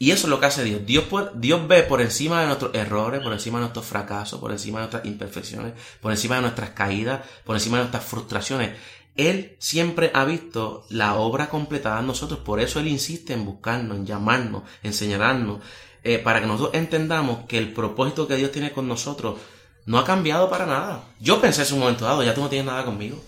Y 0.00 0.12
eso 0.12 0.26
es 0.26 0.30
lo 0.30 0.38
que 0.38 0.46
hace 0.46 0.62
Dios. 0.62 0.86
Dios, 0.86 1.06
Dios 1.34 1.66
ve 1.66 1.82
por 1.82 2.00
encima 2.00 2.40
de 2.40 2.46
nuestros 2.46 2.72
errores, 2.74 3.20
por 3.20 3.32
encima 3.32 3.58
de 3.58 3.62
nuestros 3.62 3.84
fracasos, 3.84 4.38
por 4.38 4.52
encima 4.52 4.78
de 4.78 4.82
nuestras 4.84 5.04
imperfecciones, 5.04 5.74
por 6.00 6.12
encima 6.12 6.36
de 6.36 6.42
nuestras 6.42 6.70
caídas, 6.70 7.22
por 7.44 7.56
encima 7.56 7.78
de 7.78 7.84
nuestras 7.84 8.04
frustraciones. 8.04 8.78
Él 9.18 9.56
siempre 9.58 10.12
ha 10.14 10.24
visto 10.24 10.86
la 10.90 11.16
obra 11.16 11.50
completada 11.50 11.98
en 11.98 12.06
nosotros, 12.06 12.38
por 12.38 12.60
eso 12.60 12.78
Él 12.78 12.86
insiste 12.86 13.32
en 13.32 13.44
buscarnos, 13.44 13.98
en 13.98 14.06
llamarnos, 14.06 14.62
en 14.84 14.94
señalarnos, 14.94 15.60
eh, 16.04 16.18
para 16.18 16.40
que 16.40 16.46
nosotros 16.46 16.74
entendamos 16.74 17.40
que 17.48 17.58
el 17.58 17.72
propósito 17.72 18.28
que 18.28 18.36
Dios 18.36 18.52
tiene 18.52 18.70
con 18.70 18.86
nosotros 18.86 19.40
no 19.86 19.98
ha 19.98 20.04
cambiado 20.04 20.48
para 20.48 20.66
nada. 20.66 21.02
Yo 21.20 21.40
pensé 21.40 21.66
en 21.66 21.74
un 21.74 21.80
momento 21.80 22.04
dado, 22.04 22.22
ya 22.22 22.32
tú 22.32 22.42
no 22.42 22.48
tienes 22.48 22.66
nada 22.66 22.84
conmigo, 22.84 23.20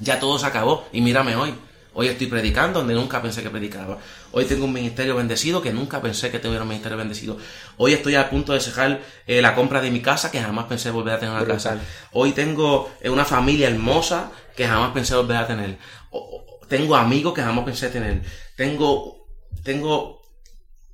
ya 0.00 0.18
todo 0.18 0.38
se 0.38 0.46
acabó 0.46 0.88
y 0.92 1.02
mírame 1.02 1.36
hoy. 1.36 1.54
Hoy 1.92 2.06
estoy 2.06 2.28
predicando 2.28 2.78
donde 2.78 2.94
nunca 2.94 3.20
pensé 3.20 3.42
que 3.42 3.50
predicaba. 3.50 3.98
Hoy 4.32 4.44
tengo 4.44 4.64
un 4.64 4.72
ministerio 4.72 5.16
bendecido 5.16 5.60
que 5.60 5.72
nunca 5.72 6.00
pensé 6.00 6.30
que 6.30 6.38
tuviera 6.38 6.62
un 6.62 6.68
ministerio 6.68 6.96
bendecido. 6.96 7.36
Hoy 7.76 7.92
estoy 7.92 8.14
a 8.14 8.30
punto 8.30 8.52
de 8.52 8.60
cerrar 8.60 9.00
eh, 9.26 9.42
la 9.42 9.54
compra 9.54 9.80
de 9.80 9.90
mi 9.90 10.00
casa 10.00 10.30
que 10.30 10.40
jamás 10.40 10.66
pensé 10.66 10.90
volver 10.90 11.14
a 11.14 11.18
tener 11.18 11.34
una 11.34 11.44
casa. 11.44 11.78
Hoy 12.12 12.32
tengo 12.32 12.90
eh, 13.00 13.10
una 13.10 13.24
familia 13.24 13.68
hermosa 13.68 14.30
que 14.58 14.66
jamás 14.66 14.90
pensé 14.92 15.14
volver 15.14 15.36
a 15.36 15.46
tener. 15.46 15.78
O- 16.10 16.44
tengo 16.68 16.96
amigos 16.96 17.32
que 17.32 17.42
jamás 17.42 17.64
pensé 17.64 17.88
tener. 17.88 18.22
Tengo, 18.56 19.24
tengo 19.62 20.20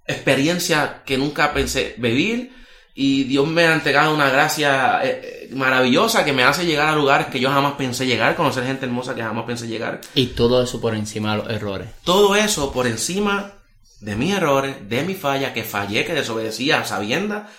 experiencia 0.07 1.03
que 1.05 1.17
nunca 1.19 1.53
pensé 1.55 1.95
vivir 1.99 2.53
y 2.95 3.25
Dios 3.25 3.49
me 3.49 3.65
ha 3.65 3.73
entregado 3.75 4.15
una 4.15 4.29
gracia 4.31 5.01
eh, 5.03 5.49
eh, 5.51 5.55
maravillosa 5.55 6.25
que 6.25 6.33
me 6.33 6.45
hace 6.45 6.65
llegar 6.67 6.89
a 6.91 6.95
lugares 6.95 7.27
que 7.29 7.41
yo 7.41 7.51
jamás 7.51 7.73
pensé 7.75 8.07
llegar, 8.07 8.37
conocer 8.37 8.65
gente 8.65 8.85
hermosa 8.87 9.15
que 9.15 9.23
jamás 9.23 9.47
pensé 9.47 9.67
llegar. 9.67 10.01
Y 10.15 10.27
todo 10.29 10.63
eso 10.63 10.81
por 10.81 10.95
encima 10.95 11.33
de 11.33 11.43
los 11.43 11.51
errores. 11.51 11.89
Todo 12.05 12.37
eso 12.37 12.71
por 12.71 12.87
encima 12.87 13.55
de 14.01 14.15
mis 14.15 14.35
errores, 14.35 14.77
de 14.89 15.03
mi 15.03 15.15
falla, 15.15 15.53
que 15.55 15.65
fallé, 15.65 16.05
que 16.05 16.13
desobedecía 16.15 16.81
a 16.81 16.85
sabiendas. 16.85 17.51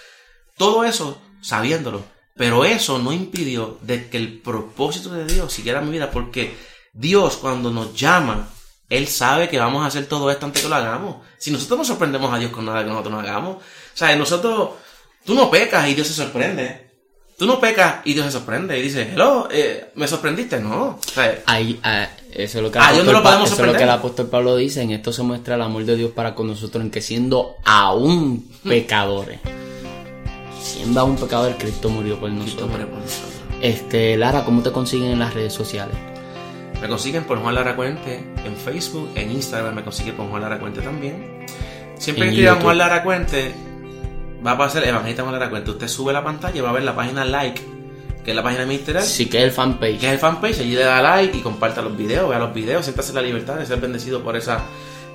Todo 0.57 0.86
eso 0.86 1.19
sabiéndolo. 1.41 2.06
Pero 2.38 2.66
eso 2.66 2.99
no 2.99 3.14
impidió 3.14 3.78
de 3.82 4.10
que 4.10 4.18
el 4.18 4.40
propósito 4.40 5.10
de 5.10 5.26
Dios 5.26 5.53
siguiera 5.53 5.80
mi 5.82 5.91
vida, 5.91 6.12
porque 6.12 6.56
Dios 6.94 7.38
cuando 7.38 7.72
nos 7.72 7.95
llama, 7.95 8.49
Él 8.90 9.07
sabe 9.07 9.48
que 9.48 9.57
vamos 9.57 9.84
a 9.84 9.88
hacer 9.88 10.06
todo 10.07 10.30
esto 10.30 10.45
antes 10.45 10.62
que 10.62 10.70
lo 10.70 10.76
hagamos. 10.76 11.18
Si 11.38 11.49
nosotros 11.52 11.80
no 11.80 11.86
sorprendemos 11.86 12.34
a 12.34 12.38
Dios 12.38 12.52
con 12.52 12.66
nada 12.66 12.84
que 12.84 12.90
nosotros 12.90 13.14
no 13.14 13.20
hagamos, 13.22 13.56
o 13.57 13.62
sea, 13.98 14.14
nosotros, 14.18 14.72
tú 15.24 15.34
no 15.34 15.49
pecas 15.49 15.88
y 15.88 15.94
Dios 15.94 16.07
se 16.07 16.14
sorprende. 16.14 16.86
Tú 17.38 17.45
no 17.45 17.60
pecas 17.60 17.98
y 18.06 18.14
Dios 18.14 18.26
se 18.26 18.32
sorprende 18.34 18.80
y 18.80 18.82
dice, 18.82 19.12
hello, 19.14 19.48
eh, 19.52 19.91
¿me 19.95 20.07
sorprendiste? 20.07 20.60
No. 20.60 20.99
O 21.06 21.14
sea, 21.14 21.41
Ahí, 21.45 21.80
ah, 21.84 22.07
eso 22.34 22.57
es 22.57 22.64
lo 22.64 22.72
que, 22.72 22.80
Ah, 22.80 22.94
no 22.94 23.12
lo 23.12 23.24
podemos 23.24 23.52
eso 23.52 23.62
es 23.62 23.68
lo 23.68 23.78
que 23.78 23.84
el 23.84 23.90
apóstol 23.90 24.28
Pablo 24.28 24.57
dice. 24.57 24.82
En 24.82 24.91
esto 24.91 25.14
se 25.14 25.22
muestra 25.22 25.56
el 25.56 25.62
amor 25.62 25.86
de 25.86 25.95
Dios 25.95 26.12
para 26.12 26.36
con 26.36 26.48
nosotros, 26.48 26.84
en 26.84 26.91
que 26.91 27.02
siendo 27.02 27.56
aún 27.66 28.49
pecadores, 28.64 29.40
siendo 30.66 31.00
aún 31.00 31.16
pecadores, 31.16 31.56
Cristo 31.58 31.90
murió 31.90 32.20
por 32.20 32.30
Cristo 32.30 32.44
nosotros. 32.46 32.70
muere 32.70 32.86
por 32.86 33.00
nosotros. 33.00 33.32
Este, 33.62 34.18
Lara, 34.18 34.44
¿cómo 34.44 34.62
te 34.62 34.72
consiguen 34.72 35.12
en 35.12 35.20
las 35.20 35.34
redes 35.34 35.54
sociales? 35.54 35.96
Me 36.82 36.88
consiguen 36.88 37.24
por 37.24 37.40
Juan 37.40 37.56
Lara 37.56 37.76
Cuente 37.76 38.24
en 38.44 38.56
Facebook, 38.56 39.10
en 39.16 39.32
Instagram 39.32 39.76
me 39.76 39.84
consiguen 39.84 40.16
por 40.16 40.28
Juan 40.30 40.42
Lara 40.42 40.60
Cuente 40.60 40.82
también. 40.82 41.46
Siempre 41.98 42.26
que 42.26 42.32
escriban. 42.32 42.62
Juan 42.62 42.78
Lara 42.78 43.04
Cuente, 43.04 43.56
va 44.46 44.52
a 44.52 44.54
aparecer 44.56 44.88
Evangelista 44.88 45.24
Juan 45.24 45.34
Lara 45.36 45.50
Cuente. 45.50 45.72
Usted 45.72 45.88
sube 45.88 46.12
la 46.12 46.24
pantalla 46.24 46.58
y 46.58 46.62
va 46.62 46.70
a 46.70 46.74
ver 46.74 46.84
la 46.84 46.96
página 46.96 47.24
like, 47.24 47.62
que 48.24 48.32
es 48.32 48.36
la 48.36 48.44
página 48.44 48.66
ministerial, 48.66 49.04
Sí 49.04 49.28
que 49.28 49.38
es 49.38 49.44
el 49.46 49.52
fanpage. 49.52 50.00
que 50.00 50.08
es 50.08 50.14
el 50.14 50.20
fanpage. 50.20 50.60
Allí 50.60 50.76
le 50.76 50.84
da 50.84 51.02
like 51.02 51.38
y 51.38 51.42
comparta 51.42 51.82
los 51.82 51.96
videos, 51.96 52.30
vea 52.30 52.40
los 52.40 52.54
videos, 52.54 52.84
siéntase 52.86 53.14
la 53.14 53.22
libertad 53.22 53.56
de 53.56 53.66
ser 53.66 53.80
bendecido 53.80 54.22
por 54.22 54.36
esa, 54.36 54.60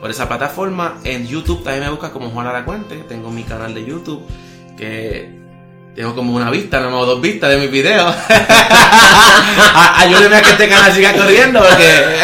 por 0.01 0.10
esa 0.10 0.28
plataforma. 0.28 0.98
En 1.05 1.27
YouTube 1.27 1.62
también 1.62 1.85
me 1.85 1.90
busca 1.90 2.10
como 2.10 2.31
Juan 2.31 2.47
Lara 2.47 2.64
Cuente. 2.64 2.97
Tengo 3.09 3.31
mi 3.31 3.43
canal 3.43 3.74
de 3.74 3.85
YouTube 3.85 4.22
que 4.77 5.39
tengo 5.94 6.14
como 6.14 6.34
una 6.34 6.50
vista, 6.50 6.78
nada 6.80 6.90
más 6.92 7.06
dos 7.06 7.20
vistas 7.20 7.50
de 7.50 7.56
mis 7.58 7.70
videos. 7.70 8.14
Ayúdeme 9.96 10.36
a 10.36 10.42
que 10.42 10.50
este 10.50 10.68
canal 10.68 10.92
siga 10.94 11.12
corriendo 11.12 11.60
porque 11.60 12.16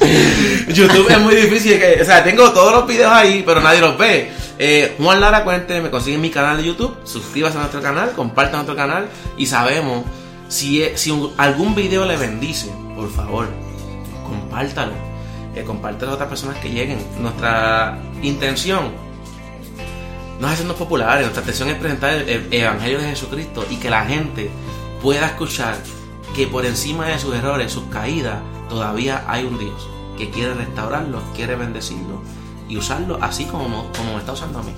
YouTube 0.74 1.08
es 1.10 1.18
muy 1.20 1.34
difícil. 1.34 1.78
Que, 1.78 1.98
o 2.00 2.04
sea, 2.04 2.22
tengo 2.22 2.50
todos 2.52 2.72
los 2.72 2.86
videos 2.86 3.12
ahí, 3.12 3.42
pero 3.44 3.60
nadie 3.60 3.80
los 3.80 3.96
ve. 3.98 4.30
Eh, 4.58 4.94
Juan 4.98 5.20
Lara 5.20 5.42
Cuente, 5.42 5.80
me 5.80 5.90
consiguen 5.90 6.20
mi 6.20 6.30
canal 6.30 6.58
de 6.58 6.64
YouTube. 6.64 6.96
Suscríbase 7.04 7.56
a 7.56 7.60
nuestro 7.60 7.80
canal, 7.82 8.12
compartan 8.12 8.56
nuestro 8.56 8.76
canal 8.76 9.08
y 9.36 9.46
sabemos 9.46 10.04
si, 10.48 10.82
es- 10.82 11.00
si 11.00 11.10
un- 11.10 11.32
algún 11.38 11.74
video 11.74 12.04
le 12.04 12.16
bendice, 12.16 12.70
por 12.94 13.10
favor, 13.10 13.48
compártalo. 14.26 14.92
Eh, 15.56 15.64
a 16.10 16.14
otras 16.14 16.28
personas 16.28 16.58
que 16.58 16.68
lleguen. 16.70 16.98
Nuestra 17.20 17.98
intención 18.22 18.92
no 20.40 20.46
es 20.48 20.54
hacernos 20.54 20.76
populares, 20.76 21.22
nuestra 21.22 21.42
intención 21.42 21.68
es 21.68 21.76
presentar 21.76 22.14
el, 22.14 22.28
el 22.28 22.52
Evangelio 22.52 22.98
de 22.98 23.08
Jesucristo 23.08 23.64
y 23.70 23.76
que 23.76 23.90
la 23.90 24.04
gente 24.06 24.50
pueda 25.02 25.26
escuchar 25.26 25.76
que 26.34 26.46
por 26.46 26.64
encima 26.64 27.06
de 27.06 27.18
sus 27.18 27.34
errores, 27.34 27.72
sus 27.72 27.84
caídas, 27.84 28.38
todavía 28.68 29.24
hay 29.26 29.44
un 29.44 29.58
Dios 29.58 29.88
que 30.16 30.30
quiere 30.30 30.54
restaurarlo, 30.54 31.22
quiere 31.34 31.56
bendecirlo 31.56 32.22
y 32.68 32.76
usarlo 32.76 33.18
así 33.20 33.44
como, 33.44 33.90
como 33.96 34.12
me 34.14 34.18
está 34.18 34.32
usando 34.32 34.60
a 34.60 34.62
mí. 34.62 34.72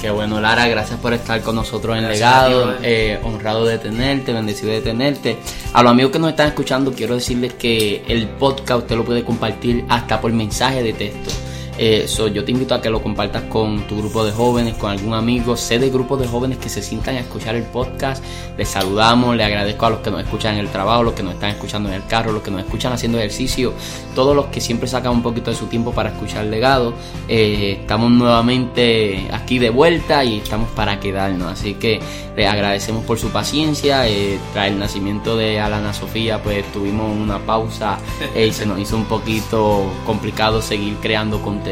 Qué 0.00 0.10
bueno, 0.10 0.40
Lara, 0.40 0.68
gracias 0.68 1.00
por 1.00 1.12
estar 1.12 1.42
con 1.42 1.56
nosotros 1.56 1.96
en 1.96 2.04
Gracias 2.04 2.32
a 2.32 2.46
ti, 2.46 2.52
Legado. 2.52 2.74
eh, 2.82 3.20
honrado 3.24 3.64
de 3.64 3.78
tenerte, 3.78 4.32
bendecido 4.32 4.70
de 4.70 4.80
tenerte. 4.80 5.38
A 5.72 5.82
los 5.82 5.90
amigos 5.90 6.12
que 6.12 6.20
nos 6.20 6.30
están 6.30 6.48
escuchando, 6.48 6.92
quiero 6.92 7.14
decirles 7.16 7.54
que 7.54 8.04
el 8.06 8.28
podcast 8.28 8.82
usted 8.82 8.96
lo 8.96 9.04
puede 9.04 9.24
compartir 9.24 9.84
hasta 9.88 10.20
por 10.20 10.30
mensaje 10.32 10.84
de 10.84 10.92
texto. 10.92 11.30
Eh, 11.78 12.08
so, 12.08 12.26
yo 12.26 12.44
te 12.44 12.50
invito 12.50 12.74
a 12.74 12.82
que 12.82 12.90
lo 12.90 13.00
compartas 13.00 13.44
con 13.44 13.86
tu 13.86 13.98
grupo 13.98 14.24
de 14.24 14.32
jóvenes, 14.32 14.74
con 14.74 14.90
algún 14.90 15.14
amigo. 15.14 15.56
Sé 15.56 15.78
de 15.78 15.90
grupos 15.90 16.18
de 16.18 16.26
jóvenes 16.26 16.58
que 16.58 16.68
se 16.68 16.82
sientan 16.82 17.14
a 17.14 17.20
escuchar 17.20 17.54
el 17.54 17.62
podcast. 17.62 18.22
Les 18.56 18.68
saludamos, 18.68 19.36
les 19.36 19.46
agradezco 19.46 19.86
a 19.86 19.90
los 19.90 20.00
que 20.00 20.10
nos 20.10 20.20
escuchan 20.22 20.54
en 20.54 20.60
el 20.60 20.68
trabajo, 20.68 21.04
los 21.04 21.14
que 21.14 21.22
nos 21.22 21.34
están 21.34 21.50
escuchando 21.50 21.88
en 21.88 21.94
el 21.94 22.06
carro, 22.06 22.32
los 22.32 22.42
que 22.42 22.50
nos 22.50 22.62
escuchan 22.62 22.92
haciendo 22.92 23.18
ejercicio, 23.18 23.72
todos 24.16 24.34
los 24.34 24.46
que 24.46 24.60
siempre 24.60 24.88
sacan 24.88 25.12
un 25.12 25.22
poquito 25.22 25.52
de 25.52 25.56
su 25.56 25.66
tiempo 25.66 25.92
para 25.92 26.10
escuchar 26.10 26.46
legado. 26.46 26.94
Eh, 27.28 27.78
estamos 27.80 28.10
nuevamente 28.10 29.28
aquí 29.32 29.60
de 29.60 29.70
vuelta 29.70 30.24
y 30.24 30.38
estamos 30.38 30.70
para 30.70 30.98
quedarnos. 30.98 31.52
Así 31.52 31.74
que 31.74 32.00
les 32.36 32.48
agradecemos 32.48 33.04
por 33.04 33.20
su 33.20 33.28
paciencia. 33.30 34.08
Eh, 34.08 34.40
tras 34.52 34.66
el 34.66 34.80
nacimiento 34.80 35.36
de 35.36 35.60
Alana 35.60 35.92
Sofía, 35.92 36.42
pues 36.42 36.64
tuvimos 36.72 37.16
una 37.16 37.38
pausa 37.38 37.98
eh, 38.34 38.48
y 38.48 38.52
se 38.52 38.66
nos 38.66 38.80
hizo 38.80 38.96
un 38.96 39.04
poquito 39.04 39.84
complicado 40.04 40.60
seguir 40.60 40.96
creando 41.00 41.40
contenido. 41.40 41.67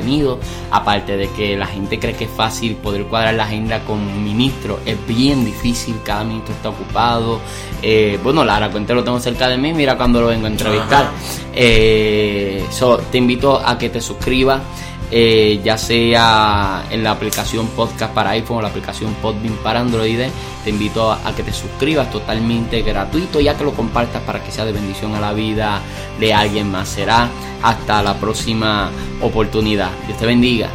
Aparte 0.70 1.16
de 1.16 1.28
que 1.31 1.56
la 1.56 1.66
gente 1.66 1.98
cree 1.98 2.14
que 2.14 2.24
es 2.24 2.31
fácil 2.31 2.77
poder 2.77 3.05
cuadrar 3.05 3.35
la 3.35 3.44
agenda 3.44 3.81
con 3.85 4.24
ministros, 4.24 4.78
es 4.85 4.97
bien 5.06 5.44
difícil. 5.44 5.97
Cada 6.05 6.24
ministro 6.24 6.55
está 6.55 6.70
ocupado. 6.70 7.40
Eh, 7.82 8.18
bueno, 8.23 8.44
Lara, 8.44 8.70
cuente 8.70 8.94
lo 8.94 9.05
tengo 9.05 9.20
cerca 9.20 9.48
de 9.48 9.56
mí. 9.56 9.73
Mira 9.73 9.97
cuando 9.97 10.20
lo 10.20 10.28
vengo 10.28 10.47
a 10.47 10.51
entrevistar. 10.51 11.10
Eh, 11.55 12.64
so, 12.70 12.98
te 12.98 13.18
invito 13.18 13.60
a 13.64 13.78
que 13.78 13.89
te 13.89 14.01
suscribas. 14.01 14.60
Eh, 15.11 15.61
ya 15.62 15.78
sea 15.78 16.85
en 16.91 17.05
la 17.05 17.12
aplicación 17.12 17.69
podcast 17.69 18.12
para 18.12 18.31
iPhone 18.31 18.59
o 18.59 18.62
la 18.62 18.69
aplicación 18.69 19.15
Podbean 19.15 19.57
para 19.62 19.81
Android, 19.81 20.20
te 20.65 20.70
invito 20.70 21.11
a, 21.11 21.27
a 21.27 21.35
que 21.35 21.43
te 21.43 21.53
suscribas 21.53 22.11
totalmente 22.11 22.83
gratuito, 22.83 23.41
ya 23.41 23.57
que 23.57 23.65
lo 23.65 23.73
compartas 23.73 24.23
para 24.23 24.43
que 24.43 24.51
sea 24.51 24.65
de 24.65 24.73
bendición 24.73 25.15
a 25.15 25.20
la 25.20 25.33
vida 25.33 25.81
de 26.19 26.35
alguien 26.35 26.70
más. 26.70 26.89
Será 26.89 27.28
hasta 27.62 28.03
la 28.03 28.15
próxima 28.15 28.91
oportunidad. 29.20 29.91
Dios 30.07 30.19
te 30.19 30.27
bendiga. 30.27 30.69